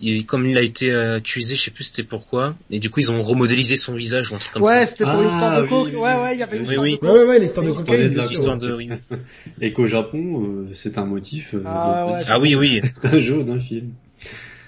[0.00, 3.12] il, comme il a été accusé, je sais plus c'était pourquoi et du coup ils
[3.12, 4.80] ont remodélisé son visage ou un truc comme ouais, ça.
[4.80, 5.92] Ouais, c'était pour l'histoire de coke.
[5.94, 6.98] Ouais ouais, il y avait une oui, oui.
[7.02, 8.08] Ouais ouais, l'histoire de cocaïne.
[8.28, 8.74] L'histoire de
[9.60, 11.54] Et qu'au Japon, euh, c'est un motif.
[11.54, 12.80] Euh, ah, ouais, ah oui oui.
[12.94, 13.92] c'est un jeu d'un film.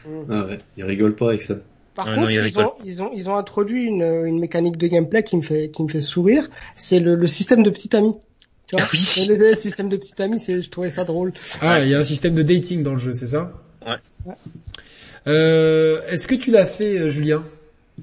[0.07, 0.11] Mm.
[0.31, 1.57] Ah ouais, il rigole pas avec ça.
[1.97, 5.35] Par contre, ils, ont, ils, ont, ils, ont, introduit une, une, mécanique de gameplay qui
[5.35, 6.47] me fait, qui me fait sourire.
[6.77, 8.15] C'est le, le, système de petit ami.
[8.67, 9.27] Tu vois ah oui.
[9.29, 11.33] Le, système de petit ami, c'est, je trouvais ça drôle.
[11.63, 13.51] Ah, il y a un système de dating dans le jeu, c'est ça
[13.87, 14.35] Ouais.
[15.27, 17.45] Euh, est-ce que tu l'as fait, euh, Julien?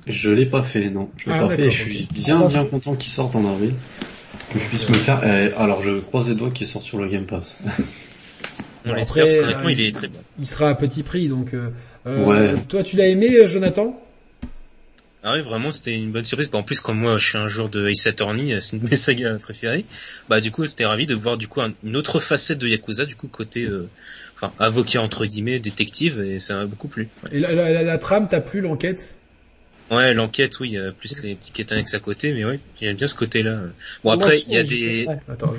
[0.08, 1.10] Je l'ai pas fait, non.
[1.18, 1.70] Je l'ai ah, pas fait.
[1.70, 3.76] Je suis bien, bien content qu'il sorte en avril,
[4.52, 5.22] que je puisse me faire.
[5.24, 7.58] Euh, alors, je croise les doigts qu'il sorte sur le Game Pass.
[8.86, 10.20] On l'espère parce qu'honnêtement, il est très bon.
[10.40, 11.54] Il sera à petit prix, donc.
[12.06, 14.00] Euh, euh, toi, tu l'as aimé, euh, Jonathan?
[15.26, 16.50] Ah oui, vraiment, c'était une bonne surprise.
[16.52, 18.90] En plus, comme moi, je suis un joueur de Ace Attorney, euh, c'est une de
[18.90, 19.86] mes sagas préférées.
[20.28, 23.16] Bah, du coup, c'était ravi de voir du coup une autre facette de Yakuza, du
[23.16, 23.70] coup côté,
[24.36, 27.08] enfin, avocat entre guillemets, détective, et ça m'a beaucoup plu.
[27.32, 29.16] Et la, la, la trame, t'as plu l'enquête?
[29.92, 33.16] Ouais, l'enquête, oui, plus les petits quêtes annexes à côté, mais ouais, j'aime bien ce
[33.16, 33.62] côté-là.
[34.04, 35.08] Bon après, il y a des,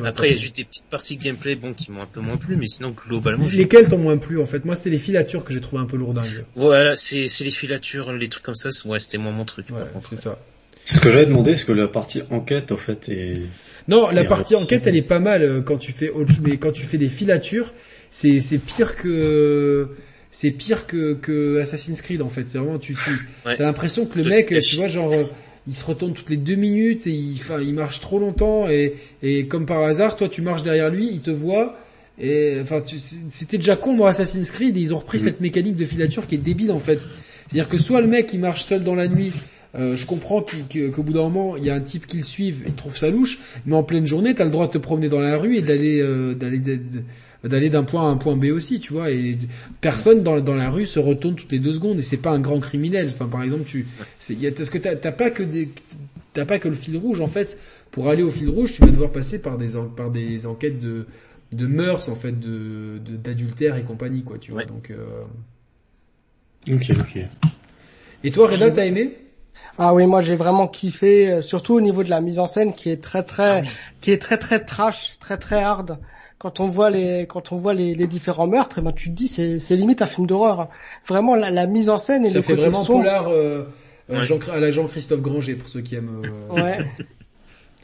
[0.05, 2.21] après il y a juste des petites parties de gameplay, bon, qui m'ont un peu
[2.21, 3.47] moins plu, mais sinon globalement.
[3.47, 4.65] Lesquelles t'ont moins plu en fait?
[4.65, 6.45] Moi, c'était les filatures que j'ai trouvé un peu lourdingues.
[6.57, 8.71] Voilà, c'est c'est les filatures, les trucs comme ça.
[8.89, 9.67] Ouais, c'était moins mon truc.
[9.71, 10.39] Ouais, c'est ça.
[10.85, 13.41] Ce que j'avais demandé, c'est que la partie enquête, en fait, est.
[13.89, 16.11] Non, la partie enquête, elle est pas mal euh, quand tu fais,
[16.43, 17.73] mais quand tu fais des filatures,
[18.11, 19.89] c'est c'est pire que
[20.35, 22.49] c'est pire que, que Assassin's Creed en fait.
[22.49, 23.11] C'est vraiment tu, tu
[23.49, 25.25] as l'impression que le mec, tu vois, genre euh,
[25.69, 28.95] il se retourne toutes les deux minutes et il, enfin, il marche trop longtemps et,
[29.23, 31.79] et comme par hasard, toi tu marches derrière lui, il te voit
[32.19, 32.79] et enfin
[33.31, 36.35] c'était déjà con dans Assassin's Creed et ils ont repris cette mécanique de filature qui
[36.35, 36.99] est débile en fait.
[37.47, 39.33] C'est-à-dire que soit le mec il marche seul dans la nuit,
[39.77, 42.65] euh, je comprends qu'au bout d'un moment il y a un type qui le suive,
[42.67, 45.21] il trouve ça louche, mais en pleine journée t'as le droit de te promener dans
[45.21, 46.61] la rue et d'aller euh, d'aller
[47.45, 49.11] d'aller d'un point à un point B aussi, tu vois.
[49.11, 49.39] Et
[49.81, 52.41] personne dans, dans la rue se retourne toutes les deux secondes et c'est pas un
[52.41, 53.09] grand criminel.
[53.09, 53.87] Enfin, par exemple, tu,
[54.19, 55.69] c'est, est-ce que t'as, t'as pas que des,
[56.33, 57.59] t'as pas que le fil rouge en fait.
[57.91, 61.07] Pour aller au fil rouge, tu vas devoir passer par des, par des enquêtes de,
[61.53, 64.65] de mœurs en fait, de, d'adultère et compagnie, quoi, tu vois.
[64.65, 64.91] Donc.
[64.91, 65.23] Euh...
[66.73, 67.23] Ok, ok.
[68.25, 69.19] Et toi, Reda, t'as aimé?
[69.79, 72.75] Ah oui, moi j'ai vraiment kiffé, euh, surtout au niveau de la mise en scène
[72.75, 73.69] qui est très très, ah
[74.01, 75.99] qui est très très trash, très très hard
[76.45, 79.15] quand on voit les quand on voit les, les différents meurtres, eh ben tu te
[79.15, 80.69] dis c'est c'est limite un film d'horreur.
[81.09, 83.63] Vraiment la, la, mise en scène et ça le fait vraiment polar euh,
[84.11, 86.23] euh, Jean, à la Jean-Christophe Granger pour ceux qui aiment.
[86.23, 86.55] Euh...
[86.55, 86.79] Ouais.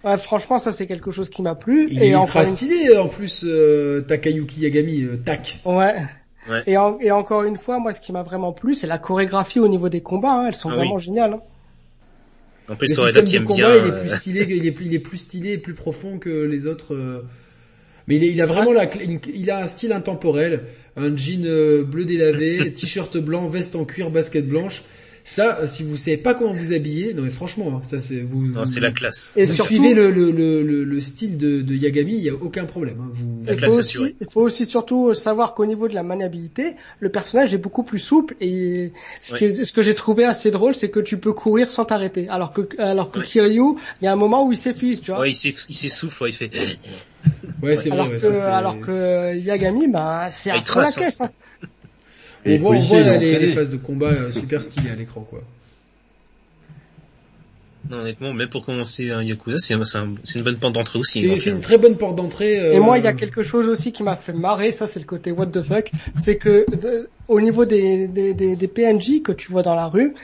[0.02, 1.88] Ouais, franchement, ça c'est quelque chose qui m'a plu.
[1.90, 5.60] Il et est ultra stylé en plus, euh, Takayuki Yagami, euh, Tak.
[5.66, 5.94] Ouais.
[6.48, 6.62] ouais.
[6.66, 9.68] Et, et encore une fois, moi, ce qui m'a vraiment plu, c'est la chorégraphie au
[9.68, 10.32] niveau des combats.
[10.32, 10.46] Hein.
[10.48, 11.34] Elles sont ah vraiment géniales.
[11.34, 11.42] Hein.
[12.70, 15.00] En plus, le système de combat, il est plus stylé, il est plus, il est
[15.00, 17.22] plus stylé et plus profond que les autres.
[18.08, 18.90] Mais il, a vraiment la,
[19.34, 20.64] il a un style intemporel,
[20.96, 24.84] un jean euh, bleu délavé, t-shirt blanc, veste en cuir, basket blanche.
[25.30, 28.20] Ça, euh, si vous savez pas comment vous habiller, non mais franchement, hein, ça c'est
[28.20, 28.48] vous.
[28.48, 29.32] Non, c'est la classe.
[29.36, 32.64] Et vous suivez le, le, le, le, style de, de Yagami, il y a aucun
[32.64, 32.96] problème.
[33.00, 33.44] Hein, vous...
[33.48, 37.54] il, faut aussi, il faut aussi surtout savoir qu'au niveau de la maniabilité, le personnage
[37.54, 38.92] est beaucoup plus souple et
[39.22, 42.28] ce, qui ce que j'ai trouvé assez drôle, c'est que tu peux courir sans t'arrêter.
[42.28, 45.20] Alors que alors que Kiryu, il y a un moment où il s'épuise, tu vois.
[45.20, 46.50] Ouais, il s'essouffle, il fait.
[47.62, 48.18] Ouais, c'est alors vrai.
[48.18, 51.20] Que, alors que Yagami, bah c'est un peu la caisse.
[51.20, 51.30] Hein.
[52.44, 55.20] Et on voit, on voit les, les, phases de combat euh, super stylées à l'écran,
[55.28, 55.42] quoi.
[57.88, 61.40] Non, honnêtement, même pour commencer un Yakuza, c'est une bonne porte d'entrée aussi.
[61.40, 62.74] C'est une très bonne porte d'entrée.
[62.74, 65.06] Et moi, il y a quelque chose aussi qui m'a fait marrer, ça c'est le
[65.06, 66.66] côté what the fuck, c'est que
[67.26, 70.14] au niveau des, des, des, des, PNJ que tu vois dans la rue,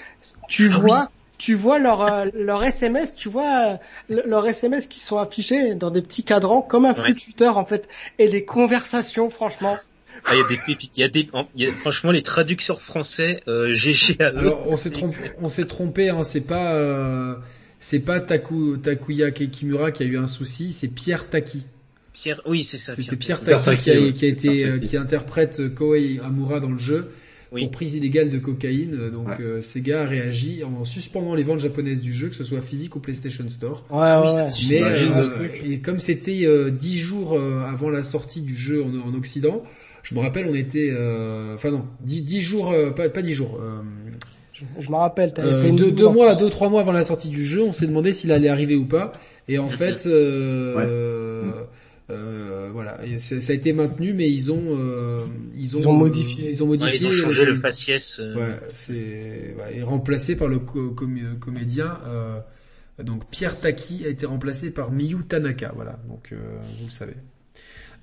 [0.49, 3.79] tu ah vois tu vois leur euh, leur SMS, tu vois
[4.11, 7.65] euh, leurs SMS qui sont affichés dans des petits cadrans comme un flux Twitter en
[7.65, 7.89] fait
[8.19, 9.77] et les conversations franchement.
[10.25, 12.81] Ah, il y a des pépites, il y a des y a, franchement les traducteurs
[12.81, 17.35] français euh, GG Alors on s'est trompé on s'est trompé hein, c'est pas euh,
[17.79, 21.65] c'est pas Taku Takuya Kekimura qui a eu un souci, c'est Pierre Taki.
[22.13, 22.95] Pierre oui, c'est ça.
[22.95, 27.13] C'était Pierre, Taki, qui, a, qui a été qui interprète Koei Amura dans le jeu
[27.51, 29.11] pour prise illégale de cocaïne.
[29.11, 32.61] Donc euh, Sega a réagi en suspendant les ventes japonaises du jeu, que ce soit
[32.61, 33.85] physique ou PlayStation Store.
[33.91, 38.83] Ouais, ouais, Mais euh, et comme c'était euh, dix jours avant la sortie du jeu
[38.83, 39.63] en, en Occident,
[40.07, 40.91] je me rappelle, on était,
[41.55, 43.61] enfin non, dix, jours, pas, pas dix jours.
[44.53, 47.45] je, me rappelle, euh, fait deux, deux mois, deux trois mois avant la sortie du
[47.45, 49.11] jeu, on s'est demandé s'il allait arriver ou pas.
[49.49, 51.51] Et en fait, euh,
[52.09, 55.23] euh, voilà, ça a été maintenu, mais ils ont euh,
[55.57, 58.21] ils ont, ils ont modifié, ils ont modifié, ils ont changé le, faciès.
[58.21, 58.37] Euh.
[58.37, 61.99] Ouais, c'est ouais, et remplacé par le comédien.
[62.07, 62.39] Euh,
[63.03, 65.73] donc Pierre Taki a été remplacé par Miyu Tanaka.
[65.75, 67.15] Voilà, donc vous le savez.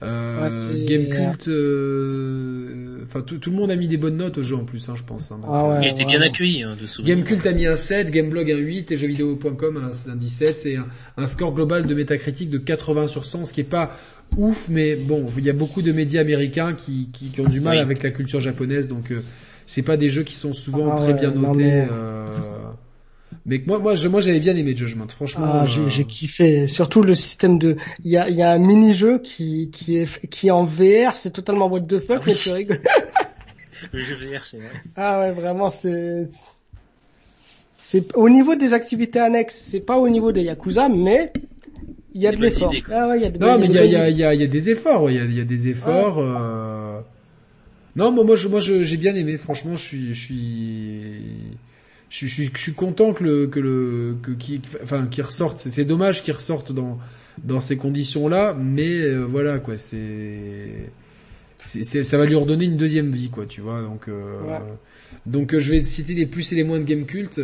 [0.02, 0.50] Euh,
[0.86, 4.56] Game Cult, euh, enfin tout, tout, le monde a mis des bonnes notes au jeu
[4.56, 5.32] en plus, hein, je pense.
[5.32, 7.04] Hein, ah ouais, il était bien accueilli hein, dessous.
[7.04, 10.78] Game Cult a mis un 7, Gameblog un 8 et jeuxvideo.com un, un 17 et
[10.78, 13.98] un, un, score global de métacritique de 80 sur 100, ce qui est pas
[14.38, 17.62] ouf, mais bon, il y a beaucoup de médias américains qui, qui, qui ont du
[17.62, 19.22] mal avec la culture japonaise, donc euh,
[19.66, 21.86] c'est pas des jeux qui sont souvent ah très bien notés.
[21.92, 22.93] Euh, mais
[23.46, 25.08] moi, moi, moi, j'avais bien aimé Judgment.
[25.10, 26.68] Franchement, ah, euh, j'ai kiffé.
[26.68, 30.28] Surtout le système de, il y a, y a un mini jeu qui, qui est,
[30.30, 31.14] qui est en VR.
[31.16, 32.82] C'est totalement what the fuck, ah, mais tu rigoles.
[33.92, 34.72] le jeu VR, c'est vrai.
[34.96, 36.30] Ah ouais, vraiment, c'est,
[37.82, 39.62] c'est au niveau des activités annexes.
[39.70, 41.34] C'est pas au niveau des Yakuza, mais
[42.14, 42.74] il y a de l'effort.
[42.92, 44.34] Ah ouais, il y a de, non, mais il y a, y, a, y, a,
[44.34, 45.12] y a des efforts.
[45.12, 46.18] Il y a, y a des efforts.
[46.20, 47.02] Euh...
[47.98, 49.38] Non, moi, moi, je, moi, j'ai bien aimé.
[49.38, 51.53] Franchement, je suis, je suis
[52.14, 55.58] je, je, je, suis content que le que le que qui enfin qui ressorte.
[55.58, 57.00] C'est dommage qu'il ressorte dans
[57.44, 59.78] dans ces conditions-là, mais euh, voilà quoi.
[59.78, 60.92] C'est
[61.58, 63.46] c'est ça va lui redonner une deuxième vie quoi.
[63.48, 64.60] Tu vois donc euh,
[65.26, 67.42] donc euh, je vais citer les plus et les moins de game cult.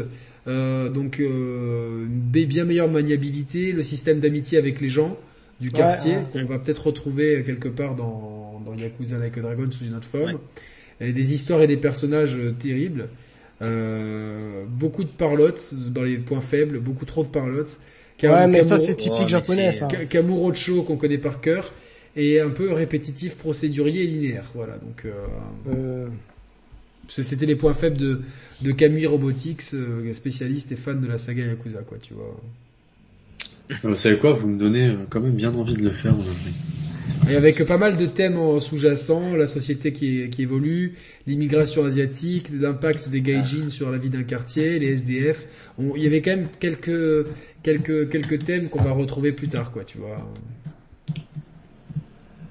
[0.48, 5.18] Euh, donc euh, bien meilleure maniabilité, le système d'amitié avec les gens
[5.60, 9.86] du quartier qu'on va peut-être retrouver quelque part dans dans Yakuza Like a Dragon sous
[9.86, 10.38] une autre forme.
[11.02, 13.10] Et des histoires et des personnages terribles.
[13.62, 17.80] Euh, beaucoup de parlotte dans les points faibles, beaucoup trop de parlotte.
[18.24, 19.88] Ouais, mais ça c'est typique japonais ça.
[19.88, 21.74] Kamurocho qu'on connaît par cœur
[22.16, 24.52] et un peu répétitif, procédurier et linéaire.
[24.56, 25.12] Voilà, donc euh,
[25.74, 26.08] euh...
[27.08, 28.22] c'était les points faibles de
[28.62, 32.36] de Kamui Robotics, euh, spécialiste et fan de la saga Yakuza quoi, tu vois.
[33.84, 36.14] Vous savez quoi, vous me donnez quand même bien envie de le faire.
[37.30, 40.96] Et avec pas mal de thèmes sous-jacents, la société qui, qui évolue,
[41.28, 43.72] l'immigration asiatique, l'impact des gaijins ah.
[43.72, 45.46] sur la vie d'un quartier, les SDF.
[45.80, 47.28] il y avait quand même quelques
[47.62, 50.28] quelques quelques thèmes qu'on va retrouver plus tard, quoi, tu vois.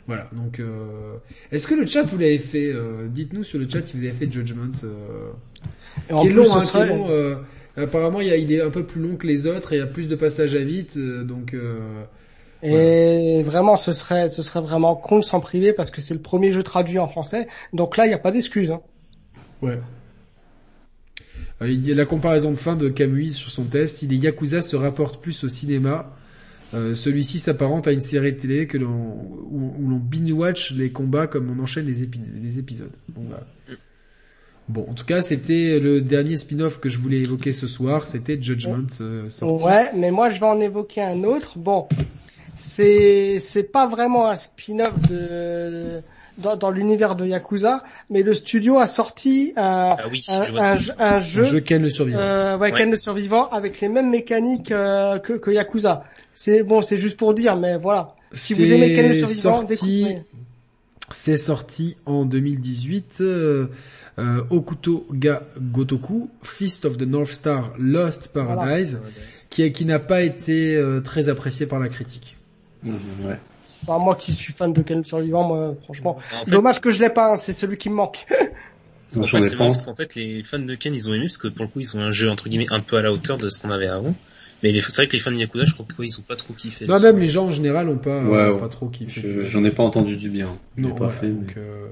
[0.06, 0.28] Voilà.
[0.32, 1.16] Donc, euh...
[1.52, 3.08] est-ce que le chat vous l'avez fait euh...
[3.08, 4.72] Dites-nous sur le chat si vous avez fait Judgment.
[4.84, 5.30] Euh...
[6.22, 6.88] Qui est long, hein, serait...
[6.88, 7.36] long euh,
[7.76, 9.78] Apparemment, il, y a, il est un peu plus long que les autres et il
[9.80, 11.54] y a plus de passages à vite, euh, donc.
[12.62, 16.20] Et vraiment, ce serait, ce serait vraiment con de s'en priver parce que c'est le
[16.20, 17.46] premier jeu traduit en français.
[17.72, 18.70] Donc là, il n'y a pas d'excuse.
[18.70, 18.80] Hein.
[19.62, 19.78] Ouais.
[21.62, 24.02] Euh, il dit la comparaison de fin de Kamui sur son test.
[24.02, 26.14] Il est Yakuza se rapporte plus au cinéma.
[26.74, 29.16] Euh, celui-ci s'apparente à une série de télé que l'on,
[29.50, 32.08] où, l'on binge-watch les combats comme on enchaîne les,
[32.42, 32.92] les épisodes.
[33.08, 33.22] Bon,
[34.68, 38.06] Bon, en tout cas, c'était le dernier spin-off que je voulais évoquer ce soir.
[38.06, 38.86] C'était Judgment.
[39.00, 39.64] Euh, sorti.
[39.64, 41.58] Ouais, mais moi, je vais en évoquer un autre.
[41.58, 41.88] Bon,
[42.58, 46.00] c'est c'est pas vraiment un spin-off de
[46.38, 50.76] dans, dans l'univers de Yakuza, mais le studio a sorti un, ah oui, un, un,
[50.98, 54.70] un, jeu, jeu Ken le survivant, euh, ouais, Ken le survivant, avec les mêmes mécaniques
[54.70, 56.04] euh, que, que Yakuza.
[56.34, 58.14] C'est bon, c'est juste pour dire, mais voilà.
[58.30, 60.06] Si vous aimez Ken le survivant, sorti...
[61.10, 63.18] C'est sorti en 2018.
[63.20, 63.66] Euh,
[64.18, 68.98] euh, Okuto ga Gotoku, Fist of the North Star, Lost Paradise,
[69.48, 72.37] qui, qui n'a pas été euh, très apprécié par la critique.
[72.82, 72.92] Mmh,
[73.24, 73.38] ouais.
[73.86, 77.32] Bah, moi qui suis fan de Ken Survivant, moi, franchement, dommage que je l'ai pas,
[77.32, 78.26] hein, c'est celui qui me manque.
[79.16, 81.48] en fait, c'est parce qu'en fait, les fans de Ken, ils ont aimé parce que
[81.48, 83.48] pour le coup, ils ont un jeu entre guillemets un peu à la hauteur de
[83.48, 84.14] ce qu'on avait avant.
[84.62, 86.86] Mais c'est vrai que les fans de Yakuza, je crois qu'ils ont pas trop kiffé.
[86.86, 89.46] Non, même les gens en général ont pas, ouais, pas trop kiffé.
[89.48, 90.48] J'en ai pas entendu du bien.
[90.76, 91.28] Non, pas fait.
[91.28, 91.86] Donc, euh...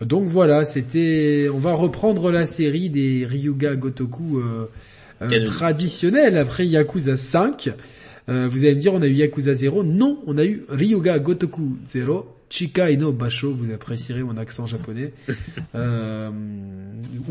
[0.00, 1.48] donc voilà, c'était.
[1.52, 4.38] On va reprendre la série des Ryuga Gotoku.
[4.38, 4.66] Euh,
[5.46, 7.70] traditionnel après Yakuza 5.
[8.28, 9.82] Vous allez me dire, on a eu Yakuza 0.
[9.82, 12.34] Non, on a eu Ryuga Gotoku 0.
[12.48, 15.12] Chika Ino Basho, vous apprécierez mon accent japonais.
[15.74, 16.30] euh,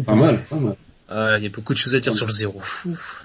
[0.05, 0.75] pas mal, pas mal.
[1.07, 2.59] Ah, il y a beaucoup de choses à dire sur le 0.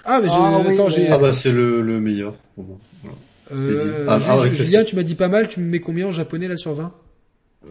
[0.04, 1.08] Ah, mais ah, attends, j'ai...
[1.08, 2.34] Ah bah c'est le, le meilleur.
[3.52, 6.48] Euh, ah, ah Julien, tu m'as dit pas mal, tu me mets combien en japonais
[6.48, 6.92] là sur 20
[7.64, 7.68] euh,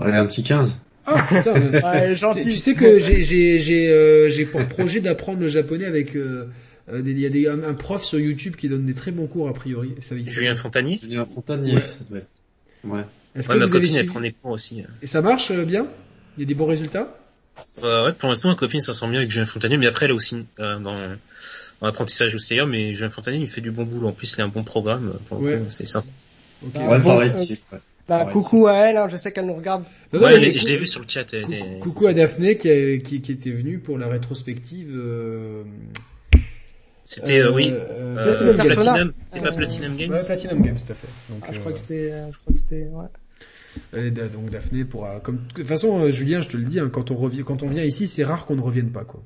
[0.00, 0.80] Allez, un petit 15.
[1.06, 1.54] Ah putain,
[1.92, 2.44] ouais, gentil.
[2.44, 6.46] Tu, sais que j'ai j'ai j'ai euh, j'ai pour projet d'apprendre le japonais avec euh,
[6.88, 9.48] euh il y a des, un, prof sur YouTube qui donne des très bons cours
[9.48, 9.94] a priori.
[10.00, 10.98] Ça, Julien Fontanier.
[11.00, 11.78] Julien Fontanier.
[12.10, 12.24] Ouais.
[12.84, 13.04] ouais.
[13.34, 14.84] Est-ce que ma vous copine avez elle prend des cours aussi.
[15.00, 15.86] Et ça marche bien?
[16.36, 17.16] Il y a des bons résultats?
[17.82, 20.12] Euh, Ouais, pour l'instant ma copine s'en sent bien avec Julien Fontanier, mais après elle
[20.12, 21.16] est aussi euh, dans
[21.80, 24.08] en apprentissage aussi ailleurs, mais Julien Fontanier il fait du bon boulot.
[24.08, 25.18] En plus, il a un bon programme.
[25.26, 25.62] Pour ouais.
[25.68, 26.08] c'est sympa.
[26.64, 26.78] Okay.
[26.78, 27.32] Ouais, pareil,
[27.72, 27.76] euh,
[28.08, 29.84] bah, coucou à elle, hein, je sais qu'elle nous regarde.
[30.12, 31.26] Ouais, je l'ai vu sur le chat.
[31.80, 34.90] coucou, à Daphné qui, qui, qui, était venue pour la rétrospective.
[34.94, 35.62] Euh...
[37.14, 37.70] C'était euh, oui.
[37.74, 40.12] Euh, euh Platinum, c'était pas Platinum Games.
[40.12, 41.08] Ouais, Platinum Games, tout à fait.
[41.28, 43.06] Donc, ah, je crois que c'était, je crois que c'était, ouais.
[43.98, 47.10] Et donc Daphné pourra, comme de toute façon, Julien, je te le dis, hein, quand
[47.10, 49.22] on revient, quand on vient ici, c'est rare qu'on ne revienne pas, quoi.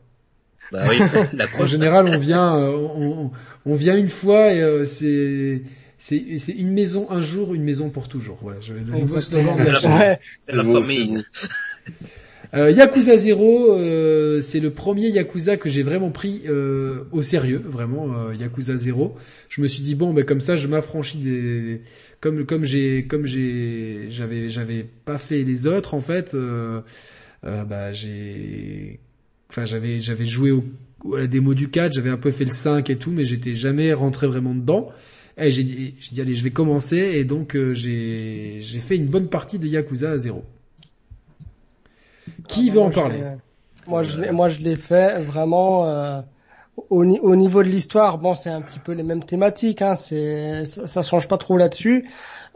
[0.72, 0.98] Bah oui,
[1.32, 3.30] la en général, on vient, on,
[3.64, 5.62] on, vient une fois et euh, c'est
[5.96, 8.38] c'est c'est une maison un jour, une maison pour toujours.
[8.42, 10.18] Voilà, je, le nouveau slogan de la chaîne.
[10.48, 11.22] la famille.
[12.54, 17.62] Euh, Yakuza 0, euh, c'est le premier Yakuza que j'ai vraiment pris euh, au sérieux,
[17.64, 19.16] vraiment euh, Yakuza 0.
[19.48, 21.82] Je me suis dit bon, ben comme ça, je m'affranchis des
[22.20, 26.34] comme comme j'ai comme j'ai j'avais j'avais pas fait les autres en fait.
[26.34, 26.80] Euh,
[27.42, 29.00] bah j'ai
[29.50, 30.64] enfin j'avais j'avais joué au,
[31.14, 33.54] à la démo du 4, j'avais un peu fait le 5 et tout, mais j'étais
[33.54, 34.90] jamais rentré vraiment dedans.
[35.38, 38.96] Et j'ai dit, j'ai dit allez, je vais commencer et donc euh, j'ai j'ai fait
[38.96, 40.44] une bonne partie de Yakuza à zéro.
[42.48, 43.22] Qui ah, veut en parler
[43.86, 46.20] Moi je l'ai moi je l'ai fait vraiment euh,
[46.90, 48.18] au, au, niveau de l'histoire.
[48.18, 49.82] Bon, c'est un petit peu les mêmes thématiques.
[49.82, 52.08] Hein, c'est ça, ça change pas trop là-dessus.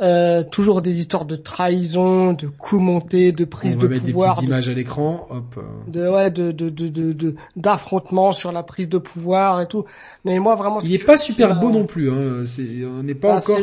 [0.03, 4.31] Euh, toujours des histoires de trahison, de coups montés, de prise de pouvoir.
[4.31, 5.63] Des petites images à l'écran, hop.
[5.89, 9.85] De ouais, de de de de d'affrontement sur la prise de pouvoir et tout.
[10.25, 10.81] Mais moi vraiment.
[10.81, 12.11] Il est pas super beau non plus.
[12.11, 12.45] Hein.
[12.47, 13.59] C'est on n'est pas ah, encore.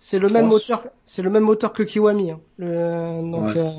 [0.00, 0.86] C'est le, même moteur.
[1.06, 2.32] C'est le même moteur que Kiwami.
[2.32, 2.40] Hein.
[2.58, 3.46] Le, donc.
[3.46, 3.56] Ouais.
[3.56, 3.70] Euh...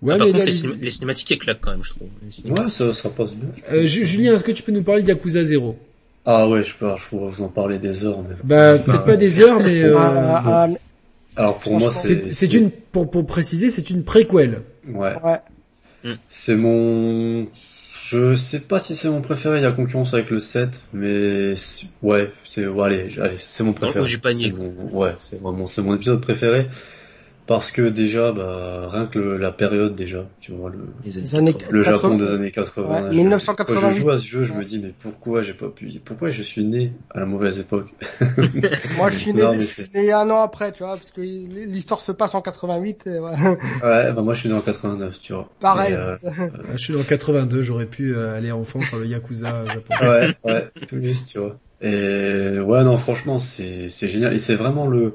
[0.00, 2.08] Ouais, ah, par contre, les, cinématiques éclatent quand même, je trouve.
[2.56, 3.48] Ouais, ça, ça passe bien.
[3.72, 5.76] Euh, Julien, est-ce que tu peux nous parler d'Yakuza 0
[6.24, 8.22] Ah ouais, je peux, je pourrais vous en parler des heures.
[8.22, 8.36] Mais...
[8.44, 9.82] Bah, peut-être pas des heures, mais...
[9.82, 9.96] Euh...
[9.98, 10.68] Ah, ah,
[11.36, 14.62] alors pour moi, c'est une pour pour préciser, c'est une préquelle.
[14.88, 15.14] Ouais.
[15.22, 15.38] ouais.
[16.04, 16.14] Mm.
[16.26, 17.46] C'est mon
[18.10, 21.52] je sais pas si c'est mon préféré, il y a concurrence avec le 7, mais
[22.02, 24.06] ouais, c'est ouais, allez, allez, c'est mon préféré.
[24.06, 24.52] du panier.
[24.92, 26.68] ouais, c'est vraiment c'est mon épisode préféré
[27.48, 31.54] parce que déjà bah rien que le, la période déjà tu vois le les années
[31.70, 34.62] le Japon des années 80 ouais, 1980 quand je joue à ce jeu je me
[34.62, 37.94] dis mais pourquoi j'ai pas pu pourquoi je suis né à la mauvaise époque?
[38.98, 42.00] Moi je suis né je suis né un an après tu vois parce que l'histoire
[42.00, 43.30] se passe en 88 et ouais.
[43.82, 45.48] ouais bah moi je suis né en 89 tu vois.
[45.58, 45.94] Pareil.
[45.94, 46.18] Euh,
[46.72, 50.36] je suis né en 82 j'aurais pu euh, aller enfant sur le Yakuza japonais ouais
[50.44, 51.56] ouais tout juste tu vois.
[51.80, 54.34] Et ouais non franchement c'est c'est génial.
[54.34, 55.14] Et c'est vraiment le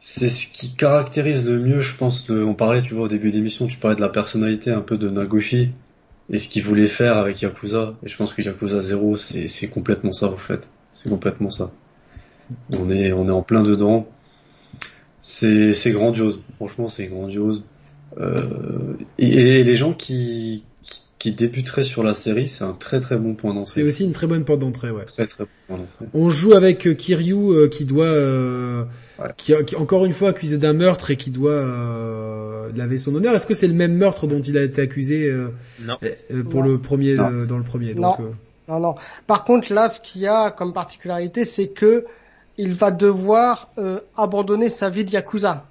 [0.00, 2.26] c'est ce qui caractérise le mieux, je pense.
[2.28, 4.96] Le, on parlait, tu vois, au début d'émission, tu parlais de la personnalité un peu
[4.96, 5.72] de Nagoshi
[6.30, 7.94] et ce qu'il voulait faire avec Yakuza.
[8.02, 10.70] Et je pense que Yakuza 0, c'est complètement ça, en fait.
[10.94, 11.70] C'est complètement ça.
[12.70, 14.08] On est, on est en plein dedans.
[15.20, 16.40] C'est grandiose.
[16.56, 17.66] Franchement, c'est grandiose.
[18.18, 20.64] Euh, et, les gens qui,
[21.20, 23.72] qui débuteraient sur la série, c'est un très très bon point d'entrée.
[23.74, 25.04] C'est aussi une très bonne porte d'entrée, ouais.
[25.04, 26.06] Très très bon point d'entrée.
[26.14, 28.84] On joue avec euh, Kiryu euh, qui doit, euh,
[29.36, 33.34] qui, qui, encore une fois accusé d'un meurtre et qui doit euh, laver son honneur.
[33.34, 35.30] Est-ce que c'est le même meurtre dont il a été accusé
[35.82, 35.98] non.
[36.48, 38.16] pour le premier dans le premier Non.
[38.68, 38.94] non, non.
[39.26, 42.06] Par contre, là, ce qu'il y a comme particularité, c'est que
[42.56, 43.68] il va devoir
[44.16, 45.66] abandonner sa vie de yakuza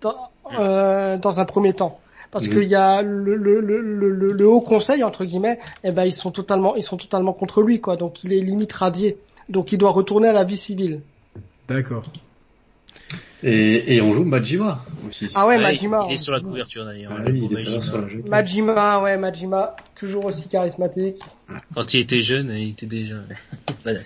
[0.00, 2.00] dans, dans un premier temps
[2.32, 6.14] parce qu'il y a le, le, le, le, haut conseil entre guillemets, eh ben ils
[6.14, 9.78] sont totalement ils sont totalement contre lui quoi, donc il est limite radié, donc il
[9.78, 11.00] doit retourner à la vie civile.
[11.68, 12.04] D'accord.
[13.44, 15.28] Et, et on joue Majima aussi.
[15.34, 16.06] Ah ouais, Majima.
[16.08, 17.12] Il est sur la couverture d'ailleurs.
[17.16, 17.24] Ah,
[18.08, 18.22] jeu.
[18.26, 21.20] Majima, ouais, Majima, toujours aussi charismatique.
[21.74, 23.16] Quand il était jeune, il était déjà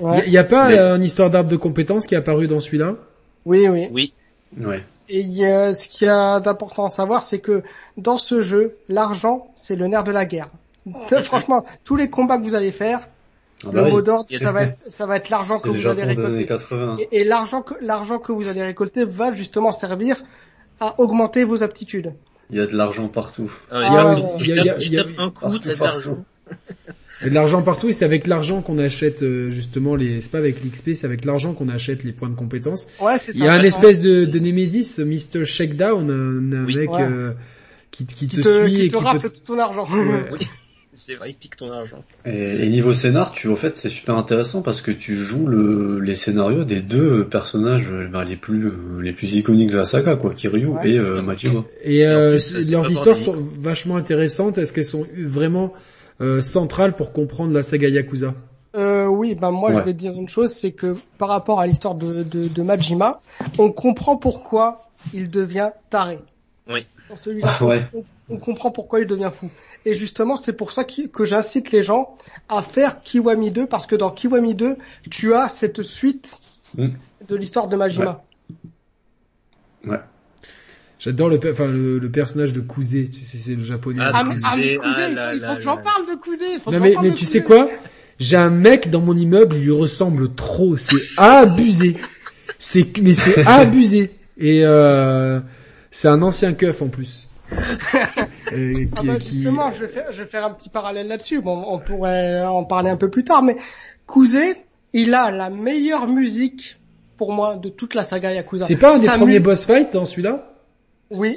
[0.00, 2.96] Il n'y a, pas euh, une histoire d'arbre de compétences qui est apparue dans celui-là?
[3.44, 3.88] Oui, oui.
[3.90, 4.12] Oui.
[4.58, 4.84] Ouais.
[5.08, 7.62] Et ce qu'il y a d'important à savoir, c'est que
[7.96, 10.48] dans ce jeu, l'argent, c'est le nerf de la guerre.
[11.22, 13.00] Franchement, tous les combats que vous allez faire,
[13.64, 16.04] ah le bah mot d'ordre, ça va être, ça va être l'argent que vous allez
[16.04, 16.46] récolter.
[17.10, 20.16] Et, et l'argent que, l'argent que vous allez récolter va justement servir
[20.80, 22.12] à augmenter vos aptitudes.
[22.50, 23.52] Il y a de l'argent partout.
[23.70, 26.18] Ah, il y a, ah, un coup, t'as de l'argent.
[27.22, 30.20] De l'argent partout et c'est avec l'argent qu'on achète euh, justement les.
[30.20, 32.88] C'est pas avec l'XP, c'est avec l'argent qu'on achète les points de compétences.
[33.00, 33.38] Ouais, c'est ça.
[33.38, 35.44] Il y a un espèce de, de Nemesis, Mr.
[35.44, 37.32] Shakedown, un, un mec euh,
[37.90, 39.86] qui, qui, te, suit qui et te qui tout ton argent.
[40.94, 42.04] c'est vrai, il pique ton argent.
[42.26, 46.14] Et, niveau scénar, tu au fait, c'est super intéressant parce que tu joues le, les
[46.14, 50.72] scénarios des deux personnages ben, les plus les plus iconiques de la saga, quoi, Kiryu
[50.84, 51.64] et euh, Majima.
[51.82, 52.38] Et, euh,
[52.70, 54.58] leurs histoires sont vachement intéressantes.
[54.58, 55.72] Est-ce qu'elles sont vraiment
[56.20, 58.34] euh, centrales pour comprendre la saga Yakuza
[58.74, 61.94] euh, oui, ben moi je vais dire une chose, c'est que par rapport à l'histoire
[61.94, 63.22] de, de, de Majima,
[63.56, 66.18] on comprend pourquoi il devient taré.
[66.68, 66.86] Oui.
[67.08, 67.86] Dans celui-là, ouais
[68.28, 69.50] on comprend pourquoi il devient fou.
[69.84, 72.16] Et justement, c'est pour ça que j'incite les gens
[72.48, 74.76] à faire Kiwami 2, parce que dans Kiwami 2,
[75.10, 76.38] tu as cette suite
[76.76, 76.88] hmm.
[77.28, 78.24] de l'histoire de Majima.
[79.84, 80.00] Ouais.
[80.98, 84.02] J'adore le, enfin, le, personnage de Kuze, tu sais, c'est le japonais.
[84.02, 86.40] Ah, mais, ah, ah il, faut, que j'en parle de Kuze.
[86.72, 87.68] non, mais, mais tu sais quoi?
[88.18, 90.76] J'ai un mec dans mon immeuble, il lui ressemble trop.
[90.76, 91.96] C'est abusé.
[92.58, 94.10] C'est, mais c'est abusé.
[94.38, 95.38] Et euh,
[95.90, 97.28] c'est un ancien keuf en plus.
[97.52, 101.42] ah bah justement, je vais, faire, je vais faire un petit parallèle là-dessus.
[101.42, 103.56] Bon, on pourrait en parler un peu plus tard, mais
[104.08, 104.56] Kuze,
[104.94, 106.78] il a la meilleure musique
[107.18, 108.64] pour moi de toute la saga Yakuza.
[108.64, 110.55] C'est pas un des premiers boss fights dans celui-là?
[111.12, 111.34] Oui.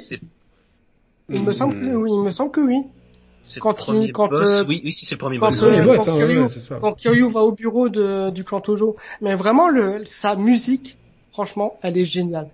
[1.28, 2.82] Il me semble que oui, il me semble que oui.
[3.58, 5.62] Quand il, quand euh, oui, oui, si c'est le premier quand, boss.
[5.62, 6.42] Euh, boss quand, Kiryu,
[6.80, 10.98] quand Kiryu va au bureau de, du clan Tojo, mais vraiment le, sa musique,
[11.30, 12.50] franchement, elle est géniale.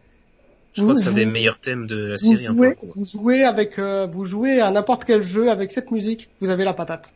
[0.75, 2.37] Je crois que c'est un des meilleurs thèmes de la série.
[2.37, 6.29] Vous jouez, vous jouez avec, euh, vous jouez à n'importe quel jeu avec cette musique,
[6.41, 7.13] vous avez la patate.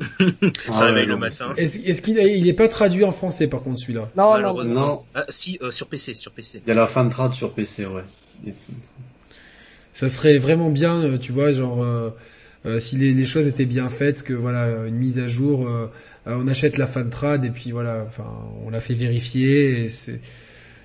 [0.70, 1.52] ça réveille le matin.
[1.58, 4.08] Est-ce qu'il est, il est pas traduit en français par contre celui-là?
[4.16, 5.02] Non, non, non.
[5.14, 6.62] Ah, si, euh, sur PC, sur PC.
[6.64, 8.04] Il y a la fin de trad sur PC, ouais.
[10.00, 13.90] Ça serait vraiment bien, euh, tu vois, genre euh, si les, les, choses étaient bien
[13.90, 15.68] faites, que voilà, une mise à jour,
[16.24, 18.24] on achète la fan trad et puis voilà, enfin,
[18.64, 20.20] on la fait vérifier et c'est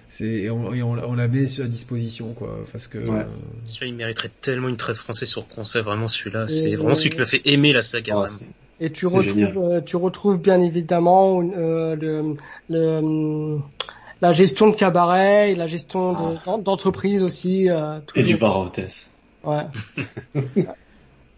[0.09, 3.19] c'est on, on, la met à disposition quoi parce que ouais.
[3.19, 3.85] Euh...
[3.85, 6.47] il mériterait tellement une traite française sur console vraiment celui-là.
[6.47, 8.43] C'est vraiment celui qui m'a fait aimer la saga oh,
[8.79, 12.35] et tu retrouves euh, tu retrouves bien évidemment euh, le,
[12.69, 13.59] le
[14.21, 16.57] la gestion de cabaret et la gestion ah.
[16.57, 19.11] d'entreprise aussi euh, et du bar à hôtesse
[19.43, 19.63] ouais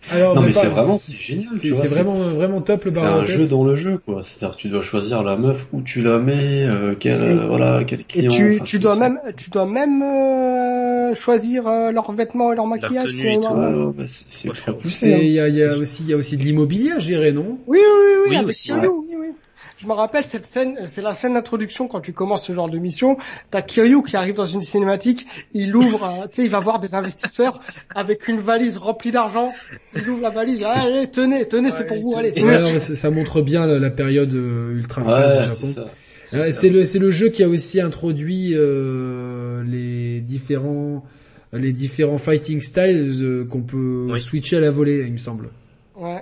[0.09, 1.49] Alors, non mais, c'est vraiment c'est génial.
[1.59, 4.21] C'est vraiment vraiment top le bar C'est un jeu dans le jeu quoi.
[4.23, 8.05] C'est-à-dire tu dois choisir la meuf où tu la mets, euh, quel et, voilà quel
[8.05, 8.31] client.
[8.31, 12.67] Et tu, tu dois même tu dois même euh, choisir euh, leurs vêtements et leur
[12.67, 13.21] maquillage.
[13.23, 13.47] Et tout.
[13.47, 15.09] Ouais, bah, c'est très poussé.
[15.21, 17.57] Il y a, y a aussi il y a aussi de l'immobilier à gérer non?
[17.67, 18.87] Oui oui oui, oui, avec aussi, oui,
[19.19, 19.33] oui
[19.77, 22.77] je me rappelle cette scène, c'est la scène d'introduction quand tu commences ce genre de
[22.77, 23.17] mission.
[23.51, 26.79] T'as Kiryu qui arrive dans une cinématique, il ouvre, euh, tu sais, il va voir
[26.79, 27.61] des investisseurs
[27.93, 29.51] avec une valise remplie d'argent.
[29.95, 32.31] Il ouvre la valise, allez, tenez, tenez, c'est pour vous, allez.
[32.41, 35.75] Ouais, ça montre bien la, période euh, ultra ouais, au Japon.
[36.23, 41.05] C'est le c'est le jeu qui a aussi introduit euh, les différents
[41.53, 45.49] les différents fighting styles euh, qu'on peut switcher à la volée, il me semble.
[45.95, 46.21] Ouais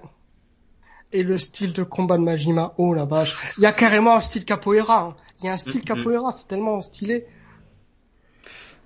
[1.16, 2.74] et le style de combat de Majima.
[2.78, 3.54] Oh la vache.
[3.58, 5.04] Il y a carrément un style capoeira.
[5.04, 5.16] Hein.
[5.42, 5.84] Il y a un style mm-hmm.
[5.84, 7.26] capoeira, c'est tellement stylé.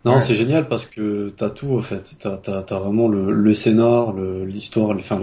[0.05, 2.15] Non, c'est génial parce que t'as tout en fait.
[2.19, 5.19] T'as as, vraiment le, le scénar, l'histoire, enfin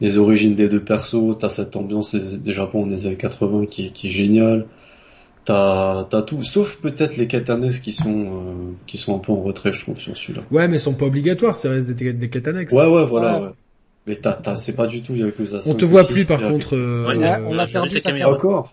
[0.00, 1.36] les origines des deux persos.
[1.38, 4.66] T'as cette ambiance des, Japon des années 80 qui, qui est géniale.
[5.44, 9.42] T'as as tout, sauf peut-être les katanes qui sont euh, qui sont un peu en
[9.42, 10.42] retrait, je trouve, sur celui-là.
[10.50, 12.66] Ouais, mais ils sont pas obligatoires, ça reste des, des katanes.
[12.72, 13.40] Ouais, ouais, voilà.
[13.40, 13.48] Ouais.
[14.06, 15.70] Mais t'as, c'est pas du tout Yakuza 5.
[15.70, 16.76] On te voit plus par contre.
[16.76, 18.32] Euh, ouais, euh, on a perdu ta caméra.
[18.32, 18.70] Encore.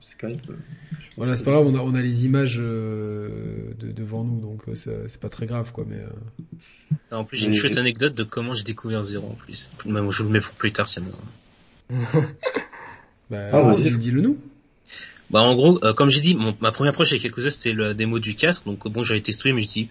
[0.00, 0.50] Skype.
[0.50, 0.54] Euh,
[1.16, 4.62] voilà, c'est pas grave, on a, on a les images euh, de, devant nous, donc
[4.74, 5.84] c'est pas très grave, quoi.
[5.88, 7.16] Mais euh...
[7.16, 9.70] en plus, j'ai une chouette anecdote de comment j'ai découvert Zero en plus.
[9.86, 10.98] Même je vous le mets pour plus tard, si
[13.30, 14.38] bah, ah, vas-y, dis-le nous.
[15.30, 17.94] Bah en gros, euh, comme j'ai dit, mon, ma première approche avec Yakuza c'était la
[17.94, 19.88] démo du 4, donc bon j'avais testé mais je dis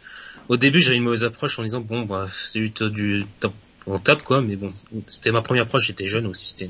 [0.49, 3.25] au début j'avais une mauvaise approche en disant bon bah c'est juste du
[3.85, 4.71] on tape quoi mais bon
[5.07, 6.69] c'était ma première approche j'étais jeune aussi c'était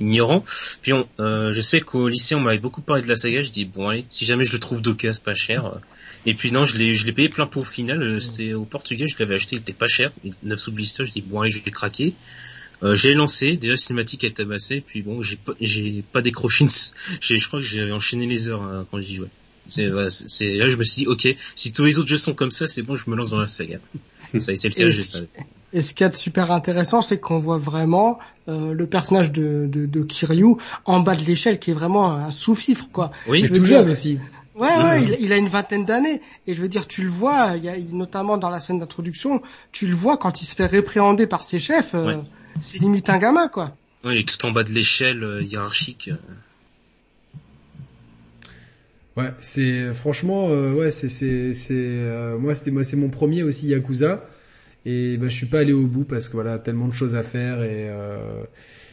[0.00, 0.44] ignorant.
[0.82, 3.50] Puis on, euh, je sais qu'au lycée on m'avait beaucoup parlé de la saga je
[3.50, 5.80] dis bon allez si jamais je le trouve d'occasion pas cher.
[6.24, 9.06] Et puis non je l'ai je l'ai payé plein pour final euh, c'était au portugais
[9.06, 10.12] je l'avais acheté il était pas cher
[10.42, 12.14] 9 sous blister je dis bon allez je vais craquer.
[12.82, 16.66] Euh, j'ai lancé, déjà cinématique est tabassé, puis bon, j'ai pas, j'ai pas décroché,
[17.20, 19.30] je crois que j'ai enchaîné les heures hein, quand j'y jouais.
[19.68, 22.50] C'est, c'est, là je me suis dit, ok, si tous les autres jeux sont comme
[22.50, 23.78] ça, c'est bon, je me lance dans la saga.
[24.38, 25.02] ça a été le cas, je
[25.72, 29.86] Et ce qui est super intéressant, c'est qu'on voit vraiment euh, le personnage de, de,
[29.86, 33.10] de, Kiryu en bas de l'échelle, qui est vraiment un sous-fifre, quoi.
[33.28, 34.18] Oui, il est tout jeune aussi.
[34.54, 36.22] Ouais, ouais, il, il, a une vingtaine d'années.
[36.46, 39.42] Et je veux dire, tu le vois, il y a, notamment dans la scène d'introduction,
[39.70, 41.94] tu le vois quand il se fait répréhender par ses chefs.
[41.94, 42.16] Euh,
[42.60, 43.76] c'est limite un gamin, quoi.
[44.04, 46.10] il est tout en bas de l'échelle euh, hiérarchique.
[49.16, 53.42] Ouais, c'est franchement, euh, ouais, c'est c'est c'est euh, moi c'était moi c'est mon premier
[53.42, 54.28] aussi Yakuza.
[54.86, 57.22] Et bah, je suis pas allé au bout parce que voilà tellement de choses à
[57.22, 57.90] faire et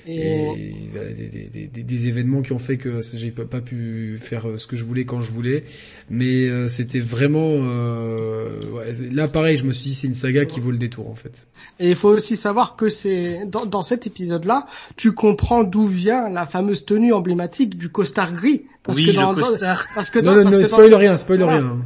[0.05, 4.67] et, des, des, des, événements qui ont fait que j'ai pas, pu faire euh, ce
[4.67, 5.65] que je voulais quand je voulais.
[6.09, 10.45] Mais euh, c'était vraiment euh, ouais, là pareil je me suis dit c'est une saga
[10.45, 11.47] qui vaut le détour en fait.
[11.79, 14.67] Et il faut aussi savoir que c'est dans, dans cet épisode là
[14.97, 18.65] tu comprends d'où vient la fameuse tenue emblématique du costard gris.
[18.83, 19.85] Parce oui, que dans, le costard.
[19.95, 21.77] parce que non, non, non, spoil rien spoil rien.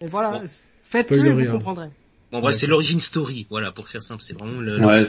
[0.00, 0.42] Et voilà
[0.84, 1.88] faites-le et vous comprendrez.
[2.30, 5.04] Bon bah, c'est l'origine story voilà pour faire simple c'est vraiment le, ouais,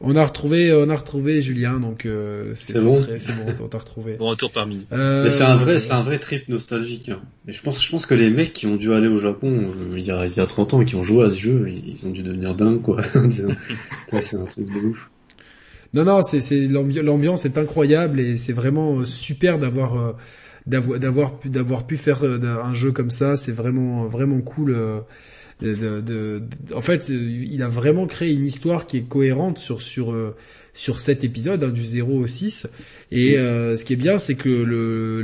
[0.00, 3.04] on a retrouvé, on a retrouvé Julien, donc euh, c'est bon.
[3.18, 4.16] C'est bon, on t'a retrouvé.
[4.16, 4.86] Bon retour parmi.
[4.92, 5.28] Euh...
[5.28, 7.08] c'est un vrai, c'est un vrai trip nostalgique.
[7.08, 7.22] Hein.
[7.46, 9.96] Mais je pense, je pense que les mecs qui ont dû aller au Japon euh,
[9.96, 11.68] il, y a, il y a 30 ans et qui ont joué à ce jeu,
[11.68, 13.02] ils ont dû devenir dingues quoi.
[14.20, 15.10] c'est un truc de ouf.
[15.94, 20.12] Non non, c'est c'est l'ambiance est incroyable et c'est vraiment euh, super d'avoir euh,
[20.66, 23.36] d'avoir d'avoir pu d'avoir pu faire un jeu comme ça.
[23.36, 24.76] C'est vraiment vraiment cool
[25.72, 26.42] de, de,
[26.74, 30.36] en fait, il a vraiment créé une histoire qui est cohérente sur sur euh,
[30.74, 32.66] sur cet épisode hein, du 0 au 6
[33.12, 35.22] et euh, ce qui est bien c'est que le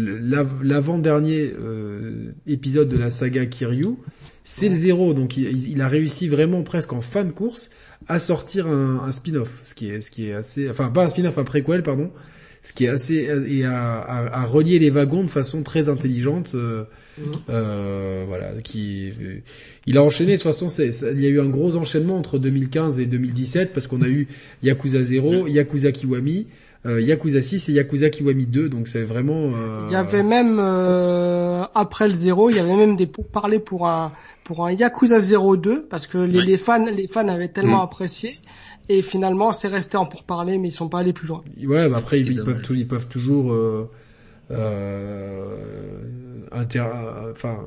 [0.63, 3.97] l'avant-dernier euh, épisode de la saga Kiryu
[4.45, 7.71] c'est le 0 donc il, il, a réussi vraiment presque en fin de course
[8.07, 11.09] à sortir un, un spin-off ce qui est ce qui est assez enfin pas un
[11.09, 12.13] spin-off un préquel pardon
[12.63, 16.53] ce qui est assez et à, à, à, relier les wagons de façon très intelligente
[16.55, 16.85] euh,
[17.49, 19.13] euh, voilà qui
[19.87, 23.01] il a enchaîné, de toute façon, il y a eu un gros enchaînement entre 2015
[23.01, 24.29] et 2017 parce qu'on a eu
[24.63, 26.47] Yakuza 0, Yakuza Kiwami,
[26.87, 29.53] euh, Yakuza 6 et Yakuza Kiwami 2, donc c'est vraiment...
[29.55, 29.87] Euh...
[29.89, 33.89] Il y avait même, euh, après le 0, il y avait même des pourparlers pour
[33.89, 34.13] un,
[34.45, 37.85] pour un Yakuza 02 parce que les, les fans, les fans avaient tellement mm.
[37.85, 38.35] apprécié.
[38.89, 41.43] Et finalement, c'est resté en pourparler, mais ils sont pas allés plus loin.
[41.65, 43.89] Ouais, bah après, ils, peuvent, ils peuvent toujours, euh,
[46.53, 46.85] inter,
[47.31, 47.65] enfin,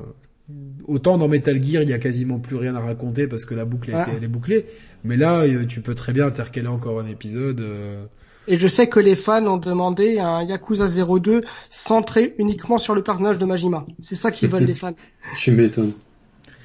[0.86, 3.64] autant dans Metal Gear, il y a quasiment plus rien à raconter parce que la
[3.64, 4.06] boucle ah.
[4.14, 4.66] elle est bouclée.
[5.02, 7.60] Mais là, euh, tu peux très bien intercaler encore un épisode.
[7.60, 8.04] Euh.
[8.46, 13.02] Et je sais que les fans ont demandé un Yakuza 02 centré uniquement sur le
[13.02, 13.86] personnage de Majima.
[14.00, 14.94] C'est ça qu'ils veulent les fans.
[15.38, 15.92] Je m'étonne.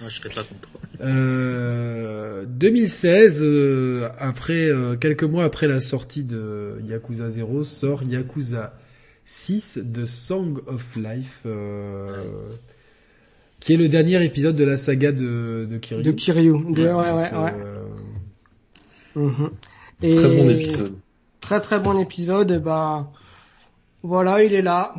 [0.02, 0.70] Non, je serais pas contre.
[1.02, 4.70] Euh, 2016, euh, après
[5.02, 8.79] quelques mois après la sortie de Yakuza 0, sort Yakuza
[9.32, 11.46] 6 de Song of Life
[13.60, 16.04] qui est le dernier épisode de la saga de, de Kiryu.
[16.04, 17.54] De Kiryu, ouais, ouais, ouais.
[17.56, 17.86] Euh...
[19.16, 19.52] Mhm.
[20.02, 20.94] très bon épisode.
[21.42, 23.10] Très très bon épisode, et ben
[24.02, 24.96] voilà, il est là.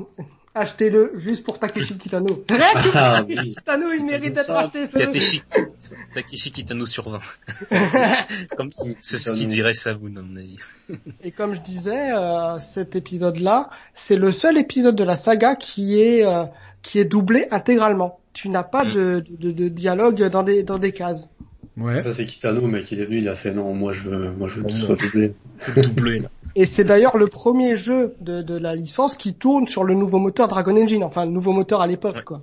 [0.55, 2.45] Achetez-le juste pour Takeshi Kitano.
[2.51, 4.89] Ah, Takeshi Kitano, il mérite d'être acheté.
[4.89, 5.43] Takeshi,
[6.13, 7.21] Takeshi Kitano sur 20.
[9.01, 10.57] c'est ce qu'il dirait ça, vous, à mon avis.
[11.23, 16.01] Et comme je disais, euh, cet épisode-là, c'est le seul épisode de la saga qui
[16.01, 16.45] est euh,
[16.83, 18.93] qui est doublé intégralement tu n'as pas mm.
[18.93, 21.29] de, de, de, dialogue dans des, dans des cases.
[21.77, 22.01] Ouais.
[22.01, 24.49] Ça c'est Kitano, mec, il est venu, il a fait non, moi je veux, moi
[24.49, 25.35] je veux que ce soit doublé.
[25.77, 26.23] doublé.
[26.57, 30.19] Et c'est d'ailleurs le premier jeu de, de la licence qui tourne sur le nouveau
[30.19, 32.43] moteur Dragon Engine, enfin le nouveau moteur à l'époque, quoi.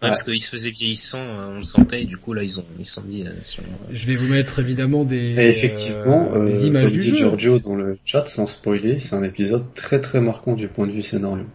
[0.00, 2.60] Ouais, parce qu'il se faisait vieillissant, euh, on le sentait, et du coup là ils
[2.60, 3.64] ont ils sont dit euh, sur.
[3.90, 5.16] Je vais vous mettre évidemment des.
[5.16, 7.16] Et effectivement, euh, des images du jeu.
[7.16, 10.92] Giorgio dans le chat, sans spoiler, c'est un épisode très très marquant du point de
[10.92, 11.46] vue scénario,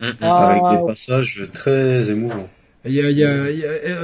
[0.00, 0.24] mm, mm.
[0.24, 2.48] avec des passages très émouvants.
[2.84, 3.50] Il y a, il y a,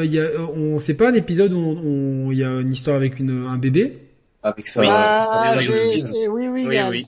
[0.05, 3.19] il y a, on, c'est pas un épisode où il y a une histoire avec
[3.19, 3.99] une, un bébé
[4.43, 4.81] avec ça.
[4.81, 7.07] Oui, ah, oui, oui, oui, oui, oui.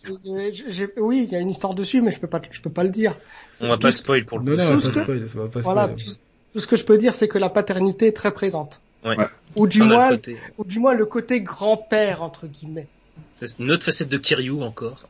[0.99, 2.91] oui, il y a une histoire dessus, mais je peux pas, je peux pas le
[2.91, 3.17] dire.
[3.61, 4.57] On va pas spoil pour le.
[4.57, 6.99] Non, non, on va pas spoil, ça va pas Voilà, tout, ce que je peux
[6.99, 8.81] dire, c'est que la paternité est très présente.
[9.05, 9.17] Ouais.
[9.57, 10.11] Ou du moins,
[10.59, 12.87] ou du moins le côté grand-père entre guillemets.
[13.35, 15.09] C'est une autre facette de Kiryu encore.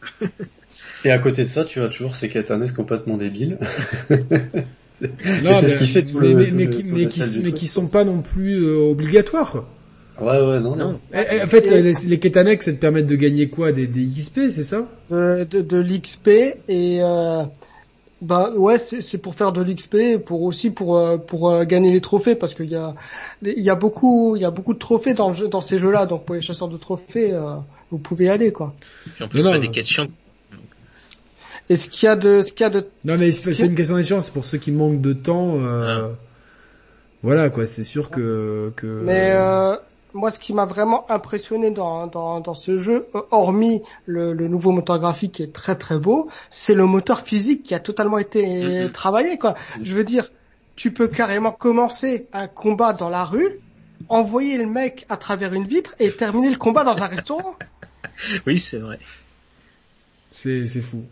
[1.04, 3.58] Et à côté de ça, tu as toujours ces katanes complètement débiles.
[4.08, 8.04] c'est ce qui fait tout mais, le, mais, qui, mais, qui, mais qui sont pas
[8.04, 9.66] non plus euh, obligatoires.
[10.20, 11.00] Ouais, ouais, non, non.
[11.14, 13.72] Eh, eh, en fait, les, les Ketanek, ça te permettent de gagner quoi?
[13.72, 14.86] Des, des XP, c'est ça?
[15.10, 16.28] De, de, de l'XP
[16.68, 17.44] et euh,
[18.20, 22.00] bah ouais, c'est pour faire de l'XP, pour aussi pour euh, pour euh, gagner les
[22.00, 22.94] trophées parce qu'il y a
[23.42, 25.78] il y a beaucoup il y a beaucoup de trophées dans le jeu, dans ces
[25.78, 27.56] jeux-là, donc pour les chasseurs de trophées, euh,
[27.90, 28.74] vous pouvez y aller quoi.
[29.14, 29.88] Puis en plus, il y a des quêtes
[31.68, 32.86] et ce qu'il y a de, ce qu'il y a de.
[33.04, 35.56] Non mais c'est pas une question d'échéance, c'est pour ceux qui manquent de temps.
[35.58, 36.08] Euh...
[36.10, 36.16] Ah.
[37.22, 38.72] Voilà quoi, c'est sûr que.
[38.76, 38.86] que...
[38.86, 39.76] Mais euh,
[40.14, 44.48] moi, ce qui m'a vraiment impressionné dans, dans, dans ce jeu, euh, hormis le, le,
[44.48, 48.18] nouveau moteur graphique qui est très très beau, c'est le moteur physique qui a totalement
[48.18, 48.92] été mm-hmm.
[48.92, 49.54] travaillé quoi.
[49.82, 50.28] Je veux dire,
[50.76, 53.60] tu peux carrément commencer un combat dans la rue,
[54.08, 57.56] envoyer le mec à travers une vitre et terminer le combat dans un restaurant.
[58.46, 58.98] oui, c'est vrai.
[60.32, 61.02] C'est c'est fou.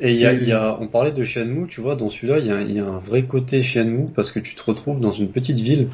[0.00, 2.46] Et il y a, y a, on parlait de Shenmue, tu vois, dans celui-là, il
[2.46, 5.30] y a, y a, un vrai côté Shenmue parce que tu te retrouves dans une
[5.30, 5.88] petite ville.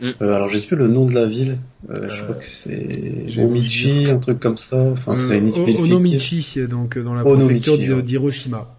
[0.00, 0.10] Mm.
[0.22, 1.58] Euh, alors, je sais plus le nom de la ville.
[1.90, 4.76] Euh, je crois que c'est Omichi, un truc comme ça.
[4.76, 8.74] Enfin, c'est une ville Onomichi, donc dans la préfecture d'Hiroshima.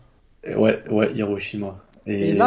[0.55, 1.77] Ouais, ouais, Hiroshima.
[2.07, 2.37] Et,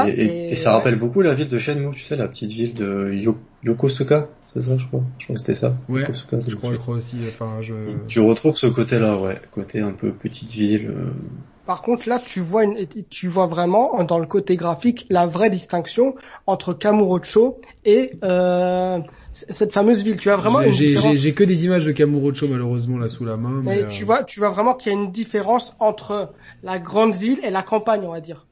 [0.50, 3.14] et, ça rappelle beaucoup la ville de Shenmue, tu sais, la petite ville de
[3.62, 5.02] Yokosuka, c'est ça, je crois?
[5.18, 5.76] Je crois que c'était ça.
[5.88, 7.18] Ouais, Yokosuka, je crois, je crois aussi.
[7.28, 7.74] Enfin, je...
[8.08, 10.88] Tu retrouves ce côté-là, ouais, côté un peu petite ville.
[10.88, 11.10] Euh,
[11.64, 15.50] par contre, là, tu vois, une, tu vois vraiment dans le côté graphique la vraie
[15.50, 16.16] distinction
[16.46, 18.98] entre Kamurocho et euh,
[19.32, 20.16] cette fameuse ville.
[20.16, 23.60] Tu as vraiment J'ai que des images de Kamurocho malheureusement là sous la main.
[23.62, 26.32] Mais, tu euh, vois, tu vois vraiment qu'il y a une différence entre
[26.64, 28.46] la grande ville et la campagne, on va dire.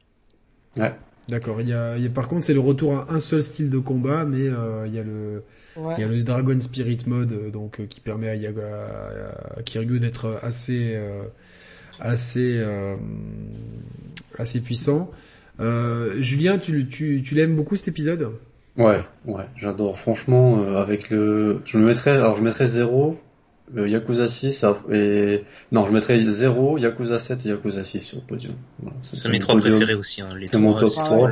[0.77, 0.95] Ouais.
[1.29, 1.61] D'accord.
[1.61, 4.49] Il y a, par contre, c'est le retour à un seul style de combat, mais
[4.49, 5.43] euh, il y a le
[5.77, 8.63] il y a le Dragon Spirit mode donc qui permet à, Yaga,
[9.57, 10.99] à Kiryu d'être assez
[12.01, 12.97] assez euh,
[14.39, 15.11] assez puissant.
[15.61, 18.33] Euh, Julien, tu, tu, tu l'aimes beaucoup cet épisode?
[18.77, 19.99] Ouais, ouais, j'adore.
[19.99, 23.19] Franchement, euh, avec le, je me mettrais, alors je mettrais 0,
[23.77, 28.55] Yakuza 6 et non, je mettrais 0, Yakuza 7 et Yakuza 6 sur le podium.
[29.03, 30.23] c'est mes trois préférés aussi.
[30.23, 31.31] Hein, c'est mon top 3.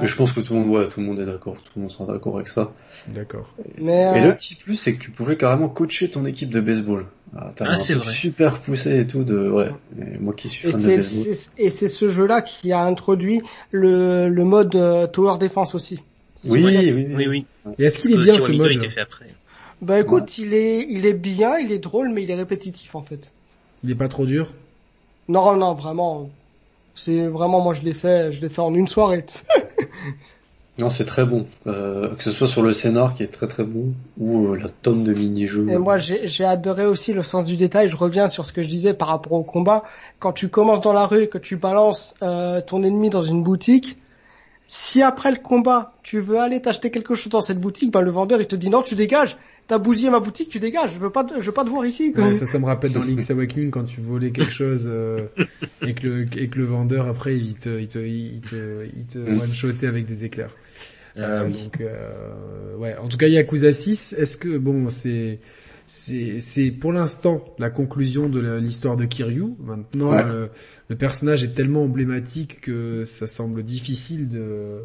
[0.00, 1.90] Mais je pense que tout le monde, tout le monde est d'accord, tout le monde
[1.90, 2.72] sera d'accord avec ça.
[3.08, 3.52] D'accord.
[3.78, 7.06] Mais Et le petit plus, c'est que tu pouvais carrément coacher ton équipe de baseball.
[7.36, 8.12] Ah, ah c'est vrai.
[8.12, 9.70] Super poussé et tout de, ouais.
[10.20, 11.34] moi qui suis fan de baseball.
[11.58, 16.00] Et c'est ce jeu-là qui a introduit le, le mode euh, tower defense aussi.
[16.44, 17.46] Oui, oui, oui, oui,
[17.78, 19.26] Et est-ce qu'il est bien ce mode fait après.
[19.82, 23.02] Bah écoute, il est, il est bien, il est drôle, mais il est répétitif en
[23.02, 23.32] fait.
[23.82, 24.52] Il est pas trop dur?
[25.28, 26.30] Non, non, vraiment.
[26.94, 29.24] C'est vraiment, moi je l'ai fait, je l'ai fait en une soirée.
[30.80, 31.46] Non, c'est très bon.
[31.66, 34.68] Euh, que ce soit sur le scénar qui est très très bon ou euh, la
[34.68, 35.68] tonne de mini-jeux.
[35.68, 37.90] Et moi, j'ai adoré aussi le sens du détail.
[37.90, 39.84] Je reviens sur ce que je disais par rapport au combat.
[40.20, 43.98] Quand tu commences dans la rue, que tu balances euh, ton ennemi dans une boutique,
[44.66, 48.10] si après le combat, tu veux aller t'acheter quelque chose dans cette boutique, bah, le
[48.10, 49.36] vendeur il te dit non, tu dégages
[49.70, 50.94] t'as bousillé ma boutique, tu dégages.
[50.94, 52.12] Je veux pas, je veux pas te voir ici.
[52.12, 52.32] Quoi.
[52.34, 55.28] ça, ça me rappelle dans Link's Awakening quand tu volais quelque chose euh,
[55.86, 59.04] et que le et que le vendeur après il te il te il te, il
[59.04, 59.40] te mm.
[59.40, 60.56] one shotait avec des éclairs.
[61.14, 65.38] Ah euh, Donc euh, ouais, en tout cas Yakuza 6, est-ce que bon c'est
[65.86, 69.54] c'est c'est pour l'instant la conclusion de l'histoire de Kiryu.
[69.60, 70.10] Maintenant
[70.88, 74.80] le personnage est tellement emblématique que ça semble difficile de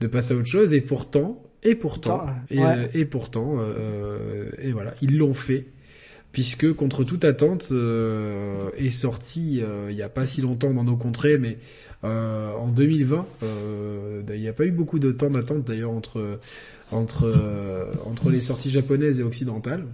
[0.00, 4.70] de passer à autre chose et pourtant et pourtant, et, euh, et, pourtant, euh, et
[4.72, 5.66] voilà, ils l'ont fait
[6.30, 10.96] puisque contre toute attente euh, est sorti il n'y a pas si longtemps dans nos
[10.96, 11.58] contrées, mais
[12.02, 13.26] en 2020.
[14.28, 16.38] il n'y a pas eu beaucoup de temps d'attente d'ailleurs entre
[16.92, 19.84] entre entre les sorties japonaises et occidentales.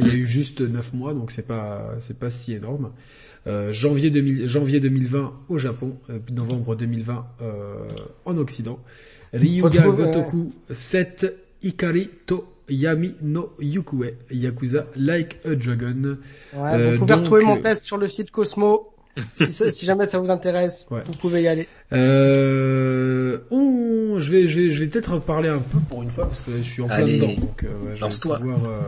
[0.00, 2.90] Il y a eu juste 9 mois, donc c'est pas c'est pas si énorme.
[3.70, 5.96] janvier, 2000, janvier 2020 au Japon,
[6.32, 7.26] novembre 2020
[8.24, 8.80] en Occident.
[9.32, 16.18] Ryuga Gotoku 7 Ikari to Yami no Yukue Yakuza Like a Dragon.
[16.54, 18.88] Ouais, vous euh, pouvez retrouver mon test sur le site Cosmo.
[19.32, 21.68] si, jamais ça vous intéresse, vous pouvez y aller.
[21.92, 26.26] Euh, oh, je vais, je vais, je vais peut-être parler un peu pour une fois
[26.26, 27.34] parce que je suis en plein dedans.
[27.34, 28.80] Donc, euh, je, vais pouvoir, euh,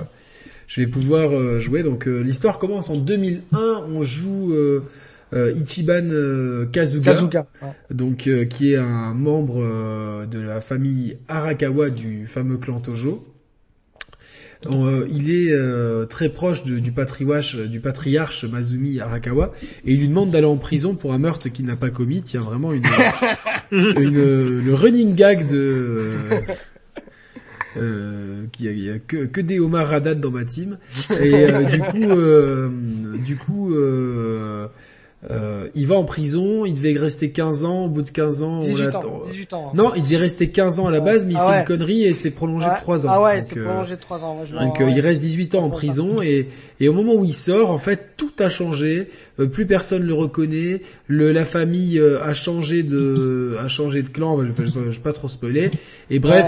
[0.67, 1.83] je vais pouvoir euh, jouer.
[1.83, 3.85] Donc, l'histoire commence en 2001.
[3.87, 4.85] On joue euh,
[5.35, 7.47] Ichiban euh, Kazuga,
[7.91, 13.27] donc euh, qui est un membre de la famille Arakawa du fameux clan Tojo.
[14.71, 19.53] il est très proche du, patriarche, du patriarche Mazumi Arakawa
[19.85, 22.23] et il lui demande d'aller en prison pour un meurtre qu'il n'a pas commis.
[22.23, 22.85] Tiens, vraiment une,
[23.73, 26.13] une le running gag de
[27.77, 30.79] euh, il y a, que, que, des Omar Haddad dans ma team
[31.21, 32.07] et du coup
[33.19, 33.75] du coup
[35.31, 38.61] euh, il va en prison, il devait rester 15 ans, au bout de 15 ans,
[38.61, 39.73] 18 ans, 18 ans.
[39.75, 42.05] Non, il devait rester 15 ans à la base, mais il ah fait une connerie
[42.05, 43.11] et c'est prolongé de 3 ans.
[43.11, 44.45] Ah ouais, c'est prolongé de 3 ans.
[44.61, 46.49] donc euh, il reste 18 ans en prison et,
[46.81, 49.09] et au moment où il sort, en fait, tout a changé.
[49.41, 50.83] Euh, plus personne le reconnaît.
[51.07, 54.45] Le, la famille euh, a changé de, a changé de clan.
[54.45, 55.71] Je, je, je, vais pas trop spoiler.
[56.11, 56.47] Et bref,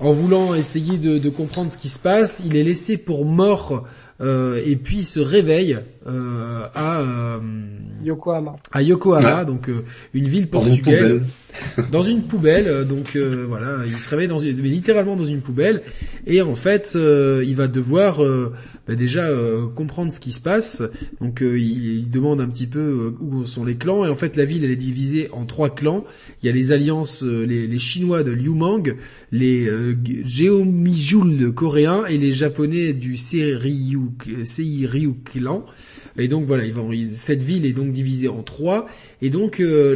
[0.00, 3.84] en voulant essayer de, de comprendre ce qui se passe, il est laissé pour mort
[4.20, 7.38] euh, et puis il se réveille euh, à euh,
[8.02, 8.56] Yokohama.
[8.70, 9.70] À Yokohama, donc
[10.12, 11.22] une ville portugaise,
[11.90, 12.86] dans une poubelle.
[12.86, 15.82] donc voilà, il se réveille dans une, littéralement dans une poubelle,
[16.26, 18.20] et en fait, il va devoir
[18.86, 19.28] bah, déjà
[19.74, 20.82] comprendre ce qui se passe.
[21.20, 24.44] Donc il il, demande un petit peu où sont les clans et en fait la
[24.44, 26.04] ville elle est divisée en trois clans.
[26.42, 28.96] Il y a les alliances, les, les Chinois de Liu Mang,
[29.32, 29.94] les euh,
[31.54, 34.10] coréens et les Japonais du Seiryu
[35.24, 35.64] clan.
[36.18, 38.86] Et donc voilà, ils vont, cette ville est donc divisée en trois.
[39.22, 39.94] Et donc euh,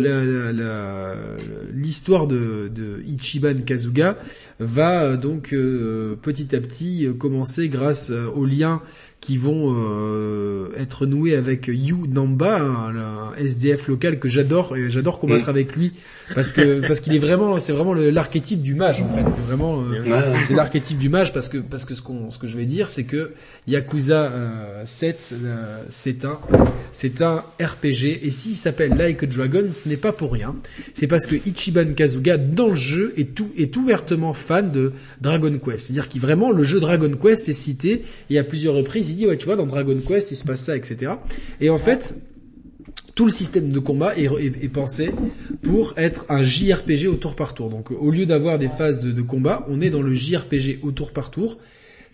[1.72, 4.18] l'histoire de, de, Ichiban Kazuga
[4.60, 8.82] va euh, donc euh, petit à petit commencer grâce aux liens
[9.24, 15.18] qui vont euh, être noués avec Yu Namba, un, SDF local que j'adore et j'adore
[15.18, 15.94] combattre avec lui
[16.34, 19.24] parce que parce qu'il est vraiment c'est vraiment l'archétype du mage en fait.
[19.46, 22.54] Vraiment euh, c'est l'archétype du mage parce que parce que ce qu'on ce que je
[22.54, 23.30] vais dire c'est que
[23.66, 24.30] Yakuza
[24.84, 26.38] 7 euh, c'est un
[26.92, 30.54] c'est un RPG et s'il s'appelle Like a Dragon ce n'est pas pour rien.
[30.92, 35.58] C'est parce que Ichiban Kazuga dans le jeu est tout est ouvertement fan de Dragon
[35.58, 35.86] Quest.
[35.86, 39.46] C'est-à-dire qu'il vraiment le jeu Dragon Quest est cité et à plusieurs reprises ouais tu
[39.46, 41.12] vois dans Dragon Quest il se passe ça etc.
[41.60, 42.14] Et en fait
[43.14, 45.12] tout le système de combat est, pensé
[45.62, 47.70] pour être un JRPG au tour par tour.
[47.70, 50.90] Donc au lieu d'avoir des phases de, de, combat, on est dans le JRPG au
[50.90, 51.58] tour par tour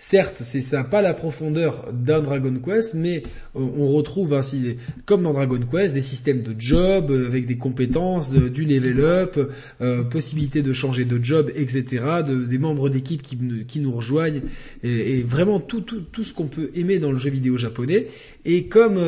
[0.02, 3.18] Certes, c'est ça pas la profondeur d'un Dragon Quest, mais
[3.54, 7.58] euh, on retrouve ainsi, comme dans Dragon Quest, des systèmes de job euh, avec des
[7.58, 9.38] compétences, du level up,
[9.82, 12.22] euh, possibilité de changer de job, etc.
[12.26, 14.40] De, des membres d'équipe qui, nous rejoignent,
[14.82, 18.06] et, vraiment tout, tout, tout ce qu'on peut aimer dans le jeu vidéo japonais.
[18.46, 18.98] Et comme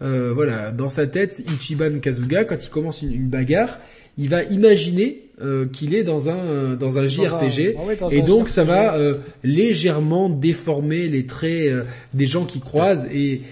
[0.00, 3.80] voilà, dans sa tête, Ichiban Kazuga, quand il commence une bagarre,
[4.18, 8.48] il va imaginer euh, qu'il est dans un euh, dans un JRPG ah et donc
[8.48, 11.72] ça va euh, légèrement déformer les traits
[12.14, 13.08] des gens qui croisent.
[13.12, 13.42] Et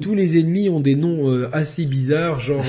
[0.00, 2.64] tous les ennemis ont des noms assez bizarres genre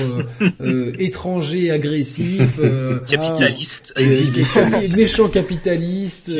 [0.98, 2.40] étranger agressif
[3.06, 4.00] capitaliste ah,
[4.96, 6.32] méchant capitaliste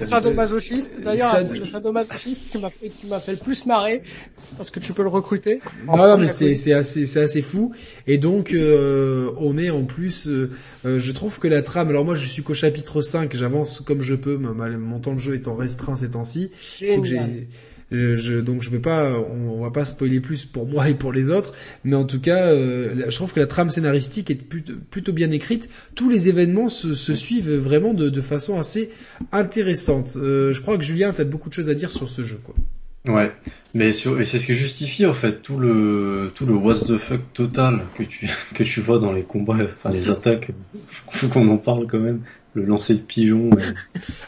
[0.00, 4.02] sadomasochiste d'ailleurs le sadomasochiste qui m'a fait qui m'a fait le plus marrer
[4.56, 5.60] parce que tu peux le recruter.
[5.86, 7.72] Non, non mais c'est c'est assez c'est assez fou.
[8.06, 10.30] Et donc on est en plus
[10.84, 14.36] je trouve que la alors moi je suis qu'au chapitre 5, j'avance comme je peux,
[14.36, 16.50] mon temps de jeu étant restreint ces temps-ci.
[17.90, 21.12] Je, je, donc je vais pas, on, va pas spoiler plus pour moi et pour
[21.12, 21.52] les autres,
[21.84, 25.68] mais en tout cas, euh, je trouve que la trame scénaristique est plutôt, bien écrite.
[25.94, 28.90] Tous les événements se, suivent vraiment de, façon assez
[29.32, 30.14] intéressante.
[30.16, 32.40] Euh, je crois que Julien, tu as beaucoup de choses à dire sur ce jeu,
[32.42, 32.54] quoi.
[33.06, 33.32] Ouais,
[33.74, 37.82] mais c'est ce qui justifie en fait tout le tout le what the fuck total
[37.98, 40.50] que tu que tu vois dans les combats, enfin les attaques.
[40.88, 42.20] Faut qu'on en parle quand même.
[42.54, 43.50] Le lancer de pigeon.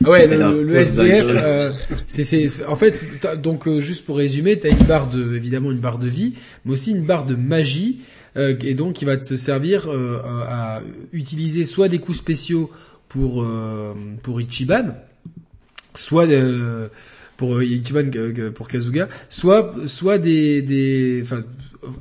[0.04, 1.70] Ah ouais, le, SDF, euh,
[2.08, 3.00] c'est en fait
[3.40, 6.72] donc euh, juste pour résumer, t'as une barre de évidemment une barre de vie, mais
[6.72, 8.00] aussi une barre de magie
[8.36, 9.88] euh, et donc il va te servir
[10.48, 10.82] à
[11.12, 12.70] utiliser soit des coups spéciaux
[13.08, 13.46] pour
[14.22, 14.96] pour Ichiban,
[15.94, 16.26] soit
[17.36, 18.10] pour Ichiban
[18.54, 21.42] pour Kazuga, soit soit des des enfin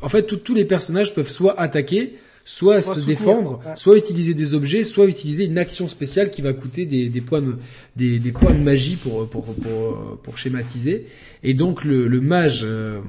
[0.01, 2.14] en fait tous les personnages peuvent soit attaquer
[2.45, 6.85] soit, se défendre, soit utiliser des objets, soit utiliser une action spéciale qui va coûter
[6.85, 7.55] des, des points de,
[7.95, 11.07] des, des, points de magie pour, pour, pour, pour schématiser.
[11.43, 13.01] Et donc le, le mage euh,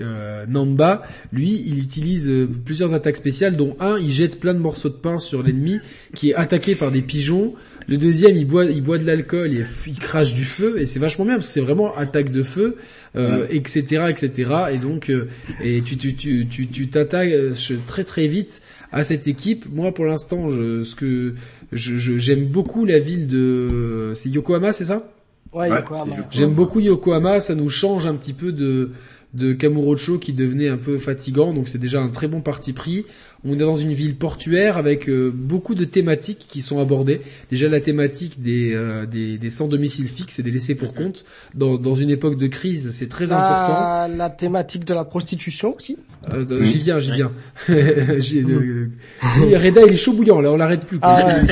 [0.00, 4.60] euh, Namba, lui, il utilise euh, plusieurs attaques spéciales, dont un, il jette plein de
[4.60, 5.78] morceaux de pain sur l'ennemi
[6.14, 7.54] qui est attaqué par des pigeons.
[7.88, 10.98] Le deuxième, il boit, il boit de l'alcool, il, il crache du feu, et c'est
[10.98, 12.76] vachement bien parce que c'est vraiment attaque de feu,
[13.16, 14.50] euh, etc., etc.
[14.72, 15.28] Et donc, euh,
[15.62, 17.32] et tu tu tu tu tu t'attaques
[17.86, 18.60] très très vite
[18.92, 19.64] à cette équipe.
[19.72, 21.34] Moi, pour l'instant, je, ce que
[21.72, 25.10] je j'aime beaucoup la ville de, c'est Yokohama, c'est ça?
[25.54, 26.16] Ouais, Yokohama.
[26.30, 28.90] J'aime beaucoup Yokohama, ça nous change un petit peu de
[29.34, 33.04] de Kamurocho qui devenait un peu fatigant, donc c'est déjà un très bon parti pris.
[33.44, 37.20] On est dans une ville portuaire avec euh, beaucoup de thématiques qui sont abordées.
[37.50, 41.24] Déjà la thématique des, euh, des, des sans domicile fixe et des laissés pour compte.
[41.54, 44.08] Dans, dans une époque de crise, c'est très important.
[44.16, 45.98] La thématique de la prostitution aussi.
[46.34, 47.30] Euh, j'y viens, j'y viens.
[47.70, 48.88] euh,
[49.22, 50.98] Reda, il est chaud bouillant, là on l'arrête plus.
[51.02, 51.42] Ah,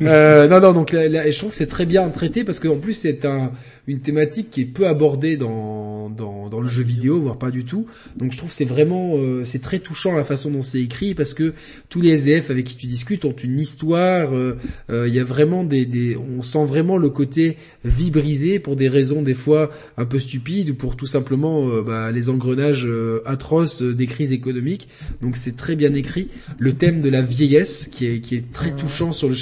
[0.00, 3.52] non, non, donc je trouve que c'est très bien traité parce qu'en plus c'est un,
[3.86, 7.64] une thématique qui est peu abordée dans, dans, dans le jeu vidéo, voire pas du
[7.64, 7.86] tout.
[8.16, 11.52] Donc je trouve c'est vraiment, c'est très touchant la façon dont c'est écrit parce que
[11.90, 14.34] tous les SDF avec qui tu discutes ont une histoire.
[14.34, 14.56] Euh,
[14.88, 18.74] euh, il y a vraiment des, des, on sent vraiment le côté vie brisée pour
[18.74, 22.88] des raisons des fois un peu stupides ou pour tout simplement euh, bah, les engrenages
[23.26, 24.88] atroces des crises économiques.
[25.20, 26.28] Donc c'est très bien écrit.
[26.58, 29.34] Le thème de la vieillesse qui est, qui est très touchant sur le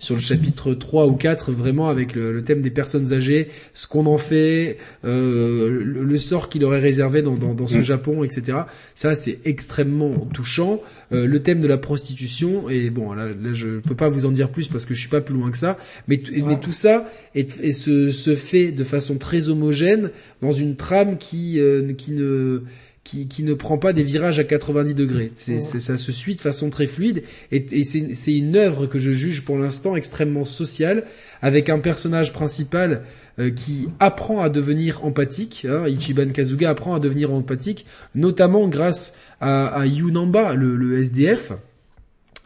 [0.00, 4.06] sur le chapitre 3 ou 4 vraiment avec le, thème des personnes âgées, ce qu'on
[4.06, 7.82] en fait, le, sort qu'il aurait réservé dans, dans, dans ce mm.
[7.82, 8.58] Japon, etc.
[8.96, 10.80] Ça c'est extrêmement touchant.
[11.12, 14.30] Euh, le thème de la prostitution et bon là, là je peux pas vous en
[14.30, 15.76] dire plus parce que je suis pas plus loin que ça
[16.08, 20.10] mais mais tout ça est, se, se fait de façon très homogène
[20.40, 22.62] dans une trame qui euh, qui ne
[23.04, 25.32] qui, qui ne prend pas des virages à 90 degrés.
[25.34, 28.98] C'est, ça se suit de façon très fluide et, et c'est, c'est une œuvre que
[28.98, 31.04] je juge pour l'instant extrêmement sociale
[31.40, 33.02] avec un personnage principal
[33.38, 35.66] euh, qui apprend à devenir empathique.
[35.68, 41.52] Hein, Ichiban Kazuga apprend à devenir empathique, notamment grâce à, à Yunamba, le, le SDF.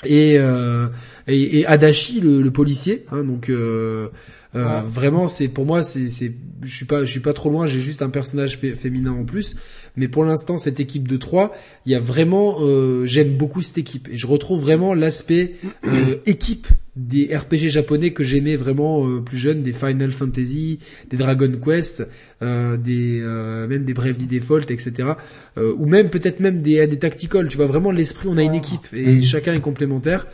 [0.04, 0.88] Et, euh,
[1.26, 4.10] et, et, Adachi le, le policier hein, donc euh,
[4.56, 7.66] euh, Vraiment, c'est pour moi, c'est, c'est, je suis pas, je suis pas trop loin.
[7.66, 9.56] J'ai juste un personnage féminin en plus,
[9.96, 11.54] mais pour l'instant, cette équipe de trois,
[11.86, 15.54] il y a vraiment, euh, j'aime beaucoup cette équipe et je retrouve vraiment l'aspect
[15.86, 20.78] euh, équipe des RPG japonais que j'aimais vraiment euh, plus jeune, des Final Fantasy,
[21.10, 22.06] des Dragon Quest,
[22.42, 23.20] euh, des
[23.68, 25.10] même des Bravely Default, etc.
[25.56, 27.48] ou même peut-être même des des tactical.
[27.48, 30.26] Tu vois vraiment l'esprit, on a une équipe et chacun est complémentaire.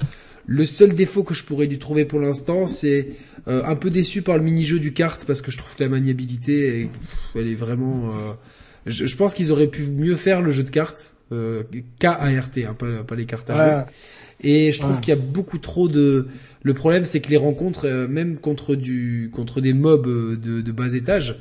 [0.46, 3.10] Le seul défaut que je pourrais lui trouver pour l'instant, c'est
[3.46, 5.88] euh, un peu déçu par le mini-jeu du kart parce que je trouve que la
[5.88, 6.90] maniabilité,
[7.36, 8.10] elle est vraiment.
[8.86, 11.62] Euh, je, pense qu'ils auraient pu mieux faire le jeu de cartes, euh,
[12.00, 13.92] K-A-R-T, hein, pas, les cartes à jouer.
[14.44, 16.26] Et je trouve qu'il y a beaucoup trop de.
[16.62, 20.72] Le problème, c'est que les rencontres, euh, même contre du contre des mobs de, de
[20.72, 21.36] bas étage,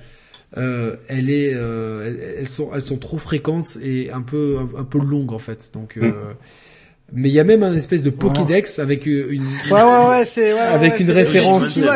[0.57, 5.33] euh, elle est, elles, sont elles sont trop fréquentes et un peu un, peu longues
[5.33, 5.71] en fait.
[5.73, 6.11] Donc mm
[7.14, 10.25] mais il y a même un espèce de Pokédex avec euh, une ouais, ouais, ouais,
[10.25, 11.75] c'est, avec une référence.
[11.75, 11.90] les ouais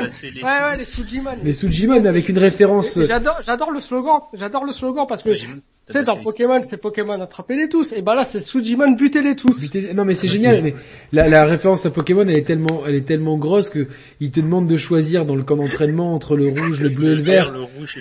[0.43, 1.29] ouais les Sujimon.
[1.43, 5.47] Les Sujimon avec une référence j'adore j'adore le slogan j'adore le slogan parce que tu
[5.87, 10.03] sais dans Pokémon c'est Pokémon attrapez-les tous et bah là c'est Sujimon butez-les tous non
[10.03, 10.73] mais c'est génial mais
[11.13, 13.87] la, la référence à Pokémon elle est tellement elle est tellement grosse que
[14.19, 17.15] il te demande de choisir dans le camp d'entraînement entre le rouge le bleu et
[17.15, 17.53] le vert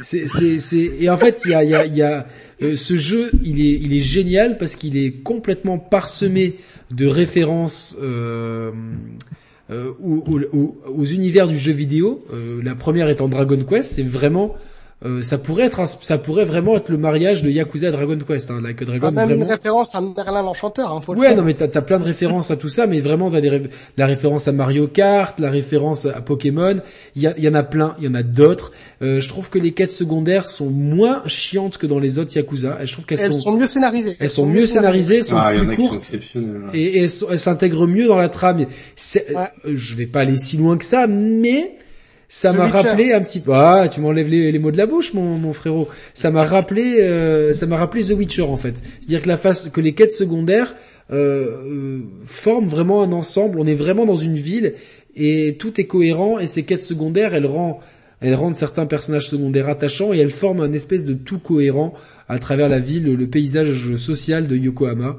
[0.03, 2.27] c'est c'est c'est et en fait il y a il y a il y a
[2.63, 6.57] euh, ce jeu il est il est génial parce qu'il est complètement parsemé
[6.95, 8.71] de références euh,
[9.71, 12.25] euh, aux, univers du jeu vidéo.
[12.33, 14.55] Euh, la première étant Dragon Quest, c'est vraiment
[15.05, 18.51] euh, ça pourrait être ça pourrait vraiment être le mariage de Yakuza et Dragon Quest
[18.51, 19.45] hein, like Dragon ah, même vraiment...
[19.45, 22.51] une référence à Merlin l'enchanteur hein, faut ouais non mais t'as as plein de références
[22.51, 23.63] à tout ça mais vraiment t'as des
[23.97, 26.77] la référence à Mario Kart la référence à Pokémon
[27.17, 28.73] il y, y en a plein il y en a d'autres.
[29.03, 32.79] Euh, je trouve que les quêtes secondaires sont moins chiantes que dans les autres Yakuza.
[32.83, 33.33] Et je trouve qu'elles sont...
[33.33, 34.17] sont mieux scénarisées.
[34.19, 36.15] elles, sont, mieux scénarisées, sont ah, plus courtes
[36.73, 38.59] et, et elles s'intègrent mieux dans la trame.
[38.59, 38.67] Ouais.
[39.65, 41.77] je vais pas aller si loin que ça mais
[42.29, 43.53] ça m'a rappelé un petit peu.
[43.55, 45.89] Ah, tu m'enlèves les, les, mots de la bouche, mon, mon frérot.
[46.15, 48.83] Ça m'a rappelé, euh, ça m'a rappelé The Witcher en fait.
[49.01, 50.75] C'est-à-dire que la face, que les quêtes secondaires
[51.13, 53.61] euh, euh, forment vraiment un ensemble.
[53.61, 54.75] On est vraiment dans une ville
[55.17, 56.39] et tout est cohérent.
[56.39, 57.77] Et ces quêtes secondaires, elles rendent,
[58.21, 61.95] elles rendent certains personnages secondaires attachants et elles forment un espèce de tout cohérent
[62.29, 65.19] à travers la ville, le paysage social de Yokohama.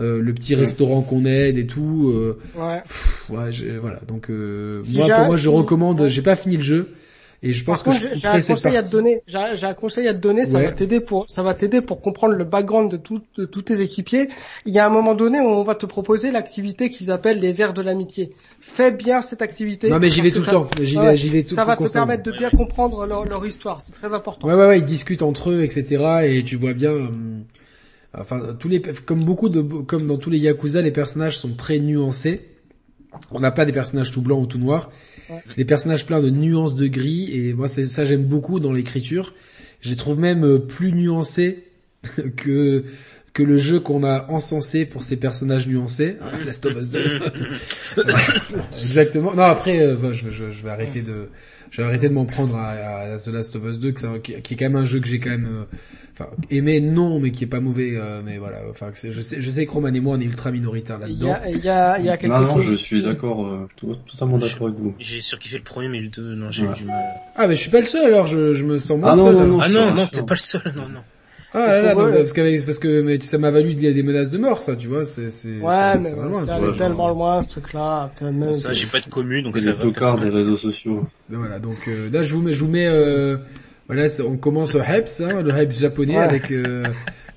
[0.00, 2.10] Euh, le petit restaurant qu'on aide et tout.
[2.14, 2.82] Euh, ouais.
[3.30, 4.00] ouais voilà.
[4.08, 6.08] Donc euh, moi, pour moi, je recommande.
[6.08, 6.88] J'ai pas fini le jeu.
[7.44, 9.20] Et je pense que j'ai un conseil à te donner.
[9.26, 10.46] J'ai un conseil à te donner.
[10.46, 13.62] Ça va t'aider pour, ça va t'aider pour comprendre le background de, tout, de tous
[13.62, 14.28] tes équipiers.
[14.64, 17.52] Il y a un moment donné où on va te proposer l'activité qu'ils appellent les
[17.52, 18.32] vers de l'amitié.
[18.60, 19.90] Fais bien cette activité.
[19.90, 20.68] Non mais j'y vais tout le temps.
[20.80, 21.56] J'y vais, j'y vais tout.
[21.56, 23.80] Ça va te permettre de bien comprendre leur, leur histoire.
[23.80, 24.46] C'est très important.
[24.46, 24.78] Ouais ouais ouais.
[24.78, 26.20] Ils discutent entre eux, etc.
[26.22, 26.92] Et tu vois bien.
[28.14, 31.78] Enfin, tous les, comme beaucoup de, comme dans tous les Yakuza, les personnages sont très
[31.78, 32.40] nuancés.
[33.30, 34.90] On n'a pas des personnages tout blancs ou tout noirs.
[35.48, 39.34] C'est des personnages pleins de nuances de gris et moi ça j'aime beaucoup dans l'écriture.
[39.80, 41.64] Je les trouve même euh, plus nuancés
[42.36, 42.84] que
[43.32, 46.18] que le jeu qu'on a encensé pour ces personnages nuancés.
[46.20, 47.20] Ah, Last of Us 2.
[48.70, 49.34] Exactement.
[49.34, 51.28] Non après euh, je, je, je, vais arrêter de
[51.72, 54.42] je vais arrêter de m'en prendre à, à, The Last of Us 2 qui, est
[54.42, 55.76] quand même un jeu que j'ai quand même euh,
[56.12, 59.50] enfin aimé non mais qui est pas mauvais euh, mais voilà enfin je sais je
[59.50, 62.10] sais que Roman et moi on est ultra minoritaire là-dedans il y a il y
[62.10, 63.66] a, quelque non, non je suis d'accord euh,
[64.06, 66.84] totalement d'accord avec vous j'ai surkiffé le premier mais le deux non j'ai eu du
[66.84, 67.02] mal
[67.36, 69.24] ah mais je suis pas le seul alors je, je me sens moins ah, non,
[69.24, 71.00] seul non, non, ah non non t'es pas le seul non non
[71.54, 74.38] ah là là, non, parce, que, parce que mais ça m'a valu des menaces de
[74.38, 78.10] mort, ça, tu vois, c'est c'est ouais, mais vraiment, ça allait tellement loin ce truc-là.
[78.52, 80.16] Ça, j'ai pas de commune, donc ça va.
[80.16, 81.06] des réseaux sociaux.
[81.28, 83.36] Voilà, donc euh, là, je vous mets, je vous mets, euh,
[83.86, 86.84] voilà, on commence au Heps, hein, le Heps japonais avec euh,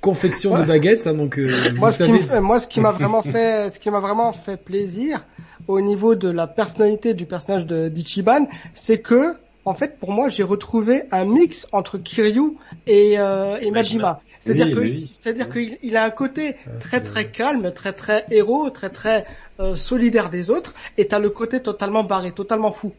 [0.01, 1.37] confection de baguettes, hein, donc.
[1.37, 2.19] Euh, moi, ce savez...
[2.19, 5.25] qui moi, ce qui m'a vraiment fait, ce qui m'a vraiment fait plaisir
[5.67, 9.33] au niveau de la personnalité du personnage de d'Ichiban, c'est que
[9.65, 12.53] en fait, pour moi, j'ai retrouvé un mix entre Kiryu
[12.85, 14.21] et, euh, et Majima.
[14.39, 19.25] C'est-à-dire que, c'est-à-dire qu'il a un côté très très calme, très très héros, très très
[19.59, 22.93] euh, solidaire des autres, et t'as le côté totalement barré, totalement fou.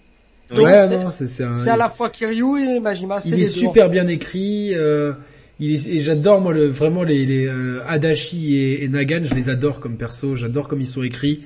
[0.50, 3.20] ouais, c'est à la fois Kiryu et Majima.
[3.24, 4.74] Il est super bien écrit.
[4.74, 5.12] Euh,
[5.58, 9.34] il est, et j'adore moi le, vraiment les, les euh, Adachi et, et, Nagan, je
[9.34, 10.34] les adore comme perso.
[10.34, 11.44] J'adore comme ils sont écrits.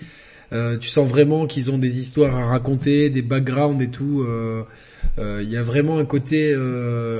[0.52, 4.22] Euh, tu sens vraiment qu'ils ont des histoires à raconter, des backgrounds et tout.
[4.22, 4.64] Euh,
[5.18, 6.54] il y a vraiment un côté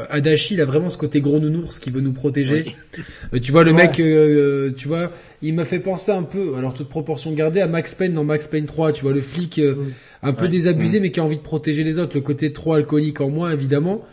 [0.09, 2.67] Adachi, il a vraiment ce côté gros nounours qui veut nous protéger.
[3.43, 4.01] tu vois le mec,
[4.77, 5.11] tu vois,
[5.43, 8.49] il m'a fait penser un peu, alors toute proportion gardée, à Max Payne dans Max
[8.49, 8.93] Payne 3.
[8.93, 9.61] Tu vois le flic
[10.23, 12.15] un peu désabusé, mais qui a envie de protéger les autres.
[12.15, 14.05] Le côté trop alcoolique en moins, évidemment.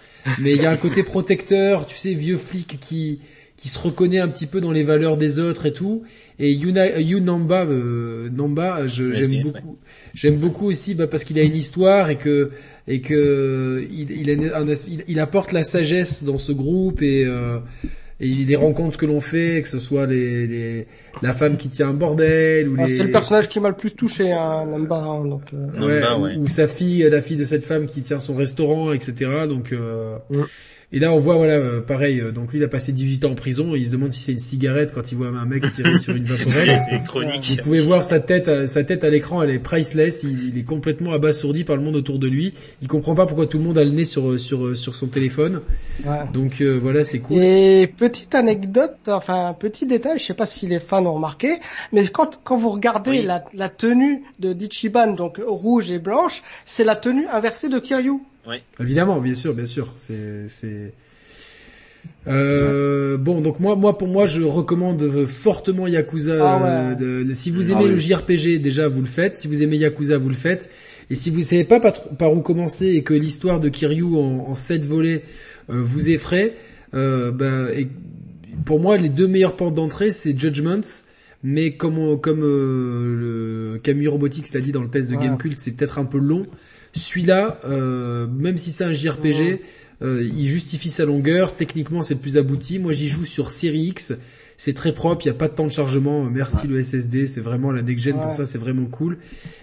[0.42, 3.22] Mais il y a un côté protecteur, tu sais, vieux flic qui
[3.58, 6.04] qui se reconnaît un petit peu dans les valeurs des autres et tout.
[6.40, 9.78] Et Yuna, Yunamba, euh, Namba, j'aime beaucoup.
[10.14, 12.52] J'aime beaucoup aussi bah, parce qu'il a une histoire et que
[12.88, 14.52] et que il, il,
[15.08, 17.60] il, apporte la sagesse dans ce groupe et euh,
[18.20, 20.88] et les rencontres que l'on fait, que ce soit les, les,
[21.22, 22.94] la femme qui tient un bordel ou ah, les...
[22.94, 24.98] C'est le personnage qui m'a le plus touché, hein, Namba.
[24.98, 26.18] Hein, donc, euh...
[26.18, 29.46] ouais, Ou sa fille, la fille de cette femme qui tient son restaurant, etc.
[29.48, 30.18] Donc, euh...
[30.94, 32.22] Et là, on voit, voilà, euh, pareil.
[32.22, 33.76] Euh, donc lui, il a passé 18 ans en prison.
[33.76, 36.24] il se demande si c'est une cigarette quand il voit un mec tirer sur une
[36.24, 36.88] vaporette.
[36.90, 37.56] électronique.
[37.58, 39.44] Vous pouvez voir sa tête, euh, sa tête à l'écran.
[39.44, 40.24] Elle est priceless.
[40.24, 42.54] Il, est complètement abasourdi par le monde autour de lui.
[42.82, 45.62] Il comprend pas pourquoi tout le monde a le nez sur sur sur son téléphone.
[46.34, 47.38] Donc voilà, c'est cool.
[47.38, 50.20] Et petite anecdote, enfin petit détail.
[50.20, 51.50] Je sais pas si les fans ont remarqué,
[51.92, 56.86] mais quand quand vous regardez la, la tenue de Dichiban, donc rouge et blanche, c'est
[56.86, 58.22] la tenue inversée de Kiryu.
[58.80, 59.94] Évidemment, bien sûr, bien sûr.
[59.96, 60.94] C'est, c'est.
[62.28, 66.38] Euh, bon, donc moi, moi, pour moi, je recommande fortement Yakuza.
[66.42, 69.38] Ah euh, si vous aimez ah le JRPG, déjà, vous le faites.
[69.38, 70.70] Si vous aimez Yakuza, vous le faites.
[71.10, 74.56] Et si vous savez pas par, où commencer et que l'histoire de Kiryu en, en
[74.56, 75.24] sept volets
[75.70, 76.54] euh, vous effraie,
[76.94, 77.88] ben, et
[78.66, 80.82] pour moi, les deux meilleures portes d'entrée, c'est Judgments.
[81.44, 86.00] Mais comme, comme le Camille Robotics l'a dit dans le test de Gamecult, c'est peut-être
[86.00, 86.44] un peu long.
[86.98, 89.62] Celui-là, euh, même si c'est un JRPG,
[90.02, 91.56] euh, il justifie sa longueur.
[91.56, 92.80] Techniquement, c'est plus abouti.
[92.80, 94.14] Moi, j'y joue sur Série X.
[94.60, 96.24] C'est très propre, il n'y a pas de temps de chargement.
[96.24, 99.20] Merci le SSD, c'est vraiment la next gen pour ça, c'est vraiment cool.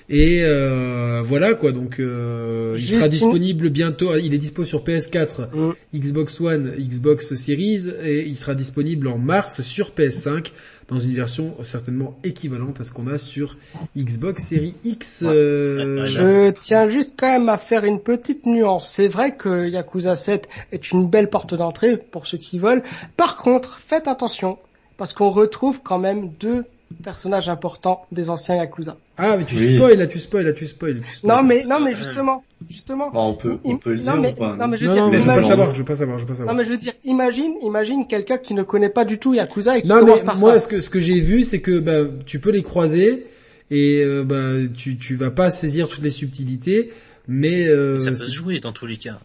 [0.09, 4.17] Et euh, voilà quoi, donc euh, il sera disponible bientôt.
[4.17, 5.99] Il est dispo sur PS4, mm.
[5.99, 10.53] Xbox One, Xbox Series, et il sera disponible en mars sur PS5
[10.89, 13.57] dans une version certainement équivalente à ce qu'on a sur
[13.97, 15.25] Xbox Series X.
[15.27, 18.89] Euh, Je tiens juste quand même à faire une petite nuance.
[18.89, 22.83] C'est vrai que Yakuza 7 est une belle porte d'entrée pour ceux qui veulent.
[23.17, 24.59] Par contre, faites attention
[24.97, 26.65] parce qu'on retrouve quand même deux
[27.03, 28.97] personnages importants des anciens Yakuza.
[29.17, 31.01] Ah mais tu spoil là, tu spoil là, tu spoil.
[31.23, 33.11] Non mais non mais justement, justement.
[33.13, 35.13] on peut, on peut le dire non, mais, ou pas Non mais je veux dire,
[35.13, 36.55] je veux pas savoir, je veux pas savoir, je veux pas savoir.
[36.55, 39.79] Non mais je veux dire, imagine, imagine quelqu'un qui ne connaît pas du tout Yakuza
[39.79, 40.61] et qui non, commence mais par moi, ça.
[40.61, 43.27] ce que ce que j'ai vu, c'est que bah tu peux les croiser
[43.71, 46.91] et euh, bah tu tu vas pas saisir toutes les subtilités,
[47.27, 49.19] mais euh, ça peut se jouer dans tous les cas.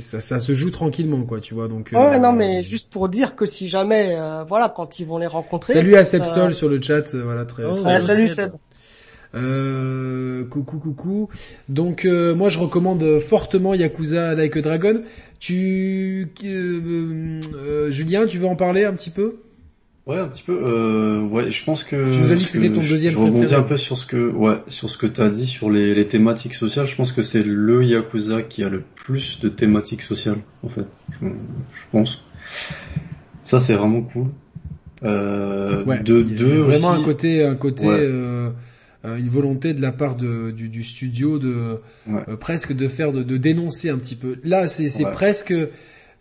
[0.00, 1.68] Ça, ça, se joue tranquillement, quoi, tu vois.
[1.68, 1.90] Donc.
[1.92, 5.28] ouais, non, mais juste pour dire que si jamais, euh, voilà, quand ils vont les
[5.28, 5.74] rencontrer.
[5.74, 7.64] Salut à Sebsol euh, sur le chat, voilà très.
[7.64, 8.52] Oh, salut Seb.
[9.34, 11.28] Euh, coucou, coucou.
[11.68, 15.02] Donc moi je recommande fortement Yakuza Like a Dragon.
[15.38, 16.28] Tu,
[17.88, 19.36] Julien, tu veux en parler un petit peu?
[20.06, 20.58] Ouais, un petit peu.
[20.60, 22.10] Euh, ouais, je pense que.
[22.10, 24.06] Tu nous as dit que c'était ton deuxième Je, je rebondis un peu sur ce
[24.06, 26.86] que, ouais, sur ce que t'as dit sur les, les thématiques sociales.
[26.86, 30.86] Je pense que c'est le Yakuza qui a le plus de thématiques sociales, en fait.
[31.20, 32.24] Je, je pense.
[33.44, 34.28] Ça, c'est vraiment cool.
[35.04, 36.22] Euh, ouais, de,
[36.58, 37.98] vraiment un côté, un côté, ouais.
[38.00, 38.50] euh,
[39.04, 42.20] une volonté de la part de, du, du studio de ouais.
[42.28, 44.36] euh, presque de faire de, de, dénoncer un petit peu.
[44.44, 45.68] Là, c'est presque euh,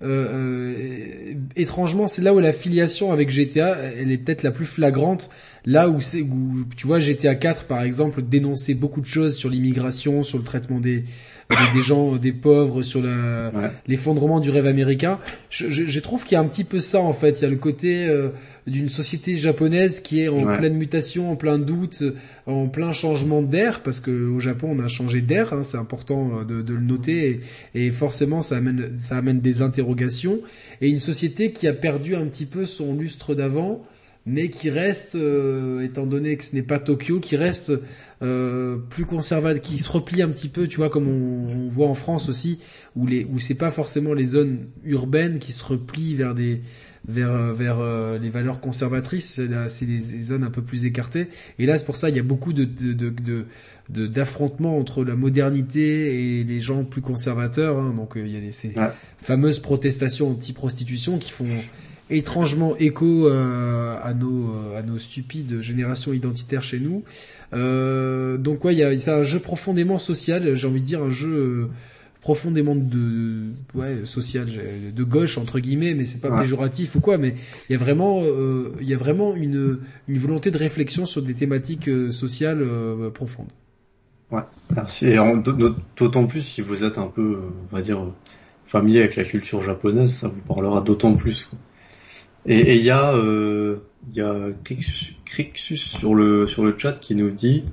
[0.02, 5.30] euh, étrangement, c'est là où la filiation avec GTA, elle est peut-être la plus flagrante.
[5.66, 9.50] Là où c'est, où tu vois, GTA 4 par exemple dénonçait beaucoup de choses sur
[9.50, 11.06] l'immigration, sur le traitement des
[11.74, 13.72] des, gens, des pauvres, sur la, ouais.
[13.88, 15.20] l'effondrement du rêve américain.
[15.50, 17.40] Je, je, je trouve qu'il y a un petit peu ça en fait.
[17.40, 18.30] Il y a le côté euh,
[18.68, 20.58] d'une société japonaise qui est en ouais.
[20.58, 22.04] pleine mutation, en plein doute,
[22.46, 26.44] en plein changement d'air, parce que au Japon on a changé d'air, hein, c'est important
[26.44, 27.42] de, de, le noter,
[27.74, 30.40] et, et, forcément ça amène, ça amène des interrogations,
[30.82, 33.84] et une société qui a perdu un petit peu son lustre d'avant,
[34.30, 37.72] mais qui reste, euh, étant donné que ce n'est pas Tokyo, qui reste
[38.22, 41.88] euh, plus conservateur, qui se replie un petit peu, tu vois, comme on, on voit
[41.88, 42.60] en France aussi,
[42.96, 46.62] où les, où c'est pas forcément les zones urbaines qui se replient vers des,
[47.08, 51.28] vers vers euh, les valeurs conservatrices, c'est des, zones un peu plus écartées.
[51.58, 53.46] Et là, c'est pour ça il y a beaucoup de de, de,
[53.90, 57.80] de d'affrontements entre la modernité et les gens plus conservateurs.
[57.80, 57.94] Hein.
[57.96, 58.90] Donc il y a des, ces ouais.
[59.18, 61.48] fameuses protestations anti-prostitution qui font
[62.10, 67.04] étrangement écho euh, à nos à nos stupides générations identitaires chez nous.
[67.54, 71.04] Euh, donc ouais, il y a c'est un jeu profondément social, j'ai envie de dire
[71.04, 71.68] un jeu euh,
[72.22, 74.48] profondément de ouais social
[74.94, 76.42] de gauche entre guillemets mais c'est pas ouais.
[76.42, 77.36] péjoratif ou quoi mais
[77.70, 81.22] il y a vraiment euh, il y a vraiment une une volonté de réflexion sur
[81.22, 83.52] des thématiques euh, sociales euh, profondes.
[84.32, 84.42] Ouais.
[84.76, 85.16] Merci.
[85.98, 87.40] D'autant plus si vous êtes un peu,
[87.72, 88.00] on va dire,
[88.64, 91.50] familier avec la culture japonaise, ça vous parlera d'autant plus.
[92.46, 93.78] Et il y a, euh,
[94.14, 94.36] y a
[95.26, 97.64] Crixus sur le sur le chat qui nous dit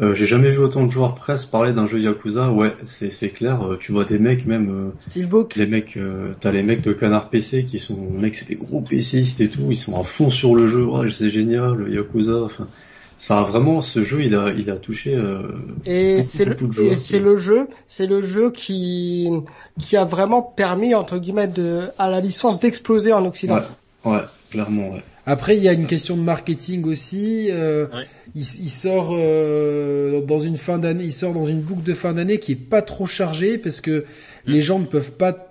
[0.00, 2.52] euh, j'ai jamais vu autant de joueurs presse parler d'un jeu Yakuza.
[2.52, 3.62] Ouais, c'est c'est clair.
[3.62, 4.70] Euh, tu vois des mecs même.
[4.70, 5.56] Euh, Steelbook.
[5.56, 8.80] Les mecs, euh, t'as les mecs de Canard PC qui sont, mecs, c'est des gros
[8.80, 9.66] PCistes et tout.
[9.70, 10.84] Ils sont à fond sur le jeu.
[10.84, 12.42] Ouais, c'est génial, Yakuza.
[12.44, 12.68] Enfin,
[13.18, 15.42] ça a vraiment ce jeu il a il a touché euh,
[15.84, 19.28] et c'est le et c'est le jeu c'est le jeu qui
[19.76, 23.56] qui a vraiment permis entre guillemets de à la licence d'exploser en Occident.
[23.56, 23.62] Ouais,
[24.10, 24.20] ouais
[24.50, 25.02] clairement ouais.
[25.26, 27.48] Après il y a une question de marketing aussi.
[27.50, 27.86] Euh,
[28.34, 32.14] il, il, sort euh, dans une fin d'année, il sort dans une boucle de fin
[32.14, 34.52] d'année qui est pas trop chargée parce que mm.
[34.52, 35.48] les gens ne peuvent pas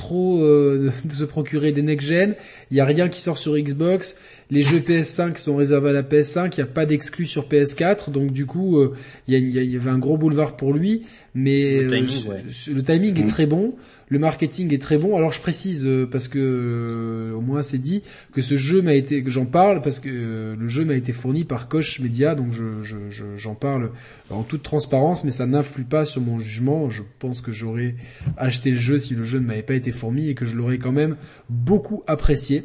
[0.00, 2.34] trop euh, de se procurer des next-gen.
[2.70, 4.16] Il y a rien qui sort sur Xbox.
[4.50, 6.52] Les jeux PS5 sont réservés à la PS5.
[6.52, 8.10] Il n'y a pas d'exclus sur PS4.
[8.10, 8.94] Donc du coup, euh,
[9.28, 11.02] il, y avait un gros boulevard pour lui.
[11.34, 13.26] Mais le timing, est mmh.
[13.26, 13.74] très bon.
[14.10, 15.16] Le marketing est très bon.
[15.16, 18.94] Alors je précise euh, parce que euh, au moins c'est dit que ce jeu m'a
[18.94, 22.34] été, que j'en parle parce que euh, le jeu m'a été fourni par Koch Media,
[22.34, 23.92] donc je, j'en je, parle
[24.30, 26.90] en toute transparence, mais ça n'influe pas sur mon jugement.
[26.90, 27.94] Je pense que j'aurais
[28.36, 30.78] acheté le jeu si le jeu ne m'avait pas été fourni et que je l'aurais
[30.78, 31.16] quand même
[31.48, 32.64] beaucoup apprécié.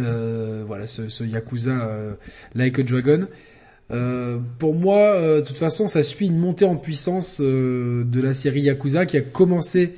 [0.00, 2.16] Voilà, ce, ce Yakuza
[2.54, 3.26] Like a Dragon.
[3.90, 8.62] Euh, pour moi, de toute façon, ça suit une montée en puissance de la série
[8.62, 9.94] Yakuza qui a commencé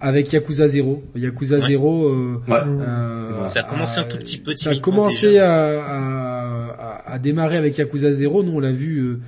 [0.00, 1.02] avec Yakuza 0.
[1.16, 2.08] Yakuza 0.
[2.08, 4.54] Euh, euh, ça a commencé un tout petit peu.
[4.54, 8.42] Ça a commencé à, à, à, démarrer avec Yakuza 0.
[8.42, 9.18] Nous, on l'a vu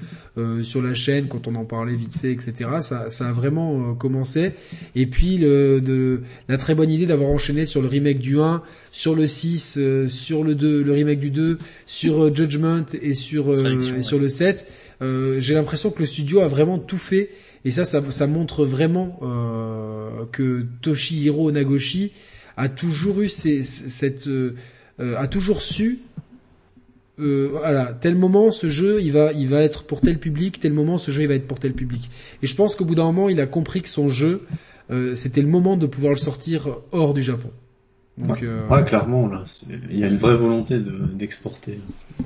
[0.41, 2.71] euh, euh, sur la chaîne quand on en parlait vite fait, etc.
[2.81, 4.53] Ça, ça a vraiment commencé.
[4.95, 8.63] Et puis le, de, la très bonne idée d'avoir enchaîné sur le remake du 1,
[8.91, 14.03] sur le 6, sur le 2, le remake du 2, sur Judgment et sur et
[14.03, 14.67] sur le 7.
[15.01, 17.31] J'ai l'impression que le studio a vraiment tout fait
[17.65, 22.13] et ça, ça, ça montre vraiment euh, que Toshihiro Nagoshi
[22.57, 24.55] a toujours eu ces, cette, euh,
[24.99, 26.01] a toujours su,
[27.21, 30.73] euh, voilà, tel moment ce jeu, il va, il va être pour tel public, tel
[30.73, 32.11] moment ce jeu, il va être pour tel public.
[32.43, 34.43] Et je pense qu'au bout d'un moment, il a compris que son jeu,
[34.91, 37.51] euh, c'était le moment de pouvoir le sortir hors du Japon.
[38.19, 39.45] Donc, ouais, clairement, là,
[39.91, 41.79] il y a une vraie volonté d'exporter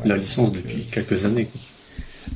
[0.05, 1.45] la licence depuis quelques années.
[1.45, 1.61] Quoi.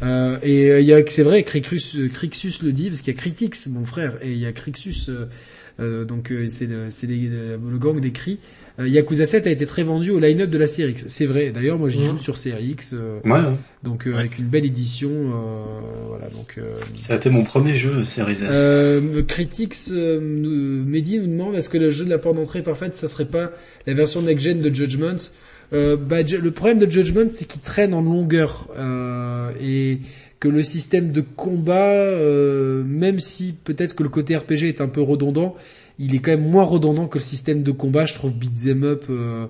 [0.03, 3.15] Euh, et euh, il y a, c'est vrai, Crixus, euh, Crixus le dit parce qu'il
[3.15, 5.11] y a Critics, mon frère, et il y a Crixus,
[5.81, 8.39] euh, donc c'est, c'est le gang des cris.
[8.79, 11.05] Yakuza 7 a été très vendu au line-up de la série X.
[11.09, 11.51] C'est vrai.
[11.51, 12.95] D'ailleurs, moi, j'y joue sur série X.
[13.25, 13.41] ouais.
[13.83, 15.11] Donc avec une belle édition.
[16.09, 16.29] voilà.
[16.31, 16.61] Donc.
[16.95, 18.45] ça a été mon premier jeu série S.
[18.45, 23.09] Euh, Critics, Mehdi nous demande est-ce que le jeu de la porte d'entrée parfaite, ça
[23.09, 23.51] serait pas
[23.87, 25.19] la version next-gen de Judgment?
[25.73, 29.99] Euh, bah, le problème de Judgment, c'est qu'il traîne en longueur euh, et
[30.41, 34.89] que le système de combat, euh, même si peut-être que le côté RPG est un
[34.89, 35.57] peu redondant,
[35.99, 38.05] il est quand même moins redondant que le système de combat.
[38.05, 39.47] Je trouve beat'em up euh,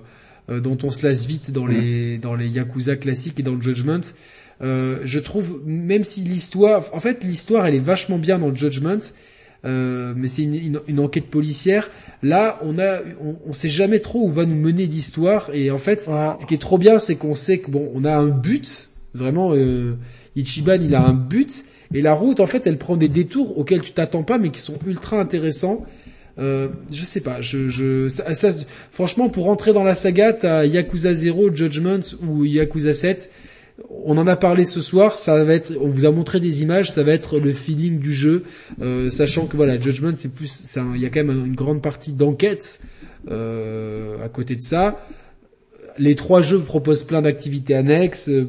[0.49, 3.61] euh, dont on se lasse vite dans les dans les Yakuza classiques et dans le
[3.61, 4.01] Judgment.
[4.61, 8.99] je trouve même si l'histoire, en fait, l'histoire elle est vachement bien dans le Judgment.
[9.65, 11.89] Euh, mais c'est une, une, enquête policière.
[12.23, 15.49] Là, on a, on, on, sait jamais trop où va nous mener l'histoire.
[15.53, 18.15] Et en fait, ce qui est trop bien, c'est qu'on sait que bon, on a
[18.15, 18.89] un but.
[19.13, 19.95] Vraiment, euh,
[20.35, 21.65] Ichiban, il a un but.
[21.93, 24.61] Et la route, en fait, elle prend des détours auxquels tu t'attends pas, mais qui
[24.61, 25.85] sont ultra intéressants.
[26.39, 28.51] Euh, je sais pas, je, je ça, ça,
[28.91, 33.29] franchement, pour rentrer dans la saga, t'as Yakuza 0, Judgment ou Yakuza 7
[33.89, 36.91] on en a parlé ce soir, ça va être, on vous a montré des images,
[36.91, 38.43] ça va être le feeling du jeu,
[38.81, 42.13] euh, sachant que voilà, Judgment c'est plus, il y a quand même une grande partie
[42.13, 42.81] d'enquête
[43.29, 45.05] euh, à côté de ça.
[45.97, 48.29] Les trois jeux proposent plein d'activités annexes.
[48.29, 48.47] Euh,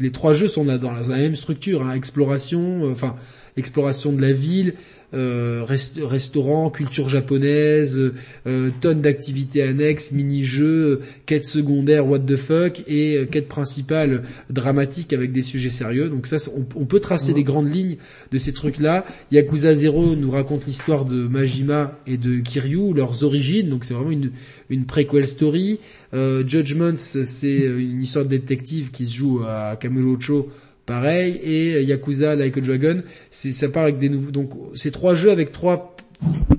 [0.00, 3.16] les trois jeux sont dans la, même structure, hein, exploration, enfin
[3.56, 4.74] exploration de la ville,
[5.12, 8.00] euh, restaurant, culture japonaise,
[8.46, 15.12] euh, tonnes d'activités annexes, mini-jeux, quêtes secondaires, what the fuck, et euh, quête principale dramatique
[15.12, 16.08] avec des sujets sérieux.
[16.08, 16.36] Donc ça,
[16.74, 17.96] on, peut tracer les grandes lignes
[18.30, 19.04] de ces trucs-là.
[19.32, 23.68] Yakuza 0 nous raconte l'histoire de Majima et de Kiryu, leurs origines.
[23.68, 24.30] Donc c'est vraiment une,
[24.68, 25.80] une prequel story.
[26.14, 30.48] Euh, Judgment, c'est une histoire de détective qui se joue à Kamurocho
[30.90, 35.14] pareil et Yakuza Like a Dragon c'est ça part avec des nouveaux donc c'est trois
[35.14, 35.94] jeux avec trois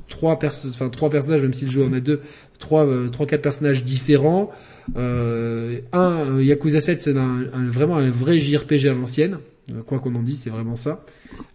[0.07, 2.21] trois enfin trois personnages même si le jeu en a deux
[2.57, 4.51] trois euh, trois quatre personnages différents.
[4.95, 9.39] Euh, un Yakuza 7 c'est un, vraiment un vrai JRPG à l'ancienne.
[9.69, 11.03] Euh, quoi qu'on en dise c'est vraiment ça.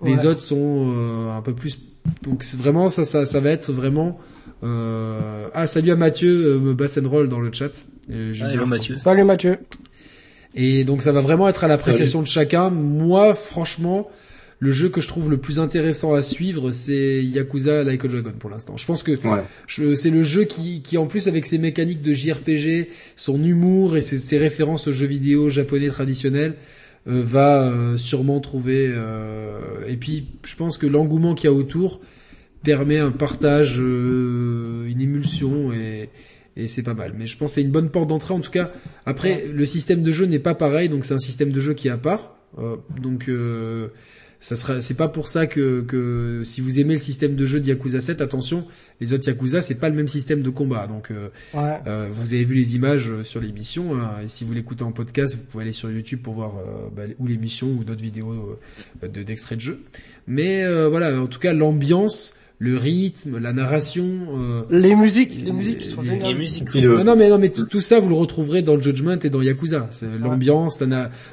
[0.04, 1.78] Les autres sont euh, un peu plus
[2.22, 4.18] donc vraiment ça ça ça va être vraiment
[4.62, 7.72] ah salut à Mathieu me bass roll dans le chat.
[8.34, 8.98] Salut Mathieu.
[8.98, 9.56] salut Mathieu
[10.56, 12.70] et donc ça va vraiment être à l'appréciation de chacun.
[12.70, 14.08] Moi, franchement,
[14.58, 18.32] le jeu que je trouve le plus intéressant à suivre, c'est Yakuza Like a Dragon
[18.38, 18.78] pour l'instant.
[18.78, 19.12] Je pense que
[19.68, 24.00] c'est le jeu qui, qui en plus avec ses mécaniques de JRPG, son humour et
[24.00, 26.54] ses, références aux jeux vidéo japonais traditionnels,
[27.06, 28.90] euh, va euh, sûrement trouver.
[28.90, 32.00] Euh, et puis, je pense que l'engouement qu'il y a autour
[32.62, 36.08] permet un partage, une émulsion et,
[36.56, 37.12] et c'est pas mal.
[37.16, 38.70] Mais je pense que c'est une bonne porte d'entrée en tout cas.
[39.04, 41.88] Après, le système de jeu n'est pas pareil, donc c'est un système de jeu qui
[41.88, 42.36] est à part.
[43.00, 43.28] donc
[44.40, 47.58] ça sera, c'est pas pour ça que, que si vous aimez le système de jeu
[47.58, 48.66] de Yakuza 7, attention,
[49.00, 50.86] les autres Yakuza c'est pas le même système de combat.
[50.86, 54.52] Donc euh, euh, vous avez vu les images euh, sur l'émission hein, et si vous
[54.52, 56.54] l'écoutez en podcast, vous pouvez aller sur YouTube pour voir
[56.94, 58.58] bah, ou l'émission ou d'autres vidéos
[59.02, 59.80] de d'extraits de jeu.
[60.26, 64.04] Mais voilà, en tout cas l'ambiance le rythme, la narration,
[64.34, 66.28] euh, les musiques, les musiques qui sont géniales.
[66.28, 66.74] Les musiques.
[66.74, 69.88] Non, mais non, mais tout ça vous le retrouverez dans Judgment et dans Yakuza.
[70.18, 70.82] L'ambiance,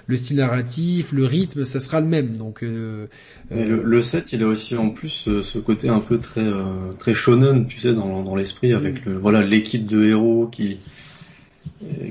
[0.08, 2.36] le style narratif, le rythme, ça sera le même.
[2.36, 3.08] Donc euh,
[3.52, 6.92] le, le, set, il a aussi en plus euh, ce côté un peu très euh,
[7.00, 10.80] très shonen, tu sais, dans, dans l'esprit avec le voilà l'équipe de héros qui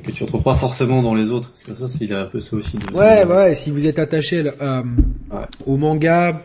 [0.02, 1.50] que tu retrouves pas forcément dans les autres.
[1.54, 2.78] Ça, ça, il a un peu ça aussi.
[2.78, 2.92] De...
[2.94, 3.54] Ouais, ouais.
[3.54, 4.50] Si vous êtes attaché
[5.66, 6.42] au manga,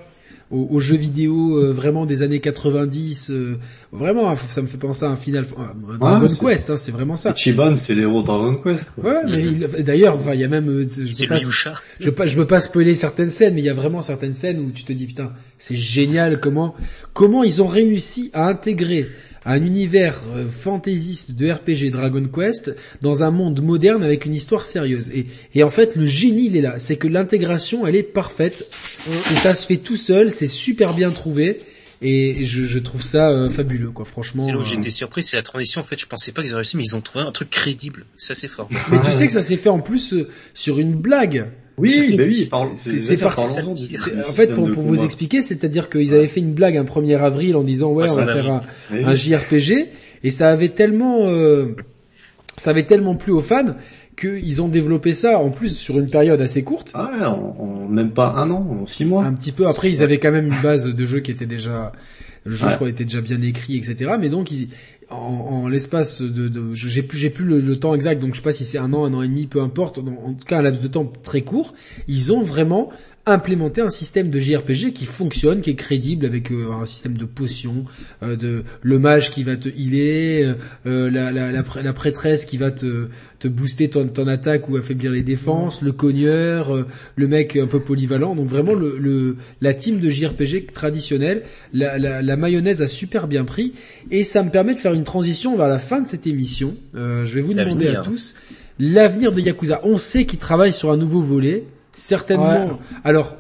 [0.50, 3.58] aux, jeux vidéo euh, vraiment des années 90 euh,
[3.92, 7.36] vraiment ça me fait penser à un Final un Dragon Quest hein, c'est vraiment ça
[7.36, 9.12] Chiban c'est l'héros Dragon Quest quoi.
[9.12, 11.40] ouais mais d'ailleurs enfin il y a même euh, je peux pas
[12.00, 14.60] je peux je peux pas spoiler certaines scènes mais il y a vraiment certaines scènes
[14.60, 16.76] où tu te dis putain c'est génial comment
[17.14, 19.10] comment ils ont réussi à intégrer
[19.48, 24.66] un univers euh, fantaisiste de RPG Dragon Quest dans un monde moderne avec une histoire
[24.66, 25.10] sérieuse.
[25.12, 26.80] Et, et en fait, le génie, il est là.
[26.80, 28.66] C'est que l'intégration, elle est parfaite.
[29.08, 31.58] Et ça se fait tout seul, c'est super bien trouvé.
[32.02, 34.06] Et je, je trouve ça euh, fabuleux, quoi.
[34.06, 34.46] Franchement.
[34.46, 35.80] C'est là où euh, j'étais surpris, c'est la transition.
[35.82, 38.06] En fait, je pensais pas qu'ils auraient réussi, mais ils ont trouvé un truc crédible.
[38.16, 38.68] Ça, c'est fort.
[38.92, 40.14] mais tu sais que ça s'est fait en plus
[40.54, 41.48] sur une blague.
[41.78, 43.60] Oui, mais oui, c'est parti.
[43.62, 47.56] En fait, pour, pour vous expliquer, c'est-à-dire qu'ils avaient fait une blague un 1er avril
[47.56, 49.88] en disant ouais, on va faire un, un, JRPG,
[50.24, 51.76] et ça avait tellement, euh,
[52.56, 53.76] ça avait tellement plu aux fans
[54.20, 56.92] qu'ils ont développé ça en plus sur une période assez courte.
[56.94, 59.24] Ah ouais, en, même pas un an, en six mois.
[59.24, 59.68] Un petit peu.
[59.68, 61.92] Après, ils avaient quand même une base de jeu qui était déjà,
[62.44, 64.16] le jeu je crois était déjà bien écrit, etc.
[64.20, 64.70] Mais donc ils,
[65.10, 68.44] en, en l'espace de, de j'ai plus j'ai plus le, temps exact donc je sais
[68.44, 70.62] pas si c'est un an un an et demi peu importe en tout cas un
[70.62, 71.74] laps de temps très court
[72.08, 72.90] ils ont vraiment
[73.28, 77.26] implémenter un système de JRPG qui fonctionne, qui est crédible avec euh, un système de
[77.26, 77.86] potions,
[78.24, 82.72] euh, de le mage qui va te healer, euh, la, la, la, prêtresse qui va
[82.72, 87.68] te, te booster ton, ton attaque ou affaiblir les défenses, le cogneur, le mec un
[87.68, 88.34] peu polyvalent.
[88.36, 93.28] Donc vraiment le, le la team de JRPG traditionnelle, la, la, la, mayonnaise a super
[93.28, 93.74] bien pris
[94.10, 96.76] et ça me permet de faire une transition vers la fin de cette émission.
[96.94, 98.36] je vais vous demander à tous
[98.80, 99.82] l'avenir de Yakuza.
[99.84, 101.66] On sait qu'il travaille sur un nouveau volet
[101.98, 102.80] certainement.
[103.04, 103.36] Alors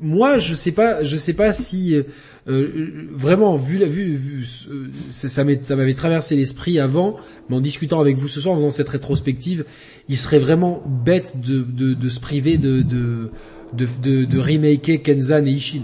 [0.00, 2.04] moi, je sais pas, je sais pas si euh,
[2.48, 7.16] euh vraiment vu la vue, vu, euh, ça m'avait traversé l'esprit avant,
[7.48, 9.64] mais en discutant avec vous ce soir, en faisant cette rétrospective,
[10.08, 13.30] il serait vraiment bête de, de, de se priver de de
[13.74, 15.82] de, de, de remaker Kenzan et Ishin.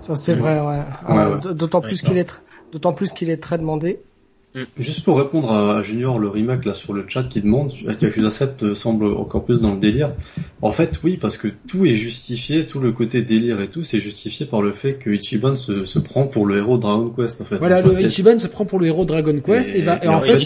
[0.00, 0.82] Ça c'est vrai, ouais.
[1.08, 1.54] ouais.
[1.54, 4.00] D'autant plus qu'il est d'autant plus qu'il est très demandé.
[4.62, 4.82] Mm.
[4.82, 8.74] Juste pour répondre à Junior, le remake là sur le chat qui demande, Yakuza 7
[8.74, 10.12] semble encore plus dans le délire.
[10.62, 13.98] En fait, oui, parce que tout est justifié, tout le côté délire et tout, c'est
[13.98, 17.40] justifié par le fait que Ichiban se, se prend pour le héros Dragon Quest.
[17.40, 17.56] En fait.
[17.56, 20.38] Voilà, le, Ichiban se prend pour le héros Dragon Quest et, va, en fait,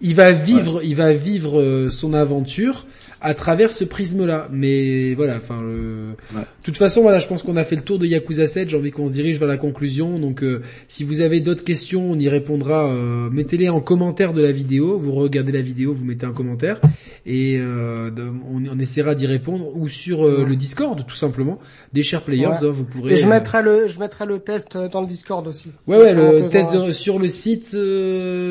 [0.00, 2.86] il va vivre, il va vivre euh, son aventure
[3.20, 4.48] à travers ce prisme-là.
[4.52, 6.14] Mais voilà, enfin, de
[6.62, 8.68] toute façon, voilà, je pense qu'on a fait le tour de Yakuza 7.
[8.68, 10.18] J'ai envie qu'on se dirige vers la conclusion.
[10.18, 12.86] Donc, euh, si vous avez d'autres questions, on y répondra.
[12.86, 14.98] Euh, mettez-les en commentaire de la vidéo.
[14.98, 16.80] Vous regardez la vidéo, vous mettez un commentaire
[17.26, 18.10] et euh,
[18.50, 21.58] on, on, essaiera d'y répondre ou sur le Discord, tout simplement,
[21.92, 22.46] des chers players.
[22.46, 23.12] Hein, vous pourrez.
[23.12, 25.72] Et je mettrai le, je mettrai le test dans le Discord aussi.
[25.86, 27.76] Ouais, ouais, le test sur le site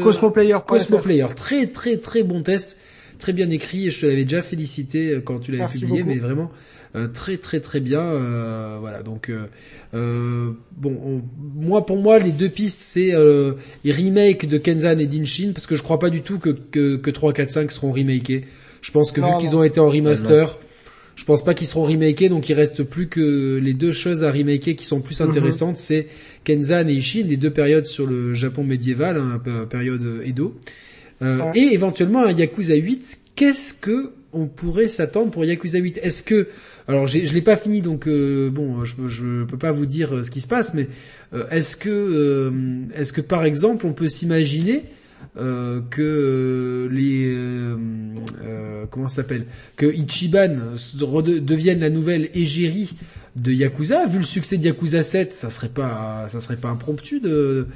[0.03, 0.57] Cosmoplayer.
[0.65, 2.77] Cosmoplayer, très très très bon test
[3.17, 6.17] très bien écrit et je te l'avais déjà félicité euh, quand tu l'avais publié, mais
[6.17, 6.51] vraiment
[6.95, 8.01] euh, très très très bien.
[8.01, 9.31] Euh, voilà, donc
[9.91, 11.21] bon,
[11.55, 13.13] moi pour moi les deux pistes c'est
[13.83, 16.95] les remakes de Kenzan et Dinshin parce que je crois pas du tout que que,
[16.97, 18.45] que 3, 4, 5 seront remakés.
[18.81, 20.57] Je pense que vu qu'ils ont été en remaster,
[21.15, 24.31] je pense pas qu'ils seront remakés, donc il reste plus que les deux choses à
[24.31, 25.29] remaker qui sont plus mhm.
[25.29, 26.07] intéressantes, c'est
[26.45, 30.55] Kenzan et Ishin, les deux périodes sur le Japon médiéval, hein, période Edo.
[31.21, 33.17] Euh, et éventuellement un Yakuza 8.
[33.35, 36.47] Qu'est-ce que on pourrait s'attendre pour Yakuza 8 Est-ce que
[36.87, 40.23] alors je l'ai pas fini donc euh, bon je, je peux pas vous dire euh,
[40.23, 40.87] ce qui se passe mais
[41.51, 42.51] est-ce que
[42.95, 44.83] est-ce que par exemple on peut s'imaginer
[45.35, 47.35] que les
[48.89, 49.45] comment ça s'appelle?
[49.75, 50.55] Que Ichiban
[50.95, 52.91] devienne la nouvelle égérie
[53.35, 54.05] de Yakuza?
[54.05, 57.67] Vu le succès de Yakuza 7, ça serait pas, ça serait pas impromptu de, euh,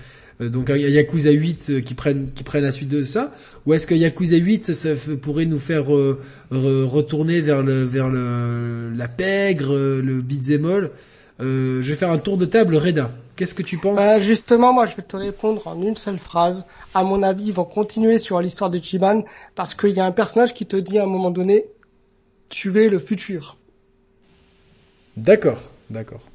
[0.50, 3.34] donc un Yakuza 8 euh, qui prennent qui prennent la suite de ça.
[3.66, 4.90] Ou est-ce que Yakuza 8 ça
[5.22, 6.20] pourrait nous faire euh,
[6.52, 10.92] retourner vers le vers le la pègre le beat'em all
[11.40, 13.12] euh, je vais faire un tour de table Reda.
[13.36, 13.98] Qu'est-ce que tu penses?
[13.98, 16.68] Bah, justement moi je vais te répondre en une seule phrase.
[16.94, 19.24] À mon avis ils vont continuer sur l'histoire de Chiban
[19.56, 21.66] parce qu'il y a un personnage qui te dit à un moment donné
[22.50, 23.58] tu es le futur
[25.18, 26.31] d'accord d'accord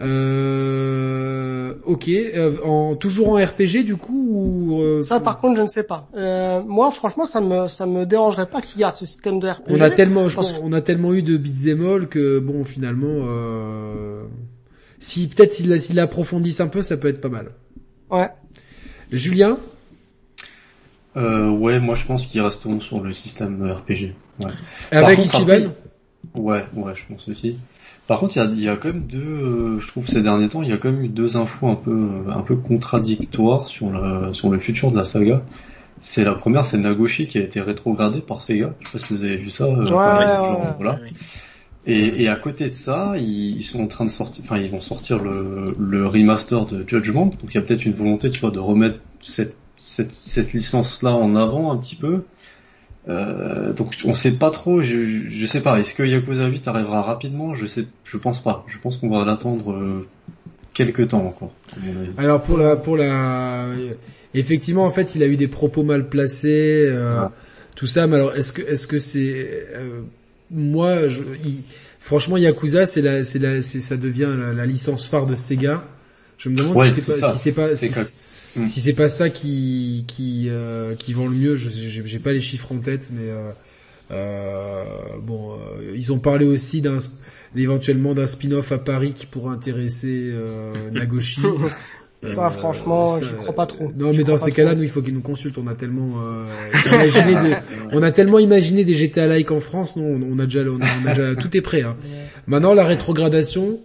[0.00, 5.62] euh, ok, euh, en, toujours en RPG du coup ou euh, Ça par contre je
[5.62, 6.08] ne sais pas.
[6.16, 9.48] Euh, moi franchement ça me ça me dérangerait pas qu'il y ait ce système de
[9.48, 9.64] RPG.
[9.68, 10.26] On a tellement
[10.62, 13.26] on a tellement eu de beat'em all que bon finalement
[14.98, 17.50] si peut-être s'ils s'il l'approfondissent un peu ça peut être pas mal.
[18.10, 18.30] Ouais.
[19.10, 19.58] Julien?
[21.14, 24.14] Ouais moi je pense qu'ils resteront sur le système RPG.
[24.40, 24.50] Ouais.
[24.90, 25.70] Avec Ichiban?
[26.34, 27.58] Ouais ouais je pense aussi.
[28.06, 30.68] Par contre, il y a, quand même deux, euh, je trouve ces derniers temps, il
[30.68, 34.50] y a quand même eu deux infos un peu, un peu contradictoires sur le, sur
[34.50, 35.42] le futur de la saga.
[36.00, 38.74] C'est la première, c'est Nagoshi qui a été rétrogradé par Sega.
[38.80, 39.66] Je sais pas si vous avez vu ça.
[39.66, 40.98] Euh, voilà.
[41.86, 44.80] Et, et, à côté de ça, ils, sont en train de sortir, enfin ils vont
[44.80, 47.26] sortir le, le remaster de Judgment.
[47.26, 51.14] Donc il y a peut-être une volonté, tu vois, de remettre cette, cette, cette licence-là
[51.14, 52.24] en avant un petit peu.
[53.08, 57.02] Euh, donc on sait pas trop, je, je sais pas, est-ce que Yakuza 8 arrivera
[57.02, 57.54] rapidement?
[57.54, 58.64] Je sais, je pense pas.
[58.68, 60.06] Je pense qu'on va l'attendre euh,
[60.72, 61.52] quelques temps encore.
[62.16, 63.66] Alors pour la, pour la,
[64.34, 67.24] effectivement en fait il a eu des propos mal placés, euh,
[67.74, 68.06] tout ça.
[68.06, 70.02] Mais alors est-ce que, est-ce que c'est, euh,
[70.52, 71.22] moi, je,
[71.98, 75.82] franchement Yakuza c'est la, c'est la, c'est ça devient la, licence phare de Sega.
[76.38, 77.52] Je me demande si c'est pas, si c'est
[77.90, 78.02] pas,
[78.56, 78.68] Mm.
[78.68, 82.40] Si c'est pas ça qui qui euh, qui vend le mieux, je j'ai pas les
[82.40, 83.50] chiffres en tête, mais euh,
[84.12, 84.84] euh,
[85.22, 86.98] bon, euh, ils ont parlé aussi d'un
[87.56, 91.40] éventuellement d'un spin-off à Paris qui pourrait intéresser euh, Nagoshi.
[92.34, 93.90] ça, franchement, je crois pas trop.
[93.96, 95.58] Non, mais dans ces cas-là, nous, il faut qu'ils nous consultent.
[95.58, 96.22] On a tellement
[96.86, 97.56] imaginé,
[97.92, 99.96] on a tellement imaginé des GTA like en France.
[99.96, 101.82] Non, on a déjà, on a, déjà, tout est prêt.
[101.82, 101.96] Hein.
[102.46, 103.80] Maintenant, la rétrogradation,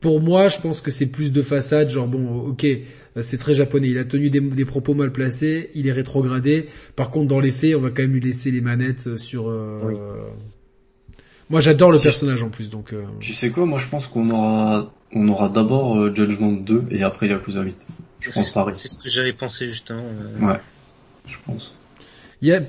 [0.00, 1.88] pour moi, je pense que c'est plus de façade.
[1.88, 2.76] Genre bon, ok, euh,
[3.22, 3.88] c'est très japonais.
[3.88, 6.66] Il a tenu des, propos mal placés, il est rétrogradé.
[6.96, 9.48] Par contre, dans les faits, on va quand même lui laisser les manettes euh, sur.
[9.48, 10.30] Euh...
[11.48, 12.92] Moi, j'adore le personnage en plus, donc.
[12.92, 13.04] Euh...
[13.20, 13.66] Tu sais quoi?
[13.66, 17.76] Moi, je pense qu'on aura, on aura d'abord Judgment 2 et après Yakuza 8.
[18.20, 18.74] Je pense pareil.
[18.76, 20.04] C'est ce que j'avais pensé justement.
[20.40, 20.60] Ouais,
[21.26, 21.74] je pense.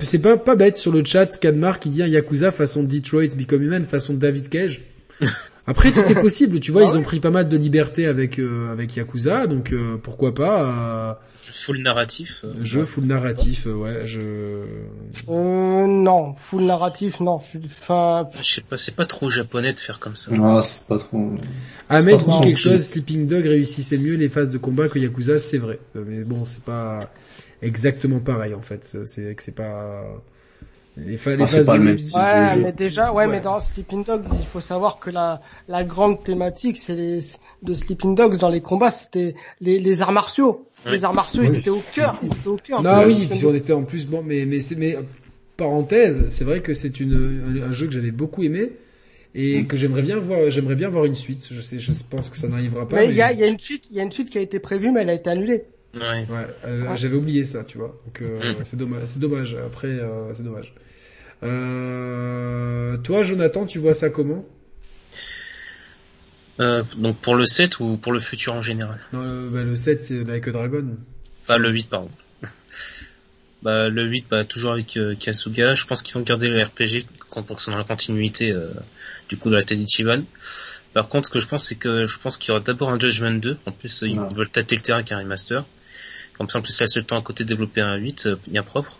[0.02, 3.62] C'est pas pas bête sur le chat, Kadmar qui dit un Yakuza façon Detroit Become
[3.62, 4.82] Human, façon David Cage.
[5.68, 8.72] Après, tout est possible, tu vois, ils ont pris pas mal de liberté avec euh,
[8.72, 10.62] avec Yakuza, donc euh, pourquoi pas.
[10.62, 12.42] Euh, full narratif.
[12.42, 14.06] Euh, jeu full narratif, ouais.
[14.06, 14.18] Je.
[15.28, 17.34] Euh, non, full narratif, non.
[17.34, 18.30] Enfin.
[18.40, 20.30] Je sais pas, c'est pas trop japonais de faire comme ça.
[20.32, 21.34] Non, c'est pas trop.
[21.90, 22.80] Ahmed dit quelque chose.
[22.80, 25.80] Sleeping Dog réussissait mieux les phases de combat que Yakuza, c'est vrai.
[25.94, 27.12] Mais bon, c'est pas
[27.60, 28.96] exactement pareil en fait.
[29.04, 30.02] C'est que c'est pas.
[31.06, 32.16] Les, fa ah, phases de...
[32.16, 36.24] Ouais, mais déjà, ouais, mais dans Sleeping Dogs, il faut savoir que la, la grande
[36.24, 37.20] thématique, c'est les,
[37.62, 40.64] de Sleeping Dogs dans les combats, c'était les, les arts martiaux.
[40.86, 42.82] Les arts martiaux, ils étaient au cœur, ils étaient au cœur.
[42.82, 44.96] Non, oui, puis on était en plus, bon, mais, mais c'est, mais,
[45.58, 48.72] parenthèse, c'est vrai que c'est une, un, jeu que j'avais beaucoup aimé
[49.34, 49.66] et mm.
[49.66, 51.48] que j'aimerais bien voir, j'aimerais bien voir une suite.
[51.50, 52.96] Je sais, je pense que ça n'arrivera pas.
[52.96, 54.40] Mais il y a, y a une suite, il y a une suite qui a
[54.40, 55.64] été prévue, mais elle a été annulée.
[55.94, 56.00] Ouais.
[56.00, 57.98] ouais euh, j'avais oublié ça, tu vois.
[58.06, 58.56] Donc euh, mm.
[58.64, 59.56] c'est dommage, c'est dommage.
[59.66, 60.72] Après, euh, c'est dommage.
[61.42, 64.44] Euh, toi, Jonathan, tu vois ça comment?
[66.60, 68.98] Euh, Donc pour le 7 ou pour le futur en général?
[69.12, 70.96] Non, le, bah, le 7 c'est Like a Dragon.
[71.44, 72.10] Enfin le 8 pardon.
[73.62, 77.06] bah le 8 bah toujours avec euh, Kasuga, je pense qu'ils vont garder le RPG
[77.30, 78.72] pour que dans la continuité euh,
[79.28, 80.22] du coup de la Chiban.
[80.94, 82.98] Par contre ce que je pense c'est que je pense qu'il y aura d'abord un
[82.98, 85.64] Judgment 2, en plus ils veulent tâter le terrain avec un remaster.
[86.36, 88.64] Comme ça en plus ça laisse le temps à côté de développer un 8 bien
[88.64, 88.98] propre.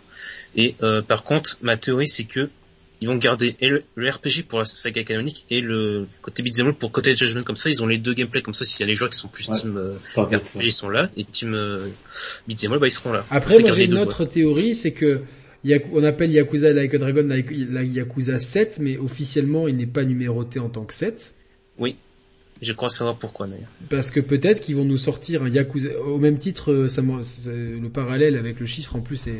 [0.55, 2.49] Et euh, par contre, ma théorie c'est que
[3.01, 7.15] ils vont garder le, RPG pour la saga canonique et le côté beat'em pour côté
[7.15, 9.09] Judgment comme ça ils ont les deux gameplays comme ça s'il y a les joueurs
[9.09, 11.87] qui sont plus team euh, RPG ils sont là et team euh,
[12.47, 13.25] beat'em bah ils seront là.
[13.29, 15.21] Après moi j'ai une autre théorie c'est que
[15.91, 20.59] on appelle Yakuza Like a Dragon la, Yakuza 7 mais officiellement il n'est pas numéroté
[20.59, 21.33] en tant que 7.
[21.77, 21.95] Oui.
[22.61, 23.69] Je crois savoir pourquoi d'ailleurs.
[23.89, 27.87] Parce que peut-être qu'ils vont nous sortir un Yakuza au même titre euh, ça, le
[27.87, 29.39] parallèle avec le chiffre en plus est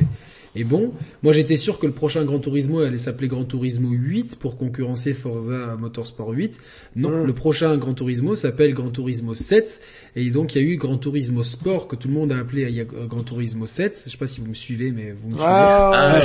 [0.55, 0.91] et bon.
[1.21, 5.13] Moi, j'étais sûr que le prochain Gran Turismo allait s'appeler Gran Turismo 8 pour concurrencer
[5.13, 6.59] Forza Motorsport 8.
[6.95, 7.25] Non, mm.
[7.25, 9.81] le prochain Gran Turismo s'appelle Gran Turismo 7.
[10.15, 12.79] Et donc, il y a eu Gran Turismo Sport que tout le monde a appelé
[12.79, 14.01] euh, Gran Turismo 7.
[14.05, 15.45] Je sais pas si vous me suivez, mais vous me suivez.
[15.47, 16.19] Ah,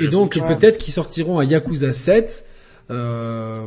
[0.00, 2.46] et, donc, peut-être qu'ils sortiront un Yakuza 7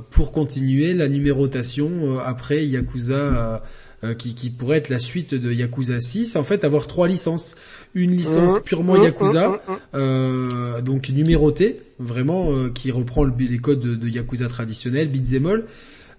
[0.09, 3.61] pour continuer la numérotation après Yakuza
[4.03, 7.55] euh, qui, qui, pourrait être la suite de Yakuza 6, en fait avoir trois licences.
[7.93, 8.63] Une licence mmh.
[8.63, 13.95] purement mmh, Yakuza, mmh, euh, donc numérotée, vraiment, euh, qui reprend le, les codes de,
[13.95, 15.63] de Yakuza traditionnel, beat'em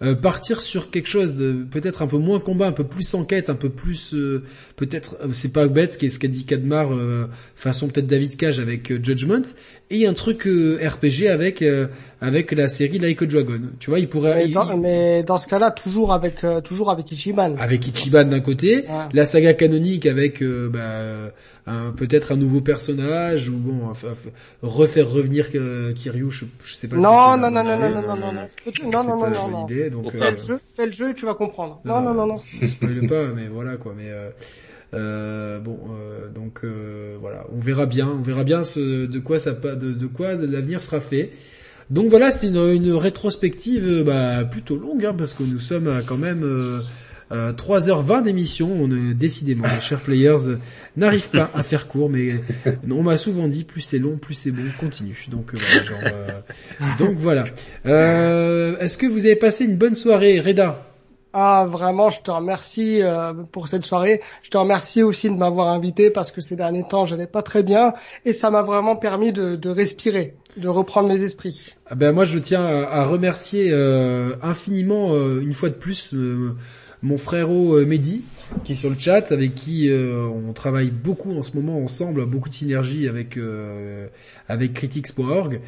[0.02, 3.50] euh, partir sur quelque chose de peut-être un peu moins combat, un peu plus enquête,
[3.50, 4.42] un peu plus euh,
[4.76, 6.88] peut-être euh, c'est pas bête ce qu'a dit Kadmar
[7.54, 9.42] façon peut-être David Cage avec Judgment
[9.90, 11.62] et un truc RPG avec
[12.20, 13.60] avec la série Like a Dragon.
[13.78, 14.46] Tu vois, il pourrait.
[14.46, 17.56] Mais dans, mais dans ce cas-là, toujours avec euh, toujours avec Ichiban.
[17.58, 19.08] Avec Ichiban d'un côté, ah.
[19.12, 21.32] la saga canonique avec euh, bah,
[21.96, 24.12] peut-être un nouveau personnage ou bon enfin,
[24.62, 27.88] refaire revenir euh, Kiryu je, je, sais pas non si non, non, non, non, euh,
[27.90, 28.32] non, non non.
[28.32, 29.66] non non non non non.
[29.66, 31.80] idée, donc, euh, fais, le jeu, fais le jeu tu vas comprendre.
[31.84, 33.94] Non non non non, ne spoil pas mais voilà quoi.
[33.96, 34.30] Mais euh,
[34.94, 35.78] euh bon
[36.34, 36.64] donc
[37.20, 37.46] voilà.
[37.54, 41.00] On verra bien on verra bien ce, de quoi ça de, de quoi l'avenir sera
[41.00, 41.30] fait.
[41.90, 46.18] Donc voilà, c'est une, rétrospective euh, bah, plutôt longue hein, parce que nous sommes quand
[46.18, 46.44] même
[47.32, 50.58] euh, 3h20 d'émission, on est décidément, les chers players euh,
[50.96, 52.40] n'arrivent pas à faire court, mais
[52.90, 55.26] on m'a souvent dit plus c'est long, plus c'est bon, continue.
[55.28, 55.58] Donc euh,
[56.02, 56.40] euh,
[56.98, 57.44] donc voilà.
[57.84, 60.86] Est-ce que vous avez passé une bonne soirée, Reda?
[61.32, 63.00] Ah vraiment, je te remercie
[63.52, 64.20] pour cette soirée.
[64.42, 67.62] Je te remercie aussi de m'avoir invité parce que ces derniers temps, j'allais pas très
[67.62, 67.94] bien
[68.24, 71.74] et ça m'a vraiment permis de, respirer, de reprendre mes esprits.
[71.86, 73.72] Ah ben moi, je tiens à, remercier
[74.42, 76.14] infiniment une fois de plus
[77.02, 78.22] mon frérot euh, Mehdi,
[78.64, 82.26] qui est sur le chat, avec qui euh, on travaille beaucoup en ce moment ensemble,
[82.26, 84.06] beaucoup de synergie avec euh,
[84.48, 85.60] avec Critics.org,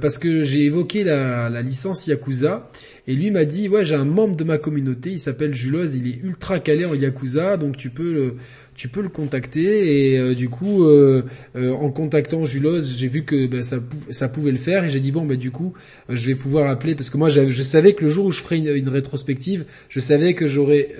[0.00, 2.70] parce que j'ai évoqué la, la, licence Yakuza,
[3.08, 6.06] et lui m'a dit ouais j'ai un membre de ma communauté, il s'appelle Julos, il
[6.06, 8.36] est ultra calé en Yakuza, donc tu peux
[8.80, 11.22] tu peux le contacter et euh, du coup euh,
[11.54, 15.12] euh, en contactant Julos j'ai vu que bah, ça, pouvait le faire et j'ai dit
[15.12, 15.74] bon bah du coup
[16.08, 18.56] je vais pouvoir appeler parce que moi je savais que le jour où je ferais
[18.56, 20.94] une, une rétrospective je savais que j'aurais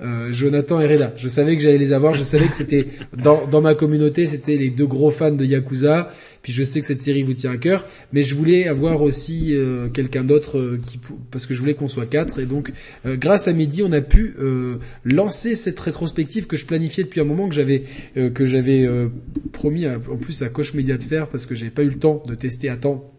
[0.00, 1.12] euh, Jonathan et Reda.
[1.16, 2.14] Je savais que j'allais les avoir.
[2.14, 6.10] Je savais que c'était dans, dans ma communauté, c'était les deux gros fans de Yakuza.
[6.42, 9.54] Puis je sais que cette série vous tient à cœur, mais je voulais avoir aussi
[9.54, 11.00] euh, quelqu'un d'autre euh, qui
[11.30, 12.38] parce que je voulais qu'on soit quatre.
[12.38, 12.70] Et donc,
[13.06, 14.34] grâce à Mehdi, on a pu
[15.04, 18.86] lancer cette rétrospective que je planifiais depuis un moment, que j'avais que j'avais
[19.52, 22.22] promis en plus à Coach Media de faire parce que j'avais pas eu le temps
[22.26, 23.13] de tester à temps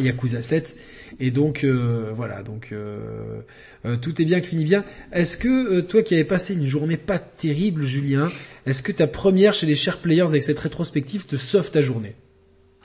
[0.00, 0.76] Yakuza 7
[1.20, 3.40] et donc euh, voilà donc euh,
[3.84, 4.84] euh, tout est bien qui finit bien.
[5.12, 8.30] Est-ce que toi qui avais passé une journée pas terrible Julien
[8.66, 12.16] est-ce que ta première chez les chers players avec cette rétrospective te sauve ta journée?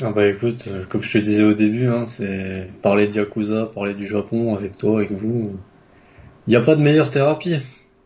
[0.01, 3.93] Ah bah écoute comme je te disais au début hein, c'est parler de Yakuza parler
[3.93, 5.57] du Japon avec toi avec vous.
[6.48, 7.57] Il n'y a pas de meilleure thérapie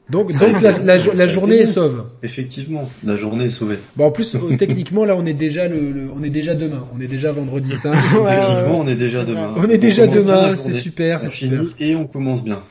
[0.09, 2.05] donc, donc la, la, journée est sauve.
[2.21, 3.79] Effectivement, la journée est sauvée.
[3.95, 6.83] Bon, en plus, euh, techniquement, là, on est déjà le, on est déjà demain.
[6.95, 7.93] On est déjà vendredi 5.
[7.95, 9.55] Effectivement, on est déjà demain.
[9.57, 12.63] On est déjà demain, c'est super, c'est fini et on commence bien.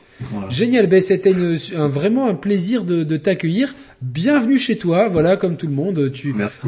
[0.49, 1.35] Génial, ben c'était
[1.75, 3.75] un, vraiment un plaisir de, de t'accueillir.
[4.01, 6.11] Bienvenue chez toi, voilà comme tout le monde.
[6.13, 6.67] Tu, Merci.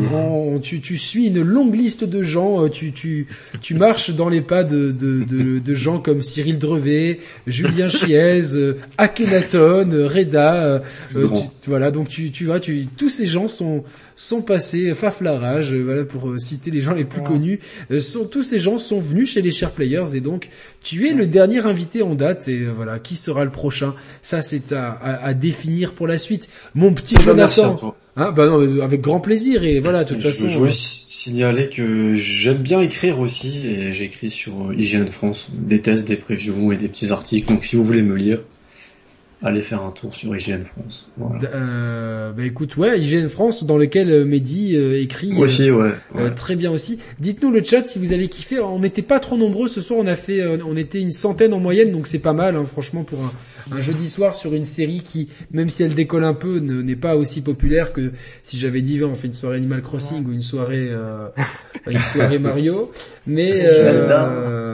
[0.62, 2.66] tu, tu suis une longue liste de gens.
[2.66, 3.28] Euh, tu, tu,
[3.62, 8.56] tu marches dans les pas de, de, de, de gens comme Cyril Drevet, Julien Chiez,
[8.56, 10.82] euh, Akhenaton, Reda.
[11.16, 11.28] Euh,
[11.68, 13.84] voilà, donc tu, tu vois, tu, tous ces gens sont
[14.18, 17.60] sont passés, Faflarage, euh, voilà pour euh, citer les gens les plus connus,
[17.92, 20.50] euh, sont, tous ces gens sont venus chez les Share Players et donc
[20.82, 24.74] tu es le dernier invité en date et voilà qui sera le prochain, ça c'est
[24.74, 26.50] à, à, définir pour la suite.
[26.74, 27.96] Mon petit Jonathan.
[28.20, 30.50] Hein, bah non, avec grand plaisir et voilà, de toute façon.
[30.50, 36.08] Je voulais signaler que j'aime bien écrire aussi et j'écris sur IGN France des tests,
[36.08, 37.48] des previews et des petits articles.
[37.48, 38.40] Donc si vous voulez me lire,
[39.44, 41.08] allez faire un tour sur IGN France.
[41.54, 45.92] Euh, bah écoute, ouais, IGN France dans lequel euh, Mehdi euh, écrit aussi, ouais,
[46.36, 47.00] très bien aussi.
[47.20, 48.60] Dites-nous le chat si vous avez kiffé.
[48.60, 51.60] On n'était pas trop nombreux ce soir, on a fait, on était une centaine en
[51.60, 55.02] moyenne, donc c'est pas mal, hein, franchement pour un, un, jeudi soir sur une série
[55.02, 58.12] qui, même si elle décolle un peu, n'est pas aussi populaire que
[58.44, 60.90] si j'avais dit on fait une soirée Animal Crossing ou une soirée,
[61.88, 62.92] une soirée Mario,
[63.28, 63.66] mais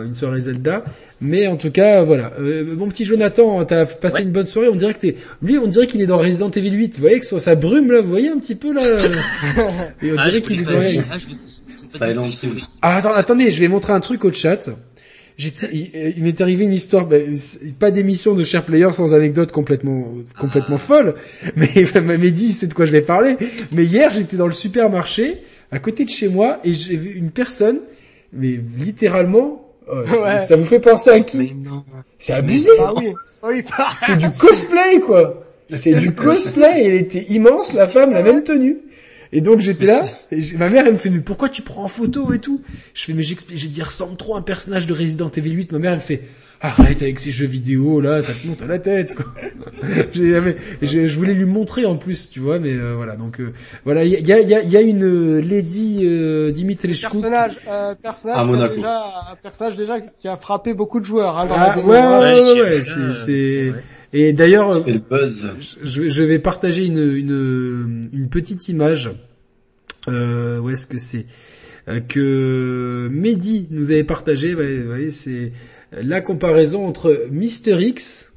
[0.06, 0.86] une soirée Zelda.
[1.22, 2.34] Mais en tout cas, voilà.
[2.40, 4.70] Euh, mon petit Jonathan, t'as passé une bonne soirée.
[4.70, 6.96] On dirait que t'es, lui, on dirait qu'il est dans Resident Evil 8.
[6.96, 8.82] Vous voyez que ça brume là, vous voyez un petit peu là.
[10.02, 12.24] Et on ah, dirait qu'il est dans.
[12.82, 14.70] Ah, attends, attendez, je vais montrer un truc au chat.
[15.36, 17.18] J'étais, il, m'est arrivé une histoire, bah,
[17.80, 21.16] pas d'émission de Share Player sans anecdote complètement, complètement folle.
[21.56, 21.70] Mais
[22.18, 23.38] Mehdi sait de quoi je vais parler.
[23.72, 27.32] Mais hier, j'étais dans le supermarché à côté de chez moi et j'ai vu une
[27.32, 27.80] personne,
[28.32, 29.63] mais littéralement
[30.48, 31.56] ça vous fait penser à qui
[32.20, 32.70] C'est abusé.
[32.80, 32.94] Ah
[34.06, 35.44] c'est du cosplay quoi.
[35.76, 36.86] C'est du cosplay.
[36.86, 38.78] Elle était immense, la femme, la même tenue.
[39.36, 41.88] Et donc j'étais là, et ma mère elle me fait mais pourquoi tu prends en
[41.88, 42.62] photo et tout?
[42.94, 45.72] Je fais mais j'explique, j'ai dit ressemble trop à un personnage de Resident Evil 8.
[45.72, 46.22] Ma mère elle me fait
[46.64, 49.16] arrête avec ces jeux vidéo là, ça te monte à la tête.
[49.16, 49.26] Quoi.
[50.14, 53.16] je, je, voulais lui montrer en plus, tu vois, mais euh, voilà.
[53.16, 57.02] Donc euh, voilà, il y a, y, a, y a une euh, Lady euh, Dimitrescu.
[57.02, 61.38] Personnage, euh, personnage, déjà, un personnage déjà qui a frappé beaucoup de joueurs.
[61.38, 62.82] Hein, dans ah, la ouais, ouais, ouais, ouais
[63.14, 63.74] c'est.
[64.16, 69.12] Et d'ailleurs, je, je, vais partager une, une, une petite image.
[70.08, 71.26] Euh, où est-ce que c'est
[72.08, 74.54] que Mehdi nous avait partagé.
[74.54, 75.52] Vous voyez, c'est
[76.02, 78.34] la comparaison entre Mister X,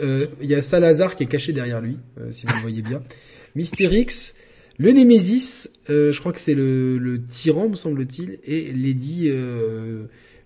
[0.00, 2.82] euh, il y a Salazar qui est caché derrière lui, euh, si vous le voyez
[2.82, 3.02] bien.
[3.54, 4.34] Mister X,
[4.78, 9.30] le Némésis, euh, je crois que c'est le, le, tyran, me semble-t-il, et Lady,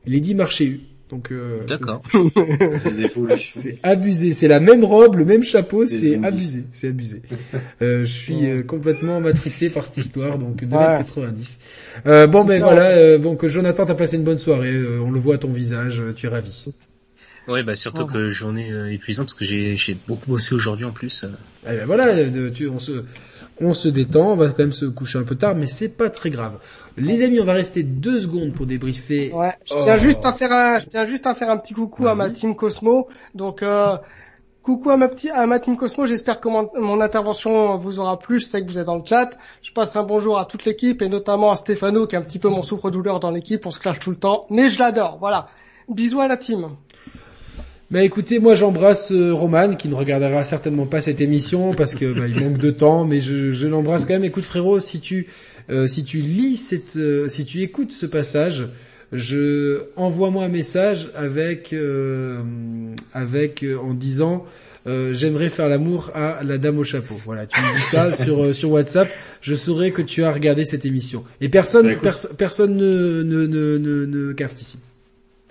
[0.06, 0.80] Lady Marchéu.
[1.12, 1.32] Donc,
[1.68, 2.02] d'accord.
[3.38, 4.32] c'est abusé.
[4.32, 5.86] C'est la même robe, le même chapeau.
[5.86, 6.64] C'est abusé.
[6.72, 7.22] C'est abusé.
[7.80, 10.38] je suis complètement matrixé par cette histoire.
[10.38, 11.58] Donc de 90.
[12.04, 13.18] bon, ben voilà.
[13.18, 14.74] donc Jonathan, t'as passé une bonne soirée.
[14.98, 16.02] on le voit à ton visage.
[16.16, 16.72] tu es ravi.
[17.48, 20.92] Oui, bah surtout que journée euh, épuisante parce que j'ai j'ai beaucoup bossé aujourd'hui en
[20.92, 21.24] plus.
[21.64, 22.14] Eh ben voilà,
[22.50, 23.04] tu, on se
[23.60, 26.10] on se détend, on va quand même se coucher un peu tard, mais c'est pas
[26.10, 26.58] très grave.
[26.96, 29.32] Les amis, on va rester deux secondes pour débriefer.
[29.32, 32.06] Ouais, je tiens juste à faire un, je tiens juste à faire un petit coucou
[32.06, 33.08] à ma team Cosmo.
[33.34, 33.96] Donc euh,
[34.62, 38.16] Coucou à ma, petite, à ma team Cosmo, j'espère que mon, mon, intervention vous aura
[38.16, 39.36] plu, je sais que vous êtes dans le chat.
[39.60, 42.38] Je passe un bonjour à toute l'équipe et notamment à Stéphano qui est un petit
[42.38, 45.48] peu mon souffre-douleur dans l'équipe, on se clash tout le temps, mais je l'adore, voilà.
[45.88, 46.76] Bisous à la team.
[47.92, 52.10] Mais écoutez, moi j'embrasse euh, Roman qui ne regardera certainement pas cette émission parce que
[52.10, 54.24] bah, il manque de temps, mais je, je l'embrasse quand même.
[54.24, 55.26] Écoute frérot, si tu
[55.68, 58.66] euh, si tu lis cette, euh, si tu écoutes ce passage,
[59.12, 61.74] je envoie-moi un message avec
[63.12, 64.46] avec en disant
[64.86, 67.20] j'aimerais faire l'amour à la dame au chapeau.
[67.26, 69.10] Voilà, tu me dis ça sur sur WhatsApp,
[69.42, 71.24] je saurai que tu as regardé cette émission.
[71.42, 74.78] Et personne bah, personne ne ne ne ne, ne cafte ici.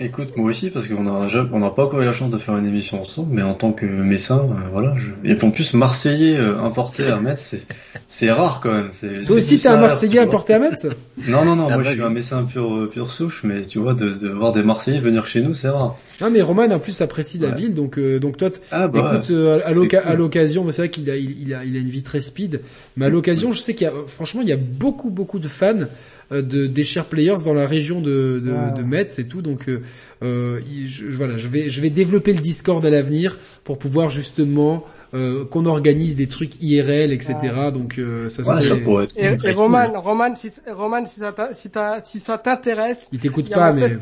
[0.04, 2.58] Écoute, moi aussi, parce qu'on a, on n'a pas encore eu la chance de faire
[2.58, 4.96] une émission ensemble, mais en tant que messin, euh, voilà.
[4.98, 5.32] Je...
[5.32, 7.68] Et en plus, Marseillais euh, importé à Metz,
[8.08, 8.90] c'est rare quand même.
[9.26, 10.88] Toi aussi, t'es un Marseillais importé à Metz?
[11.28, 13.78] Non, non, non, ah moi je suis un messin pur, euh, pur souche, mais tu
[13.78, 15.98] vois, de, de voir des Marseillais venir chez nous, c'est rare.
[16.20, 20.16] Non, mais Roman en plus apprécie la ville, donc donc toi, ah, bah, écoute, à
[20.16, 22.62] l'occasion, c'est vrai qu'il a, il, a, il a une vie très speed,
[22.98, 25.48] mais à l'occasion, je sais qu'il y a, franchement, il y a beaucoup, beaucoup de
[25.48, 25.86] fans euh,
[26.32, 29.42] de, des share players dans la région de, de, de Metz et tout.
[29.42, 29.82] Donc euh,
[30.24, 34.86] euh je, voilà, je vais je vais développer le Discord à l'avenir pour pouvoir justement
[35.14, 37.36] euh, qu'on organise des trucs IRL, etc.
[37.74, 39.18] Donc euh, ça, ouais, ça pourrait être.
[39.18, 41.70] Et, et Roman, Roman, si, Roman, si ça si,
[42.06, 43.98] si ça t'intéresse, il t'écoute pas, mais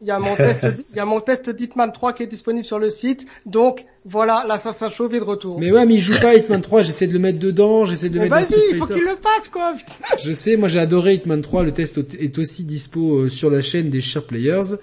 [0.00, 2.64] il y a mon test, il y a mon test d'Hitman 3 qui est disponible
[2.64, 3.26] sur le site.
[3.46, 5.58] Donc, voilà, l'assassin chauve est de retour.
[5.58, 8.14] Mais ouais, mais il joue pas Hitman 3, j'essaie de le mettre dedans, j'essaie de
[8.14, 9.74] le mettre Vas-y, il faut qu'il le fasse, quoi,
[10.18, 13.60] Je sais, moi j'ai adoré Hitman 3, le test est aussi dispo euh, sur la
[13.60, 14.76] chaîne des Share Players.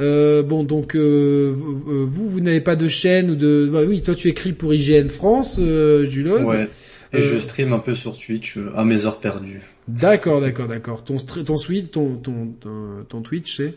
[0.00, 3.70] Euh, bon, donc, euh, vous, vous n'avez pas de chaîne ou de...
[3.72, 6.40] Bah, oui, toi tu écris pour IGN France, euh, Julos.
[6.40, 6.68] Ouais.
[7.12, 9.62] Et je stream un peu sur Twitch à mes heures perdues.
[9.88, 11.04] D'accord, d'accord, d'accord.
[11.04, 13.74] Ton, ton, ton, ton, ton, ton Twitch, c'est?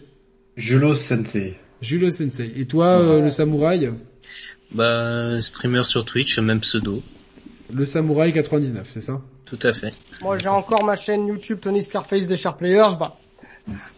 [0.59, 1.55] Julo Sensei.
[1.81, 2.51] Julo Sensei.
[2.57, 3.91] Et toi, euh, le samouraï
[4.71, 7.01] Bah, streamer sur Twitch, même pseudo.
[7.73, 9.21] Le samouraï 99, c'est ça?
[9.45, 9.93] Tout à fait.
[10.21, 12.97] Moi, j'ai encore ma chaîne YouTube Tony Scarface des Sharp Players.
[12.99, 13.17] Bah,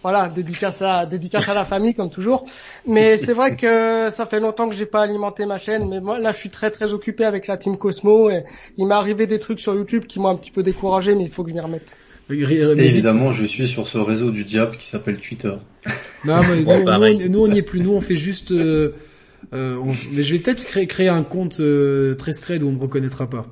[0.04, 2.46] voilà, dédicace à, dédicace à la famille comme toujours.
[2.86, 6.20] Mais c'est vrai que ça fait longtemps que j'ai pas alimenté ma chaîne, mais moi
[6.20, 8.44] là je suis très très occupé avec la team Cosmo et
[8.78, 11.32] il m'est arrivé des trucs sur YouTube qui m'ont un petit peu découragé, mais il
[11.32, 11.98] faut que je m'y remette.
[12.32, 15.54] Et évidemment, je suis sur ce réseau du diable qui s'appelle Twitter.
[16.24, 17.80] Non, mais nous, nous, on n'y est plus.
[17.80, 18.52] Nous, on fait juste.
[18.52, 18.92] Euh,
[19.56, 19.82] euh,
[20.14, 23.28] Mais je vais peut-être créer, créer un compte euh, très secret où on me reconnaîtra
[23.28, 23.48] pas.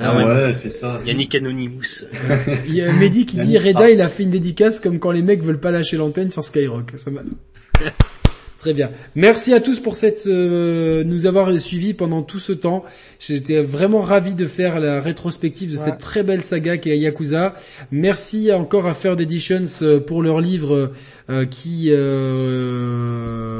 [0.00, 1.00] Ah ouais, ouais, fais ça.
[1.06, 2.06] Yannick Anonymous.
[2.66, 5.22] Il y a Mehdi qui dit Reda, il a fait une dédicace comme quand les
[5.22, 6.92] mecs veulent pas lâcher l'antenne sur Skyrock.
[6.96, 7.10] Ça
[8.62, 8.92] Très bien.
[9.16, 12.84] Merci à tous pour cette euh, nous avoir suivis pendant tout ce temps.
[13.18, 17.56] J'étais vraiment ravi de faire la rétrospective de cette très belle saga qui est Yakuza.
[17.90, 20.92] Merci encore à Third Editions euh, pour leur livre
[21.28, 21.90] euh, qui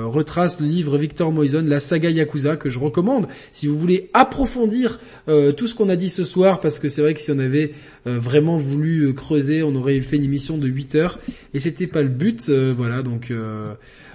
[0.08, 5.00] retrace le livre Victor Moison, la saga Yakuza que je recommande si vous voulez approfondir
[5.56, 7.72] tout ce qu'on a dit ce soir parce que c'est vrai que si on avait
[8.04, 11.18] vraiment voulu creuser, on aurait fait une émission de 8 heures
[11.54, 12.50] et c'était pas le but.
[12.50, 13.32] voilà donc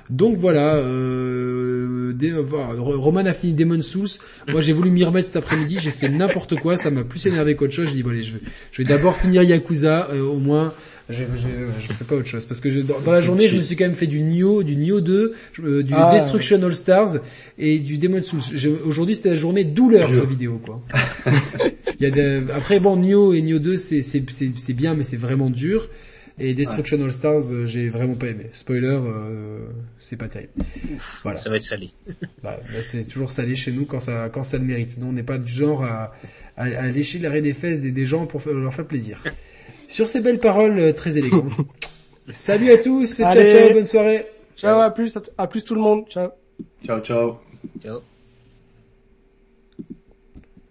[0.10, 2.44] donc voilà, euh, euh
[2.78, 4.08] Roman a fini Demon Souls.
[4.48, 7.56] Moi j'ai voulu m'y remettre cet après-midi, j'ai fait n'importe quoi, ça m'a plus énervé
[7.56, 7.90] qu'autre chose.
[7.90, 10.74] Je dis bon allez, je vais, je vais d'abord finir Yakuza, euh, au moins.
[11.10, 13.78] Je, je, fais pas autre chose parce que je, dans, la journée je me suis
[13.78, 16.12] quand même fait du Nioh, du Nioh 2, euh, du ah.
[16.14, 17.20] Destruction All Stars
[17.58, 18.42] et du Demon Souls.
[18.86, 20.82] Aujourd'hui c'était la journée douleur jeux vidéo quoi.
[22.00, 22.44] Il y a des...
[22.54, 25.90] Après bon, Nioh et Nioh 2 c'est c'est c'est bien, mais c'est vraiment dur.
[26.40, 28.48] Et Destruction All Stars, euh, j'ai vraiment pas aimé.
[28.52, 29.66] Spoiler, euh,
[29.98, 30.52] c'est pas terrible.
[31.24, 31.36] voilà.
[31.36, 31.90] Ça va être salé.
[32.44, 34.98] bah, bah, c'est toujours salé chez nous quand ça quand ça le mérite.
[35.00, 36.12] Nous, on n'est pas du genre à,
[36.56, 39.24] à, à lécher l'arrêt des fesses des, des gens pour leur faire plaisir.
[39.88, 41.54] Sur ces belles paroles euh, très élégantes.
[42.30, 44.26] Salut à tous, ciao ciao, bonne soirée.
[44.58, 46.06] Ciao, à plus, à plus tout le monde.
[46.10, 46.30] Ciao.
[46.86, 47.38] Ciao ciao.
[47.82, 48.02] Ciao.